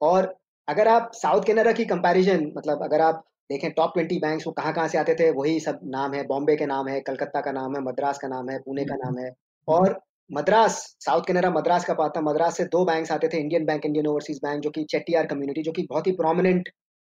और 0.00 0.34
अगर 0.68 0.88
आप 0.88 1.10
साउथ 1.14 1.44
कैनेडा 1.44 1.72
की 1.72 1.84
कंपैरिजन 1.84 2.44
मतलब 2.56 2.82
अगर 2.84 3.00
आप 3.00 3.24
देखें 3.50 3.70
टॉप 3.72 3.92
ट्वेंटी 3.94 4.18
बैंक्स 4.18 4.46
वो 4.46 4.52
कहाँ 4.52 4.72
कहाँ 4.72 4.88
से 4.88 4.98
आते 4.98 5.14
थे? 5.14 5.30
वही 5.30 5.58
सब 5.60 5.80
नाम 5.84 6.14
है 6.14 6.26
बॉम्बे 6.26 6.56
के 6.56 6.66
नाम 6.66 6.88
है 6.88 7.00
कलकत्ता 7.00 7.40
का 7.40 7.52
नाम 7.52 7.74
है 7.76 7.82
मद्रास 7.82 8.18
का 8.18 8.28
नाम 8.28 8.50
है 8.50 8.58
पुणे 8.58 8.84
का 8.84 8.94
नाम 8.96 9.18
है। 9.18 9.30
और 9.68 9.98
मद्रास 10.30 10.74
साउथ 11.00 11.22
कैनेडा 11.26 11.50
मद्रास 11.50 11.84
का 11.84 11.94
पाता 11.94 12.20
मद्रास 12.20 12.56
से 12.56 12.64
दो 12.64 12.84
बैंक्स 12.84 13.12
आते 13.12 13.28
थे 13.28 13.38
Indian 13.38 13.64
bank 13.64 13.86
Indian 13.86 14.06
overseas 14.06 14.38
bank 14.42 14.62
जो 14.62 14.70
कि 14.70 14.84
चेट्टीआर 14.84 15.26
कम्युनिटी 15.26 15.62
जो 15.62 15.72
कि 15.72 15.86
बहुत 15.90 16.06
ही 16.06 16.12
प्रोमिनेंट 16.12 16.68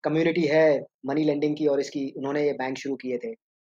कम्युनिटी 0.04 0.44
है 0.46 0.64
मनी 1.06 1.24
लेंडिंग 1.24 1.56
की 1.56 1.66
और 1.66 1.80
इसकी 1.80 2.08
उन्होंने 2.16 2.44
ये 2.44 2.52
बैंक 2.52 2.78
शुरू 2.78 2.96
किए 2.96 3.18
थे। 3.18 3.34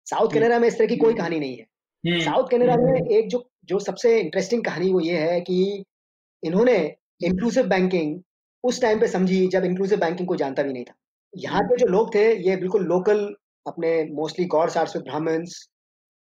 साउथ 0.08 0.34
कैनेडा 0.34 0.60
में 0.60 0.68
इस 0.68 0.78
तरह 0.78 0.88
की 0.88 0.98
कोई 0.98 1.14
कहानी 1.14 1.40
नहीं 1.40 1.58
है। 1.58 2.22
साउथ 2.22 2.50
कैनेडा 2.50 2.76
में 2.76 2.94
एक 2.94 3.28
जो 3.30 3.44
जो 3.66 3.80
सबसे 3.80 4.20
इंटरेस्टिंग 4.20 4.64
कहानी 4.66 4.92
वो 4.94 5.00
ये 5.00 5.18
है 5.20 5.40
कि 5.42 5.84
इन्होंने 6.44 6.76
इंक्लूसिव 7.24 7.68
बैंकिंग 7.68 8.20
उस 8.64 8.82
टाइम 8.82 9.00
पे 9.00 9.08
समझी 9.08 9.48
जब 9.48 9.66
इंक्लूसिव 9.66 10.00
बैंकिंग 10.00 10.28
को 10.28 10.36
जानता 10.36 10.64
भी 10.64 10.74
नहीं 10.74 10.84
था। 10.84 10.94
यहाँ 11.34 11.62
के 11.64 11.76
जो 11.78 11.86
लोग 11.88 12.14
थे, 12.16 12.26
ये 12.50 12.56
बिल्कुल 12.58 12.84
लोकल 12.86 13.24
अपने 13.66 14.04
मोस्टली 14.14 14.46
गौर 14.46 14.70
सारस्वत 14.70 15.04
ब्राह्मण्स, 15.04 15.68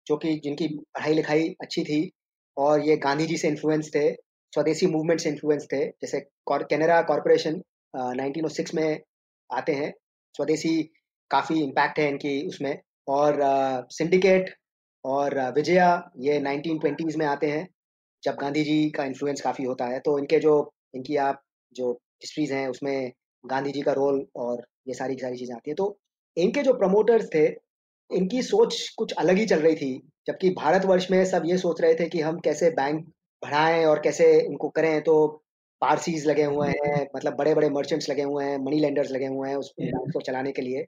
जो 0.06 0.16
कि 0.16 0.34
जिनकी 0.44 0.66
पढ़ाई 0.68 1.14
लिखाई 1.14 1.48
अच्छी 1.62 1.82
थी 1.84 2.10
और 2.56 2.80
ये 2.80 2.96
गांधी 2.96 3.26
जी 3.26 3.36
से 3.36 3.48
इन्फ्लुएंस 3.48 3.90
थे, 3.94 4.12
स्वदेशी 4.52 4.86
मूवमेंट 4.86 5.20
से 5.20 5.28
इन्फ्लुएंस 5.28 5.66
थे, 5.72 5.84
जैसे 5.86 6.20
कैनरा 6.50 7.00
कॉरपोरेशन 7.02 7.60
नाइनटीन 7.94 8.48
में 8.74 8.98
आते 9.50 9.72
हैं। 9.72 9.92
स्वदेशी 10.34 10.82
काफ़ी 11.30 11.62
इम्पैक्ट 11.62 11.98
है 11.98 12.08
इनकी 12.08 12.46
उसमें 12.48 12.78
और 13.08 13.38
सिंडिकेट 13.90 14.54
और 15.04 15.38
विजया 15.54 15.88
ये 16.20 16.38
नाइनटीन 16.40 16.78
ट्वेंटीज़ 16.78 17.16
में 17.18 17.26
आते 17.26 17.46
हैं, 17.46 17.66
जब 18.22 18.36
गांधी 18.40 18.62
जी 18.64 18.90
का 18.90 19.04
इन्फ्लुएंस 19.04 19.40
काफ़ी 19.40 19.64
होता 19.64 19.86
है। 19.86 19.98
तो 20.00 20.18
इनके 20.18 20.38
जो, 20.40 20.72
इनकी 20.94 21.16
आप 21.18 21.42
जो 21.72 21.92
हिस्ट्रीज 22.22 22.52
हैं 22.52 22.66
उसमें 22.68 23.12
गांधी 23.44 23.72
जी 23.72 23.82
का 23.82 23.92
रोल 23.92 24.26
और 24.36 24.64
ये 24.86 24.94
सारी 24.94 25.14
की 25.14 25.22
सारी 25.22 25.36
चीज़ें 25.36 25.54
आती 25.56 25.70
हैं। 25.70 25.76
तो 25.76 25.98
इनके 26.36 26.62
जो 26.62 26.72
प्रमोटर्स 26.74 27.28
थे 27.34 27.46
इनकी 28.10 28.42
सोच 28.42 28.88
कुछ 28.98 29.12
अलग 29.14 29.36
ही 29.38 29.46
चल 29.46 29.60
रही 29.60 29.74
थी 29.76 29.92
जबकि 30.26 30.50
भारतवर्ष 30.52 31.10
में 31.10 31.24
सब 31.26 31.42
ये 31.46 31.56
सोच 31.58 31.80
रहे 31.80 31.94
थे 31.94 32.08
कि 32.08 32.20
हम 32.20 32.38
कैसे 32.40 32.70
बैंक 32.72 33.04
बढ़ाएँ 33.42 33.84
और 33.86 34.00
कैसे 34.00 34.26
उनको 34.48 34.68
करें। 34.70 35.00
तो 35.02 35.26
पारसीज 35.82 36.26
लगे 36.26 36.44
हुए 36.44 36.68
हैं 36.68 37.06
मतलब 37.16 37.34
बड़े 37.36 37.54
बड़े 37.54 37.68
मर्चेंट्स 37.70 38.08
लगे 38.10 38.22
हुए 38.22 38.44
हैं 38.44 38.58
मनी 38.58 38.78
लेंडर्स 38.80 39.10
लगे 39.10 39.26
हुए 39.26 39.48
हैं 39.48 39.56
उस 39.56 39.72
बैंक 39.80 40.12
को 40.14 40.20
चलाने 40.22 40.52
के 40.52 40.62
लिए। 40.62 40.84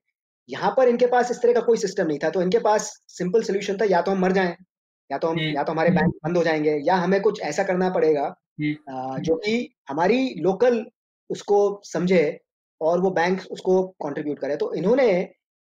यहाँ 0.48 0.70
पर 0.76 0.88
इनके 0.88 1.06
पास 1.06 1.30
इस 1.30 1.42
तरह 1.42 1.52
का 1.52 1.60
कोई 1.60 1.78
सिस्टम 1.78 2.06
नहीं 2.06 2.18
था। 2.18 2.30
तो 2.30 2.42
इनके 2.42 2.58
पास 2.60 2.90
सिंपल 3.08 3.42
सोल्यूशन 3.42 3.76
था 3.76 3.84
या 3.84 4.00
तो 4.02 4.10
हम 4.10 4.20
मर 4.22 4.32
जाएँ 4.32 4.54
या 5.10 5.18
तो 5.18 5.28
हम 5.28 5.38
या 5.48 5.62
तो 5.62 5.72
हमारे 5.72 5.90
बैंक 5.90 6.14
बंद 6.24 6.36
हो 6.36 6.42
जाएँगे 6.44 6.76
या 6.86 6.96
हमें 6.96 7.20
कुछ 7.22 7.40
ऐसा 7.42 7.62
करना 7.64 7.88
पड़ेगा 7.90 8.34
जो 9.20 9.36
कि 9.36 9.54
हमारी 9.88 10.18
लोकल 10.40 10.84
उसको 11.30 11.58
समझे 11.84 12.22
और 12.80 13.00
वो 13.00 13.10
बैंक 13.10 13.40
उसको 13.50 13.82
कंट्रीब्यूट 14.02 14.38
करे। 14.38 14.56
तो 14.56 14.72
इन्होंने 14.74 15.08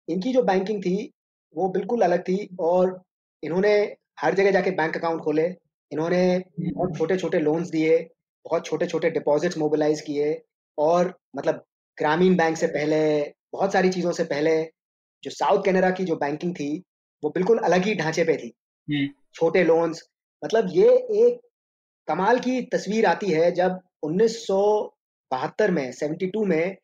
इनकी 0.08 0.32
जो 0.32 0.42
बैंकिंग 0.42 0.82
थी 0.82 1.12
वो 1.56 1.68
बिल्कुल 1.68 2.02
अलग 2.02 2.22
थी 2.22 2.48
और 2.60 3.00
इन्होंने 3.42 3.74
हर 4.20 4.34
जगह 4.34 4.50
जाके 4.50 4.70
बैंक 4.70 4.96
अकाउंट 4.96 5.22
खोले। 5.22 5.44
इन्होंने 5.92 6.38
बहुत 6.60 6.96
छोटे 6.98 7.16
छोटे 7.16 7.38
लोन्स 7.40 7.68
दिए 7.70 7.98
बहुत 8.44 8.66
छोटे 8.66 8.86
छोटे 8.86 9.10
डिपॉजिट्स 9.10 9.58
मोबिलाइज 9.58 10.00
किए 10.00 10.42
और 10.78 11.14
मतलब 11.36 11.64
ग्रामीण 11.98 12.36
बैंक 12.36 12.56
से 12.56 12.66
पहले 12.66 13.00
बहुत 13.52 13.72
सारी 13.72 13.90
चीज़ों 13.90 14.12
से 14.12 14.24
पहले 14.24 14.62
जो 15.24 15.30
साउथ 15.30 15.64
कैनेडा 15.64 15.90
की 15.90 16.04
जो 16.04 16.16
बैंकिंग 16.16 16.54
थी 16.54 16.68
वो 17.22 17.30
बिल्कुल 17.30 17.58
अलग 17.60 17.84
ही 17.84 17.94
ढांचे 17.94 18.24
पे 18.24 18.36
थी। 18.36 19.06
छोटे 19.34 19.64
लोन्स 19.64 20.02
मतलब 20.42 20.68
ये 20.70 20.88
एक 21.18 21.40
कमाल 22.08 22.38
की 22.38 22.60
तस्वीर 22.72 23.06
आती 23.06 23.30
है 23.30 23.50
जब 23.52 23.78
उन्नीस 24.02 24.36
सौ 24.46 24.60
बहत्तर 25.30 25.70
में 25.70 25.90
72 25.92 26.44
में 26.44 26.76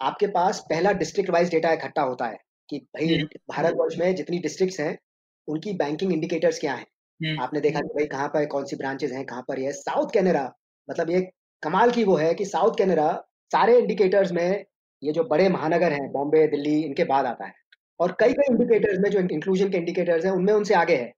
आपके 0.00 0.26
पास 0.26 0.60
पहला 0.70 0.92
डिस्ट्रिक्ट 0.92 1.30
वाइज 1.30 1.50
डेटा 1.50 1.72
इकट्ठा 1.72 2.02
होता 2.02 2.26
है 2.26 2.38
कि 2.68 2.78
भाई 2.78 3.22
भारतवर्ष 3.48 3.96
में 3.98 4.14
जितनी 4.14 4.38
डिस्ट्रिक्ट्स 4.38 4.80
हैं 4.80 4.98
उनकी 5.48 5.72
बैंकिंग 5.72 6.12
इंडिकेटर्स 6.12 6.58
क्या 6.58 6.74
हैं? 6.74 7.36
आपने 7.40 7.60
देखा 7.60 7.80
कि 7.80 7.88
भाई 7.88 8.06
कहाँ 8.06 8.28
पर 8.28 8.46
कौन 8.46 8.64
सी 8.64 8.76
ब्रांचेज 8.76 9.12
हैं 9.12 9.24
कहाँ 9.26 9.42
पर 9.48 9.58
ये 9.58 9.72
साउथ 9.72 10.10
कैनेडा 10.14 10.44
मतलब 10.88 11.10
ये 11.10 11.20
कमाल 11.62 11.90
की 11.90 12.04
वो 12.04 12.16
है 12.16 12.34
कि 12.34 12.44
साउथ 12.44 12.76
कैनेडा 12.78 13.12
सारे 13.50 13.78
इंडिकेटर्स 13.78 14.32
में 14.32 14.64
ये 15.02 15.12
जो 15.12 15.24
बड़े 15.24 15.48
महानगर 15.48 15.92
हैं 15.92 16.10
बॉम्बे 16.12 16.46
दिल्ली 16.46 16.80
इनके 16.82 17.04
बाद 17.04 17.26
आता 17.26 17.46
है। 17.46 17.52
और 18.00 18.16
कई 18.20 18.32
कई 18.32 18.52
इंडिकेटर्स 18.52 18.98
में 18.98 19.10
जो 19.10 19.20
इंक्लूजन 19.20 19.70
के 19.70 19.76
इंडिकेटर्स 19.76 20.24
हैं 20.24 20.32
उनमें 20.32 20.52
उनसे 20.54 20.74
आगे 20.74 20.96
है। 20.96 21.12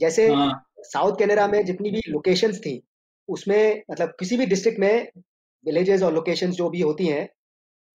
जैसे 0.00 0.26
साउथ 0.28 1.10
हाँ। 1.10 1.16
कैनेडा 1.18 1.46
में 1.46 1.64
जितनी 1.64 1.90
भी 1.90 2.00
लोकेशंस 2.08 2.58
थी 2.58 2.82
उसमें 3.28 3.82
मतलब 3.90 4.14
किसी 4.18 4.36
भी 4.36 4.46
डिस्ट्रिक्ट 4.46 4.80
में 4.80 5.08
विलेजेस 5.66 6.02
और 6.02 6.14
लोकेशंस 6.14 6.54
जो 6.54 6.68
भी 6.70 6.80
होती 6.80 7.06
हैं 7.06 7.28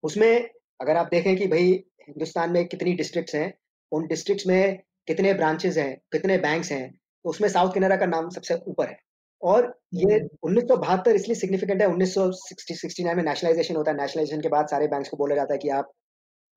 उसमें 0.04 0.48
अगर 0.80 0.96
आप 0.96 1.08
देखें 1.10 1.36
कि 1.36 1.46
भाई 1.46 1.72
हिंदुस्तान 2.02 2.50
में 2.50 2.64
कितनी 2.66 2.92
डिस्ट्रिक्ट्स 2.94 3.34
हैं 3.34 3.52
उन 3.92 4.06
डिस्ट्रिक्ट्स 4.06 4.46
में 4.46 4.78
कितने 5.08 5.32
ब्रांचेस 5.34 5.76
हैं 5.76 5.96
कितने 6.12 6.38
बैंक्स 6.38 6.72
हैं 6.72 6.90
तो 6.90 7.30
उसमें 7.30 7.48
साउथ 7.48 7.74
कैनेडा 7.74 7.96
का 7.96 8.06
नाम 8.06 8.28
सबसे 8.30 8.54
ऊपर 8.68 8.88
है। 8.88 8.98
और 9.42 9.66
ये 9.94 10.18
उन्नीस 10.42 10.64
सौ 10.64 10.76
बहत्तर 10.76 11.14
इसलिए 11.14 11.34
सिग्निफिकेंट 11.36 11.82
है 11.82 11.88
उन्नीस 11.88 12.16
में 12.18 13.22
नेशनलाइजेशन 13.22 13.76
होता 13.76 13.90
है। 13.90 13.96
नेशनलाइजेशन 13.96 14.40
के 14.40 14.48
बाद 14.48 14.68
सारे 14.68 14.86
बैंक्स 14.88 15.08
को 15.08 15.16
बोला 15.16 15.34
जाता 15.34 15.54
है 15.54 15.58
कि 15.58 15.68
आप 15.70 15.92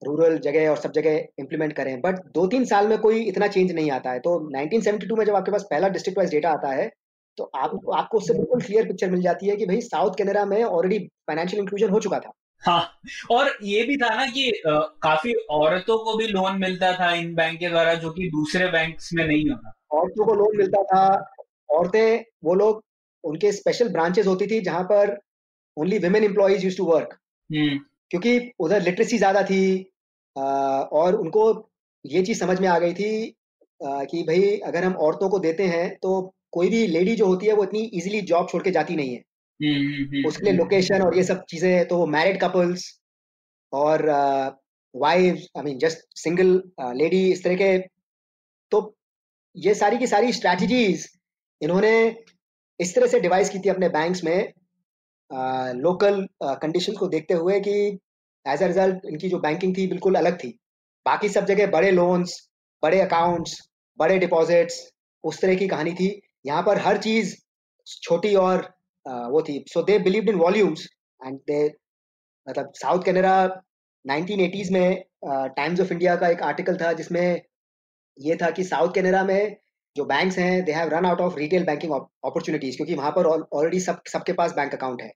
रूरल 0.01 0.37
जगह 0.39 0.69
और 0.69 0.77
सब 0.77 0.91
जगह 0.93 1.17
इंप्लीमेंट 1.39 1.73
करें। 1.73 1.99
बट 2.01 2.19
दो 2.33 2.45
तीन 2.47 2.65
साल 2.65 2.87
में 2.87 2.97
कोई 2.99 3.23
इतना 3.23 3.47
चेंज 3.47 3.71
नहीं 3.71 3.91
आता 3.91 4.11
है। 4.11 4.19
तो 4.19 4.37
1972 4.51 5.17
में 5.17 5.25
जब 5.25 5.35
आपके 5.35 5.51
पास 5.51 5.65
पहला 5.71 5.87
डिस्ट्रिक्ट 5.89 6.17
वाइज 6.17 6.31
डेटा 6.31 6.51
आता 6.51 6.71
है 6.71 6.89
तो 7.37 7.43
आप 7.57 7.71
आपको 7.95 8.17
उससे 8.17 8.33
बिल्कुल 8.33 8.61
क्लियर 8.61 8.87
पिक्चर 8.87 9.11
मिल 9.11 9.21
जाती 9.21 9.49
है 9.49 9.55
कि 9.55 9.65
भाई 9.65 9.81
साउथ 9.81 10.15
कैनेडा 10.17 10.45
में 10.45 10.63
ऑलरेडी 10.63 10.99
फाइनेंशियल 11.27 11.61
इंक्लूजन 11.61 11.89
हो 11.89 11.99
चुका 11.99 12.19
था। 12.19 12.31
हाँ 12.63 12.81
और 13.31 13.57
ये 13.63 13.83
भी 13.83 13.95
था 13.97 14.13
ना 14.15 14.25
कि 14.27 14.49
आ, 14.67 14.71
काफ़ी 15.03 15.33
औरतों 15.51 15.97
को 16.05 16.15
भी 16.17 16.27
लोन 16.27 16.59
मिलता 16.61 16.91
था 16.93 17.11
इन 17.13 17.33
बैंक 17.35 17.59
के 17.59 17.69
द्वारा 17.69 17.93
जो 17.93 18.09
कि 18.11 18.29
दूसरे 18.29 18.67
बैंक 18.71 18.97
में 19.13 19.25
नहीं 19.27 19.49
होता। 19.49 19.73
औरतों 19.91 20.25
को 20.25 20.33
लोन 20.33 20.57
मिलता 20.57 20.83
था 20.83 21.03
औरतें 21.69 22.23
वो 22.43 22.53
लोग 22.55 22.83
उनके 23.23 23.51
स्पेशल 23.51 23.89
ब्रांचेस 23.89 24.27
होती 24.27 24.47
थी 24.47 24.59
जहाँ 24.61 24.83
पर 24.83 25.17
only 25.77 25.97
women 25.97 26.23
employees 26.23 26.63
use 26.63 26.77
to 26.77 26.85
work 26.85 27.17
क्योंकि 28.11 28.51
उधर 28.59 28.81
लिटरेसी 28.81 29.17
ज़्यादा 29.17 29.43
थी 29.43 29.61
आ, 30.35 30.43
और 30.81 31.15
उनको 31.15 31.71
ये 32.05 32.21
चीज़ 32.23 32.39
समझ 32.39 32.59
में 32.59 32.67
आ 32.67 32.77
गई 32.79 32.93
थी 32.93 33.35
आ, 33.81 34.03
कि 34.03 34.23
भाई 34.23 34.57
अगर 34.65 34.83
हम 34.83 34.93
औरतों 35.07 35.29
को 35.29 35.39
देते 35.39 35.63
हैं 35.67 35.89
तो 36.01 36.21
कोई 36.51 36.69
भी 36.69 36.85
लेडी 36.87 37.15
जो 37.15 37.25
होती 37.25 37.45
है 37.45 37.53
वो 37.53 37.63
इतनी 37.63 37.79
इजीली 37.79 38.21
जॉब 38.29 38.47
छोड़ 38.51 38.61
के 38.63 38.71
जाती 38.71 38.95
नहीं 38.95 39.13
है। 39.15 39.23
उसके 39.61 40.45
लिए 40.45 40.53
लोकेशन 40.53 41.01
और 41.01 41.17
ये 41.17 41.23
सब 41.23 41.43
चीज़ें 41.49 41.87
तो 41.87 41.97
वो 41.97 42.05
मैरिड 42.07 42.39
कपल्स 42.41 42.83
और 43.73 44.05
wife 44.93 45.45
I 45.57 45.63
mean 45.63 45.77
just 45.79 46.05
single 46.19 46.61
lady 46.97 47.21
इस 47.31 47.43
तरह 47.43 47.55
के 47.55 47.77
तो 48.71 48.81
ये 49.55 49.73
सारी 49.75 49.97
की 49.97 50.07
सारी 50.07 50.31
स्ट्रैटेजीज 50.33 51.07
इन्होंने 51.61 51.93
इस 52.79 52.95
तरह 52.95 53.07
से 53.07 53.19
डिवाइस 53.19 53.49
की 53.49 53.59
थी 53.59 53.69
अपने 53.69 53.89
बैंक्स 53.89 54.23
में 54.23 54.53
लोकल 55.81 56.25
कंडीशन 56.43 56.93
को 56.95 57.07
देखते 57.07 57.33
हुए 57.33 57.59
कि 57.59 57.75
एज 58.45 58.63
अ 58.63 58.67
रिज़ल्ट 58.67 59.05
इनकी 59.05 59.29
जो 59.29 59.39
बैंकिंग 59.39 59.75
थी 59.77 59.87
बिल्कुल 59.87 60.15
अलग 60.15 60.37
थी। 60.43 60.49
बाकी 61.05 61.29
सब 61.29 61.45
जगह 61.45 61.67
बड़े 61.71 61.91
लोन्स 61.91 62.39
बड़े 62.83 62.99
अकाउंट्स 63.01 63.57
बड़े 63.99 64.17
डिपॉजिट्स 64.19 64.81
उस 65.23 65.41
तरह 65.41 65.55
की 65.55 65.67
कहानी 65.67 65.93
थी। 65.93 66.09
यहाँ 66.45 66.63
पर 66.63 66.77
हर 66.81 66.97
चीज़ 67.03 67.35
छोटी 68.03 68.33
और 68.35 68.67
वो 69.05 69.41
थी। 69.41 69.63
So 69.67 69.81
they 69.83 69.97
believe 69.99 70.29
in 70.29 70.35
volumes 70.35 70.87
and 71.21 71.37
they 71.47 71.65
मतलब 72.47 72.71
साउथ 72.75 73.03
कैनेडा 73.03 73.33
1980s 74.05 74.71
में 74.71 75.03
टाइम्स 75.55 75.81
ऑफ़ 75.81 75.91
इंडिया 75.93 76.15
का 76.15 76.27
एक 76.27 76.41
आर्टिकल 76.43 76.77
था 76.77 76.91
जिसमें 76.93 77.41
ये 78.17 78.35
था 78.35 78.49
कि 78.51 78.63
साउथ 78.63 78.93
कैनेडा 78.93 79.23
में 79.23 79.55
जो 79.95 80.05
बैंक्स 80.05 80.37
हैं 80.37 80.63
they 80.65 80.71
have 80.71 80.89
run 80.89 81.05
out 81.05 81.21
of 81.21 81.37
retail 81.37 81.63
banking 81.65 81.93
opportunities 81.93 82.75
क्योंकि 82.75 82.95
वहाँ 82.95 83.11
पर 83.11 83.25
ऑलरेडी 83.25 83.79
सब 83.79 84.01
सबके 84.07 84.33
पास 84.33 84.53
बैंक 84.55 84.73
अकाउंट 84.73 85.01
है। 85.01 85.11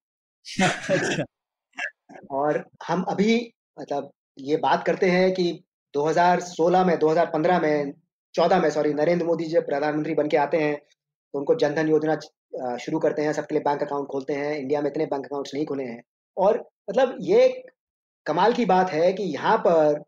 और 2.32 2.64
हम 2.88 3.04
अभी 3.10 3.36
मतलब 3.80 4.12
ये 4.38 4.58
बात 4.58 4.84
करते 4.86 5.10
हैं 5.10 5.32
कि 5.34 5.52
2016 5.94 6.86
में 6.86 6.98
2015 7.00 7.62
में 7.62 7.94
14 8.36 8.62
में 8.62 8.70
सॉरी 8.70 8.94
नरेंद्र 8.94 9.26
मोदी 9.26 9.46
जब 9.46 9.66
प्रधानमंत्री 9.66 10.14
बन 10.14 10.28
के 10.28 10.38
आते 10.38 10.58
हैं 10.58 10.76
तो 10.76 11.40
उनको 11.40 11.56
जनधन 11.56 11.90
योजना 11.90 12.16
शुरू 12.82 13.00
करते 13.00 13.22
हैं 13.22 13.34
सबके 13.34 13.56
लिए 13.56 13.64
बैंक 13.64 13.84
अकाउंट 13.84 14.08
खोलते 14.08 14.34
हैं 14.34 14.56
इंडिया 14.58 14.82
में 14.82 14.90
इतने 14.90 15.06
बैंक 15.06 15.26
अकाउंट्स 15.26 15.54
नहीं 15.54 15.66
खुले 15.66 15.84
हैं। 15.84 16.02
और 16.38 16.58
मतलब 16.90 17.18
ये 17.22 17.48
कमाल 18.26 18.54
की 18.54 18.66
बात 18.66 18.90
है 18.92 19.12
कि 19.14 19.24
यहाँ 19.26 19.58
पर 19.58 20.00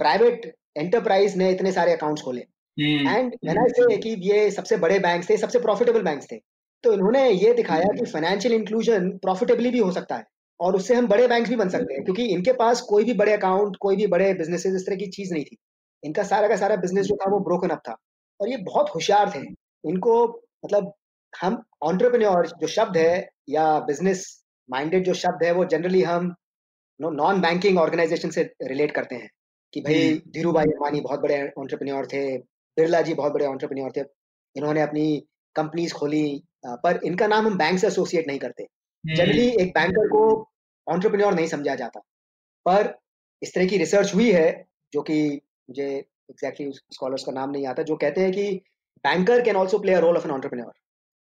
प्राइवेट 0.00 0.52
एंटरप्राइज 0.76 1.36
ने 1.36 1.50
इतने 1.50 1.72
सारे 1.72 1.92
अकाउंट्स 1.92 2.22
खोले। 2.22 2.40
एंड 2.76 3.34
मैंने 3.44 3.68
से 3.70 3.96
कि 3.98 4.10
ये 4.22 4.50
सबसे 4.50 4.76
बड़े 4.76 4.98
बैंक 4.98 5.28
थे 5.30 5.36
सबसे 5.36 5.58
प्रॉफिटेबल 5.60 6.02
बैंक 6.02 6.22
थे 6.32 6.36
तो 6.84 6.92
इन्होंने 6.92 7.28
ये 7.30 7.52
दिखाया 7.54 7.92
कि 7.98 8.04
फाइनेंशियल 8.04 8.54
इंक्लूजन 8.54 9.10
प्रॉफिटेबली 9.18 9.70
भी 9.70 9.78
हो 9.78 9.90
सकता 9.92 10.16
है 10.16 10.24
और 10.60 10.76
उससे 10.76 10.94
हम 10.94 11.06
बड़े 11.08 11.26
बैंक 11.28 11.48
भी 11.48 11.56
बन 11.56 11.68
सकते 11.68 11.94
हैं 11.94 12.04
क्योंकि 12.04 12.24
इनके 12.28 12.52
पास 12.54 12.80
कोई 12.80 13.04
भी 13.04 13.14
बड़े 13.14 13.32
अकाउंट 13.32 13.76
कोई 13.80 13.96
भी 13.96 14.06
बड़े 14.06 14.32
बिज़नेस 14.34 14.66
इस 14.66 14.86
तरह 14.86 14.96
की 14.96 15.06
चीज़ 15.08 15.32
नहीं 15.34 15.44
थी। 15.44 15.56
इनका 16.02 16.22
सारा 16.22 16.48
का 16.48 16.56
सारा 16.56 16.76
बिज़नेस 16.76 17.06
जो 17.06 17.16
था 17.16 17.30
वो 17.30 17.38
ब्रोकन 17.40 17.68
अप 17.68 17.82
था। 17.88 17.96
और 18.40 18.48
ये 18.48 18.56
बहुत 18.64 18.90
होशियार 18.94 19.30
थे। 19.34 19.40
इनको 19.84 20.14
मतलब 20.64 20.92
हम 21.34 21.62
ऑन्टरप्रेन्योर 21.82 22.46
जो 22.60 22.66
शब्द 22.66 22.96
है 22.96 23.28
या 23.48 23.64
बिज़नेस 23.80 24.24
माइंडेड 24.68 25.04
जो 25.04 25.14
शब्द 25.14 25.44
है 25.44 25.52
वो 25.52 25.64
जनरली 25.64 26.02
हम 26.02 26.34
नॉन 27.00 27.40
बैंकिंग 27.40 27.78
ऑर्गेनाइजेशन 27.78 28.30
से 28.30 28.42
रिलेट 28.62 28.94
करते 28.94 29.14
हैं 29.14 29.28
कि 29.72 29.80
भाई 29.80 30.12
धीरू 30.28 30.52
भाई 30.52 30.64
अंबानी 30.64 31.00
बहुत 31.00 31.20
बड़े 31.20 31.42
ऑन्टरप्रन्योर 31.58 32.06
थे 32.06 32.22
बिरला 32.76 33.00
जी 33.02 33.14
बहुत 33.14 33.32
बड़े 33.32 33.46
ऑन्टरप्रन्योर 33.46 33.92
थे 33.96 34.00
इन्होंने 34.56 34.80
अपनी 34.80 35.06
कंपनीज़ 35.56 35.94
खोली 35.94 36.42
पर 36.66 37.00
इनका 37.04 37.26
नाम 37.26 37.46
हम 37.46 37.56
बैंक 37.58 37.78
से 37.78 37.86
एसोसिएट 37.86 38.26
नहीं 38.26 38.38
करते। 38.38 38.66
जनरली 39.04 39.48
एक 39.62 39.72
बैंकर 39.74 40.08
को 40.08 40.22
ऑन्टरप्रन्योर 40.86 41.34
नहीं 41.34 41.46
समझा 41.46 41.74
जाता। 41.74 42.00
पर 42.66 42.94
इस 43.42 43.54
तरह 43.54 43.66
की 43.66 43.76
रिसर्च 43.76 44.14
हुई 44.14 44.30
है 44.32 44.64
जो 44.92 45.02
कि 45.02 45.18
मुझे 45.70 45.86
एग्जैक्टली 45.86 46.66
exactly 46.66 46.94
स्कॉलर्स 46.94 47.24
का 47.24 47.32
नाम 47.32 47.50
नहीं 47.50 47.66
आता 47.66 47.82
जो 47.82 47.96
कहते 47.96 48.20
हैं 48.20 48.32
कि 48.32 48.50
banker 49.04 49.42
can 49.42 49.56
also 49.56 49.78
play 49.78 49.94
a 49.94 49.98
role 49.98 50.16
of 50.16 50.26
an 50.26 50.30
entrepreneur 50.30 50.72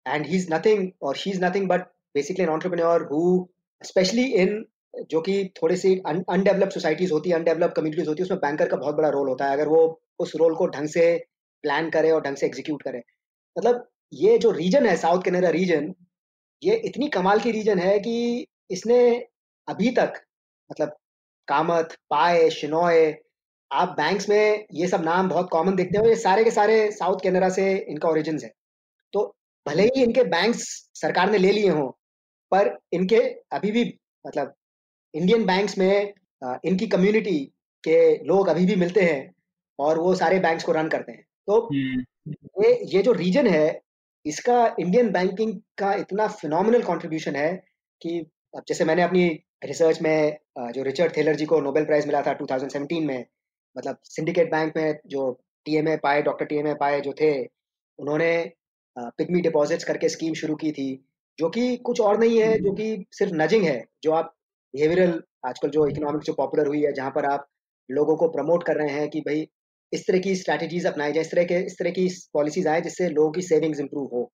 is 0.06 0.54
nothing 0.54 0.90
और 1.02 1.16
she 1.16 1.30
is 1.32 1.44
nothing 1.46 1.68
but 1.70 1.82
basically 2.16 2.44
an 2.44 2.50
entrepreneur 2.50 3.04
who 3.12 3.22
specially 3.82 4.24
in 4.44 4.66
जो 5.12 5.22
कि 5.22 5.34
थोड़ी 5.62 5.76
सी 5.78 5.96
अनडेवलप 6.08 6.70
सोसाइटीज 6.70 7.12
होती 7.12 7.30
है 7.30 7.36
अनडेवलप 7.36 7.74
कम्युनिटीज 7.76 8.08
होती 8.08 8.22
है, 8.22 8.26
उसमें 8.26 8.40
बैंकर 8.40 8.68
का 8.70 8.78
बहुत 8.78 8.96
बड़ा 8.96 9.10
रोल 9.10 9.28
होता 9.30 9.46
है। 9.46 9.54
अगर 9.54 9.68
वो 9.68 10.02
उस 10.20 10.36
रोल 10.36 10.56
को 10.56 10.68
ढंग 10.68 10.88
से 10.90 11.18
प्लान 11.64 11.90
करे 11.90 12.12
और 12.12 12.22
ढंग 12.22 12.36
से 12.38 12.46
एग्जीक्यूट 12.46 12.84
करे। 12.84 13.02
मतलब 13.56 13.88
ये 14.14 14.38
जो 14.38 14.52
रीजन 14.52 14.86
है 14.86 14.96
साउथ 14.98 15.24
कनेडा 15.24 15.50
रीजन 15.50 15.94
ये 16.62 16.76
इतनी 16.86 17.08
कमाल 17.10 17.40
की 17.40 17.52
रीजन 17.52 17.80
है 17.80 18.00
कि 18.00 18.46
इसने 18.72 19.00
अभी 19.68 19.90
तक 19.92 20.14
मतलब 20.70 20.96
कामत, 21.48 21.96
पाए, 22.10 22.50
शिनोए, 22.50 23.16
आप 23.72 23.90
बैंक्स 23.98 24.30
में 24.30 24.66
ये 24.74 24.88
सब 24.88 25.04
नाम 25.04 25.30
बहुत 25.30 25.50
कॉमन 25.52 25.76
देखते 25.76 25.98
हो 25.98 26.06
ये 26.06 26.16
सारे 26.16 26.44
के 26.44 26.52
सारे 26.52 26.92
साउथ 26.92 27.20
कनाडा 27.24 27.50
से 27.50 27.72
इनका 27.78 28.10
ओरिजिन 28.10 28.40
है। 28.44 28.52
तो 29.14 29.36
भले 29.66 29.84
ही 29.86 30.04
इनके 30.04 30.24
बैंक्स 30.30 30.66
सरकार 30.96 31.32
ने 31.32 31.38
ले 31.38 31.52
लिए 31.52 31.70
हों 31.70 31.90
पर 32.52 32.78
इनके 32.94 33.20
अभी 33.52 33.72
भी 33.72 33.84
मतलब 34.26 34.54
इंडियन 35.14 35.46
बैंक्स 35.46 35.78
में 35.78 36.14
इनकी 36.66 36.88
कम्युनिटी 36.88 37.40
के 37.84 38.00
लोग 38.26 38.48
अभी 38.48 38.66
भी 38.66 38.76
मिलते 38.76 39.02
हैं 39.02 39.22
और 39.80 40.00
वो 40.00 40.14
सारे 40.16 40.40
बैंक्स 40.40 40.64
को 40.64 40.72
रन 40.72 40.88
करते 40.90 41.12
हैं 41.12 41.24
तो 41.48 41.60
हम्म। 41.64 42.64
ये 42.64 42.74
ये 42.88 43.02
जो 43.04 43.12
रीजन 43.14 43.48
है 43.48 43.66
इसका 44.26 44.66
इंडियन 44.80 45.12
बैंकिंग 45.12 45.60
का 45.78 45.94
इतना 45.96 46.28
फिनोमिनल 46.34 46.84
कंट्रीब्यूशन 46.84 47.36
है 47.36 47.52
कि 48.02 48.20
अब 48.56 48.64
जैसे 48.68 48.86
मैंने 48.86 49.02
अपनी 49.02 49.28
रिसर्च 49.64 50.02
में 50.02 50.38
जो 50.74 50.84
रिचर्ड 50.84 51.16
थेलर 51.18 51.36
जी 51.36 51.46
को 51.46 51.60
नोबेल 51.62 51.86
प्राइज 51.86 52.06
मिला 52.08 52.22
था 52.22 52.38
2017 52.38 53.02
में 53.04 53.26
मतलब 53.76 53.98
सिंडिकेट 54.06 54.52
बैंक 54.52 54.78
में 54.78 55.00
जो 55.08 55.32
टीएमए 55.66 55.96
पाए 55.98 56.22
डॉक्टर 56.22 56.46
टीएमए 56.46 56.74
पाए 56.76 57.00
जो 57.02 57.14
थे 57.22 57.32
उन्होंने 58.00 58.32
पिग्मी 58.98 59.42
डिपॉजिट्स 59.42 59.84
करके 59.84 60.10
स्कीम 60.10 60.34
शुरू 60.34 60.56
की 60.56 60.72
थी 60.72 60.90
जो 61.40 61.50
कि 61.50 61.76
कुछ 61.78 62.02
और 62.02 62.20
नहीं 62.20 62.40
है 62.40 62.58
जो 62.60 62.72
कि 62.74 63.06
सिर्फ़ 63.12 63.34
नजिंग 63.34 63.64
है 63.64 63.84
जो 64.04 64.12
आप 64.12 64.34
बिहेवियरल 64.74 65.22
आजकल 65.46 65.70
जो 65.70 65.88
इकोनॉमिक्स 65.88 66.26
जो 66.26 66.34
पॉपुलर 66.34 66.68
हुई 66.68 66.82
है 66.84 66.94
जहाँ 66.94 67.12
पर 67.12 67.26
आप 67.26 67.48
लोगों 67.90 68.16
को 68.16 68.28
प्रमोट 68.28 68.64
कर 68.64 68.76
रहे 68.76 68.92
हैं 68.92 69.10
कि 69.10 69.22
भाई 69.22 69.48
इस 69.92 70.08
तरह 70.08 70.20
की 70.20 70.36
स्ट्रैटेजीज 70.36 70.86
अपनाई 70.86 71.12
जाए 71.14 71.22
इस 71.22 71.32
तरह 71.32 71.44
के 71.44 71.60
इस 71.66 71.78
तरह 71.80 71.92
की 71.92 72.08
पॉलिसीज़ 72.34 72.68
आए 72.68 72.82
जिससे 72.82 73.10
लोगों 73.10 73.32
की 73.32 73.42
सेविंग्स 73.42 73.80
इंप्रूव 73.80 74.06
हो 74.14 74.32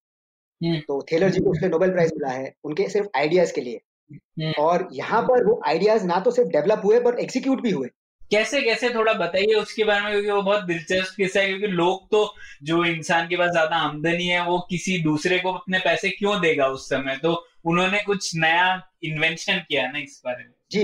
हम्म। 0.62 0.80
तो 0.80 1.02
थेलर 1.12 1.30
जी 1.30 1.40
को 1.40 1.52
उसके 1.52 1.68
नोबेल 1.68 1.92
प्राइज 1.92 2.12
मिला 2.14 2.32
है 2.32 2.52
उनके 2.64 2.88
सिर्फ़ 2.90 3.08
आइडियाज़ 3.18 3.54
के 3.54 3.62
लिए 3.62 3.80
हम्म। 4.12 4.52
और 4.60 4.88
यहाँ 4.94 5.22
पर 5.22 5.46
वो 5.46 5.60
आइडियाज़ 5.68 6.06
ना 6.06 6.20
तो 6.20 6.32
सिर्फ़ 6.32 6.50
डेवलप 6.50 6.82
हुए 6.86 7.00
पर 7.00 7.20
एग्जीक्यूट 7.20 7.62
भी 7.62 7.72
हुए 7.72 7.88
कैसे 8.32 8.62
कैसे 8.62 8.90
थोड़ा 8.90 9.14
बताइए 9.16 9.54
उसके 9.56 9.84
बारे 9.84 10.02
में, 10.02 10.12
क्योंकि 10.12 10.30
वो 10.30 10.42
बहुत 10.42 10.64
दिलचस्प 10.64 11.16
किस्सा 11.18 11.40
है, 11.40 11.48
क्योंकि 11.48 11.68
लोग 11.68 12.10
तो 12.12 12.34
जो 12.64 12.84
इंसान 12.86 13.28
के 13.28 13.38
पास 13.38 13.52
ज़्यादा 13.52 13.76
आमदनी 13.78 14.28
है, 14.28 14.46
वो 14.46 14.60
किसी 14.70 14.98
दूसरे 15.04 15.40
को 15.40 15.52
अपने 15.54 15.80
पैसे 15.80 16.10
क्यों 16.12 16.40
देगा 16.42 16.68
उस 16.70 16.90
समय? 16.90 17.18
तो 17.18 17.34
उन्होंने 17.66 18.00
कुछ 18.06 18.32
नया 18.36 18.82
इन्वेंशन 19.04 19.58
किया 19.70 19.88
ना 19.88 20.00
इस 20.00 20.22
बारे 20.26 20.44
में। 20.44 20.54
जी 20.72 20.84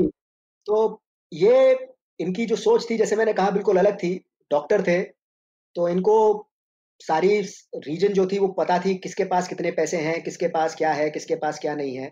तो 0.68 1.02
ये 1.32 1.78
इनकी 2.20 2.46
जो 2.46 2.56
सोच 2.58 2.90
थी, 2.90 2.98
जैसे 2.98 3.16
मैंने 3.16 3.34
कहा, 3.34 3.50
बिल्कुल 3.52 3.78
अलग 3.78 3.98
थी। 3.98 4.16
डॉक्टर 4.52 4.82
थे 4.84 5.02
तो 5.76 5.88
इनको 5.90 6.16
सारी 7.02 7.40
रीजन 7.40 8.14
जो 8.14 8.26
थी, 8.28 8.38
वो 8.40 8.48
पता 8.50 8.78
थी 8.80 8.96
किसके 8.98 9.24
पास 9.26 9.48
कितने 9.48 9.72
पैसे 9.72 9.98
हैं, 10.00 10.22
किसके 10.24 10.48
पास 10.50 10.76
क्या 10.76 10.92
है, 10.94 11.10
किसके 11.10 11.36
पास 11.38 11.60
क्या 11.60 11.76
नहीं 11.76 11.96
है। 11.96 12.12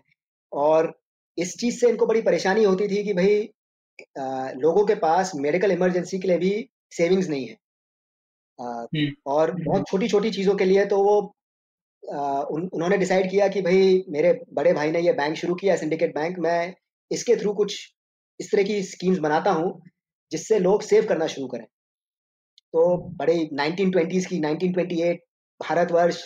और 0.52 0.92
इस 1.38 1.56
चीज़ 1.58 1.78
से 1.80 1.88
इनको 1.88 2.06
बड़ी 2.06 2.22
परेशानी 2.22 2.64
होती 2.64 2.88
थी 2.88 3.02
कि 3.04 3.12
भाई 3.14 3.48
लोगों 4.58 4.84
के 4.86 4.94
पास 4.96 5.32
मेडिकल 5.36 5.72
इमरजेंसी 5.72 6.18
के 6.18 6.28
लिए 6.28 6.38
भी 6.38 6.52
सेविंग्स 6.92 7.28
नहीं 7.28 7.46
है 7.48 7.56
हम्म। 8.58 9.10
और 9.26 9.50
बहुत 9.54 9.88
छोटी 9.88 10.08
छोटी 10.08 10.30
चीज़ों 10.30 10.54
के 10.54 10.64
लिए 10.64 10.84
तो 10.86 11.02
वो 11.02 11.18
उन, 12.02 12.68
उन्होंने 12.72 12.96
डिसाइड 12.98 13.30
किया 13.30 13.48
कि 13.48 13.62
भाई 13.62 14.04
मेरे 14.08 14.32
बड़े 14.52 14.72
भाई 14.72 14.90
ने 14.90 15.00
ये 15.00 15.12
बैंक 15.12 15.36
शुरू 15.36 15.54
किया 15.54 15.76
सिंडिकेट 15.76 16.14
बैंक 16.14 16.38
मैं 16.38 16.74
इसके 17.10 17.36
थ्रू 17.36 17.52
कुछ 17.54 17.78
इस 18.40 18.50
तरह 18.52 18.62
की 18.62 18.82
स्कीम्स 18.82 19.18
बनाता 19.18 19.50
हूँ 19.50 19.80
जिससे 20.32 20.58
लोग 20.58 20.82
सेव 20.82 21.06
करना 21.08 21.26
शुरू 21.26 21.46
करें 21.46 21.64
तो 22.74 22.96
बड़े 23.18 23.34
1920s 23.54 24.26
की 24.26 24.40
1928 24.40 25.18
भारतवर्ष 25.60 26.22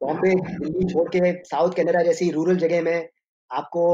बॉम्बे 0.00 0.34
दिल्ली 0.34 0.92
छोड़ 0.92 1.08
के 1.08 1.32
साउथ 1.44 1.72
कनाडा 1.72 2.02
जैसी 2.02 2.30
रूरल 2.30 2.56
जगह 2.58 2.82
में 2.82 3.08
आपको 3.50 3.84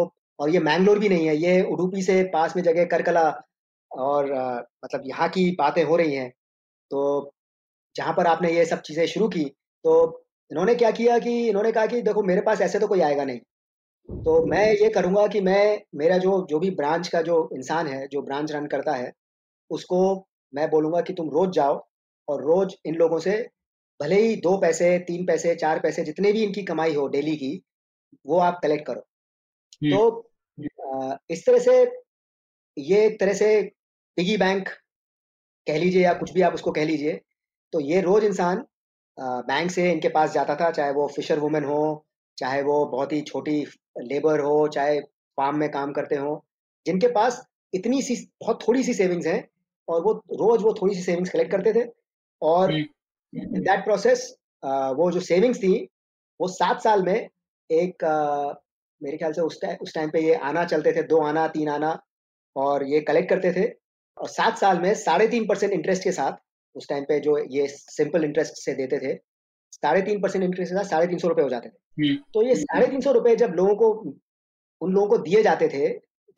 और 0.40 0.50
ये 0.50 0.60
मैंगलोर 0.60 0.98
भी 0.98 1.08
नहीं 1.08 1.26
है 1.28 1.36
ये 1.36 1.62
उडुपी 1.64 2.02
से 2.02 2.22
पास 2.24 2.56
में 2.56 2.62
जगह 2.62 2.84
करकला 2.86 3.28
और 3.90 4.32
आ, 4.32 4.56
मतलब 4.84 5.02
यहाँ 5.06 5.28
की 5.28 5.50
बातें 5.58 5.82
हो 5.84 5.96
रही 5.96 6.14
हैं। 6.14 6.30
तो 6.90 7.32
जहाँ 7.96 8.14
पर 8.14 8.26
आपने 8.26 8.52
ये 8.52 8.64
सब 8.66 8.80
चीज़ें 8.82 9.06
शुरू 9.06 9.28
की 9.28 9.44
तो 9.84 10.24
इन्होंने 10.50 10.74
क्या 10.74 10.90
किया 10.90 11.18
कि 11.18 11.48
इन्होंने 11.48 11.72
कहा 11.72 11.86
कि 11.86 12.02
देखो 12.02 12.22
मेरे 12.22 12.40
पास 12.40 12.60
ऐसे 12.60 12.78
तो 12.78 12.86
कोई 12.88 13.00
आएगा 13.00 13.24
नहीं। 13.24 13.40
तो 14.26 14.44
मैं 14.46 14.66
ये 14.72 14.88
करूँगा 14.90 15.26
कि 15.26 15.40
मैं 15.40 15.80
मेरा 15.96 16.18
जो 16.18 16.46
जो 16.50 16.58
भी 16.58 16.70
ब्रांच 16.70 17.08
का 17.08 17.22
जो 17.22 17.48
इंसान 17.54 17.86
है 17.86 18.06
जो 18.08 18.22
ब्रांच 18.22 18.52
रन 18.52 18.66
करता 18.66 18.94
है 18.94 19.12
उसको 19.70 20.00
मैं 20.54 20.70
बोलूँगा 20.70 21.00
कि 21.00 21.12
तुम 21.12 21.30
रोज़ 21.30 21.50
जाओ 21.50 21.86
और 22.28 22.44
रोज़ 22.44 22.74
इन 22.86 22.94
लोगों 22.94 23.18
से 23.18 23.36
भले 24.00 24.20
ही 24.22 24.36
दो 24.36 24.56
पैसे 24.58 24.98
तीन 24.98 25.26
पैसे 25.26 25.54
चार 25.54 25.80
पैसे 25.80 26.04
जितने 26.04 26.32
भी 26.32 26.44
इनकी 26.44 26.62
कमाई 26.62 26.94
हो 26.94 27.06
डेली 27.08 27.36
की 27.36 27.52
वो 28.26 28.38
आप 28.40 28.60
कलेक्ट 28.62 28.86
करो। 28.86 29.00
तो 29.92 30.29
इस 31.30 31.44
तरह 31.46 31.58
से 31.58 31.82
ये 32.76 33.04
एक 33.06 33.18
तरह 33.20 33.32
से 33.32 33.50
पिगी 34.16 34.36
बैंक 34.36 34.68
कह 35.66 35.78
लीजिए 35.78 36.02
या 36.02 36.12
कुछ 36.14 36.32
भी 36.32 36.42
आप 36.42 36.54
उसको 36.54 36.72
कह 36.72 36.84
लीजिए 36.84 37.20
तो 37.72 37.80
ये 37.80 38.00
रोज 38.00 38.24
इंसान 38.24 38.64
बैंक 39.18 39.70
से 39.70 39.90
इनके 39.92 40.08
पास 40.08 40.32
जाता 40.32 40.54
था 40.54 40.70
चाहे 40.70 40.92
वो 40.92 41.06
फिशर 41.06 41.38
वुमेन 41.38 41.64
हो 41.64 41.82
चाहे 42.38 42.62
वो 42.62 42.84
बहुत 42.86 43.12
ही 43.12 43.20
छोटी 43.22 43.60
लेबर 44.02 44.40
हो 44.40 44.56
चाहे 44.68 45.00
फार्म 45.38 45.58
में 45.58 45.70
काम 45.70 45.92
करते 45.92 46.16
हो 46.16 46.44
जिनके 46.86 47.08
पास 47.08 47.44
इतनी 47.72 48.02
सी 48.02 48.14
बहुत 48.40 48.66
थोड़ी 48.68 48.82
सी 48.82 48.94
सेविंग्स 48.94 49.26
हैं 49.26 49.40
और 49.88 50.02
वो 50.02 50.12
रोज 50.12 50.62
वो 50.62 50.74
थोड़ी 50.82 50.94
सी 50.94 51.02
सेविंग्स 51.02 51.30
कलेक्ट 51.30 51.50
करते 51.50 51.72
थे 51.72 51.86
और 52.42 52.72
दैट 53.32 53.84
प्रोसेस 53.84 54.28
वो 54.96 55.10
जो 55.10 55.20
सेविंग्स 55.20 55.58
थी 55.58 55.74
वो 56.40 56.48
सात 56.48 56.82
साल 56.82 57.02
में 57.02 57.28
एक 57.70 58.04
मेरे 59.00 59.16
ख्याल 59.16 59.32
से 59.32 59.40
उस 59.40 59.60
टाइम 59.62 59.76
उस 59.82 59.94
टाइम 59.94 60.10
पे 60.10 60.20
ये 60.20 60.34
आना 60.44 60.64
चलते 60.64 60.92
थे 60.92 61.02
दो 61.02 61.20
आना 61.24 61.46
तीन 61.48 61.68
आना 61.68 61.98
और 62.56 62.84
ये 62.88 63.00
कलेक्ट 63.00 63.28
करते 63.30 63.52
थे। 63.52 63.64
और 64.18 64.28
सात 64.28 64.58
साल 64.58 64.80
में 64.80 64.92
साढ़े 64.94 65.26
तीन 65.28 65.46
परसेंट 65.46 65.72
इंटरेस्ट 65.72 66.04
के 66.04 66.12
साथ 66.12 66.32
उस 66.76 66.88
टाइम 66.88 67.04
पे 67.04 67.18
जो 67.20 67.36
ये 67.50 67.66
सिंपल 67.68 68.24
इंटरेस्ट 68.24 68.54
से 68.56 68.74
देते 68.74 68.98
थे 68.98 69.14
साढ़े 69.72 70.02
तीन 70.02 70.20
परसेंट 70.20 70.44
इंटरेस्ट 70.44 70.72
के 70.72 70.78
साथ 70.78 70.90
साढ़े 70.90 71.06
तीन 71.06 71.18
सौ 71.18 71.28
रुपए 71.28 71.42
हो 71.42 71.48
जाते 71.48 71.68
थे। 71.68 72.02
हम्म। 72.02 72.16
तो 72.34 72.42
ये 72.42 72.54
साढ़े 72.54 72.86
तीन 72.86 73.00
सौ 73.00 73.12
रुपये 73.12 73.34
जब 73.36 73.52
लोगों 73.56 73.74
को 73.76 73.90
उन 74.80 74.92
लोगों 74.92 75.06
को 75.08 75.18
दिए 75.18 75.42
जाते 75.42 75.68
थे 75.68 75.88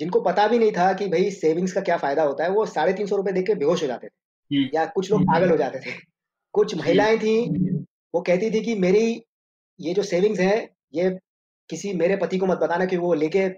जिनको 0.00 0.20
पता 0.20 0.46
भी 0.48 0.58
नहीं 0.58 0.72
था 0.72 0.92
कि 0.92 1.06
भाई 1.08 1.30
सेविंग्स 1.30 1.72
का 1.72 1.80
क्या 1.80 1.96
फ़ायदा 1.96 2.22
होता 2.22 2.44
है 2.44 2.50
वो 2.50 2.66
साढ़े 2.66 2.92
तीन 2.92 3.06
सौ 3.06 3.16
रुपये 3.16 3.32
देख 3.32 3.46
के 3.46 3.54
बेहोश 3.54 3.82
हो 3.82 3.86
जाते 3.86 4.06
थे। 4.06 4.56
हम्म। 4.56 4.68
या 4.74 4.84
कुछ 4.86 5.10
लोग 5.10 5.22
पागल 5.22 5.50
हो 5.50 5.56
जाते 5.56 5.80
थे। 5.80 5.92
कुछ 6.54 6.74
महिलाएँ 6.74 7.18
थी 7.18 7.36
वो 8.14 8.20
कहती 8.20 8.50
थी 8.50 8.60
कि 8.60 8.74
मेरी 8.74 9.04
ये 9.80 9.94
जो 9.94 10.02
सेविंग्स 10.02 10.40
है 10.40 10.56
ये 10.94 11.10
किसी 11.72 11.92
मेरे 11.94 12.16
पति 12.16 12.38
को 12.38 12.46
मत 12.46 12.58
बताना 12.58 12.84
कि 12.86 12.96
वो 12.96 13.12
लेके 13.14 13.48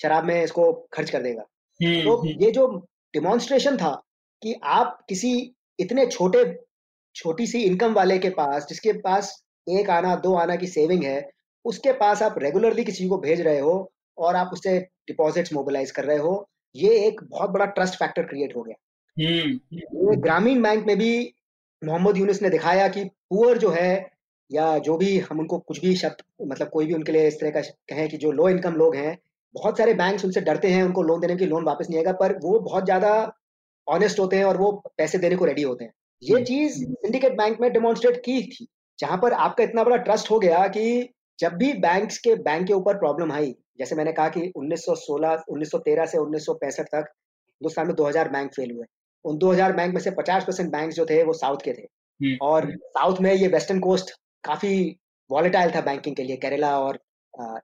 शराब 0.00 0.24
में 0.24 0.42
इसको 0.42 0.72
खर्च 0.92 1.10
कर 1.10 1.22
देगा। 1.22 1.42
हम्म, 1.80 2.02
तो 2.02 2.16
हम्म। 2.16 2.44
ये 2.44 2.50
जो 2.50 2.66
डिमॉन्स्ट्रेशन 3.14 3.76
था 3.76 3.90
कि 4.42 4.54
आप 4.64 4.98
किसी 5.08 5.32
इतने 5.80 6.06
छोटे 6.06 6.44
छोटी 7.14 7.46
सी 7.46 7.62
इनकम 7.62 7.94
वाले 7.94 8.18
के 8.18 8.30
पास 8.30 8.66
जिसके 8.68 8.92
पास 8.92 9.44
एक 9.66 9.90
आना 9.90 10.14
दो 10.16 10.34
आना 10.34 10.56
की 10.56 10.66
सेविंग 10.66 11.04
है 11.04 11.30
उसके 11.64 11.92
पास 11.92 12.22
आप 12.22 12.34
रेगुलरली 12.38 12.84
किसी 12.84 13.08
को 13.08 13.18
भेज 13.18 13.40
रहे 13.40 13.58
हो 13.60 13.74
और 14.18 14.36
आप 14.36 14.50
उससे 14.52 14.78
डिपॉजिट्स 15.08 15.52
मोबिलाइज 15.52 15.90
कर 15.90 16.04
रहे 16.04 16.18
हो 16.18 16.34
ये 16.76 17.06
एक 17.06 17.20
बहुत 17.24 17.50
बड़ा 17.50 17.66
ट्रस्ट 17.66 17.94
फैक्टर 17.94 18.22
क्रिएट 18.22 18.56
हो 18.56 18.62
गया। 18.62 18.76
हम्म, 19.16 20.20
ग्रामीण 20.20 20.62
बैंक 20.62 20.86
में 20.86 20.96
भी 20.98 21.12
मोहम्मद 21.82 22.16
यूनिस 22.16 22.42
ने 22.42 22.50
दिखाया 22.50 22.88
कि 22.88 23.04
पुअर 23.04 23.58
जो 23.58 23.70
है 23.70 24.17
या 24.50 24.78
जो 24.78 24.96
भी 24.96 25.18
हम 25.18 25.40
उनको 25.40 25.58
कुछ 25.58 25.80
भी 25.80 25.94
शब्द 25.96 26.22
मतलब 26.46 26.68
कोई 26.68 26.86
भी 26.86 26.94
उनके 26.94 27.12
लिए 27.12 27.26
इस 27.28 27.40
तरह 27.40 27.50
का 27.50 27.60
कहें 27.60 28.08
कि 28.08 28.16
जो 28.16 28.32
लो 28.32 28.48
इनकम 28.48 28.74
लोग 28.74 28.96
हैं 28.96 29.18
बहुत 29.54 29.78
सारे 29.78 29.94
बैंक 29.94 30.24
उनसे 30.24 30.40
डरते 30.40 30.68
हैं 30.68 30.82
उनको 30.82 31.02
लोन 31.02 31.20
देने 31.20 31.36
की 31.36 31.46
लोन 31.46 31.64
वापस 31.64 31.86
नहीं 31.90 31.98
आएगा 31.98 32.12
पर 32.12 32.38
वो 32.38 32.58
बहुत 32.58 32.84
ज़्यादा 32.84 33.12
ऑनेस्ट 33.86 34.18
होते 34.20 34.36
हैं 34.36 34.44
और 34.44 34.56
वो 34.56 34.70
पैसे 34.98 35.18
देने 35.18 35.36
को 35.36 35.44
रेडी 35.44 35.62
होते 35.62 35.84
हैं। 35.84 35.92
ये 36.22 36.42
चीज़ 36.44 36.72
सिंडिकेट 36.84 37.36
बैंक 37.36 37.60
में 37.60 37.72
डेमोन्स्ट्रेट 37.72 38.16
की 38.16 38.42
थी 38.42 38.66
जहाँ 38.98 39.18
पर 39.18 39.32
आपका 39.32 39.64
इतना 39.64 39.84
बड़ा 39.84 39.96
ट्रस्ट 39.96 40.30
हो 40.30 40.38
गया 40.38 40.66
कि 40.66 41.14
जब 41.38 41.52
भी 41.52 41.72
बैंक 41.72 42.12
के 42.12 42.34
बैंक 42.34 42.66
के 42.66 42.72
ऊपर 42.72 42.98
प्रॉब्लम 42.98 43.32
आई 43.32 43.54
जैसे 43.78 43.94
मैंने 43.94 44.12
कहा 44.12 44.28
कि 44.28 44.52
1916 44.56 45.42
1913 45.50 46.06
से 46.06 46.18
1965 46.18 46.88
तक 46.92 47.04
हिंदुस्तान 47.60 47.86
में 47.86 47.94
2000 47.94 48.28
बैंक 48.28 48.50
फेल 48.54 48.70
हुए। 48.70 48.84
उन 49.24 49.38
2000 49.38 49.72
बैंक 49.72 49.94
में 49.94 50.00
से 50.00 50.10
50 50.10 50.44
परसेंट 50.44 50.70
बैंक 50.72 50.92
जो 50.92 51.06
थे 51.06 51.22
वो 51.22 51.32
साउथ 51.32 51.58
के 51.64 51.72
थे। 51.72 51.86
हम्म। 52.20 52.36
और 52.42 52.70
साउथ 52.76 53.20
में 53.20 53.32
ये 53.34 53.48
वेस्टर्न 53.48 53.80
कोस्ट 53.80 54.10
काफ़ी 54.48 54.74
वॉलेटाइल 55.30 55.70
था 55.70 55.80
बैंकिंग 55.82 56.16
के 56.16 56.22
लिए 56.24 56.36
केरला 56.36 56.78
और 56.80 56.98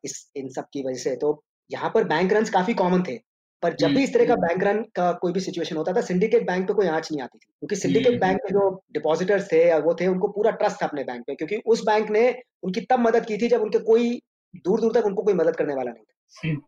इस 0.04 0.30
इन 0.36 0.48
सब 0.48 0.64
की 0.72 0.82
वजह 0.82 0.98
से। 1.00 1.16
तो 1.16 1.42
यहाँ 1.70 1.90
पर 1.94 2.04
बैंक 2.08 2.32
रन 2.32 2.44
काफ़ी 2.52 2.74
कॉमन 2.74 3.02
थे। 3.02 3.16
पर 3.62 3.74
जब 3.76 3.90
भी 3.90 4.02
इस 4.04 4.12
तरह 4.14 4.26
का 4.26 4.34
बैंक 4.36 4.62
रन 4.64 4.82
का 4.94 5.10
कोई 5.20 5.32
भी 5.32 5.40
सिचुएशन 5.40 5.76
होता 5.76 5.92
था 5.92 6.00
सिंडिकेट 6.00 6.46
बैंक 6.46 6.66
पे 6.68 6.74
कोई 6.74 6.86
आँच 6.86 7.10
नहीं 7.12 7.22
आती 7.22 7.38
थी। 7.38 7.46
क्योंकि 7.50 7.76
सिंडिकेट 7.76 8.20
बैंक 8.20 8.40
में 8.44 8.50
जो 8.52 8.68
डिपॉजिटर्स 8.92 9.50
थे 9.52 9.62
या 9.68 9.78
वो 9.78 9.94
थे 10.00 10.06
उनको 10.06 10.28
पूरा 10.28 10.50
ट्रस्ट 10.60 10.82
था 10.82 10.86
अपने 10.86 11.04
बैंक 11.04 11.22
पे। 11.26 11.34
क्योंकि 11.34 11.56
उस 11.66 11.84
बैंक 11.86 12.10
ने 12.10 12.28
उनकी 12.62 12.80
तब 12.90 13.00
मदद 13.00 13.26
की 13.26 13.38
थी 13.38 13.48
जब 13.48 13.62
उनके 13.62 13.78
कोई 13.84 14.10
दूर 14.64 14.80
दूर 14.80 14.92
तक 14.92 15.06
उनको 15.06 15.22
कोई 15.22 15.34
मदद 15.34 15.56
करने 15.56 15.74
वाला 15.74 15.90
नहीं 15.90 16.04
था। 16.04 16.10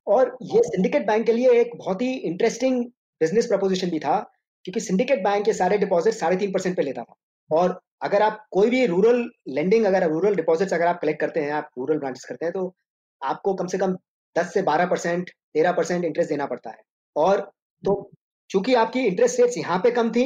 और 0.06 0.36
ये 0.44 0.62
सिंडिकेट 0.62 1.06
बैंक 1.06 1.26
के 1.26 1.32
लिए 1.32 1.50
एक 1.60 1.76
बहुत 1.76 2.02
ही 2.02 2.12
इंटरेस्टिंग 2.30 2.84
बिज़नेस 3.20 3.46
प्रपोजिशन 3.46 3.90
भी 3.90 3.98
था 3.98 4.18
क्योंकि 4.64 4.80
सिंडिकेट 4.80 5.22
बैंक 5.24 5.44
के 5.44 5.52
सारे 5.52 5.78
डिपॉजिट 5.78 6.14
साढ़े 6.14 6.36
तीन 6.36 6.52
परसेंट 6.52 6.76
पे 6.76 6.82
लेता 6.82 7.02
था। 7.02 7.14
और 7.50 7.80
अगर 8.02 8.22
आप 8.22 8.46
कोई 8.50 8.70
भी 8.70 8.84
रूरल 8.86 9.28
लेंडिंग 9.50 9.84
अगर 9.86 10.08
रूरल 10.08 10.34
डिपॉजिट्स 10.36 10.72
अगर 10.74 10.86
आप 10.86 11.00
कलेक्ट 11.02 11.20
करते 11.20 11.40
हैं 11.40 11.52
आप 11.52 11.70
रूरल 11.78 11.98
ब्रांचेस 11.98 12.24
करते 12.24 12.44
हैं 12.44 12.52
तो 12.52 12.74
आपको 13.22 13.54
कम 13.54 13.66
से 13.66 13.78
कम 13.78 13.96
दस 14.36 14.52
से 14.54 14.62
बारह 14.62 14.86
परसेंट 14.86 15.30
तेरह 15.30 15.72
परसेंट 15.72 16.04
इंटरेस्ट 16.04 16.30
देना 16.30 16.46
पड़ता 16.46 16.70
है। 16.70 16.82
और 17.16 17.40
तो 17.84 18.10
चूँकि 18.50 18.74
आपकी 18.76 19.00
इंटरेस्ट 19.02 19.40
रेट्स 19.40 19.58
यहाँ 19.58 19.78
पे 19.84 19.90
कम 19.92 20.10
थी 20.10 20.24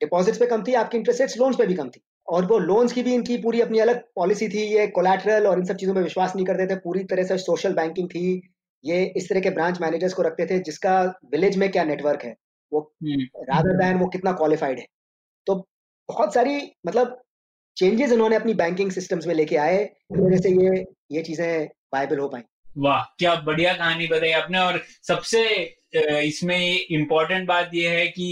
डिपॉजिट्स 0.00 0.38
पे 0.38 0.46
कम 0.46 0.62
थी 0.66 0.74
आपकी 0.74 0.98
इंटरेस्ट 0.98 1.20
रेट्स 1.20 1.36
लोन्स 1.38 1.56
पे 1.56 1.66
भी 1.66 1.74
कम 1.74 1.88
थी। 1.88 2.00
और 2.28 2.44
वो 2.46 2.58
लोन्स 2.60 2.92
की 2.92 3.02
भी 3.02 3.14
इनकी 3.14 3.36
पूरी 3.38 3.60
अपनी 3.60 3.78
अलग 3.80 4.02
पॉलिसी 4.16 4.48
थी 4.48 4.62
ये 4.66 4.86
कोलैटरल 4.88 5.46
और 5.46 5.58
इन 5.58 5.64
सब 5.64 5.76
चीज़ों 5.76 5.94
पर 5.94 6.02
विश्वास 6.02 6.34
नहीं 6.36 6.46
करते 6.46 6.66
थे 6.66 6.76
पूरी 6.80 7.04
तरह 7.06 7.24
से 7.24 7.38
सोशल 7.40 7.74
बैंकिंग 7.74 8.08
थी। 8.10 8.40
ये 8.84 9.02
इस 9.16 9.28
तरह 9.28 9.40
के 9.40 9.50
ब्रांच 9.50 9.80
मैनेजर्स 9.80 10.14
को 10.14 10.22
रखते 10.22 10.46
थे 10.46 10.58
जिसका 10.62 11.00
विलेज 11.32 11.56
में 11.58 11.70
क्या 11.70 11.84
नेटवर्क 11.84 12.22
है 12.24 12.34
वो 12.72 12.80
रादर 13.00 13.76
दैन 13.78 13.98
वो 13.98 14.06
कितना 14.08 14.32
क्वालिफाइड 14.32 14.78
है। 14.78 14.86
तो 15.46 15.56
बहुत 16.10 16.34
सारी 16.34 16.60
मतलब 16.86 17.18
चेंजेस 17.76 18.12
उन्होंने 18.12 18.36
अपनी 18.36 18.54
बैंकिंग 18.54 18.90
सिस्टम्स 18.92 19.26
में 19.26 19.34
लेके 19.34 19.56
आए 19.56 19.82
वजह 20.12 20.38
से 20.38 20.50
ये 20.52 20.84
ये 21.12 21.22
चीज़ें 21.22 21.68
वायबल 21.94 22.18
हो 22.18 22.28
पाई। 22.28 22.42
वाह 22.78 23.02
क्या 23.18 23.34
बढ़िया 23.46 23.72
कहानी 23.74 24.06
बताई 24.06 24.30
आपने 24.32 24.58
और 24.60 24.80
सबसे 25.08 25.42
इसमें 26.22 26.60
इम्पोर्टेंट 26.92 27.46
बात 27.48 27.70
यह 27.74 27.90
है 27.90 28.06
कि 28.08 28.28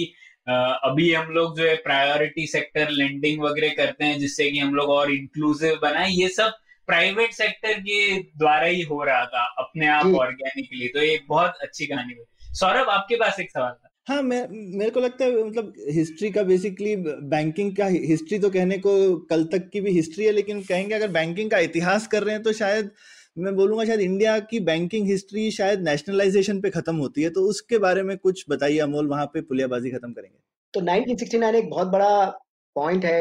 अभी 0.49 1.13
हम 1.13 1.31
लोग 1.33 1.57
जो 1.57 1.65
है 1.65 1.75
प्रायोरिटी 1.85 2.47
सेक्टर 2.47 2.91
लेंडिंग 2.91 3.43
वगैरह 3.43 3.75
करते 3.77 4.05
हैं 4.05 4.19
जिससे 4.19 4.51
कि 4.51 4.59
हम 4.59 4.75
लोग 4.75 4.91
और 4.91 5.13
इंक्लूसिव 5.13 5.79
बनाए 5.83 6.09
ये 6.11 6.29
सब 6.37 6.53
प्राइवेट 6.89 7.33
सेक्टर 7.33 7.81
के 7.81 7.99
द्वारा 8.39 8.67
ही 8.67 8.83
हो 8.83 9.03
रहा 9.05 9.25
था 9.27 9.45
अपने 9.59 9.87
आप 9.89 10.15
ऑर्गेनिकली 10.21 10.89
तो 10.89 11.03
ये 11.03 11.19
बहुत 11.29 11.59
अच्छी 11.63 11.87
कहानी 11.87 12.15
हुई 12.15 12.55
सौरभ 12.55 12.89
आपके 12.91 13.17
पास 13.17 13.41
एक 13.41 13.51
सवाल 13.51 13.73
था। 13.73 13.88
हाँ 14.09 14.21
मैं, 14.23 14.47
मेरे 14.51 14.91
को 14.91 15.01
लगता 15.01 15.25
है 15.25 15.43
मतलब 15.45 15.73
हिस्ट्री 15.91 16.31
का 16.31 16.43
बेसिकली 16.43 16.95
बैंकिंग 16.97 17.75
का 17.77 17.87
हिस्ट्री 17.87 18.39
तो 18.39 18.51
कहने 18.51 18.77
को 18.79 18.93
कल 19.31 19.45
तक 19.45 19.69
की 19.73 19.81
भी 19.81 19.91
हिस्ट्री 19.93 20.25
है, 20.25 20.31
लेकिन 20.33 20.63
कहेंगे 20.63 20.95
अगर 20.95 21.09
बैंकिंग 21.09 21.51
का 21.51 21.59
इतिहास 21.59 22.07
कर 22.07 22.23
रहे 22.23 22.35
हैं 22.35 22.43
तो 22.43 22.53
शायद, 22.53 22.91
मैं 23.39 23.55
बोलूँगा 23.57 23.85
शायद 23.85 24.01
इंडिया 24.01 24.39
की 24.43 24.61
बैंकिंग 24.61 25.07
हिस्ट्री 25.09 25.51
शायद 25.51 25.83
नेशनलाइजेशन 25.89 26.61
पे 26.61 26.71
खत्म 26.71 26.97
होती 26.97 27.23
है 27.23 27.31
तो 27.31 27.43
उसके 27.49 27.79
बारे 27.79 28.03
में 28.03 28.17
कुछ 28.19 28.45
बताइए 28.51 28.79
अमोल, 28.79 29.09
वहाँ 29.09 29.27
पे 29.27 29.41
पुलियाबाजी 29.43 29.91
खत्म 29.91 30.13
करेंगे। 30.13 30.39
तो 30.75 30.81
1969 30.81 31.55
एक 31.55 31.69
बहुत 31.71 31.89
बड़ा 31.89 32.25
पॉइंट 32.77 33.05
है 33.05 33.21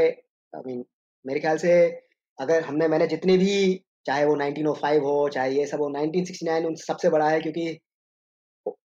आई 0.53 0.61
मीन 0.67 0.83
मेरे 1.25 1.39
ख्याल 1.39 1.57
से 1.57 1.73
अगर 2.37 2.63
हमने, 2.63 2.87
मैंने 2.87 3.07
जितने 3.07 3.37
भी, 3.37 3.81
चाहे 4.05 4.25
वो 4.25 4.35
1905 4.35 4.99
हो, 5.03 5.29
चाहे 5.29 5.51
ये 5.57 5.65
सब 5.65 5.81
हो 5.81 5.89
1969 5.91 6.65
उन 6.65 6.75
सबसे 6.77 7.09
बड़ा 7.09 7.29
है, 7.29 7.41
क्योंकि 7.41 7.77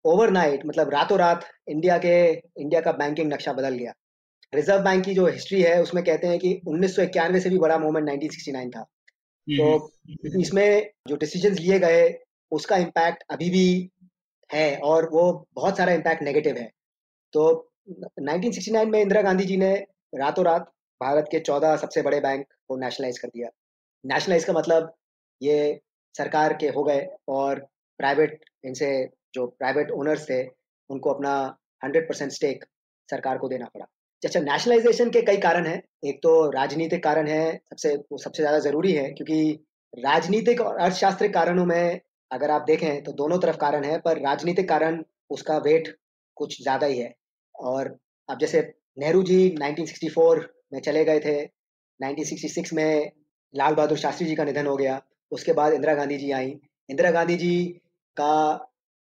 ओवरनाइट 0.04 0.66
मतलब 0.66 0.90
रातों 0.90 1.18
रात 1.18 1.48
इंडिया 1.68 1.98
के 1.98 2.14
इंडिया 2.32 2.80
का 2.80 2.92
बैंकिंग 2.92 3.32
नक्शा 3.32 3.52
बदल 3.52 3.74
गया। 3.74 3.92
रिज़र्व 4.52 4.82
बैंक 4.82 5.04
की 5.04 5.14
जो 5.14 5.26
हिस्ट्री 5.26 5.62
है 5.62 5.80
उसमें 5.82 6.04
कहते 6.04 6.26
हैं 6.26 6.38
कि 6.38 6.60
उन्नीस 6.66 6.96
से 6.96 7.50
भी 7.50 7.58
बड़ा 7.58 7.78
मूवमेंट 7.78 8.08
1969 8.08 8.70
था। 8.70 8.82
तो 9.46 10.38
इसमें 10.40 10.90
जो 11.08 11.16
डिसीजंस 11.16 11.58
लिए 11.58 11.78
गए 11.78 12.02
उसका 12.52 12.76
इम्पैक्ट 12.76 13.24
अभी 13.30 13.50
भी 13.50 13.90
है 14.50 14.76
और 14.80 15.08
वो 15.10 15.22
बहुत 15.54 15.76
सारा 15.76 15.92
इम्पैक्ट 15.92 16.22
नेगेटिव 16.22 16.56
है। 16.56 16.70
तो 17.32 17.70
1969 17.90 18.90
में 18.90 19.00
इंदिरा 19.00 19.22
गांधी 19.22 19.44
जी 19.44 19.56
ने 19.56 19.74
रातों 20.14 20.44
रात 20.44 20.70
भारत 21.00 21.28
के 21.30 21.40
14 21.40 21.76
सबसे 21.76 22.02
बड़े 22.02 22.20
बैंक 22.20 22.46
को 22.68 22.76
नेशनलाइज 22.76 23.18
कर 23.18 23.28
दिया। 23.28 23.48
नेशनलाइज 24.04 24.44
का 24.44 24.52
मतलब 24.52 24.92
ये 25.40 25.80
सरकार 26.14 26.52
के 26.52 26.68
हो 26.68 26.82
गए 26.84 27.06
और 27.28 27.60
प्राइवेट 28.00 28.44
इनसे 28.64 28.88
जो 29.34 29.46
प्राइवेट 29.48 29.90
ओनर्स 29.92 30.28
थे, 30.30 30.42
उनको 30.90 31.12
अपना 31.12 31.34
100 31.82 32.08
परसेंट 32.08 32.32
स्टेक 32.32 32.64
सरकार 33.08 33.38
को 33.38 33.48
देना 33.48 33.66
पड़ा। 33.66 33.86
अच्छा 34.22 34.40
नेशनलाइजेशन 34.40 35.10
के 35.10 35.20
कई 35.22 35.36
कारण 35.38 35.66
हैं। 35.66 35.82
एक 36.04 36.18
तो 36.22 36.50
राजनीतिक 36.50 37.02
कारण 37.04 37.28
है, 37.28 37.56
सबसे, 37.70 37.94
वो 37.94 38.18
सबसे 38.18 38.42
ज़्यादा 38.42 38.58
ज़रूरी 38.60 38.92
है, 38.92 39.10
क्योंकि 39.10 39.64
राजनीतिक 39.94 40.60
और 40.60 40.78
अर्थशास्त्रिक 40.78 41.32
कारणों 41.34 41.64
में 41.66 42.00
अगर 42.30 42.50
आप 42.50 42.64
देखें 42.66 43.02
तो 43.04 43.12
दोनों 43.12 43.38
तरफ़ 43.38 43.56
कारण 43.56 43.84
है, 43.84 43.98
पर 43.98 44.20
राजनीतिक 44.20 44.68
कारण 44.68 45.02
उसका 45.30 45.56
वेट 45.60 45.96
कुछ 46.36 46.62
ज़्यादा 46.62 46.86
ही 46.86 46.98
है। 46.98 47.14
और 47.54 47.96
अब 48.28 48.38
जैसे 48.38 48.60
नेहरू 48.98 49.22
जी 49.22 49.38
1964 49.52 50.40
में 50.72 50.80
चले 50.80 51.04
गए 51.04 51.20
थे 51.20 51.34
1966 52.00 52.72
में 52.72 53.10
लाल 53.54 53.74
बहादुर 53.74 53.98
शास्त्री 53.98 54.26
जी 54.26 54.34
का 54.34 54.44
निधन 54.44 54.66
हो 54.66 54.76
गया, 54.76 55.00
उसके 55.32 55.52
बाद 55.52 55.72
इंदिरा 55.72 55.94
गांधी 55.94 56.16
जी 56.18 56.30
आई। 56.32 56.54
इंदिरा 56.88 57.10
गांधी 57.10 57.36
जी 57.36 57.54
का 58.16 58.32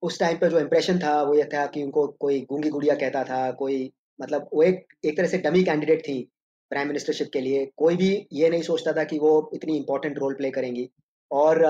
उस 0.02 0.18
टाइम 0.20 0.38
पर 0.38 0.50
जो 0.50 0.58
इम्प्रेशन 0.58 0.98
था 0.98 1.22
वो 1.22 1.34
ये 1.34 1.44
था 1.44 1.66
कि 1.66 1.82
उनको 1.82 2.06
कोई 2.06 2.40
गूँगी 2.40 2.68
गुड़िया 2.68 2.94
कहता 2.94 3.24
था 3.24 3.50
कोई 3.50 3.92
मतलब 4.20 4.48
वो 4.54 4.62
एक 4.62 4.86
एक 5.04 5.16
तरह 5.16 5.28
से 5.28 5.38
डमी 5.38 5.64
कैंडिडेट 5.64 6.00
थी 6.00 6.30
प्राइम 6.70 6.86
मिनिस्टरशिप 6.86 7.30
के 7.32 7.40
लिए। 7.40 7.64
कोई 7.76 7.96
भी 7.96 8.26
ये 8.32 8.48
नहीं 8.50 8.62
सोचता 8.62 8.92
था 8.92 9.04
कि 9.04 9.18
वो 9.18 9.50
इतनी 9.54 9.76
इंपॉर्टेंट 9.76 10.18
रोल 10.18 10.34
प्ले 10.34 10.50
करेंगी। 10.50 10.90
और 11.30 11.62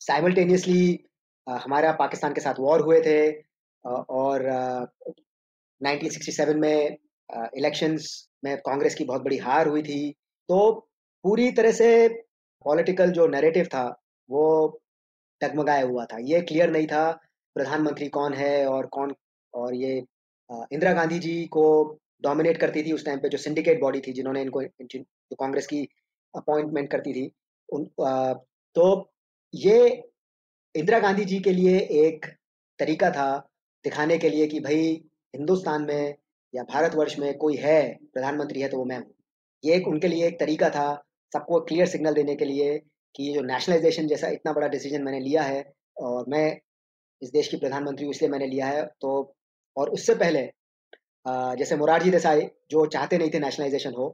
साइमल्टेनियसली 0.00 1.06
uh, 1.48 1.54
uh, 1.54 1.60
हमारा 1.64 1.92
पाकिस्तान 1.92 2.32
के 2.32 2.40
साथ 2.40 2.54
वॉर 2.60 2.80
हुए 2.80 3.00
थे 3.00 3.32
uh, 3.32 4.04
और 4.08 4.42
uh, 4.42 5.12
1967 5.80 6.54
में 6.54 6.96
इलेक्शंस 7.56 8.28
uh, 8.28 8.44
में 8.44 8.56
कांग्रेस 8.56 8.94
की 8.94 9.04
बहुत 9.04 9.22
बड़ी 9.22 9.36
हार 9.36 9.68
हुई 9.68 9.82
थी। 9.82 10.10
तो 10.48 10.70
पूरी 11.24 11.50
तरह 11.52 11.72
से 11.72 12.08
पॉलिटिकल 12.64 13.10
जो 13.10 13.26
नैरेटिव 13.26 13.64
था 13.64 14.02
वो 14.30 14.44
डगमगाया 15.42 15.84
हुआ 15.84 16.04
था। 16.04 16.18
ये 16.20 16.40
क्लियर 16.40 16.70
नहीं 16.70 16.86
था 16.86 17.20
प्रधानमंत्री 17.56 18.08
कौन 18.08 18.34
है 18.34 18.66
और 18.66 18.86
कौन, 18.88 19.14
और 19.54 19.74
ये 19.74 19.96
इंदिरा 20.72 20.92
गांधी 20.92 21.18
जी 21.18 21.44
को 21.46 21.64
डोमिनेट 22.22 22.58
करती 22.60 22.82
थी 22.82 22.92
उस 22.92 23.04
टाइम 23.04 23.18
पे, 23.20 23.28
जो 23.28 23.38
सिंडिकेट 23.38 23.80
बॉडी 23.80 24.00
थी, 24.00 24.12
जिन्होंने 24.12 24.42
इनको 24.42 24.62
जो 24.62 25.36
कांग्रेस 25.36 25.66
की 25.66 25.82
अपॉइंटमेंट 26.34 26.90
करती 26.90 27.12
थी, 27.12 27.30
उन 27.68 27.84
तो 28.76 29.12
ये 29.54 29.78
इंदिरा 30.74 30.98
गांधी 31.00 31.24
जी 31.24 31.38
के 31.40 31.52
लिए 31.52 31.78
एक 32.04 32.26
तरीका 32.80 33.10
था 33.10 33.26
दिखाने 33.84 34.18
के 34.18 34.28
लिए 34.30 34.46
कि 34.46 34.60
भाई, 34.60 34.86
हिंदुस्तान 35.34 35.82
में 35.82 36.14
या 36.54 36.62
भारतवर्ष 36.64 37.18
में 37.18 37.36
कोई 37.38 37.56
है, 37.56 37.80
प्रधानमंत्री 38.14 38.60
है 38.60 38.68
तो 38.68 38.78
वो 38.78 38.84
मैं 38.84 38.98
हूँ। 38.98 39.14
ये 39.64 39.74
एक, 39.74 39.88
उनके 39.88 40.08
लिए 40.08 40.26
एक 40.26 40.38
तरीका 40.40 40.68
था 40.70 40.94
सबको 41.32 41.60
क्लियर 41.60 41.86
सिग्नल 41.86 42.14
देने 42.14 42.34
के 42.36 42.44
लिए 42.44 42.78
कि 43.14 43.32
जो 43.34 43.40
नेशनलाइजेशन 43.42 44.06
जैसा 44.08 44.28
इतना 44.28 44.52
बड़ा 44.52 44.68
डिसीज़न 44.68 45.02
मैंने 45.02 45.20
लिया 45.20 45.42
है 45.42 45.64
और 45.96 46.24
मैं 46.28 46.46
इस 47.24 47.30
देश 47.32 47.48
की 47.48 47.56
प्रधानमंत्री 47.56 48.08
इसलिए 48.10 48.30
मैंने 48.30 48.46
लिया 48.46 48.66
है 48.66 48.84
तो 49.00 49.10
और 49.76 49.90
उससे 49.90 50.14
पहले 50.14 50.42
जैसे 51.58 51.76
मोरारजी 51.76 52.10
देसाई, 52.10 52.40
जो 52.70 52.86
चाहते 52.86 53.18
नहीं 53.18 53.30
थे 53.34 53.38
नेशनलाइजेशन 53.40 53.92
हो 53.94 54.06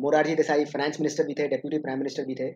मोरारजी 0.00 0.34
देसाई 0.34 0.64
फाइनेंस 0.66 1.00
मिनिस्टर 1.00 1.26
भी 1.26 1.34
थे 1.34 1.46
डेप्यूटी 1.48 1.78
प्राइम 1.78 1.98
मिनिस्टर 1.98 2.24
भी 2.24 2.34
थे 2.34 2.50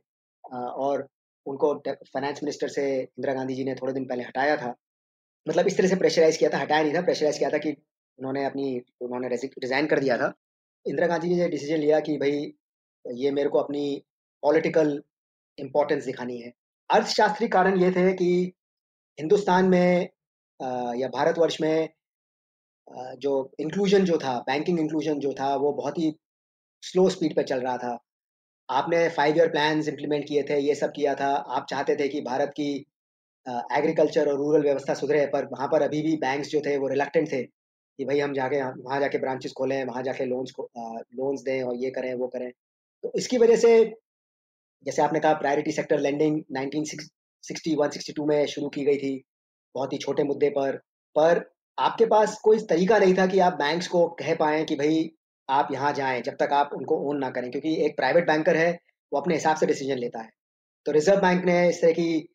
और 0.85 1.07
उनको 1.47 1.75
फाइनेंस 1.87 2.43
मिनिस्टर 2.43 2.69
से 2.69 2.85
इंदिरा 2.99 3.35
गांधी 3.35 3.55
जी 3.55 3.65
ने 3.65 3.75
थोड़े 3.75 3.93
दिन 3.93 4.05
पहले 4.07 4.23
हटाया 4.25 4.57
था। 4.57 4.75
मतलब 5.47 5.67
इस 5.67 5.77
तरह 5.77 5.89
से 5.89 5.97
प्रेशराइज 5.97 6.37
किया 6.37 6.51
था, 6.51 6.59
हटाया 6.59 6.83
नहीं 6.83 6.95
था 6.95 7.01
प्रेशराइज 7.03 7.39
किया 7.39 7.51
था 7.51 7.59
कि 7.59 7.71
उन्होंने 7.71 8.45
अपनी, 8.45 8.79
उन्होंने 9.01 9.29
रिजाइन 9.29 9.87
कर 9.87 10.01
दिया 10.01 10.17
था। 10.19 10.33
इंदिरा 10.87 11.07
गांधी 11.09 11.29
जी 11.29 11.37
ने 11.37 11.49
डिसीज़न 11.49 11.79
लिया 11.79 12.01
कि 12.01 12.17
भाई, 12.19 12.53
ये 13.05 13.31
मेरे 13.31 13.49
को 13.49 13.59
अपनी 13.59 14.03
पॉलिटिकल 14.43 15.03
इम्पोर्टेंस 15.59 16.05
दिखानी 16.05 16.41
है। 16.41 16.53
अर्थशास्त्री 16.91 17.49
कारण 17.49 17.81
ये 17.83 17.91
थे 17.91 18.13
कि 18.15 18.31
हिंदुस्तान 19.19 19.69
में 19.69 20.09
या 21.01 21.09
भारतवर्ष 21.09 21.61
में 21.61 21.89
जो 23.21 23.33
इंक्लूजन 23.61 24.05
जो 24.05 24.17
था 24.19 24.39
बैंकिंग 24.47 24.79
इंक्लूजन 24.81 25.19
जो 25.19 25.33
था, 25.33 25.55
वो 25.57 25.73
बहुत 25.73 25.99
ही 25.99 26.15
स्लो 26.83 27.09
स्पीड 27.11 27.35
पे 27.37 27.43
चल 27.45 27.61
रहा 27.61 27.77
था। 27.79 27.99
आपने 28.69 29.09
फाइव 29.11 29.37
ईयर 29.37 29.49
प्लान 29.51 29.83
इम्प्लीमेंट 29.89 30.27
किए 30.29 30.43
थे, 30.43 30.59
ये 30.59 30.75
सब 30.75 30.93
किया 30.93 31.15
था। 31.15 31.29
आप 31.29 31.67
चाहते 31.71 31.97
थे 31.97 32.09
कि 32.09 32.21
भारत 32.23 32.53
की 32.57 32.73
एग्रीकल्चर 33.47 34.29
और 34.29 34.37
रूरल 34.37 34.63
व्यवस्था 34.63 34.95
सुधरे, 34.95 35.25
पर 35.27 35.47
वहाँ 35.53 35.69
पर 35.69 35.83
अभी 35.83 36.03
भी 36.03 36.17
बैंक्स 36.19 36.49
जो 36.49 36.61
थे, 36.61 36.77
वो 36.79 36.89
रिलेक्टेंट 36.89 37.33
थे 37.33 37.43
कि 37.43 38.05
भाई 38.05 38.21
हम 38.21 38.35
जाके 38.35 38.63
वहाँ 38.63 39.01
जाके 39.01 39.19
ब्रांचेस 39.19 39.53
खोलें, 39.53 39.85
वहाँ 39.85 40.03
जाके 40.03 40.25
लोन्स 40.25 40.53
लोन्स 40.59 41.43
दें 41.43 41.63
और 41.63 41.77
ये 41.77 41.91
करें, 41.91 42.15
वो 42.15 42.29
करें। 42.29 42.51
तो 43.05 43.13
इसकी 43.17 43.39
वजह 43.39 43.57
से, 43.57 43.85
जैसे 44.87 45.03
आपने 45.03 45.21
कहा 45.21 45.33
प्रायोरिटी 45.35 45.73
सेक्टर 45.73 45.99
लेंडिंग 46.01 46.43
1960 47.45 47.77
162 47.77 48.27
में 48.29 48.47
शुरू 48.47 48.69
की 48.69 48.85
गई 48.85 48.97
थी, 48.97 49.23
बहुत 49.75 49.93
ही 49.93 49.99
छोटे 49.99 50.25
मुद्दे 50.25 50.49
पर। 50.51 50.77
पर 51.17 51.45
आपके 51.79 52.07
पास 52.07 52.39
कोई 52.45 52.59
तरीका 52.67 52.99
नहीं 52.99 53.15
था 53.15 53.27
कि 53.27 53.39
आप 53.41 53.53
बैंक्स 53.55 53.89
को 53.89 54.07
कह 54.19 54.35
पाए 54.35 54.65
कि 54.65 54.77
भाई, 54.77 55.11
आप 55.49 55.69
यहाँ 55.73 55.93
जाएँ 55.93 56.21
जब 56.23 56.37
तक 56.41 56.53
आप 56.53 56.71
उनको 56.75 56.97
ओन 57.11 57.19
ना 57.19 57.31
करें, 57.31 57.51
क्योंकि 57.51 57.75
एक 57.87 57.97
प्राइवेट 57.97 58.27
बैंकर 58.27 58.57
है, 58.57 58.71
वो 59.13 59.21
अपने 59.21 59.35
हिसाब 59.35 59.57
से 59.57 59.67
डिसीज़न 59.67 59.99
लेता 59.99 60.21
है। 60.21 60.31
तो 60.87 60.93
रिज़र्व 60.93 61.21
बैंक 61.21 61.45
ने 61.45 61.69
इस 61.69 61.81
तरह 61.83 61.93
की 61.93 62.29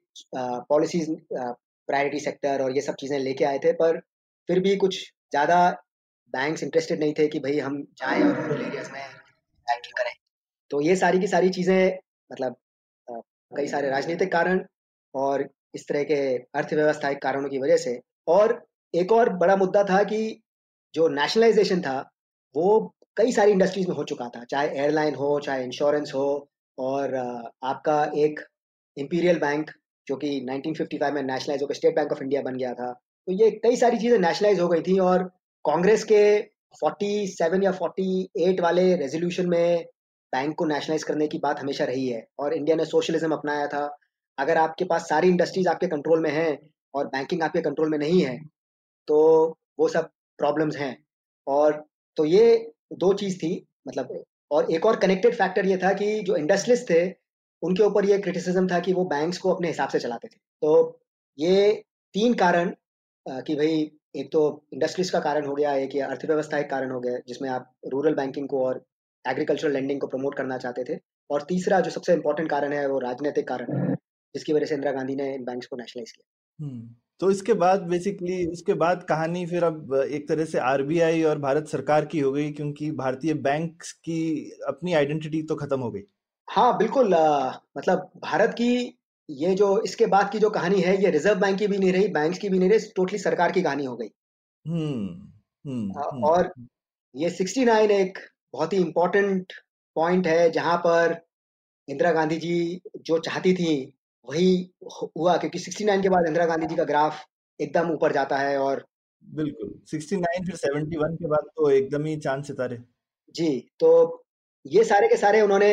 पॉलिसीज़ 0.70 1.12
प्रायोरिटी 1.32 2.20
सेक्टर 2.20 2.62
और 2.64 2.76
ये 2.76 2.82
सब 2.82 2.96
चीज़ें 2.96 3.18
लेके 3.20 3.46
आए 3.46 3.60
थे, 3.60 3.72
पर 3.74 4.00
फिर 4.50 4.60
भी 4.60 4.76
कुछ 4.78 5.02
ज़्यादा 5.32 5.70
बैंक्स 6.34 6.64
इंटरेस्टेड 6.64 7.00
नहीं 7.00 7.14
थे 7.14 7.28
कि 7.28 7.40
भाई 7.40 7.60
हम 7.60 7.82
जाएँ 7.98 8.24
और 8.24 8.36
रूरल 8.38 8.62
एरियाज़ 8.62 8.92
में 8.92 9.02
बैंकिंग 9.02 9.94
करें। 9.98 10.12
तो 10.72 10.82
ये 10.82 10.96
सारी 10.96 11.20
की 11.20 11.28
सारी 11.28 11.50
चीज़ें 11.50 11.98
मतलब 12.32 12.56
कई 13.08 13.68
सारे 13.68 13.90
राजनीतिक 13.90 14.32
कारण 14.32 14.64
और 15.18 15.48
इस 15.76 15.88
तरह 15.88 16.04
के 16.04 16.20
अर्थव्यवस्थायिक 16.56 17.22
कारणों 17.22 17.50
की 17.50 17.60
वजह 17.60 17.78
से। 17.78 18.00
और 18.28 18.62
एक 18.94 19.12
और 19.12 19.30
बड़ा 19.38 19.56
मुद्दा 19.56 19.84
था 19.84 20.04
कि 20.04 20.20
जो 20.94 21.08
नेशनलाइजेशन 21.10 21.82
था, 21.82 21.98
वो 22.56 22.94
कई 23.18 23.32
सारी 23.32 23.52
इंडस्ट्रीज़ 23.52 23.88
में 23.88 23.96
हो 23.96 24.04
चुका 24.04 24.30
था, 24.30 24.44
चाहे 24.44 24.68
एयरलाइन 24.80 25.16
हो, 25.16 25.40
चाहे 25.40 25.64
इंश्योरेंस 25.64 26.12
हो, 26.16 26.48
और 26.78 27.16
आपका 27.16 28.04
एक 28.18 28.40
इंपीरियल 28.98 29.40
बैंक 29.40 29.72
जो 30.08 30.16
कि 30.16 30.30
1955 30.42 31.14
में 31.14 31.22
नेशनलाइज 31.24 31.62
होकर 31.62 31.74
स्टेट 31.74 31.96
बैंक 31.96 32.12
ऑफ़ 32.12 32.22
इंडिया 32.24 32.42
बन 32.42 32.58
गया 32.58 32.74
था 32.74 32.92
तो 33.28 33.34
ये 33.34 33.50
कई 33.64 33.76
सारी 33.76 33.98
चीज़ें 33.98 34.18
नेशनलाइज 34.20 34.60
हो 34.60 34.68
गई 34.68 34.82
थी 34.82 34.98
और 35.00 35.24
कांग्रेस 35.66 36.04
के 36.04 36.20
47 36.76 37.64
या 37.64 37.72
48 37.72 38.60
वाले 38.62 38.96
रेजोल्यूशन 38.96 39.50
में 39.50 39.84
बैंक 40.34 40.56
को 40.56 40.66
नेशनलाइज 40.66 41.04
करने 41.04 41.28
की 41.28 41.38
बात 41.38 41.60
हमेशा 41.60 41.86
रही 41.86 42.08
है। 42.08 42.26
और 42.40 42.54
इंडिया 42.54 42.76
ने 42.76 42.86
सोशलिज्म 42.86 43.32
अपनाया 43.32 43.68
था 43.68 43.86
अगर 44.38 44.58
आपके 44.58 44.86
पास 44.86 45.08
सारी 45.10 45.30
इंडस्ट्रीज़ 45.30 45.68
आपके 45.70 45.88
कंट्रोल 45.88 46.22
में 46.22 46.30
हैं 46.32 46.58
और 46.94 47.08
बैंकिंग 47.08 47.44
आपके 47.44 47.62
कंट्रोल 47.62 47.90
में 47.90 47.98
नहीं 47.98 48.22
है 48.22 48.38
तो 49.08 49.18
वो 49.80 49.88
सब 49.88 50.10
प्रॉब्लम्स 50.40 50.78
हैं। 50.78 50.98
और 51.48 51.84
तो 52.18 52.26
ये 52.26 52.56
दो 52.94 53.14
चीज़ 53.14 53.38
थी 53.38 53.52
मतलब 53.88 54.24
और 54.52 54.72
एक 54.72 54.86
और 54.86 54.96
कनेक्टेड 54.96 55.36
फैक्टर 55.36 55.66
ये 55.66 55.78
था 55.78 55.92
कि 55.94 56.20
जो 56.22 56.36
इंडस्ट्रियलिस्ट 56.36 56.90
थे, 56.90 57.06
उनके 57.64 57.84
ऊपर 57.84 58.06
ये 58.06 58.18
क्रिटिसिज्म 58.20 58.68
था 58.68 58.80
कि 58.80 58.94
वो 58.94 59.04
बैंक्स 59.06 59.38
को 59.38 59.54
अपने 59.54 59.68
हिसाब 59.68 59.90
से 59.90 60.00
चलाते 60.00 60.28
थे। 60.28 60.38
तो 60.62 61.00
ये 61.38 61.72
तीन 62.16 62.34
कारण 62.34 62.74
कि 63.26 63.56
भाई 63.56 63.92
एक 64.16 64.32
तो 64.32 64.42
इंडस्ट्रीज़ 64.74 65.12
का 65.12 65.20
कारण 65.20 65.46
हो 65.46 65.56
गया, 65.56 65.74
एक 65.76 65.96
ये 65.96 66.02
अर्थव्यवस्था 66.02 66.58
एक 66.58 66.70
कारण 66.70 66.92
हो 66.92 67.00
गया, 67.00 67.18
जिसमें 67.28 67.50
आप 67.50 67.72
रूरल 67.88 68.14
बैंकिंग 68.14 68.48
को 68.48 68.66
और 68.66 68.84
एग्रीकल्चरल 69.26 69.74
लेंडिंग 69.74 70.02
को 70.02 70.08
प्रमोट 70.08 70.36
करना 70.36 70.58
चाहते 70.58 70.84
थे। 70.84 71.00
और 71.30 71.42
तीसरा 71.42 71.80
जो 71.80 71.92
सबसे 71.92 72.14
इम्पोर्टेंट 72.14 72.50
कारण 72.50 72.74
है, 72.74 72.88
वो 72.88 73.00
राजनीतिक 73.00 73.48
कारण 73.48 73.78
है। 73.78 73.96
जिसकी 74.38 74.54
वजह 74.54 74.66
से 74.66 74.76
इंदिरा 74.76 74.92
गांधी 74.92 75.16
ने 75.16 75.34
इन 75.36 75.44
बैंक्स 75.44 75.68
को 75.68 75.76
नेशनलाइज 75.76 76.12
किया। 76.12 76.66
हम्म, 76.66 76.90
तो 77.20 77.32
इसके 77.32 77.54
बाद 77.54 77.82
बेसिकली 77.82 78.46
उसके 78.46 78.74
बाद 78.74 79.06
कहानी 79.10 79.46
फिर 79.46 79.64
अब 79.64 79.94
एक 80.12 80.28
तरह 80.28 80.46
से 80.46 80.58
आरबीआई 80.58 81.24
और 81.24 81.40
भारत 81.40 81.68
सरकार 81.68 82.06
की 82.06 82.20
हो 82.20 82.32
गई 82.32 82.52
क्योंकि 82.52 82.92
भारतीय 82.92 83.34
बैंक 83.34 83.82
की 83.82 84.20
अपनी 84.68 84.94
आइडेंटिटी 84.94 85.42
तो 85.44 85.56
खत्म 85.56 85.80
हो 85.80 85.92
गई। 85.92 86.02
हाँ 86.50 86.78
बिल्कुल 86.78 87.14
आ, 87.14 87.54
मतलब 87.78 88.12
भारत 88.18 88.50
की 88.50 89.00
ये 89.30 89.56
जो 89.56 89.82
इसके 89.82 90.06
बाद 90.06 90.32
की 90.32 90.40
जो 90.40 90.50
कहानी 90.50 90.82
है 90.82 91.04
ये 91.04 91.10
रिज़र्व 91.10 91.40
बैंक 91.40 91.60
की 91.60 91.68
भी 91.68 91.78
नहीं 91.78 91.94
रही 91.94 92.08
बैंक 92.08 92.38
की 92.38 92.50
भी 92.50 92.60
नहीं 92.60 92.70
रही 92.70 92.92
टोटली 92.96 93.20
सरकार 93.20 93.52
की 93.52 93.62
कहानी 93.62 93.86
हो 93.86 93.96
गई। 93.96 94.10
हम्म, 94.68 95.08
हम्म, 95.70 96.00
हम्म। 96.00 96.24
और 96.24 96.54
ये 97.16 97.30
69 97.30 97.92
एक 97.92 98.18
बहुत 98.54 98.74
ही 98.74 98.78
इम्पोर्टेंट 98.78 99.54
पॉइंट 99.96 100.28
है 100.28 100.50
जहाँ 100.52 100.78
पर 100.78 101.26
इंदिरा 101.90 102.12
गांधी 102.12 102.38
जी 102.38 102.82
जो 102.98 103.18
चाहती 103.20 103.54
थी 103.54 103.97
वही 104.28 104.50
हुआ 105.18 105.36
क्योंकि 105.38 105.60
69 105.60 106.02
के 106.02 106.10
बाद 106.10 106.28
इंदिरा 106.28 106.46
गांधी 106.46 106.68
जी 106.68 106.76
का 106.76 106.84
ग्राफ 106.84 107.24
एकदम 107.60 107.92
ऊपर 107.92 108.14
जाता 108.14 108.38
है 108.38 108.58
और 108.60 108.86
बिल्कुल। 109.24 109.70
69 109.94 110.46
फिर 110.46 110.56
71 110.56 111.16
के 111.18 111.28
बाद 111.28 111.46
तो 111.56 111.70
एकदम 111.70 112.06
ही 112.06 112.16
चाँद 112.18 112.44
सितारे। 112.44 112.78
जी 113.36 113.50
तो 113.80 113.92
ये 114.66 114.84
सारे 114.84 115.08
के 115.08 115.18
सारे 115.18 115.42
उन्होंने 115.42 115.72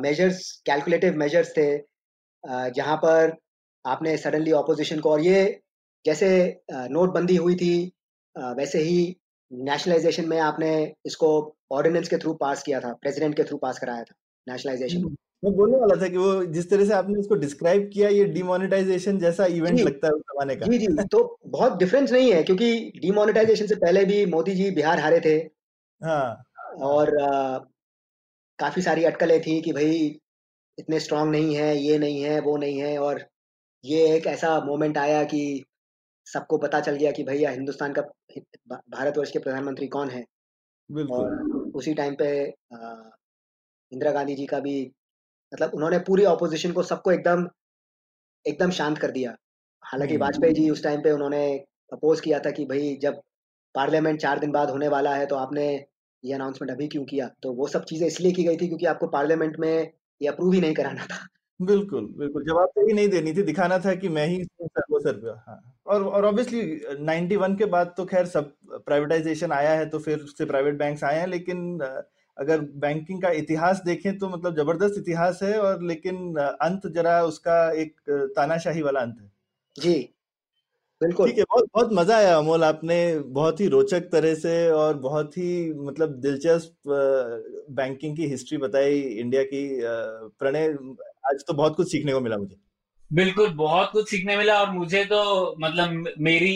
मेजर्स 0.00 0.50
कैलकुलेटिव 0.66 1.16
मेजर्स 1.18 1.52
थे 1.56 1.68
जहाँ 2.44 2.96
पर 2.96 3.36
आपने 3.84 4.16
सडनली 4.16 4.52
ऑपोजिशन 4.52 5.00
को 5.00 5.10
और 5.10 5.20
ये 5.20 5.38
जैसे 6.04 6.28
नोटबंदी 6.72 7.36
हुई 7.36 7.54
थी 7.56 7.74
वैसे 8.36 8.78
ही 8.82 8.98
नेशनलाइजेशन 9.50 10.28
में 10.28 10.38
आपने 10.40 10.70
इसको 11.06 11.28
ऑर्डिनेंस 11.72 12.08
के 12.08 12.16
थ्रू 12.18 12.34
पास 12.34 12.62
किया 12.62 12.80
था 12.80 12.92
प्रेसिडेंट 12.92 13.36
के 13.36 13.44
थ्रू 13.44 13.58
पास 13.58 13.78
कराया 13.78 14.02
था 14.02 14.14
नेशनलाइजेशन 14.46 15.14
मैं 15.42 15.52
बोलने 15.54 15.76
वाला 15.76 15.94
था 16.02 16.08
कि 16.08 16.16
वो 16.16 16.44
जिस 16.46 16.68
तरह 16.70 16.84
से 16.84 16.92
आपने 16.92 17.20
इसको 17.20 17.34
डिस्क्राइब 17.34 17.88
किया 17.92 18.08
ये 18.08 18.24
डिमोनेटाइजेशन 18.26 19.18
जैसा 19.18 19.46
इवेंट 19.56 19.80
लगता 19.80 20.06
है 20.06 20.12
उस 20.12 20.20
जमाने 20.22 20.56
का। 20.56 20.66
जी 20.66 20.78
जी। 20.78 20.86
तो 21.04 21.38
बहुत 21.46 21.76
डिफरेंस 21.78 22.12
नहीं 22.12 22.32
है 22.32 22.42
क्योंकि 22.42 22.92
डिमोनेटाइजेशन 23.00 23.66
से 23.66 23.74
पहले 23.74 24.04
भी 24.04 24.24
मोदी 24.26 24.54
जी 24.54 24.70
बिहार 24.70 25.00
हारे 25.00 25.20
थे। 25.20 25.36
हाँ। 26.00 26.42
और 26.82 27.16
आ, 27.22 27.58
काफ़ी 28.58 28.82
सारी 28.82 29.04
अटकलें 29.04 29.40
थी 29.42 29.60
कि 29.60 29.72
भाई 29.72 30.18
इतने 30.78 31.00
स्ट्रांग 31.00 31.30
नहीं 31.30 31.54
है 31.56 31.76
ये 31.76 31.98
नहीं 31.98 32.22
है 32.22 32.40
वो 32.40 32.56
नहीं 32.56 32.78
है। 32.78 32.96
और 32.98 33.24
ये 33.84 34.06
एक 34.16 34.26
ऐसा 34.26 34.58
मोमेंट 34.60 34.98
आया 34.98 35.22
कि 35.24 35.64
सबको 36.26 36.58
पता 36.58 36.80
चल 36.80 36.96
गया 36.96 37.10
कि 37.12 37.22
भैया 37.24 37.50
हिंदुस्तान 37.50 37.92
का 37.92 38.02
भारतवर्ष 38.90 39.30
के 39.30 39.38
प्रधानमंत्री 39.38 39.86
कौन 39.88 40.10
है। 40.10 40.24
बिल्कुल। 40.90 41.72
उसी 41.74 41.94
टाइम 41.94 42.14
पे 42.14 42.28
इंदिरा 43.92 44.12
गांधी 44.12 44.34
जी 44.34 44.46
का 44.46 44.60
भी 44.60 44.74
मतलब 45.52 45.70
उन्होंने 45.74 45.98
पूरी 45.98 46.24
ऑपोजिशन 46.24 46.72
को 46.72 46.82
सबको 46.82 47.12
एकदम 47.12 47.46
एकदम 48.46 48.70
शांत 48.70 48.98
कर 48.98 49.10
दिया। 49.10 49.36
हालाँकि 49.84 50.14
हम्म। 50.14 50.24
वाजपेयी 50.24 50.54
जी 50.54 50.70
उस 50.70 50.82
टाइम 50.84 51.02
पे 51.02 51.10
उन्होंने 51.10 51.42
अपोज 51.92 52.20
किया 52.20 52.38
था 52.38 52.50
कि 52.50 52.64
भाई 52.64 52.98
जब 53.02 53.20
पार्लियामेंट 53.74 54.20
चार 54.20 54.38
दिन 54.38 54.52
बाद 54.52 54.70
होने 54.70 54.88
वाला 54.88 55.14
है 55.14 55.26
तो 55.26 55.36
आपने 55.36 55.66
ये 56.24 56.32
अनाउंसमेंट 56.32 56.70
अभी 56.72 56.88
क्यों 56.88 57.04
किया? 57.04 57.28
तो 57.42 57.52
वो 57.52 57.66
सब 57.66 57.84
चीज़ें 57.84 58.06
इसलिए 58.06 58.32
की 58.32 58.44
गई 58.44 58.56
थी 58.56 58.68
क्योंकि 58.68 58.86
आपको 58.86 59.06
पार्लियामेंट 59.06 59.58
में 59.58 59.92
ये 60.20 60.28
अप्रूव 60.28 60.52
ही 60.52 60.60
नहीं 60.60 60.74
कराना 60.74 61.06
था। 61.06 61.26
बिल्कुल 61.60 62.06
बिल्कुल। 62.18 62.44
जवाब 62.44 62.70
ही 62.78 62.92
नहीं 62.92 63.08
देनी 63.08 63.32
थी 63.32 63.42
दिखाना 63.42 63.78
था 63.78 63.94
कि 63.94 64.08
मैं 64.08 64.26
ही 64.26 64.44
सर्वो 64.44 65.00
सर्व 65.00 65.28
हाँ। 65.46 65.60
और 65.86 66.04
और 66.04 66.24
ऑब्वियसली 66.24 66.60
91 67.04 67.56
के 67.58 67.64
बाद 67.64 67.94
तो 67.96 68.04
खैर 68.04 68.26
सब 68.26 68.52
प्राइवेटाइजेशन 68.86 69.52
आया 69.52 69.70
है 69.70 69.88
तो 69.90 69.98
फिर 69.98 70.18
उससे 70.18 70.44
प्राइवेट 70.44 70.78
बैंक्स 70.78 71.04
आए 71.04 71.18
हैं 71.18 71.26
लेकिन 71.26 71.78
अगर 72.36 72.60
बैंकिंग 72.78 73.22
का 73.22 73.30
इतिहास 73.34 73.82
देखें 73.86 74.18
तो 74.18 74.28
मतलब 74.28 74.56
ज़बरदस्त 74.56 74.98
इतिहास 74.98 75.40
है 75.42 75.58
और 75.60 75.82
लेकिन 75.84 76.36
अंत 76.38 76.86
जरा 76.94 77.20
उसका 77.24 77.56
एक 77.76 77.96
तानाशाही 78.36 78.82
वाला 78.82 79.00
अंत 79.00 79.16
है। 79.20 79.30
जी। 79.76 79.94
बिल्कुल। 81.00 81.28
ठीक 81.28 81.38
है 81.38 81.44
बहुत 81.44 81.64
बहुत 81.74 81.90
मज़ा 81.92 82.16
आया 82.16 82.36
अमोल 82.36 82.64
आपने 82.64 82.96
बहुत 83.32 83.60
ही 83.60 83.66
रोचक 83.68 84.08
तरह 84.12 84.34
से 84.36 84.54
और 84.72 84.98
बहुत 85.00 85.36
ही 85.38 85.72
मतलब 85.80 86.14
दिलचस्प 86.20 86.74
बैंकिंग 87.76 88.16
की 88.16 88.26
हिस्ट्री 88.28 88.58
बताई 88.58 89.00
इंडिया 89.00 89.42
की 89.44 89.64
प्रणय 90.40 90.68
आज 91.30 91.44
तो 91.48 91.54
बहुत 91.54 91.76
कुछ 91.76 91.90
सीखने 91.92 92.12
को 92.12 92.20
मिला 92.20 92.36
मुझे। 92.38 92.56
बिल्कुल 93.10 93.50
बहुत 93.54 93.90
कुछ 93.92 94.08
सीखने 94.10 94.36
मिला 94.36 94.58
और 94.60 94.70
मुझे 94.72 95.04
तो 95.04 95.20
मतलब 95.60 96.08
मेरी 96.20 96.54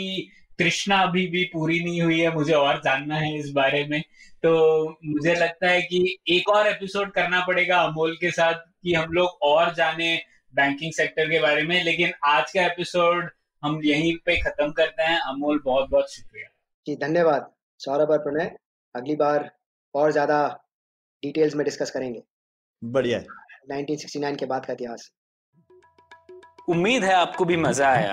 तृष्णा 0.60 0.96
अभी 1.00 1.26
भी 1.26 1.44
पूरी 1.44 1.78
नहीं 1.84 2.00
हुई 2.02 2.20
है 2.20 2.34
मुझे 2.34 2.52
और 2.52 2.80
जानना 2.84 3.16
है 3.16 3.34
इस 3.38 3.50
बारे 3.50 3.84
में। 3.84 4.00
तो 4.42 4.50
मुझे 5.04 5.34
लगता 5.34 5.68
है 5.68 5.82
कि 5.82 6.16
एक 6.28 6.48
और 6.48 6.66
एपिसोड 6.66 7.12
करना 7.12 7.44
पड़ेगा 7.46 7.80
अमोल 7.82 8.16
के 8.16 8.30
साथ 8.30 8.54
कि 8.54 8.94
हम 8.94 9.12
लोग 9.12 9.38
और 9.42 9.74
जाने 9.74 10.14
बैंकिंग 10.54 10.92
सेक्टर 10.92 11.30
के 11.30 11.40
बारे 11.40 11.62
में। 11.62 11.82
लेकिन 11.84 12.12
आज 12.24 12.50
का 12.52 12.64
एपिसोड 12.66 13.30
हम 13.62 13.80
यहीं 13.84 14.16
पे 14.16 14.36
खत्म 14.36 14.70
करते 14.72 15.02
हैं। 15.02 15.18
अमोल 15.20 15.60
बहुत 15.64 15.90
बहुत 15.90 16.12
शुक्रिया। 16.12 16.48
जी 16.86 16.96
धन्यवाद। 16.96 17.50
सौरभ 17.80 18.10
और 18.10 18.18
प्रणय 18.18 18.50
अगली 18.94 19.16
बार 19.16 19.50
और 19.94 20.12
ज़्यादा 20.12 20.38
डिटेल्स 21.22 21.54
में 21.54 21.64
डिस्कस 21.64 21.90
करेंगे। 21.90 22.22
बढ़िया। 22.82 23.18
1969 23.70 24.36
के 24.36 24.46
बाद 24.46 24.66
का 24.66 24.72
इतिहास। 24.72 25.10
उम्मीद 26.68 27.04
है 27.04 27.14
आपको 27.14 27.44
भी 27.44 27.56
मज़ा 27.56 27.88
आया। 27.88 28.12